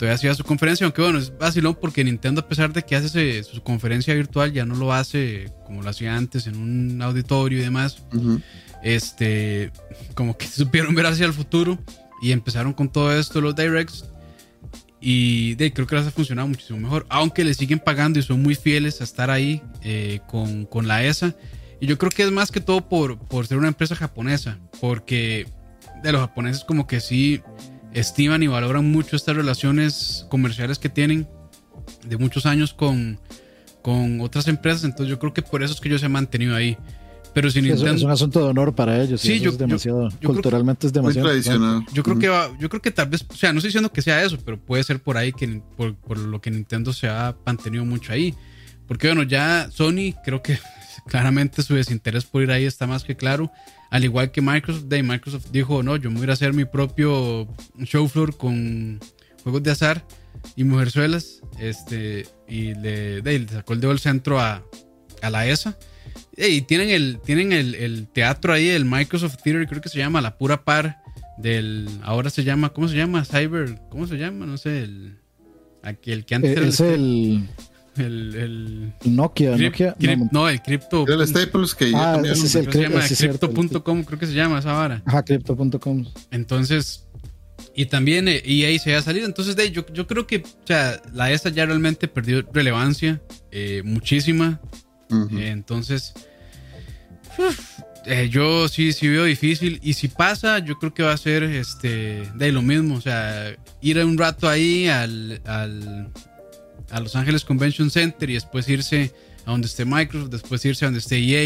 todavía 0.00 0.14
hacía 0.14 0.34
su 0.34 0.44
conferencia, 0.44 0.86
aunque 0.86 1.02
bueno, 1.02 1.18
es 1.18 1.36
vacilón 1.36 1.76
porque 1.78 2.02
Nintendo 2.02 2.40
a 2.40 2.48
pesar 2.48 2.72
de 2.72 2.82
que 2.82 2.96
hace 2.96 3.38
ese- 3.38 3.44
su 3.44 3.62
conferencia 3.62 4.14
virtual 4.14 4.50
ya 4.50 4.64
no 4.64 4.74
lo 4.74 4.94
hace 4.94 5.52
como 5.66 5.82
lo 5.82 5.90
hacía 5.90 6.16
antes 6.16 6.46
en 6.46 6.56
un 6.56 7.02
auditorio 7.02 7.58
y 7.58 7.60
demás 7.60 8.02
este, 8.82 9.70
como 10.14 10.38
que 10.38 10.46
supieron 10.48 10.94
ver 10.94 11.04
hacia 11.04 11.26
el 11.26 11.34
futuro 11.34 11.78
y 12.22 12.32
empezaron 12.32 12.72
con 12.72 12.88
todo 12.90 13.14
esto, 13.14 13.42
los 13.42 13.54
directs. 13.54 14.06
Y 15.02 15.54
de, 15.56 15.70
creo 15.72 15.86
que 15.86 15.96
les 15.96 16.06
ha 16.06 16.10
funcionado 16.10 16.48
muchísimo 16.48 16.78
mejor. 16.78 17.06
Aunque 17.08 17.44
le 17.44 17.52
siguen 17.54 17.78
pagando 17.78 18.18
y 18.18 18.22
son 18.22 18.42
muy 18.42 18.54
fieles 18.54 19.00
a 19.00 19.04
estar 19.04 19.30
ahí 19.30 19.62
eh, 19.82 20.20
con, 20.28 20.64
con, 20.66 20.86
la 20.86 21.04
ESA. 21.04 21.34
Y 21.80 21.86
yo 21.86 21.96
creo 21.96 22.10
que 22.10 22.22
es 22.22 22.30
más 22.30 22.50
que 22.50 22.60
todo 22.60 22.86
por, 22.86 23.18
por 23.18 23.46
ser 23.46 23.56
una 23.56 23.68
empresa 23.68 23.96
japonesa. 23.96 24.58
Porque 24.80 25.46
de 26.02 26.12
los 26.12 26.20
japoneses 26.20 26.64
como 26.64 26.86
que 26.86 27.00
sí 27.00 27.40
estiman 27.92 28.42
y 28.42 28.46
valoran 28.46 28.90
mucho 28.90 29.16
estas 29.16 29.36
relaciones 29.36 30.26
comerciales 30.28 30.78
que 30.78 30.88
tienen 30.88 31.28
de 32.06 32.16
muchos 32.16 32.46
años 32.46 32.72
con, 32.72 33.18
con 33.82 34.20
otras 34.20 34.48
empresas. 34.48 34.84
Entonces 34.84 35.08
yo 35.08 35.18
creo 35.18 35.32
que 35.32 35.42
por 35.42 35.62
eso 35.62 35.74
es 35.74 35.80
que 35.80 35.88
ellos 35.88 36.00
se 36.00 36.06
han 36.06 36.12
mantenido 36.12 36.54
ahí. 36.54 36.76
Pero 37.32 37.50
si 37.50 37.62
Nintendo... 37.62 37.94
Es 37.94 38.02
un 38.02 38.10
asunto 38.10 38.40
de 38.40 38.46
honor 38.46 38.74
para 38.74 39.00
ellos. 39.00 39.20
Sí, 39.20 39.38
yo, 39.38 39.50
es 39.50 39.58
demasiado, 39.58 40.08
culturalmente 40.24 40.86
es 40.86 40.92
demasiado. 40.92 41.28
tradicional. 41.28 41.84
Yo 41.92 42.02
creo, 42.02 42.18
que 42.18 42.26
yo 42.58 42.68
creo 42.68 42.82
que 42.82 42.90
tal 42.90 43.08
vez, 43.08 43.24
o 43.28 43.36
sea, 43.36 43.52
no 43.52 43.58
estoy 43.58 43.68
diciendo 43.68 43.92
que 43.92 44.02
sea 44.02 44.22
eso, 44.24 44.36
pero 44.44 44.58
puede 44.58 44.82
ser 44.82 45.00
por 45.00 45.16
ahí 45.16 45.32
que 45.32 45.62
por, 45.76 45.94
por, 45.94 46.18
lo 46.18 46.40
que 46.40 46.50
Nintendo 46.50 46.92
se 46.92 47.08
ha 47.08 47.36
mantenido 47.46 47.84
mucho 47.84 48.12
ahí. 48.12 48.34
Porque 48.88 49.06
bueno, 49.06 49.22
ya 49.22 49.70
Sony 49.70 50.14
creo 50.24 50.42
que 50.42 50.58
claramente 51.06 51.62
su 51.62 51.74
desinterés 51.74 52.24
por 52.24 52.42
ir 52.42 52.50
ahí 52.50 52.64
está 52.64 52.86
más 52.86 53.04
que 53.04 53.16
claro. 53.16 53.52
Al 53.90 54.04
igual 54.04 54.30
que 54.30 54.40
Microsoft, 54.40 54.84
de 54.84 55.02
Microsoft 55.02 55.46
dijo, 55.50 55.82
no, 55.82 55.96
yo 55.96 56.10
me 56.10 56.18
voy 56.18 56.30
a 56.30 56.32
hacer 56.32 56.52
mi 56.52 56.64
propio 56.64 57.48
show 57.80 58.08
floor 58.08 58.36
con 58.36 59.00
juegos 59.42 59.62
de 59.62 59.70
azar 59.72 60.04
y 60.56 60.64
mujerzuelas. 60.64 61.40
Este, 61.58 62.26
y 62.48 62.74
le, 62.74 63.20
le 63.20 63.48
sacó 63.48 63.72
el 63.72 63.80
dedo 63.80 63.90
del 63.90 63.98
centro 63.98 64.38
a, 64.40 64.62
a 65.22 65.30
la 65.30 65.46
ESA 65.46 65.76
y 66.36 66.62
tienen 66.62 66.90
el, 66.90 67.20
tienen 67.24 67.52
el, 67.52 68.08
teatro 68.08 68.52
ahí, 68.52 68.68
el 68.68 68.84
Microsoft 68.84 69.36
Theater, 69.42 69.66
creo 69.66 69.82
que 69.82 69.88
se 69.88 69.98
llama 69.98 70.20
La 70.20 70.38
Pura 70.38 70.64
Par. 70.64 70.98
Del, 71.38 71.88
ahora 72.02 72.28
se 72.28 72.44
llama, 72.44 72.70
¿cómo 72.70 72.86
se 72.88 72.96
llama? 72.96 73.24
Cyber, 73.24 73.80
¿cómo 73.88 74.06
se 74.06 74.16
llama? 74.16 74.44
No 74.44 74.58
sé, 74.58 74.82
el, 74.82 75.16
aquí, 75.82 76.12
el 76.12 76.26
que 76.26 76.34
antes 76.34 76.56
eh, 76.56 76.68
es 76.68 76.80
el, 76.80 76.88
el, 76.92 77.48
Nokia, 79.04 79.56
Nokia 79.56 79.94
no, 80.32 80.48
el 80.48 80.60
Crypto. 80.62 81.06
El 81.06 81.26
Staples 81.26 81.74
que 81.74 81.92
ah, 81.94 82.20
ese 82.24 82.46
es 82.46 82.54
el, 82.54 82.72
se 82.72 82.82
llama 82.82 83.00
Crypto.com, 83.06 84.04
creo 84.04 84.18
que 84.18 84.26
se 84.26 84.32
llama 84.32 84.58
esa 84.58 84.72
vara. 84.72 85.02
Ajá, 85.04 85.22
Crypto.com. 85.24 86.06
Entonces, 86.30 87.06
y 87.74 87.86
también 87.86 88.28
EA 88.28 88.40
eh, 88.44 88.78
se 88.78 88.94
ha 88.94 89.02
salido. 89.02 89.26
Entonces, 89.26 89.56
de, 89.56 89.70
yo, 89.70 89.86
yo 89.92 90.06
creo 90.06 90.26
que 90.26 90.38
o 90.38 90.66
sea, 90.66 91.00
la 91.12 91.30
ESA 91.30 91.50
ya 91.50 91.66
realmente 91.66 92.08
perdió 92.08 92.42
relevancia, 92.52 93.20
eh, 93.50 93.82
muchísima. 93.84 94.60
entonces, 95.10 96.14
eh, 98.06 98.28
yo 98.30 98.68
sí, 98.68 98.92
sí 98.92 99.08
veo 99.08 99.24
difícil. 99.24 99.80
Y 99.82 99.94
si 99.94 100.08
pasa, 100.08 100.58
yo 100.58 100.78
creo 100.78 100.94
que 100.94 101.02
va 101.02 101.12
a 101.12 101.16
ser 101.16 101.42
este, 101.42 102.22
de 102.34 102.52
lo 102.52 102.62
mismo. 102.62 102.96
O 102.96 103.00
sea, 103.00 103.56
ir 103.80 103.98
un 104.04 104.18
rato 104.18 104.48
ahí 104.48 104.88
al, 104.88 105.40
al, 105.44 106.10
a 106.90 107.00
Los 107.00 107.16
Ángeles 107.16 107.44
Convention 107.44 107.90
Center 107.90 108.28
y 108.30 108.34
después 108.34 108.68
irse 108.68 109.12
a 109.46 109.50
donde 109.50 109.66
esté 109.66 109.84
Microsoft, 109.84 110.30
después 110.30 110.64
irse 110.64 110.84
a 110.84 110.88
donde 110.88 111.00
esté 111.00 111.18
EA. 111.18 111.44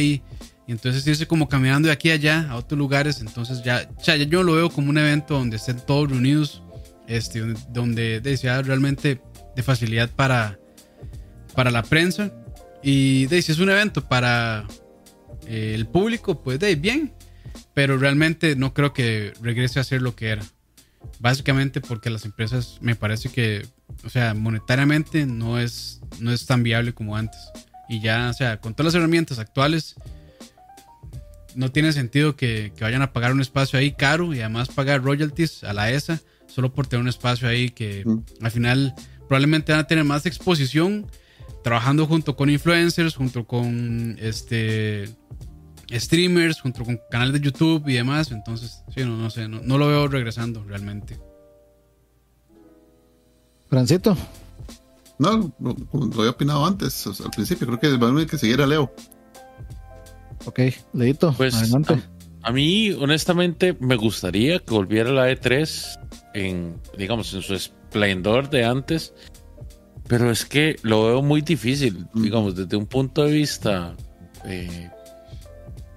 Y 0.66 0.72
entonces 0.72 1.06
irse 1.06 1.26
como 1.26 1.48
caminando 1.48 1.88
de 1.88 1.92
aquí 1.92 2.10
a 2.10 2.14
allá 2.14 2.48
a 2.50 2.56
otros 2.56 2.78
lugares. 2.78 3.20
Entonces 3.20 3.62
ya, 3.62 3.88
ya 4.02 4.16
yo 4.16 4.42
lo 4.42 4.54
veo 4.54 4.70
como 4.70 4.90
un 4.90 4.98
evento 4.98 5.34
donde 5.34 5.56
estén 5.56 5.76
todos 5.84 6.10
reunidos. 6.10 6.62
Este, 7.06 7.40
donde, 7.40 8.20
donde 8.20 8.36
sea 8.38 8.62
realmente 8.62 9.20
de 9.54 9.62
facilidad 9.62 10.10
para, 10.10 10.58
para 11.54 11.70
la 11.70 11.82
prensa. 11.82 12.32
Y 12.82 13.26
de, 13.26 13.42
si 13.42 13.52
es 13.52 13.58
un 13.58 13.68
evento 13.70 14.06
para, 14.08 14.66
el 15.46 15.86
público, 15.86 16.42
pues 16.42 16.58
de 16.58 16.74
bien, 16.76 17.12
pero 17.74 17.98
realmente 17.98 18.56
no 18.56 18.74
creo 18.74 18.92
que 18.92 19.32
regrese 19.40 19.80
a 19.80 19.84
ser 19.84 20.02
lo 20.02 20.14
que 20.14 20.28
era. 20.28 20.44
Básicamente 21.20 21.80
porque 21.80 22.10
las 22.10 22.24
empresas 22.24 22.78
me 22.80 22.96
parece 22.96 23.28
que, 23.28 23.66
o 24.05 24.09
sea, 24.09 24.35
monetariamente 24.35 25.27
no 25.27 25.59
es, 25.59 26.01
no 26.20 26.32
es 26.32 26.47
tan 26.47 26.62
viable 26.62 26.93
como 26.93 27.16
antes. 27.16 27.40
Y 27.89 28.01
ya, 28.01 28.31
o 28.31 28.32
sea, 28.32 28.61
con 28.61 28.74
todas 28.74 28.93
las 28.93 29.01
herramientas 29.01 29.39
actuales, 29.39 29.97
no 31.55 31.70
tiene 31.70 31.93
sentido 31.93 32.36
que, 32.36 32.73
vayan 32.81 33.02
a 33.02 33.12
pagar 33.12 33.32
un 33.32 33.40
espacio 33.40 33.78
ahí 33.78 33.93
caro 33.93 34.35
y 34.35 34.40
además 34.40 34.69
pagar 34.69 35.02
royalties 35.02 35.65
a 35.65 35.73
la 35.73 35.90
ESA 35.90 36.20
solo 36.47 36.73
por 36.73 36.86
tener 36.86 37.02
un 37.02 37.09
espacio 37.09 37.48
ahí 37.48 37.70
que 37.70 38.05
al 38.40 38.51
final 38.51 38.94
probablemente 39.28 39.73
van 39.73 39.81
a 39.81 39.86
tener 39.86 40.05
más 40.05 40.27
exposición 40.27 41.06
trabajando 41.65 42.06
junto 42.06 42.36
con 42.36 42.51
influencers, 42.51 43.16
junto 43.16 43.47
con 43.47 44.16
este 44.20 45.09
streamers, 45.90 46.61
junto 46.61 46.85
con 46.85 47.01
canales 47.11 47.35
de 47.35 47.40
YouTube 47.40 47.89
y 47.89 47.94
demás. 47.94 48.31
Entonces, 48.31 48.85
sí, 48.94 49.01
no, 49.01 49.16
no 49.16 49.31
sé, 49.31 49.48
no, 49.48 49.78
lo 49.78 49.89
veo 49.89 50.09
regresando 50.09 50.62
realmente. 50.65 51.19
Francito. 53.74 54.16
No, 55.18 55.52
como 55.90 56.06
lo 56.06 56.20
había 56.20 56.30
opinado 56.30 56.64
antes, 56.64 57.09
al 57.09 57.30
principio, 57.32 57.66
creo 57.66 57.80
que 57.80 57.88
a 57.88 57.98
tener 57.98 58.26
que 58.28 58.38
seguir 58.38 58.62
a 58.62 58.68
Leo. 58.68 58.94
Ok, 60.44 60.60
Leito, 60.92 61.34
pues, 61.36 61.56
adelante. 61.56 62.01
A, 62.42 62.52
mí, 62.52 62.92
honestamente, 62.92 63.76
me 63.80 63.96
gustaría 63.96 64.60
que 64.60 64.72
volviera 64.72 65.10
la 65.10 65.28
E3 65.28 65.98
en, 66.34 66.80
digamos, 66.96 67.34
en 67.34 67.42
su 67.42 67.55
esplendor 67.55 68.48
de 68.48 68.64
antes. 68.64 69.12
Pero 70.06 70.30
es 70.30 70.44
que 70.44 70.76
lo 70.82 71.06
veo 71.06 71.22
muy 71.22 71.40
difícil, 71.40 72.06
mm. 72.12 72.22
digamos, 72.22 72.55
desde 72.55 72.76
un 72.76 72.86
punto 72.86 73.24
de 73.24 73.32
vista 73.32 73.96
eh, 74.44 74.88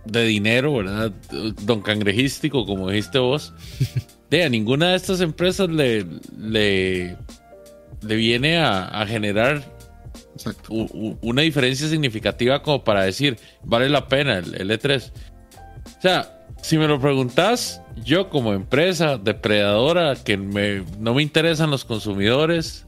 de 0.03 0.23
dinero, 0.23 0.73
¿verdad? 0.73 1.11
Don 1.61 1.83
cangrejístico, 1.83 2.65
como 2.65 2.89
dijiste 2.89 3.19
vos. 3.19 3.53
De 4.29 4.43
a 4.43 4.49
ninguna 4.49 4.89
de 4.89 4.97
estas 4.97 5.21
empresas 5.21 5.69
le, 5.69 6.05
le, 6.37 7.15
le 8.01 8.15
viene 8.15 8.57
a, 8.59 9.05
generar 9.07 9.63
una 10.69 11.41
diferencia 11.41 11.87
significativa 11.87 12.61
como 12.61 12.83
para 12.83 13.03
decir, 13.03 13.37
vale 13.63 13.89
la 13.89 14.07
pena 14.07 14.37
el, 14.37 14.55
el, 14.55 14.69
E3. 14.69 15.11
O 15.97 16.01
sea, 16.01 16.45
si 16.61 16.77
me 16.77 16.87
lo 16.87 16.99
preguntas, 16.99 17.81
yo 18.03 18.29
como 18.29 18.53
empresa 18.53 19.17
depredadora 19.17 20.15
que 20.15 20.37
me, 20.37 20.83
no 20.99 21.13
me 21.13 21.23
interesan 21.23 21.71
los 21.71 21.85
consumidores, 21.85 22.85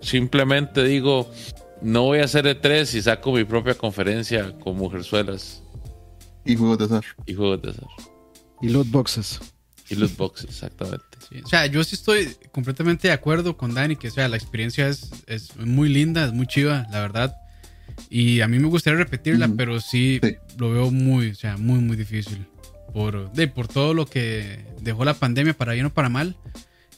simplemente 0.00 0.84
digo, 0.84 1.30
no 1.82 2.04
voy 2.04 2.20
a 2.20 2.24
hacer 2.24 2.44
E3 2.44 2.94
y 2.94 3.02
saco 3.02 3.32
mi 3.32 3.44
propia 3.44 3.74
conferencia 3.74 4.56
con 4.58 4.76
mujerzuelas 4.76 5.62
y 6.48 6.56
juegos 6.56 6.78
de 6.78 6.84
azar. 6.86 7.04
Y 7.26 7.34
juegos 7.34 7.60
de 7.60 7.70
azar. 7.70 7.86
Y 8.62 8.68
loot 8.70 8.90
boxes. 8.90 9.38
Y 9.90 9.96
loot 9.96 10.16
boxes, 10.16 10.48
exactamente. 10.48 11.04
O 11.44 11.48
sea, 11.48 11.66
yo 11.66 11.84
sí 11.84 11.94
estoy 11.94 12.36
completamente 12.52 13.08
de 13.08 13.14
acuerdo 13.14 13.56
con 13.56 13.74
Dani, 13.74 13.96
que 13.96 14.08
o 14.08 14.10
sea, 14.10 14.28
la 14.28 14.36
experiencia 14.36 14.88
es, 14.88 15.10
es 15.26 15.56
muy 15.56 15.88
linda, 15.88 16.24
es 16.24 16.32
muy 16.32 16.46
chiva, 16.46 16.86
la 16.90 17.00
verdad. 17.00 17.36
Y 18.08 18.40
a 18.40 18.48
mí 18.48 18.58
me 18.58 18.68
gustaría 18.68 18.98
repetirla, 18.98 19.48
pero 19.56 19.80
sí, 19.80 20.20
lo 20.56 20.70
veo 20.70 20.90
muy, 20.90 21.30
o 21.30 21.34
sea, 21.34 21.56
muy, 21.56 21.80
muy 21.80 21.96
difícil. 21.96 22.46
Por, 22.92 23.30
de, 23.32 23.48
por 23.48 23.68
todo 23.68 23.92
lo 23.92 24.06
que 24.06 24.64
dejó 24.80 25.04
la 25.04 25.14
pandemia, 25.14 25.54
para 25.54 25.74
bien 25.74 25.86
o 25.86 25.92
para 25.92 26.08
mal. 26.08 26.36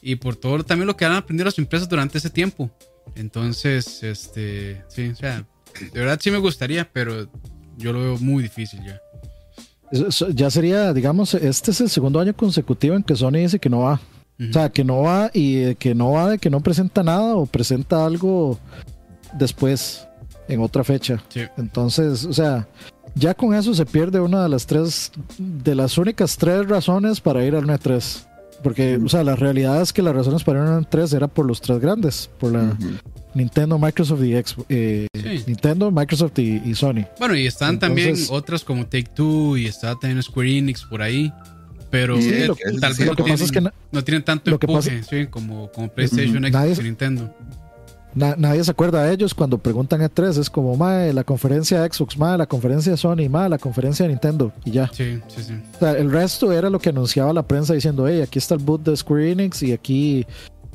Y 0.01 0.15
por 0.15 0.35
todo 0.35 0.63
también 0.63 0.87
lo 0.87 0.95
que 0.95 1.05
han 1.05 1.13
aprendido 1.13 1.45
las 1.45 1.57
empresas 1.57 1.89
durante 1.89 2.17
ese 2.17 2.29
tiempo. 2.29 2.71
Entonces, 3.15 4.01
este, 4.03 4.83
sí, 4.87 5.09
o 5.09 5.15
sea, 5.15 5.45
de 5.79 5.99
verdad 5.99 6.19
sí 6.21 6.31
me 6.31 6.37
gustaría, 6.37 6.89
pero 6.91 7.29
yo 7.77 7.93
lo 7.93 8.01
veo 8.01 8.17
muy 8.17 8.43
difícil 8.43 8.79
ya 8.85 9.01
ya 10.33 10.49
sería, 10.49 10.93
digamos, 10.93 11.33
este 11.33 11.71
es 11.71 11.81
el 11.81 11.89
segundo 11.89 12.19
año 12.19 12.33
consecutivo 12.35 12.95
en 12.95 13.03
que 13.03 13.15
Sony 13.15 13.31
dice 13.33 13.59
que 13.59 13.69
no 13.69 13.79
va. 13.81 13.99
O 14.49 14.53
sea, 14.53 14.69
que 14.69 14.83
no 14.83 15.01
va 15.01 15.29
y 15.33 15.75
que 15.75 15.93
no 15.93 16.11
va 16.11 16.31
de 16.31 16.39
que 16.39 16.49
no 16.49 16.61
presenta 16.61 17.03
nada 17.03 17.35
o 17.35 17.45
presenta 17.45 18.05
algo 18.05 18.57
después, 19.37 20.07
en 20.47 20.61
otra 20.61 20.83
fecha. 20.83 21.21
Entonces, 21.57 22.25
o 22.25 22.33
sea, 22.33 22.67
ya 23.15 23.33
con 23.33 23.53
eso 23.53 23.73
se 23.73 23.85
pierde 23.85 24.19
una 24.19 24.43
de 24.43 24.49
las 24.49 24.65
tres, 24.65 25.11
de 25.37 25.75
las 25.75 25.97
únicas 25.97 26.37
tres 26.37 26.67
razones 26.67 27.21
para 27.21 27.45
ir 27.45 27.55
al 27.55 27.65
NET3. 27.65 28.27
Porque, 28.63 28.97
o 28.97 29.09
sea, 29.09 29.23
la 29.23 29.35
realidad 29.35 29.81
es 29.81 29.91
que 29.91 30.01
las 30.01 30.15
razones 30.15 30.43
para 30.43 30.59
ir 30.59 30.67
al 30.67 30.85
NET3 30.85 31.15
era 31.15 31.27
por 31.27 31.45
los 31.45 31.61
tres 31.61 31.79
grandes, 31.79 32.29
por 32.39 32.51
la, 32.51 32.77
Nintendo, 33.33 33.79
Microsoft 33.79 34.23
y 34.23 34.35
eh, 34.69 35.07
Nintendo, 35.47 35.89
Microsoft 35.89 36.37
y, 36.39 36.75
Sony. 36.75 37.05
Bueno, 37.17 37.35
y 37.35 37.47
están 37.47 37.79
también 37.79 38.15
otras 38.29 38.63
como 38.63 38.83
Take 38.83 39.09
Two 39.15 39.57
y 39.57 39.65
está 39.65 39.95
también 39.95 40.21
Square 40.21 40.57
Enix 40.57 40.83
por 40.83 41.01
ahí. 41.01 41.31
Pero 41.91 42.15
tal 42.79 42.93
vez 42.93 43.07
no, 43.91 44.03
tienen, 44.03 44.23
tanto 44.23 44.49
empuje 44.49 45.29
como, 45.29 45.69
como 45.71 45.89
PlayStation, 45.89 46.43
Xbox 46.43 46.79
y 46.79 46.83
Nintendo. 46.83 47.35
nadie 48.15 48.63
se 48.63 48.71
acuerda 48.71 49.03
de 49.03 49.13
ellos 49.13 49.33
cuando 49.33 49.57
preguntan 49.57 49.99
E3. 49.99 50.39
Es 50.39 50.49
como, 50.49 50.77
mae, 50.77 51.11
la 51.11 51.25
conferencia 51.25 51.81
de 51.81 51.91
Xbox, 51.91 52.17
mae, 52.17 52.37
la 52.37 52.45
conferencia 52.45 52.93
de 52.93 52.97
Sony, 52.97 53.29
mae, 53.29 53.49
la 53.49 53.57
conferencia 53.57 54.05
de 54.05 54.13
Nintendo. 54.13 54.53
Y 54.63 54.71
ya. 54.71 54.89
Sí, 54.93 55.19
sí, 55.27 55.43
sí. 55.43 55.53
el 55.85 56.09
resto 56.09 56.51
era 56.53 56.69
lo 56.69 56.79
que 56.79 56.89
anunciaba 56.89 57.33
la 57.33 57.45
prensa 57.45 57.73
diciendo, 57.73 58.07
hey, 58.07 58.21
aquí 58.21 58.39
está 58.39 58.55
el 58.55 58.61
boot 58.61 58.83
de 58.83 58.95
Square 58.95 59.31
Enix 59.31 59.61
y 59.61 59.73
aquí 59.73 60.25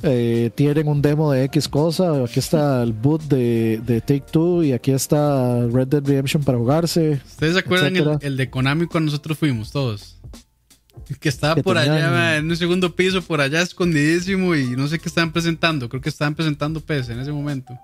eh, 0.03 0.51
tienen 0.53 0.87
un 0.87 1.01
demo 1.01 1.31
de 1.31 1.43
X 1.45 1.67
cosa, 1.67 2.23
aquí 2.23 2.39
está 2.39 2.83
el 2.83 2.93
boot 2.93 3.23
de, 3.23 3.81
Take 4.05 4.25
Two 4.31 4.63
y 4.63 4.73
aquí 4.73 4.91
está 4.91 5.65
Red 5.67 5.87
Dead 5.87 6.05
Redemption 6.05 6.43
para 6.43 6.57
jugarse. 6.59 7.19
¿Ustedes 7.25 7.53
se 7.53 7.59
acuerdan 7.59 8.19
el, 8.21 8.37
de 8.37 8.49
Konami 8.49 8.85
cuando 8.85 9.11
nosotros 9.11 9.39
fuimos 9.39 9.71
todos? 9.71 10.16
Que 11.19 11.29
estaba 11.29 11.55
Que 11.55 11.63
por 11.63 11.77
allá, 11.77 11.93
tenían- 11.93 12.33
en 12.35 12.49
un 12.49 12.57
segundo 12.57 12.95
piso, 12.95 13.21
por 13.21 13.39
allá 13.41 13.61
escondidísimo 13.61 14.55
y 14.55 14.75
no 14.75 14.87
sé 14.87 14.99
qué 14.99 15.07
estaban 15.07 15.31
presentando. 15.31 15.87
Creo 15.89 16.01
que 16.01 16.09
estaban 16.09 16.35
presentando 16.35 16.81
PS 16.81 17.13
en 17.13 17.19
ese 17.19 17.31
momento. 17.31 17.77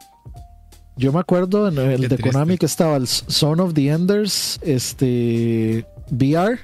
Yo 0.95 1.11
me 1.11 1.19
acuerdo 1.19 1.67
en 1.69 1.77
el 1.77 2.01
Qué 2.01 2.07
de 2.09 2.15
triste. 2.17 2.31
Konami 2.31 2.57
que 2.57 2.65
estaba 2.65 2.97
el 2.97 3.07
Son 3.07 3.59
of 3.59 3.73
the 3.73 3.87
Enders, 3.87 4.59
este 4.61 5.85
VR, 6.11 6.59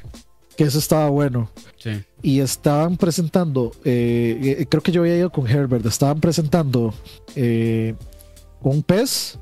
que 0.58 0.66
ese 0.66 0.78
estaba 0.78 1.10
bueno. 1.10 1.50
Sí. 1.78 1.92
Y 2.22 2.42
estaban 2.42 2.98
presentando, 2.98 3.72
eh, 3.86 4.58
eh, 4.60 4.66
creo 4.70 4.84
que 4.84 4.92
yo 4.92 5.02
había 5.02 5.16
ido 5.18 5.32
con 5.32 5.48
Herbert, 5.48 5.86
estaban 5.86 6.20
presentando 6.20 6.94
eh, 7.36 7.96
un 8.62 8.84
PES 8.84 9.40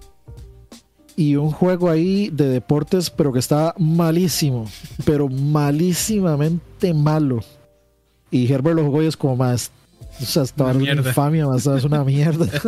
y 1.18 1.36
un 1.36 1.52
juego 1.52 1.90
ahí 1.90 2.30
de 2.30 2.48
deportes, 2.48 3.10
pero 3.10 3.34
que 3.34 3.40
estaba 3.40 3.74
malísimo, 3.80 4.70
pero 5.04 5.28
malísimamente 5.28 6.94
malo. 6.94 7.44
Y 8.30 8.50
Herbert 8.54 8.76
lo 8.76 8.86
jugó 8.86 9.02
y 9.02 9.08
es 9.08 9.18
como 9.18 9.36
más, 9.36 9.72
o 10.22 10.26
sea, 10.26 10.44
estaba 10.44 10.72
Una 10.74 10.92
infamia, 10.94 11.48
más, 11.48 11.66
es 11.66 11.84
una 11.84 12.04
mierda. 12.06 12.46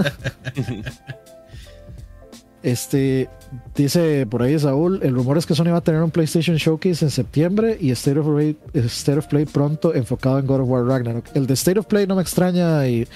Este 2.62 3.30
dice 3.74 4.28
por 4.30 4.44
ahí 4.44 4.60
Saúl, 4.60 5.00
el 5.02 5.14
rumor 5.14 5.38
es 5.38 5.46
que 5.46 5.56
Sony 5.56 5.72
va 5.72 5.78
a 5.78 5.82
tener 5.82 6.04
un 6.04 6.12
PlayStation 6.12 6.58
Showcase 6.58 7.06
en 7.06 7.10
septiembre 7.10 7.78
y 7.80 7.92
State 7.92 8.20
of, 8.20 8.28
Play, 8.28 8.58
State 8.74 9.20
of 9.20 9.28
Play 9.28 9.46
pronto 9.46 9.96
enfocado 9.96 10.40
en 10.40 10.46
God 10.46 10.60
of 10.60 10.70
War 10.70 10.84
Ragnarok. 10.84 11.26
El 11.36 11.48
de 11.48 11.54
State 11.54 11.80
of 11.80 11.86
Play 11.86 12.06
no 12.06 12.16
me 12.16 12.22
extraña 12.22 12.86
y, 12.86 13.08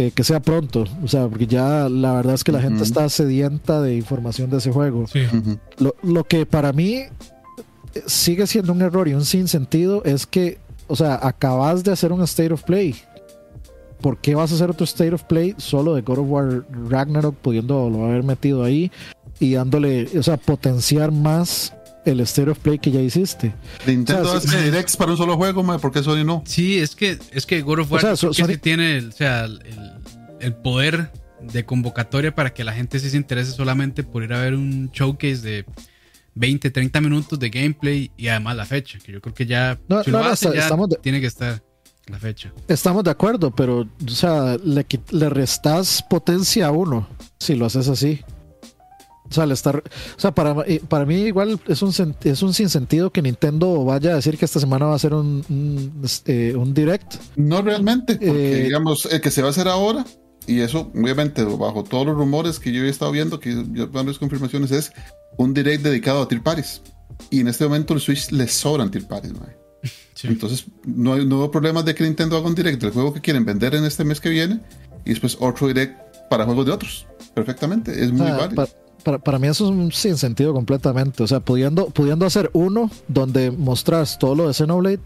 eh, 0.00 0.12
que 0.14 0.24
sea 0.24 0.40
pronto, 0.40 0.86
o 1.04 1.08
sea, 1.08 1.28
porque 1.28 1.46
ya 1.46 1.86
la 1.90 2.14
verdad 2.14 2.32
es 2.32 2.42
que 2.42 2.52
la 2.52 2.62
gente 2.62 2.76
Ujú. 2.76 2.84
está 2.84 3.06
sedienta 3.10 3.82
de 3.82 3.96
información 3.96 4.48
de 4.48 4.56
ese 4.56 4.72
juego. 4.72 5.06
Sí. 5.06 5.20
Ujú. 5.26 5.58
Lo, 5.78 5.94
lo 6.02 6.24
que 6.24 6.46
para 6.46 6.72
mí 6.72 6.94
eh, 6.94 7.08
sigue 8.06 8.46
siendo 8.46 8.72
un 8.72 8.80
error 8.80 9.08
y 9.08 9.12
un 9.12 9.26
sinsentido 9.26 10.02
es 10.04 10.26
que, 10.26 10.56
o 10.86 10.96
sea, 10.96 11.20
acabas 11.22 11.84
de 11.84 11.92
hacer 11.92 12.12
un 12.12 12.22
State 12.22 12.50
of 12.50 12.62
Play. 12.62 12.94
¿Por 14.00 14.16
qué 14.16 14.34
vas 14.34 14.52
a 14.52 14.54
hacer 14.54 14.70
otro 14.70 14.84
State 14.84 15.12
of 15.12 15.24
Play 15.24 15.54
solo 15.58 15.94
de 15.94 16.00
God 16.00 16.20
of 16.20 16.26
War 16.30 16.64
Ragnarok, 16.88 17.34
pudiéndolo 17.34 18.06
haber 18.06 18.22
metido 18.22 18.64
ahí 18.64 18.90
y 19.38 19.52
dándole, 19.52 20.08
o 20.18 20.22
sea, 20.22 20.38
potenciar 20.38 21.12
más 21.12 21.74
el 22.04 22.20
State 22.20 22.50
of 22.50 22.58
Play 22.58 22.78
que 22.78 22.90
ya 22.90 23.00
hiciste? 23.00 23.54
Nintendo 23.86 24.22
O 24.32 24.40
sea, 24.40 24.50
hace 24.58 24.64
directs 24.70 24.96
para 24.96 25.12
un 25.12 25.16
solo 25.18 25.36
juego, 25.36 25.62
mae, 25.62 25.78
¿por 25.78 25.92
qué 25.92 26.02
Sony 26.02 26.24
no? 26.24 26.42
Sí, 26.46 26.78
es 26.78 26.94
que, 26.96 27.18
es 27.32 27.46
que 27.46 27.60
God 27.62 27.80
of 27.80 27.92
War 27.92 27.98
O 27.98 28.02
sea, 28.02 28.16
so- 28.16 28.30
que 28.30 28.44
sí 28.44 28.56
tiene 28.58 28.96
el, 28.98 29.08
o 29.08 29.12
sea, 29.12 29.44
el, 29.44 29.60
el 30.40 30.54
poder 30.54 31.12
de 31.40 31.64
convocatoria 31.64 32.34
para 32.34 32.52
que 32.52 32.64
la 32.64 32.72
gente 32.72 32.98
sí 33.00 33.08
se 33.10 33.16
interese 33.16 33.52
solamente 33.52 34.02
por 34.04 34.22
ir 34.22 34.32
a 34.32 34.40
ver 34.40 34.54
un 34.54 34.90
showcase 34.92 35.38
de 35.38 35.64
20, 36.34 36.70
30 36.70 37.00
minutos 37.00 37.38
de 37.38 37.50
gameplay 37.50 38.10
y 38.16 38.28
además 38.28 38.56
la 38.56 38.64
fecha, 38.66 38.98
que 38.98 39.12
yo 39.12 39.20
creo 39.20 39.34
que 39.34 39.46
ya, 39.46 39.78
No, 39.88 40.02
si 40.04 40.10
no, 40.10 40.18
lo 40.18 40.24
no, 40.24 40.30
hace, 40.30 40.46
está- 40.46 40.56
ya 40.56 40.62
estamos 40.64 40.88
de- 40.90 40.96
tiene 40.96 41.20
que 41.20 41.26
estar 41.26 41.62
la 42.06 42.18
fecha. 42.18 42.52
Estamos 42.68 43.04
de 43.04 43.10
acuerdo, 43.10 43.54
pero, 43.54 43.80
o 44.04 44.08
sea, 44.10 44.56
le, 44.64 44.84
le 45.10 45.28
restas 45.28 46.02
potencia 46.08 46.66
a 46.66 46.70
uno 46.70 47.08
si 47.38 47.54
lo 47.54 47.66
haces 47.66 47.88
así. 47.88 48.20
O 49.30 49.34
sea, 49.34 49.44
está- 49.44 49.70
o 49.70 49.82
sea 50.20 50.32
para, 50.32 50.56
eh, 50.66 50.80
para 50.88 51.04
mí 51.06 51.14
igual 51.22 51.60
es 51.68 51.82
un, 51.82 51.92
es 52.24 52.42
un 52.42 52.52
sinsentido 52.54 53.10
que 53.10 53.22
Nintendo 53.22 53.84
vaya 53.84 54.12
a 54.12 54.16
decir 54.16 54.36
que 54.36 54.44
esta 54.44 54.58
semana 54.60 54.86
va 54.86 54.96
a 54.96 54.98
ser 54.98 55.14
un, 55.14 55.44
un, 55.48 56.00
este, 56.04 56.56
un 56.56 56.74
direct. 56.74 57.14
No 57.36 57.62
realmente, 57.62 58.14
porque 58.16 58.60
Eh, 58.60 58.64
digamos, 58.64 59.06
el 59.06 59.20
que 59.20 59.30
se 59.30 59.40
va 59.42 59.48
a 59.48 59.50
hacer 59.52 59.68
ahora, 59.68 60.04
y 60.46 60.60
eso 60.60 60.90
obviamente 60.94 61.44
bajo 61.44 61.84
todos 61.84 62.06
los 62.06 62.16
rumores 62.16 62.58
que 62.58 62.72
yo 62.72 62.82
he 62.82 62.88
estado 62.88 63.12
viendo, 63.12 63.38
que 63.38 63.64
yo 63.72 63.88
varias 63.88 64.18
confirmaciones, 64.18 64.72
es 64.72 64.92
un 65.36 65.54
direct 65.54 65.84
dedicado 65.84 66.22
a 66.22 66.28
Tier 66.28 66.42
Paris. 66.42 66.82
Y 67.30 67.40
en 67.40 67.48
este 67.48 67.64
momento 67.64 67.94
el 67.94 68.00
Switch 68.00 68.30
le 68.32 68.48
sobran 68.48 68.90
Tier 68.90 69.06
Paris, 69.06 69.32
mae. 69.32 69.56
Sí. 70.14 70.26
Entonces 70.28 70.66
no 70.84 71.14
hay, 71.14 71.24
no 71.24 71.36
hubo 71.38 71.50
problemas 71.50 71.84
de 71.84 71.94
que 71.94 72.04
Nintendo 72.04 72.36
haga 72.36 72.46
un 72.48 72.54
direct 72.54 72.80
del 72.82 72.90
juego 72.90 73.14
que 73.14 73.20
quieren 73.20 73.44
vender 73.44 73.74
en 73.74 73.84
este 73.84 74.04
mes 74.04 74.20
que 74.20 74.28
viene 74.28 74.60
y 75.06 75.10
después 75.10 75.36
otro 75.40 75.66
direct 75.68 75.98
para 76.28 76.44
juegos 76.44 76.66
de 76.66 76.72
otros. 76.72 77.06
Perfectamente, 77.34 77.92
es 78.04 78.10
O 78.10 78.14
muy 78.14 78.26
sea, 78.26 78.36
válido. 78.36 78.56
pa- 78.66 78.68
para, 79.02 79.18
para 79.18 79.38
mí 79.38 79.48
eso 79.48 79.64
es 79.64 79.70
un 79.70 79.92
sinsentido 79.92 80.52
completamente. 80.52 81.22
O 81.22 81.26
sea, 81.26 81.40
pudiendo, 81.40 81.86
pudiendo 81.86 82.26
hacer 82.26 82.50
uno 82.52 82.90
donde 83.08 83.50
mostras 83.50 84.18
todo 84.18 84.34
lo 84.34 84.46
de 84.48 84.54
Xenoblade 84.54 85.00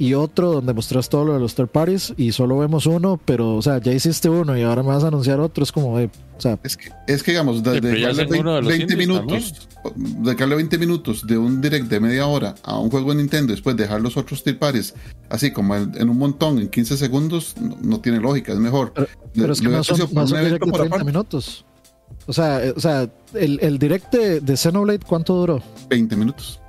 y 0.00 0.14
otro 0.14 0.52
donde 0.52 0.72
mostras 0.74 1.08
todo 1.08 1.24
lo 1.24 1.34
de 1.34 1.40
los 1.40 1.54
third 1.56 1.68
parties 1.68 2.14
y 2.16 2.30
solo 2.30 2.56
vemos 2.58 2.86
uno, 2.86 3.20
pero, 3.24 3.56
o 3.56 3.62
sea, 3.62 3.80
ya 3.80 3.92
hiciste 3.92 4.28
uno 4.28 4.56
y 4.56 4.62
ahora 4.62 4.82
me 4.84 4.90
vas 4.90 5.02
a 5.02 5.08
anunciar 5.08 5.40
otro. 5.40 5.64
Es 5.64 5.72
como, 5.72 5.98
eh, 5.98 6.08
o 6.36 6.40
sea, 6.40 6.56
Es 6.62 6.76
que, 6.76 6.90
es 7.08 7.22
que 7.24 7.32
digamos, 7.32 7.62
de, 7.64 7.80
de 7.80 7.80
de 7.80 7.90
20, 8.26 8.42
los 8.62 8.78
indies 8.78 8.96
minutos, 8.96 9.68
de 9.96 10.34
darle 10.36 10.54
20 10.54 10.78
minutos 10.78 11.26
de 11.26 11.36
un 11.36 11.60
direct 11.60 11.86
de 11.88 11.98
media 11.98 12.28
hora 12.28 12.54
a 12.62 12.78
un 12.78 12.90
juego 12.90 13.10
de 13.10 13.16
Nintendo, 13.16 13.52
después 13.52 13.76
dejar 13.76 14.00
los 14.00 14.16
otros 14.16 14.44
tier 14.44 14.56
pares, 14.56 14.94
así 15.30 15.50
como 15.50 15.74
en, 15.74 15.92
en 15.96 16.08
un 16.08 16.16
montón, 16.18 16.60
en 16.60 16.68
15 16.68 16.96
segundos, 16.96 17.56
no, 17.60 17.76
no 17.82 18.00
tiene 18.00 18.20
lógica, 18.20 18.52
es 18.52 18.58
mejor. 18.60 18.92
Pero- 18.94 19.08
Pero 19.34 19.52
es 19.52 19.60
que 19.60 19.66
no 19.68 19.82
son, 19.82 19.98
no 19.98 20.04
un 20.22 20.28
son 20.28 20.38
evento 20.38 20.44
direct 20.44 20.64
de 20.64 20.70
por 20.70 20.80
30 20.80 20.94
aparte, 20.96 21.04
minutos. 21.12 21.64
O 22.28 22.32
sea, 22.32 22.64
eh, 22.64 22.72
o 22.76 22.80
sea 22.80 23.10
el, 23.34 23.58
el 23.60 23.78
direct 23.80 24.12
de, 24.14 24.40
de 24.40 24.56
Xenoblade, 24.56 25.00
¿cuánto 25.00 25.34
duró? 25.34 25.60
20 25.90 26.14
minutos. 26.14 26.60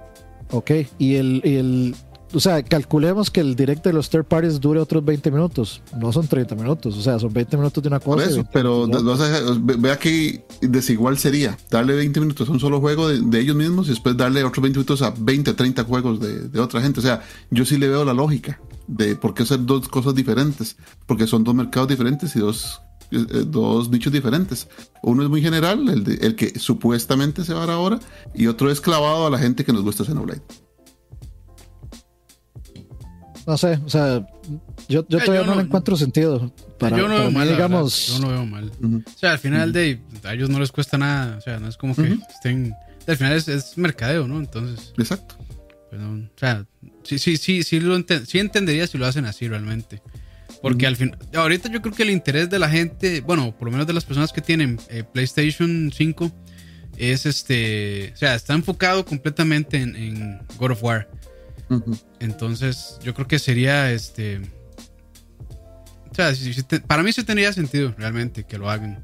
Ok. 0.51 0.71
Y 0.97 1.15
el, 1.15 1.41
y 1.43 1.55
el. 1.57 1.95
O 2.31 2.39
sea, 2.39 2.61
calculemos 2.63 3.31
que 3.31 3.39
el 3.41 3.55
direct 3.55 3.83
de 3.83 3.91
los 3.91 4.09
third 4.11 4.23
parties 4.25 4.59
dure 4.59 4.79
otros 4.79 5.03
20 5.03 5.31
minutos. 5.31 5.81
No 5.99 6.11
son 6.13 6.27
30 6.27 6.55
minutos. 6.55 6.95
O 6.95 7.01
sea, 7.01 7.17
son 7.19 7.33
20 7.33 7.57
minutos 7.57 7.81
de 7.83 7.87
una 7.89 7.99
Por 7.99 8.15
cosa. 8.17 8.27
y 8.27 8.29
eso, 8.29 8.35
20 8.37 8.51
pero 8.53 8.87
vea 9.79 9.97
que 9.97 10.45
desigual 10.61 11.17
sería 11.17 11.57
darle 11.71 11.95
20 11.95 12.19
minutos 12.19 12.47
a 12.47 12.51
un 12.51 12.59
solo 12.59 12.79
juego 12.79 13.07
de, 13.09 13.19
de 13.21 13.39
ellos 13.39 13.55
mismos 13.55 13.87
y 13.87 13.91
después 13.91 14.15
darle 14.15 14.43
otros 14.43 14.61
20 14.61 14.77
minutos 14.79 15.01
a 15.01 15.11
20, 15.17 15.53
30 15.53 15.83
juegos 15.85 16.19
de, 16.19 16.47
de 16.49 16.59
otra 16.59 16.81
gente. 16.81 16.99
O 16.99 17.03
sea, 17.03 17.21
yo 17.51 17.65
sí 17.65 17.77
le 17.77 17.87
veo 17.89 18.05
la 18.05 18.13
lógica 18.13 18.59
de 18.87 19.15
por 19.15 19.33
qué 19.33 19.43
hacer 19.43 19.65
dos 19.65 19.87
cosas 19.87 20.13
diferentes, 20.15 20.77
porque 21.07 21.25
son 21.27 21.43
dos 21.43 21.55
mercados 21.55 21.89
diferentes 21.89 22.35
y 22.35 22.39
dos, 22.39 22.79
dos 23.11 23.89
nichos 23.89 24.11
diferentes. 24.13 24.67
Uno 25.03 25.23
es 25.23 25.29
muy 25.29 25.41
general, 25.41 25.87
el, 25.89 26.03
de- 26.03 26.25
el 26.27 26.35
que 26.35 26.57
supuestamente 26.59 27.43
se 27.43 27.53
va 27.53 27.63
a 27.63 27.65
dar 27.67 27.75
ahora, 27.75 27.99
y 28.35 28.47
otro 28.47 28.69
es 28.71 28.81
clavado 28.81 29.27
a 29.27 29.29
la 29.29 29.37
gente 29.39 29.63
que 29.65 29.73
nos 29.73 29.81
gusta 29.83 30.03
Xenoblade. 30.05 30.41
No 33.47 33.57
sé. 33.57 33.79
O 33.85 33.89
sea, 33.89 34.25
yo, 34.87 35.05
yo 35.07 35.17
Eh, 35.17 35.21
todavía 35.25 35.41
yo 35.41 35.45
no, 35.45 35.51
no- 35.55 35.61
le 35.61 35.63
encuentro 35.67 35.95
sentido. 35.95 36.51
Para, 36.77 36.97
yo 36.97 37.03
no 37.03 37.09
para 37.09 37.19
veo 37.21 37.29
mí, 37.31 37.35
mal, 37.37 37.49
digamos. 37.49 38.07
yo 38.07 38.19
no 38.19 38.27
veo 38.29 38.45
mal. 38.45 38.71
O 39.05 39.17
sea, 39.19 39.31
al 39.33 39.39
final 39.39 39.73
de 39.73 39.99
a 40.23 40.33
ellos 40.33 40.49
no 40.49 40.59
les 40.59 40.71
cuesta 40.71 40.97
nada, 40.97 41.37
o 41.37 41.41
sea, 41.41 41.59
no 41.59 41.67
es 41.67 41.75
como 41.77 41.95
que 41.95 42.17
estén 42.33 42.73
al 43.07 43.17
final 43.17 43.33
es, 43.33 43.47
es 43.47 43.75
mercadeo, 43.77 44.27
¿no? 44.27 44.37
Entonces, 44.39 44.93
Exacto. 44.97 45.35
pues 45.89 45.99
no, 45.99 46.11
o 46.13 46.29
sea, 46.37 46.65
sí 47.03 47.17
sí 47.17 47.37
sí 47.37 47.63
sí 47.63 47.79
lo 47.79 47.97
enten- 47.97 48.23
sí 48.25 48.37
entendería 48.37 48.85
si 48.85 48.97
lo 48.99 49.07
hacen 49.07 49.25
así 49.25 49.47
realmente. 49.47 50.01
Porque 50.61 50.85
al 50.87 50.95
fin, 50.97 51.15
ahorita 51.33 51.69
yo 51.69 51.81
creo 51.81 51.93
que 51.93 52.03
el 52.03 52.09
interés 52.09 52.49
de 52.49 52.59
la 52.59 52.69
gente, 52.69 53.21
bueno, 53.21 53.55
por 53.57 53.67
lo 53.67 53.71
menos 53.71 53.87
de 53.87 53.93
las 53.93 54.03
personas 54.05 54.33
que 54.33 54.41
tienen 54.41 54.79
eh, 54.89 55.03
PlayStation 55.03 55.91
5, 55.95 56.31
es 56.97 57.25
este, 57.25 58.11
o 58.13 58.17
sea, 58.17 58.35
está 58.35 58.53
enfocado 58.55 59.05
completamente 59.05 59.77
en, 59.81 59.95
en 59.95 60.39
God 60.57 60.71
of 60.71 60.83
War. 60.83 61.09
Entonces, 62.19 62.97
yo 63.03 63.13
creo 63.13 63.27
que 63.27 63.39
sería 63.39 63.91
este. 63.91 64.41
O 66.11 66.15
sea, 66.15 66.33
sí 66.35 66.61
te- 66.63 66.81
para 66.81 67.03
mí 67.03 67.13
sí 67.13 67.23
tendría 67.23 67.53
sentido 67.53 67.93
realmente 67.97 68.43
que 68.43 68.57
lo 68.57 68.69
hagan. 68.69 69.03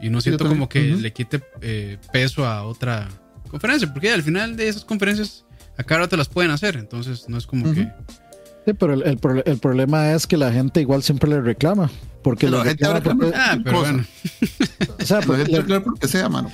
Y 0.00 0.08
no 0.10 0.20
siento 0.20 0.38
como 0.54 0.68
que 0.68 0.80
le 1.02 1.12
quite 1.12 1.42
eh, 1.60 1.98
peso 2.12 2.46
a 2.46 2.64
otra 2.64 3.08
conferencia, 3.48 3.92
porque 3.92 4.10
al 4.10 4.22
final 4.22 4.56
de 4.56 4.68
esas 4.68 4.84
conferencias, 4.84 5.44
a 5.76 5.82
cada 5.84 6.02
rato 6.02 6.16
las 6.16 6.28
pueden 6.28 6.50
hacer. 6.50 6.76
Entonces, 6.76 7.28
no 7.28 7.36
es 7.36 7.46
como 7.46 7.66
que. 7.74 7.88
Sí, 8.66 8.72
pero 8.72 8.94
el, 8.94 9.02
el 9.02 9.18
el 9.44 9.58
problema 9.58 10.12
es 10.12 10.26
que 10.26 10.36
la 10.36 10.50
gente 10.52 10.80
igual 10.80 11.02
siempre 11.02 11.28
le 11.30 11.40
reclama. 11.40 11.90
Porque 12.22 12.48
la 12.48 12.64
gente 12.64 12.90
reclama 12.90 13.20
porque- 13.20 13.36
Ah, 13.36 13.58
pero 13.62 13.80
bueno. 13.80 14.04
o 15.00 15.04
sea, 15.04 15.20
La 15.20 15.26
porque 15.26 15.42
gente 15.42 15.52
le- 15.52 15.58
reclama 15.60 15.84
por 15.84 15.98
que 15.98 16.08
sea, 16.08 16.28
mano. 16.30 16.50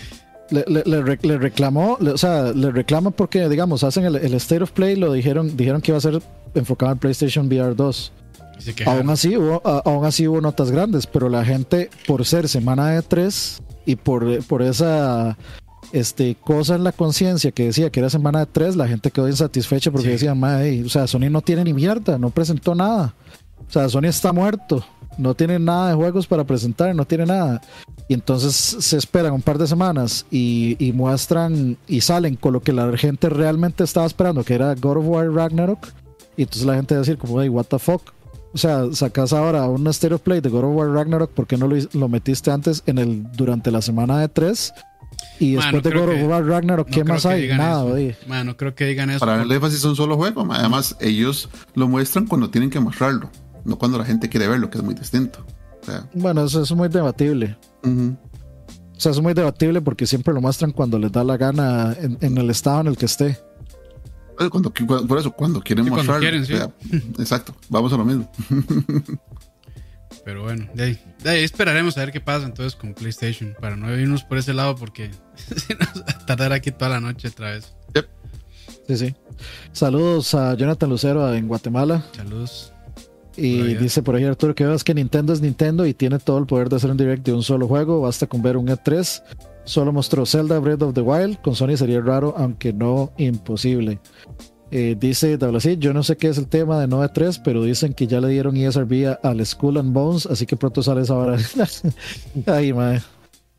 le, 0.50 0.64
le- 0.66 0.82
le 0.84 1.02
rec- 1.04 1.22
le 1.24 1.38
reclamó, 1.38 1.96
le- 2.00 2.10
o 2.10 2.18
sea, 2.18 2.52
le 2.52 2.72
reclama 2.72 3.12
porque, 3.12 3.48
digamos, 3.48 3.84
hacen 3.84 4.04
el, 4.04 4.16
el 4.16 4.34
State 4.34 4.62
of 4.64 4.72
Play, 4.72 4.96
lo 4.96 5.12
dijeron, 5.12 5.56
dijeron 5.56 5.80
que 5.80 5.92
iba 5.92 5.98
a 5.98 6.00
ser 6.00 6.20
enfocado 6.54 6.90
en 6.90 6.98
PlayStation 6.98 7.46
VR 7.46 7.76
2. 7.76 8.12
Y 8.58 8.62
se 8.62 8.74
quejaron. 8.74 9.00
Aún 9.02 9.10
así, 9.10 9.36
hubo, 9.36 9.62
a- 9.64 9.82
aún 9.84 10.04
así 10.04 10.26
hubo 10.26 10.40
notas 10.40 10.72
grandes, 10.72 11.06
pero 11.06 11.28
la 11.28 11.44
gente, 11.44 11.90
por 12.08 12.24
ser 12.26 12.48
semana 12.48 12.88
de 12.90 13.02
3 13.02 13.62
y 13.86 13.94
por, 13.94 14.42
por 14.46 14.62
esa 14.62 15.38
este, 15.92 16.34
cosa 16.36 16.74
en 16.76 16.84
la 16.84 16.92
conciencia 16.92 17.50
que 17.50 17.64
decía 17.66 17.90
que 17.90 18.00
era 18.00 18.10
semana 18.10 18.40
de 18.40 18.46
3, 18.46 18.76
la 18.76 18.88
gente 18.88 19.10
quedó 19.10 19.28
insatisfecha 19.28 19.90
porque 19.90 20.06
Sí. 20.06 20.12
decía, 20.12 20.34
"Mae, 20.34 20.84
o 20.84 20.88
sea, 20.88 21.06
Sony 21.06 21.28
no 21.30 21.40
tiene 21.42 21.64
ni 21.64 21.72
mierda, 21.74 22.18
no 22.18 22.30
presentó 22.30 22.74
nada. 22.74 23.14
O 23.68 23.72
sea, 23.72 23.88
Sony 23.88 24.06
está 24.06 24.32
muerto, 24.32 24.84
no 25.18 25.34
tiene 25.34 25.58
nada 25.58 25.90
de 25.90 25.94
juegos 25.94 26.26
para 26.26 26.44
presentar, 26.44 26.94
no 26.94 27.04
tiene 27.04 27.26
nada. 27.26 27.60
Y 28.08 28.14
entonces 28.14 28.54
se 28.54 28.96
esperan 28.96 29.32
un 29.34 29.42
par 29.42 29.58
de 29.58 29.66
semanas 29.66 30.26
y, 30.30 30.76
y 30.84 30.92
muestran 30.92 31.76
y 31.86 32.00
salen 32.00 32.34
con 32.36 32.52
lo 32.52 32.60
que 32.60 32.72
la 32.72 32.96
gente 32.96 33.28
realmente 33.28 33.84
estaba 33.84 34.06
esperando, 34.06 34.42
que 34.42 34.54
era 34.54 34.74
God 34.74 34.96
of 34.98 35.04
War 35.06 35.30
Ragnarok. 35.32 35.86
Y 36.36 36.42
entonces 36.42 36.66
la 36.66 36.74
gente 36.74 36.94
va 36.94 36.98
a 36.98 37.02
decir 37.02 37.18
como, 37.18 37.40
hey, 37.40 37.48
what 37.48 37.66
the 37.66 37.78
fuck. 37.78 38.02
O 38.52 38.58
sea, 38.58 38.82
sacas 38.92 39.32
ahora 39.32 39.68
un 39.68 39.86
State 39.88 40.14
of 40.14 40.22
Play 40.22 40.40
de 40.40 40.48
God 40.48 40.64
of 40.64 40.74
War 40.76 40.88
Ragnarok, 40.90 41.30
¿por 41.30 41.46
qué 41.46 41.56
no 41.56 41.68
lo, 41.68 41.76
lo 41.92 42.08
metiste 42.08 42.50
antes 42.50 42.82
en 42.86 42.98
el, 42.98 43.30
durante 43.34 43.70
la 43.70 43.80
semana 43.80 44.18
de 44.18 44.28
3? 44.28 44.72
Y 45.40 45.54
después 45.54 45.82
de 45.82 45.90
God 45.90 46.08
of 46.10 46.22
War 46.28 46.44
Ragnarok, 46.46 46.88
¿qué 46.88 47.02
más 47.02 47.24
hay? 47.26 47.48
Nada, 47.48 47.82
eso. 47.84 47.94
oye. 47.94 48.16
Ma, 48.28 48.44
no 48.44 48.56
creo 48.56 48.74
que 48.74 48.84
digan 48.84 49.10
eso. 49.10 49.20
Para 49.20 49.42
el 49.42 49.50
énfasis 49.50 49.78
es 49.78 49.84
un 49.84 49.96
solo 49.96 50.16
juego. 50.16 50.46
Además, 50.52 50.96
ellos 51.00 51.48
lo 51.74 51.88
muestran 51.88 52.26
cuando 52.26 52.50
tienen 52.50 52.70
que 52.70 52.78
mostrarlo, 52.78 53.30
no 53.64 53.76
cuando 53.78 53.98
la 53.98 54.04
gente 54.04 54.28
quiere 54.28 54.46
verlo, 54.46 54.70
que 54.70 54.78
es 54.78 54.84
muy 54.84 54.94
distinto. 54.94 55.44
O 55.82 55.86
sea, 55.86 56.06
Bueno, 56.14 56.44
eso 56.44 56.62
es 56.62 56.70
muy 56.72 56.88
debatible. 56.88 57.56
O 57.82 59.00
sea, 59.00 59.12
es 59.12 59.20
muy 59.20 59.32
debatible 59.32 59.80
porque 59.80 60.06
siempre 60.06 60.34
lo 60.34 60.40
muestran 60.42 60.72
cuando 60.72 60.98
les 60.98 61.10
da 61.10 61.24
la 61.24 61.38
gana 61.38 61.96
en, 61.98 62.18
en 62.20 62.36
el 62.36 62.50
estado 62.50 62.82
en 62.82 62.86
el 62.88 62.96
que 62.98 63.06
esté. 63.06 63.38
Cuando, 64.50 64.70
por 64.72 65.18
eso, 65.18 65.30
cuando 65.32 65.60
quieren 65.60 65.84
Sí, 65.86 65.90
cuando 65.90 66.12
mostrarlo. 66.12 66.20
quieren, 66.22 66.46
sí. 66.46 66.54
o 66.54 66.56
sea, 66.56 66.70
exacto, 67.18 67.54
vamos 67.68 67.92
a 67.92 67.96
lo 67.98 68.04
mismo. 68.06 68.30
Pero 70.24 70.42
bueno, 70.42 70.68
de 70.74 70.84
ahí, 70.84 71.00
de 71.22 71.30
ahí 71.30 71.44
esperaremos 71.44 71.96
a 71.96 72.00
ver 72.00 72.12
qué 72.12 72.20
pasa 72.20 72.46
entonces 72.46 72.76
con 72.76 72.94
PlayStation. 72.94 73.56
Para 73.60 73.76
no 73.76 73.94
irnos 73.98 74.24
por 74.24 74.38
ese 74.38 74.52
lado 74.52 74.76
porque 74.76 75.10
si 75.36 75.74
nos 75.74 76.02
va 76.02 76.06
a 76.08 76.26
tardar 76.26 76.52
aquí 76.52 76.70
toda 76.70 76.90
la 76.90 77.00
noche 77.00 77.28
otra 77.28 77.52
vez. 77.52 77.74
Sí, 78.86 78.96
sí. 78.96 79.14
Saludos 79.72 80.34
a 80.34 80.54
Jonathan 80.54 80.90
Lucero 80.90 81.32
en 81.32 81.46
Guatemala. 81.46 82.04
Saludos. 82.12 82.72
Y 83.36 83.74
dice 83.74 84.02
por 84.02 84.16
ahí 84.16 84.24
Arturo 84.24 84.54
que 84.54 84.66
veas 84.66 84.84
que 84.84 84.92
Nintendo 84.92 85.32
es 85.32 85.40
Nintendo 85.40 85.86
y 85.86 85.94
tiene 85.94 86.18
todo 86.18 86.38
el 86.38 86.46
poder 86.46 86.68
de 86.68 86.76
hacer 86.76 86.90
un 86.90 86.96
direct 86.96 87.24
de 87.24 87.32
un 87.32 87.42
solo 87.42 87.68
juego. 87.68 88.00
Basta 88.00 88.26
con 88.26 88.42
ver 88.42 88.56
un 88.56 88.66
E3. 88.66 89.22
Solo 89.64 89.92
mostró 89.92 90.26
Zelda 90.26 90.58
Breath 90.58 90.82
of 90.82 90.94
the 90.94 91.00
Wild. 91.00 91.40
Con 91.40 91.54
Sony 91.54 91.76
sería 91.76 92.00
raro, 92.00 92.34
aunque 92.36 92.72
no 92.72 93.12
imposible. 93.16 94.00
Eh, 94.72 94.96
dice 94.98 95.36
Dablasid, 95.36 95.78
yo 95.78 95.92
no 95.92 96.02
sé 96.02 96.16
qué 96.16 96.28
es 96.28 96.38
el 96.38 96.46
tema 96.46 96.80
de 96.80 96.86
no 96.86 97.02
E3, 97.04 97.40
pero 97.44 97.64
dicen 97.64 97.92
que 97.92 98.06
ya 98.06 98.20
le 98.20 98.28
dieron 98.28 98.56
ESRB 98.56 99.18
al 99.22 99.44
Skull 99.44 99.78
and 99.78 99.92
Bones, 99.92 100.26
así 100.26 100.46
que 100.46 100.56
pronto 100.56 100.82
sale 100.82 101.02
esa 101.02 101.14
hora. 101.14 101.36
Ay. 102.46 102.72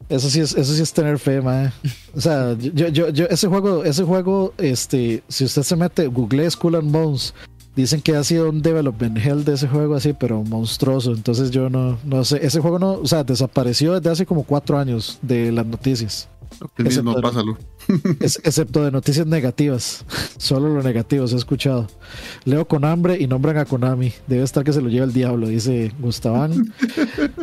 Eso 0.09 0.29
sí 0.29 0.39
es, 0.39 0.55
eso 0.55 0.73
sí 0.73 0.81
es 0.81 0.93
tener 0.93 1.19
fe, 1.19 1.41
mae. 1.41 1.71
O 2.15 2.21
sea, 2.21 2.53
yo, 2.57 2.87
yo, 2.87 3.09
yo, 3.09 3.25
ese 3.25 3.47
juego, 3.47 3.83
ese 3.83 4.03
juego, 4.03 4.53
este, 4.57 5.23
si 5.27 5.45
usted 5.45 5.63
se 5.63 5.75
mete, 5.75 6.07
google 6.07 6.49
Skull 6.49 6.75
and 6.75 6.91
Bones, 6.91 7.33
dicen 7.75 8.01
que 8.01 8.15
ha 8.15 8.23
sido 8.23 8.49
un 8.49 8.61
development 8.61 9.17
hell 9.17 9.43
de 9.43 9.53
ese 9.53 9.67
juego 9.67 9.95
así, 9.95 10.13
pero 10.13 10.43
monstruoso. 10.43 11.13
Entonces 11.13 11.51
yo 11.51 11.69
no, 11.69 11.97
no 12.03 12.23
sé, 12.25 12.45
ese 12.45 12.59
juego 12.59 12.79
no, 12.79 12.93
o 12.93 13.07
sea, 13.07 13.23
desapareció 13.23 13.93
desde 13.93 14.09
hace 14.09 14.25
como 14.25 14.43
cuatro 14.43 14.77
años 14.77 15.19
de 15.21 15.51
las 15.51 15.65
noticias. 15.65 16.27
El 16.77 16.85
mismo, 16.85 17.11
poder. 17.13 17.23
pásalo. 17.23 17.57
Es- 18.19 18.39
excepto 18.43 18.83
de 18.83 18.91
noticias 18.91 19.25
negativas. 19.27 20.05
Solo 20.37 20.69
lo 20.69 20.83
negativo 20.83 21.27
se 21.27 21.35
ha 21.35 21.37
escuchado. 21.37 21.87
Leo 22.45 22.67
con 22.67 22.85
hambre 22.85 23.17
y 23.19 23.27
nombran 23.27 23.57
a 23.57 23.65
Konami. 23.65 24.13
Debe 24.27 24.43
estar 24.43 24.63
que 24.63 24.73
se 24.73 24.81
lo 24.81 24.89
lleva 24.89 25.05
el 25.05 25.13
diablo, 25.13 25.47
dice 25.47 25.91
Gustaván. 25.99 26.73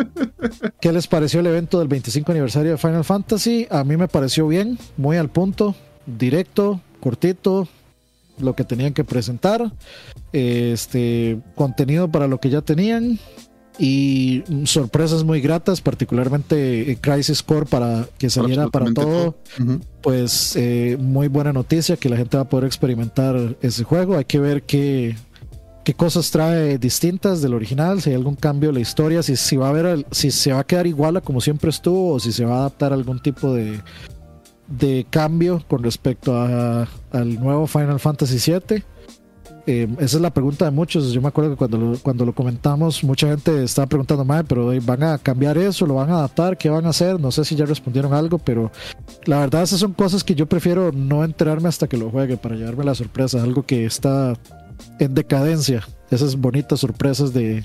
¿Qué 0.81 0.93
les 0.93 1.07
pareció 1.07 1.41
el 1.41 1.47
evento 1.47 1.79
del 1.79 1.89
25 1.89 2.31
aniversario 2.33 2.73
de 2.73 2.79
Final 2.79 3.05
Fantasy? 3.05 3.67
A 3.71 3.83
mí 3.85 3.97
me 3.97 4.09
pareció 4.09 4.47
bien, 4.47 4.79
muy 4.97 5.17
al 5.17 5.29
punto, 5.31 5.75
directo, 6.07 6.81
cortito, 7.01 7.69
lo 8.39 8.55
que 8.55 8.63
tenían 8.65 8.95
que 8.95 9.03
presentar, 9.05 9.73
este 10.33 11.41
contenido 11.57 12.09
para 12.09 12.29
lo 12.29 12.39
que 12.39 12.51
ya 12.51 12.63
tenían 12.63 13.19
y 13.79 14.43
sorpresas 14.65 15.23
muy 15.25 15.41
gratas, 15.41 15.81
particularmente 15.81 16.91
eh, 16.91 16.99
Crisis 17.01 17.43
Core 17.43 17.67
para 17.67 18.07
que 18.19 18.29
saliera 18.29 18.65
para 18.71 18.87
todo 18.95 19.37
pues 20.03 20.57
eh, 20.57 20.97
muy 21.01 21.29
buena 21.29 21.53
noticia 21.53 21.97
que 21.97 22.09
la 22.09 22.17
gente 22.17 22.37
va 22.37 22.43
a 22.45 22.49
poder 22.49 22.67
experimentar 22.67 23.57
ese 23.63 23.85
juego. 23.85 24.17
Hay 24.17 24.25
que 24.25 24.41
ver 24.41 24.63
qué, 24.65 25.17
qué 25.85 25.95
cosas 25.95 26.31
trae 26.31 26.79
distintas 26.79 27.41
del 27.41 27.55
original, 27.55 28.03
si 28.03 28.11
hay 28.11 28.17
algún 28.17 28.35
cambio 28.37 28.71
en 28.71 28.75
la 28.75 28.81
historia, 28.81 29.23
si, 29.23 29.37
si 29.37 29.57
va 29.57 29.67
a 29.67 29.71
haber, 29.71 30.07
si 30.11 30.31
se 30.31 30.53
va 30.53 30.61
a 30.61 30.65
quedar 30.65 30.87
igual 30.87 31.17
a 31.17 31.21
como 31.21 31.41
siempre 31.41 31.71
estuvo 31.71 32.15
o 32.15 32.21
si 32.21 32.33
se 32.33 32.45
va 32.45 32.57
a 32.57 32.61
adaptar 32.61 32.93
a 32.93 32.97
algún 32.97 33.21
tipo 33.23 33.55
de, 33.55 33.81
de 34.67 35.07
cambio 35.09 35.65
con 35.69 35.83
respecto 35.83 36.37
a- 36.37 36.89
al 37.13 37.35
nuevo 37.41 37.67
Final 37.67 38.01
Fantasy 38.01 38.53
VII. 38.53 38.83
Eh, 39.70 39.86
esa 39.99 40.16
es 40.16 40.23
la 40.23 40.32
pregunta 40.32 40.65
de 40.65 40.70
muchos. 40.70 41.12
Yo 41.12 41.20
me 41.20 41.28
acuerdo 41.28 41.51
que 41.51 41.57
cuando 41.57 41.77
lo, 41.77 41.99
cuando 41.99 42.24
lo 42.24 42.35
comentamos, 42.35 43.05
mucha 43.05 43.28
gente 43.28 43.62
estaba 43.65 43.86
preguntando, 43.86 44.24
"Mae, 44.24 44.43
pero 44.43 44.73
eh, 44.73 44.81
¿van 44.81 45.03
a 45.03 45.19
cambiar 45.19 45.59
eso? 45.59 45.85
¿Lo 45.85 45.93
van 45.93 46.09
a 46.09 46.15
adaptar? 46.20 46.57
¿Qué 46.57 46.70
van 46.70 46.86
a 46.86 46.89
hacer? 46.89 47.20
No 47.20 47.31
sé 47.31 47.45
si 47.45 47.55
ya 47.55 47.66
respondieron 47.66 48.15
algo, 48.15 48.39
pero 48.39 48.73
la 49.27 49.40
verdad, 49.40 49.62
esas 49.62 49.81
son 49.81 49.93
cosas 49.93 50.24
que 50.24 50.35
yo 50.35 50.47
prefiero 50.47 50.90
no 50.90 51.23
enterarme 51.23 51.69
hasta 51.69 51.86
que 51.86 51.99
lo 51.99 52.09
juegue 52.09 52.39
para 52.39 52.57
llevarme 52.57 52.82
la 52.82 52.95
sorpresa. 52.95 53.43
Algo 53.43 53.66
que 53.66 53.85
está 53.85 54.32
en 54.99 55.12
decadencia. 55.12 55.86
Esas 56.11 56.36
bonitas 56.36 56.81
sorpresas 56.81 57.35
de, 57.35 57.62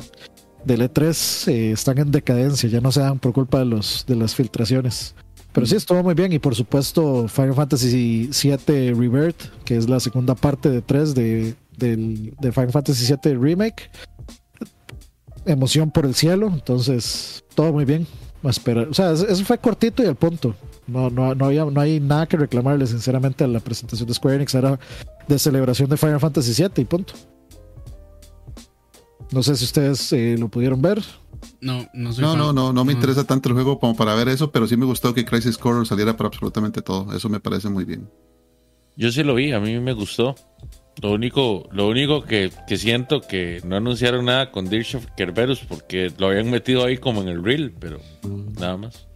del 0.65 0.81
E3 0.81 1.47
eh, 1.47 1.71
están 1.71 1.99
en 1.99 2.11
decadencia. 2.11 2.67
Ya 2.67 2.81
no 2.81 2.91
se 2.91 2.99
dan 2.99 3.17
por 3.17 3.31
culpa 3.31 3.59
de, 3.59 3.65
los, 3.65 4.03
de 4.05 4.17
las 4.17 4.35
filtraciones. 4.35 5.15
Pero 5.53 5.65
sí, 5.67 5.77
estuvo 5.77 6.03
muy 6.03 6.15
bien. 6.15 6.33
Y 6.33 6.39
por 6.39 6.53
supuesto, 6.53 7.29
Final 7.29 7.53
Fantasy 7.53 8.29
VII 8.43 8.93
Rebirth, 8.93 9.63
que 9.63 9.77
es 9.77 9.87
la 9.87 10.01
segunda 10.01 10.35
parte 10.35 10.69
de 10.69 10.81
3 10.81 11.15
de, 11.15 11.55
del, 11.77 12.33
de 12.39 12.51
Final 12.51 12.71
Fantasy 12.71 13.13
VII 13.23 13.35
Remake. 13.35 13.89
Emoción 15.45 15.91
por 15.91 16.05
el 16.05 16.15
cielo. 16.15 16.47
Entonces, 16.53 17.43
todo 17.55 17.73
muy 17.73 17.85
bien. 17.85 18.07
A 18.43 18.49
esperar. 18.49 18.87
O 18.89 18.93
sea, 18.93 19.11
eso 19.13 19.45
fue 19.45 19.57
cortito 19.57 20.03
y 20.03 20.07
al 20.07 20.15
punto. 20.15 20.55
No, 20.85 21.09
no, 21.09 21.33
no, 21.33 21.45
había, 21.45 21.63
no 21.65 21.79
hay 21.79 21.99
nada 22.01 22.25
que 22.27 22.35
reclamarle, 22.37 22.85
sinceramente, 22.87 23.43
a 23.43 23.47
la 23.47 23.59
presentación 23.61 24.07
de 24.07 24.13
Square 24.13 24.35
Enix. 24.37 24.53
Era 24.55 24.79
de 25.27 25.39
celebración 25.39 25.89
de 25.89 25.97
Final 25.97 26.19
Fantasy 26.19 26.61
VII 26.61 26.81
y 26.81 26.85
punto. 26.85 27.13
No 29.31 29.41
sé 29.41 29.55
si 29.55 29.63
ustedes 29.65 30.11
eh, 30.13 30.35
lo 30.37 30.49
pudieron 30.49 30.81
ver. 30.81 31.01
No, 31.59 31.87
no 31.93 32.13
soy 32.13 32.23
No, 32.23 32.31
fan. 32.31 32.39
no, 32.39 32.53
no, 32.53 32.73
no 32.73 32.85
me 32.85 32.93
interesa 32.93 33.23
tanto 33.23 33.49
el 33.49 33.55
juego 33.55 33.79
como 33.79 33.95
para 33.95 34.13
ver 34.15 34.27
eso, 34.27 34.51
pero 34.51 34.67
sí 34.67 34.77
me 34.77 34.85
gustó 34.85 35.13
que 35.13 35.25
Crisis 35.25 35.57
Core 35.57 35.85
saliera 35.85 36.15
para 36.15 36.27
absolutamente 36.27 36.81
todo. 36.81 37.15
Eso 37.15 37.29
me 37.29 37.39
parece 37.39 37.69
muy 37.69 37.85
bien. 37.85 38.09
Yo 38.95 39.11
sí 39.11 39.23
lo 39.23 39.33
vi, 39.35 39.51
a 39.53 39.59
mí 39.59 39.79
me 39.79 39.93
gustó. 39.93 40.35
Lo 41.01 41.11
único, 41.11 41.67
lo 41.71 41.87
único 41.87 42.23
que, 42.23 42.51
que 42.67 42.77
siento 42.77 43.21
que 43.21 43.61
no 43.65 43.75
anunciaron 43.75 44.25
nada 44.25 44.51
con 44.51 44.69
Dirge 44.69 44.97
of 44.97 45.07
Kerberos 45.17 45.59
porque 45.59 46.11
lo 46.17 46.27
habían 46.27 46.49
metido 46.51 46.85
ahí 46.85 46.97
como 46.97 47.21
en 47.21 47.29
el 47.29 47.43
reel, 47.43 47.73
pero 47.79 47.99
nada 48.59 48.77
más. 48.77 49.07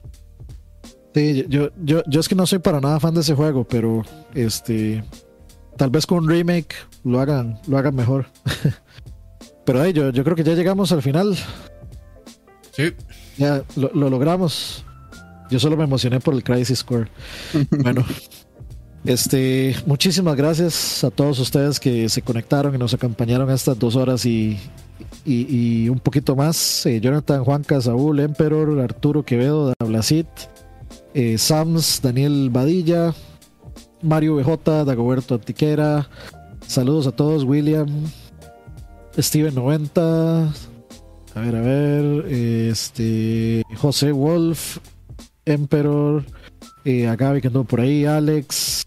Sí, 1.13 1.45
yo, 1.47 1.69
yo, 1.83 2.03
yo 2.07 2.19
es 2.19 2.27
que 2.27 2.35
no 2.35 2.45
soy 2.45 2.59
para 2.59 2.81
nada 2.81 2.99
fan 2.99 3.13
de 3.13 3.21
ese 3.21 3.35
juego, 3.35 3.63
pero 3.63 4.03
este 4.33 5.03
tal 5.77 5.89
vez 5.91 6.05
con 6.05 6.19
un 6.19 6.29
remake 6.29 6.75
lo 7.03 7.19
hagan, 7.19 7.59
lo 7.67 7.77
hagan 7.77 7.95
mejor. 7.95 8.25
pero 9.65 9.83
hey, 9.83 9.93
yo, 9.93 10.09
yo 10.09 10.23
creo 10.23 10.35
que 10.35 10.43
ya 10.43 10.53
llegamos 10.53 10.91
al 10.91 11.01
final. 11.01 11.37
Sí, 12.71 12.93
Ya 13.37 13.63
lo, 13.75 13.89
lo 13.93 14.09
logramos. 14.09 14.83
Yo 15.49 15.59
solo 15.59 15.77
me 15.77 15.85
emocioné 15.85 16.19
por 16.19 16.33
el 16.33 16.43
Crisis 16.43 16.83
Core. 16.83 17.09
bueno, 17.69 18.05
este, 19.05 19.75
muchísimas 19.85 20.35
gracias 20.35 21.03
a 21.03 21.11
todos 21.11 21.39
ustedes 21.39 21.79
que 21.79 22.09
se 22.09 22.21
conectaron 22.21 22.75
y 22.75 22.77
nos 22.77 22.93
acompañaron 22.93 23.49
estas 23.49 23.77
dos 23.79 23.95
horas 23.95 24.25
y, 24.25 24.59
y, 25.25 25.87
un 25.89 25.99
poquito 25.99 26.35
más. 26.35 26.85
Eh, 26.85 26.99
Jonathan, 26.99 27.43
Juanca, 27.43 27.79
Saúl, 27.81 28.19
Emperor, 28.19 28.79
Arturo 28.79 29.23
Quevedo, 29.23 29.73
Dablasit, 29.79 30.27
eh, 31.13 31.37
Sams, 31.37 32.01
Daniel 32.01 32.49
Badilla, 32.51 33.13
Mario 34.01 34.35
BJ, 34.35 34.85
Dagoberto 34.85 35.35
Antiquera. 35.35 36.09
Saludos 36.65 37.07
a 37.07 37.11
todos, 37.11 37.43
William, 37.43 37.87
Steven 39.17 39.55
90, 39.55 40.53
a 41.37 41.39
ver, 41.39 41.55
a 41.55 41.61
ver. 41.61 42.25
Este. 42.31 43.63
José 43.75 44.11
Wolf. 44.11 44.79
Emperor. 45.45 46.25
eh, 46.83 47.07
a 47.07 47.15
Gaby 47.15 47.41
que 47.41 47.47
anduvo 47.47 47.63
por 47.63 47.81
ahí. 47.81 48.05
Alex. 48.05 48.86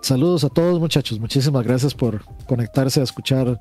Saludos 0.00 0.44
a 0.44 0.48
todos, 0.48 0.78
muchachos. 0.78 1.18
Muchísimas 1.18 1.64
gracias 1.64 1.94
por 1.94 2.24
conectarse 2.46 3.00
a 3.00 3.04
escuchar. 3.04 3.60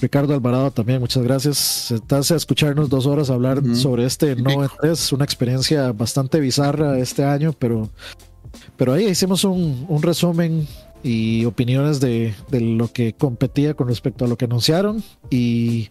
Ricardo 0.00 0.34
Alvarado 0.34 0.70
también, 0.70 1.00
muchas 1.00 1.22
gracias. 1.22 1.56
Sentarse 1.58 2.34
a 2.34 2.36
escucharnos 2.36 2.88
dos 2.88 3.06
horas 3.06 3.30
a 3.30 3.34
hablar 3.34 3.62
sobre 3.74 4.04
este 4.04 4.36
No. 4.36 4.50
E3. 4.50 5.12
Una 5.12 5.24
experiencia 5.24 5.92
bastante 5.92 6.40
bizarra 6.40 6.98
este 6.98 7.24
año, 7.24 7.52
pero, 7.58 7.88
pero 8.76 8.92
ahí 8.92 9.06
hicimos 9.06 9.44
un, 9.44 9.86
un 9.88 10.02
resumen 10.02 10.66
y 11.02 11.44
opiniones 11.44 12.00
de, 12.00 12.34
de 12.50 12.60
lo 12.60 12.92
que 12.92 13.12
competía 13.12 13.74
con 13.74 13.88
respecto 13.88 14.24
a 14.24 14.28
lo 14.28 14.36
que 14.36 14.44
anunciaron. 14.46 15.02
Y 15.30 15.88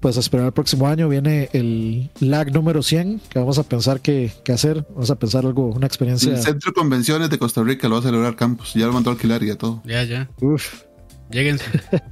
pues 0.00 0.16
a 0.16 0.20
esperar 0.20 0.46
el 0.46 0.52
próximo 0.52 0.86
año 0.88 1.08
viene 1.08 1.48
el 1.52 2.10
lag 2.20 2.52
número 2.52 2.82
100 2.82 3.20
que 3.28 3.38
vamos 3.38 3.58
a 3.58 3.62
pensar 3.62 4.00
qué, 4.00 4.32
qué 4.44 4.52
hacer 4.52 4.86
vamos 4.90 5.10
a 5.10 5.16
pensar 5.18 5.44
algo 5.44 5.66
una 5.66 5.86
experiencia 5.86 6.32
El 6.32 6.42
Centro 6.42 6.70
de 6.70 6.74
Convenciones 6.74 7.28
de 7.30 7.38
Costa 7.38 7.62
Rica 7.62 7.88
lo 7.88 7.96
va 7.96 8.00
a 8.00 8.04
celebrar 8.04 8.34
Campus. 8.36 8.74
Ya 8.74 8.86
lo 8.86 8.92
mandó 8.92 9.10
a 9.10 9.12
alquilar 9.12 9.42
y 9.42 9.48
ya 9.48 9.56
todo. 9.56 9.82
ya, 9.84 10.02
ya. 10.04 10.28
Uf. 10.40 10.82
Lléguense. 11.30 11.64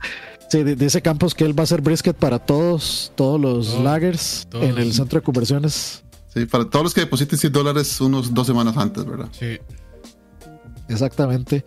Sí, 0.50 0.64
di- 0.64 0.76
dice 0.76 1.02
Campos 1.02 1.34
que 1.34 1.44
él 1.44 1.52
va 1.58 1.62
a 1.62 1.64
hacer 1.64 1.82
brisket 1.82 2.16
para 2.16 2.38
todos 2.38 3.12
todos 3.16 3.38
los 3.38 3.66
Todos, 3.68 3.84
lagers 3.84 4.46
todos. 4.50 4.64
en 4.64 4.78
el 4.78 4.94
centro 4.94 5.18
de 5.20 5.22
conversiones 5.22 6.02
Sí, 6.32 6.46
para 6.46 6.64
todos 6.64 6.84
los 6.84 6.94
que 6.94 7.02
depositen 7.02 7.38
100 7.38 7.52
dólares 7.52 8.00
unos 8.00 8.32
dos 8.32 8.46
semanas 8.46 8.74
antes, 8.78 9.04
¿verdad? 9.04 9.28
Sí. 9.32 9.58
Exactamente. 10.88 11.64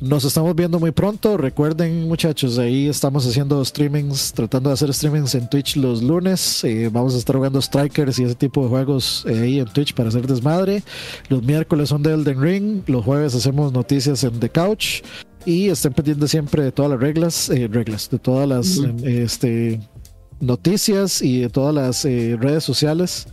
Nos 0.00 0.24
estamos 0.24 0.54
viendo 0.54 0.80
muy 0.80 0.90
pronto. 0.90 1.36
Recuerden, 1.36 2.08
muchachos, 2.08 2.58
ahí 2.58 2.88
estamos 2.88 3.26
haciendo 3.26 3.64
streamings, 3.64 4.32
tratando 4.32 4.70
de 4.70 4.74
hacer 4.74 4.92
streamings 4.92 5.34
en 5.36 5.48
Twitch 5.48 5.76
los 5.76 6.02
lunes. 6.02 6.64
Eh, 6.64 6.90
vamos 6.92 7.14
a 7.14 7.18
estar 7.18 7.36
jugando 7.36 7.62
Strikers 7.62 8.18
y 8.18 8.24
ese 8.24 8.34
tipo 8.34 8.62
de 8.64 8.68
juegos 8.68 9.24
eh, 9.28 9.40
ahí 9.40 9.58
en 9.60 9.66
Twitch 9.66 9.94
para 9.94 10.08
hacer 10.08 10.26
desmadre. 10.26 10.82
Los 11.28 11.42
miércoles 11.42 11.88
son 11.88 12.02
de 12.02 12.12
Elden 12.12 12.40
Ring. 12.40 12.82
Los 12.86 13.04
jueves 13.04 13.34
hacemos 13.34 13.72
noticias 13.72 14.24
en 14.24 14.40
The 14.40 14.50
Couch. 14.50 15.02
Y 15.46 15.68
estén 15.68 15.92
pendientes 15.92 16.30
siempre 16.30 16.62
de 16.62 16.72
todas 16.72 16.90
las 16.90 17.00
reglas, 17.00 17.50
eh, 17.50 17.68
reglas, 17.70 18.08
de 18.08 18.18
todas 18.18 18.48
las 18.48 18.80
este, 19.04 19.78
noticias 20.40 21.20
y 21.20 21.42
de 21.42 21.50
todas 21.50 21.74
las 21.74 22.04
redes 22.04 22.64
sociales 22.64 23.26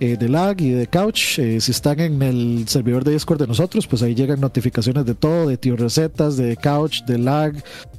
eh, 0.00 0.16
de 0.16 0.28
lag 0.28 0.60
y 0.60 0.70
de 0.70 0.86
couch. 0.86 1.38
Eh, 1.38 1.60
si 1.60 1.70
están 1.70 2.00
en 2.00 2.20
el 2.22 2.66
servidor 2.66 3.04
de 3.04 3.12
Discord 3.12 3.40
de 3.40 3.46
nosotros, 3.46 3.86
pues 3.86 4.02
ahí 4.02 4.14
llegan 4.14 4.40
notificaciones 4.40 5.06
de 5.06 5.14
todo, 5.14 5.48
de 5.48 5.56
tío 5.56 5.76
recetas, 5.76 6.36
de 6.36 6.56
couch, 6.56 7.04
de 7.04 7.18
lag, 7.18 7.54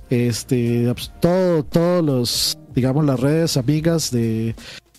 este, 0.09 0.93
todo, 1.21 1.63
todos 1.63 2.03
los, 2.03 2.57
digamos, 2.73 3.05
las 3.05 3.19
redes 3.19 3.57
amigas 3.57 4.11
de 4.11 4.55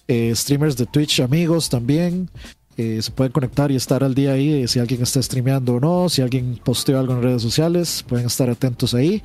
eh, 0.09 0.33
streamers 0.35 0.77
de 0.77 0.87
Twitch 0.87 1.21
amigos 1.21 1.69
también. 1.69 2.31
se 2.77 3.11
pueden 3.11 3.33
conectar 3.33 3.71
y 3.71 3.77
estar 3.77 4.05
al 4.05 4.15
día 4.15 4.33
ahí 4.33 4.69
si 4.69 4.79
alguien 4.79 5.03
está 5.03 5.23
streameando 5.23 5.75
o 5.75 5.81
no, 5.81 6.09
si 6.09 6.23
alguien 6.23 6.59
posteó 6.63 6.99
algo 6.99 7.15
en 7.15 7.23
redes 7.23 7.43
sociales, 7.43 8.05
pueden 8.07 8.27
estar 8.27 8.51
atentos 8.51 8.95
ahí. 8.95 9.23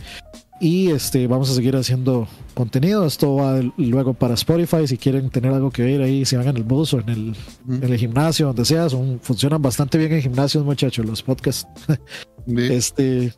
Y 0.62 0.92
este, 0.92 1.26
vamos 1.26 1.50
a 1.50 1.56
seguir 1.56 1.76
haciendo 1.76 2.28
contenido. 2.54 3.04
Esto 3.08 3.34
va 3.34 3.60
luego 3.78 4.14
para 4.14 4.36
Spotify. 4.36 4.86
Si 4.86 4.96
quieren 4.96 5.32
tener 5.32 5.52
algo 5.52 5.72
que 5.72 5.82
ver 5.82 6.04
ahí, 6.04 6.24
si 6.24 6.36
van 6.36 6.50
en 6.50 6.58
el 6.58 6.64
bus 6.64 6.94
o 6.94 7.00
en 7.00 7.10
el, 7.10 7.36
en 7.68 7.84
el 7.84 7.98
gimnasio, 7.98 8.46
donde 8.46 8.64
sea, 8.64 8.88
son, 8.88 9.20
funcionan 9.24 9.60
bastante 9.60 9.98
bien 9.98 10.14
en 10.14 10.22
gimnasios, 10.22 10.64
muchachos, 10.64 11.04
los 11.06 11.24
podcasts. 11.24 11.68
Este, 12.48 13.34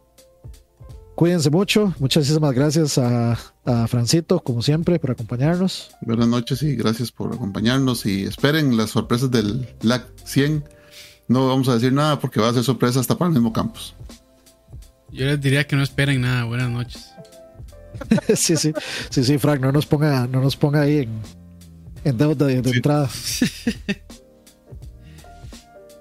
cuídense 1.15 1.49
mucho. 1.49 1.93
Muchísimas 1.99 2.53
gracias 2.53 2.97
a, 2.97 3.37
a, 3.65 3.87
Francito, 3.87 4.39
como 4.39 4.61
siempre, 4.61 4.97
por 4.97 5.11
acompañarnos. 5.11 5.91
Buenas 6.01 6.27
noches 6.27 6.63
y 6.63 6.75
gracias 6.75 7.11
por 7.11 7.33
acompañarnos. 7.33 8.05
Y 8.05 8.23
esperen 8.23 8.77
las 8.77 8.91
sorpresas 8.91 9.29
del 9.29 9.67
LAC 9.81 10.07
100. 10.23 10.63
No 11.27 11.47
vamos 11.47 11.69
a 11.69 11.75
decir 11.75 11.91
nada 11.91 12.19
porque 12.19 12.39
va 12.39 12.49
a 12.49 12.53
ser 12.53 12.63
sorpresa 12.63 12.99
hasta 12.99 13.17
para 13.17 13.27
el 13.27 13.33
mismo 13.33 13.51
campus. 13.51 13.93
Yo 15.13 15.27
les 15.27 15.39
diría 15.39 15.65
que 15.67 15.75
no 15.75 15.83
esperen 15.83 16.21
nada. 16.21 16.43
Buenas 16.45 16.71
noches. 16.71 17.11
sí, 18.35 18.57
sí, 18.57 18.73
sí, 19.11 19.23
sí, 19.23 19.37
Frank, 19.37 19.61
no 19.61 19.71
nos 19.71 19.85
ponga, 19.85 20.25
no 20.27 20.41
nos 20.41 20.55
ponga 20.55 20.81
ahí 20.81 20.97
en, 21.03 21.11
en 22.03 22.17
deuda 22.17 22.47
de, 22.47 22.55
entrada. 22.55 23.07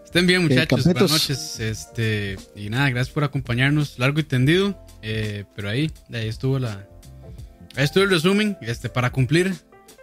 Estén 0.04 0.26
bien, 0.26 0.42
muchachos. 0.42 0.84
Buenas 0.84 1.10
noches. 1.10 1.60
Este, 1.60 2.38
y 2.56 2.70
nada, 2.70 2.88
gracias 2.88 3.12
por 3.12 3.24
acompañarnos. 3.24 3.98
Largo 3.98 4.20
y 4.20 4.24
tendido. 4.24 4.82
Eh, 5.02 5.44
pero 5.54 5.68
ahí, 5.68 5.90
ahí 6.12 6.28
estuvo 6.28 6.58
la. 6.58 6.88
Ahí 7.76 7.84
estuvo 7.84 8.04
el 8.04 8.10
resumen. 8.10 8.56
Este, 8.62 8.88
para 8.88 9.10
cumplir 9.10 9.54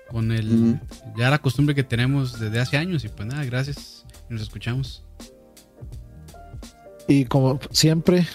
con 0.07 0.31
el 0.31 0.79
ya 1.17 1.29
la 1.29 1.39
costumbre 1.39 1.73
que 1.75 1.83
tenemos 1.83 2.39
desde 2.39 2.59
hace 2.59 2.77
años. 2.77 3.03
Y 3.05 3.09
pues 3.09 3.27
nada, 3.27 3.43
gracias. 3.45 4.05
Nos 4.29 4.41
escuchamos. 4.41 5.03
Y 7.07 7.25
como 7.25 7.59
siempre, 7.71 8.27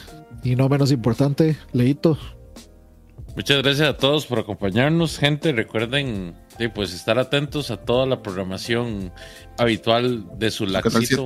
y 0.44 0.54
no 0.54 0.68
menos 0.68 0.92
importante, 0.92 1.56
Leito. 1.72 2.18
Muchas 3.34 3.62
gracias 3.62 3.88
a 3.88 3.96
todos 3.96 4.26
por 4.26 4.38
acompañarnos, 4.38 5.18
gente. 5.18 5.50
Recuerden 5.52 6.36
pues 6.72 6.94
estar 6.94 7.18
atentos 7.18 7.70
a 7.70 7.78
toda 7.78 8.06
la 8.06 8.22
programación 8.22 9.12
habitual 9.58 10.26
de 10.38 10.50
su 10.52 10.66
laxito. 10.66 11.24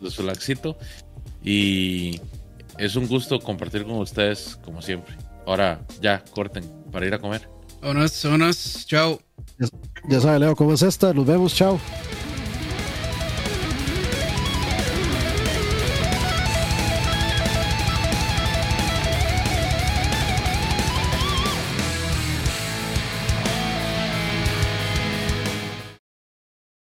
De 0.00 0.10
su, 0.10 0.22
laxito. 0.22 0.78
Y 1.44 2.20
es 2.78 2.96
un 2.96 3.08
gusto 3.08 3.40
compartir 3.40 3.84
con 3.84 3.96
ustedes, 3.98 4.58
como 4.64 4.80
siempre. 4.80 5.16
Ahora 5.46 5.80
ya, 6.00 6.24
corten 6.30 6.64
para 6.90 7.06
ir 7.06 7.12
a 7.12 7.18
comer. 7.18 7.48
Vámonos, 7.82 8.24
vámonos. 8.24 8.86
Chao. 8.86 9.20
Ya, 9.58 9.68
ya 10.08 10.20
sabe, 10.20 10.38
Leo, 10.38 10.56
cómo 10.56 10.72
es 10.72 10.82
esta. 10.82 11.12
Nos 11.12 11.26
vemos. 11.26 11.54
Chao. 11.54 11.78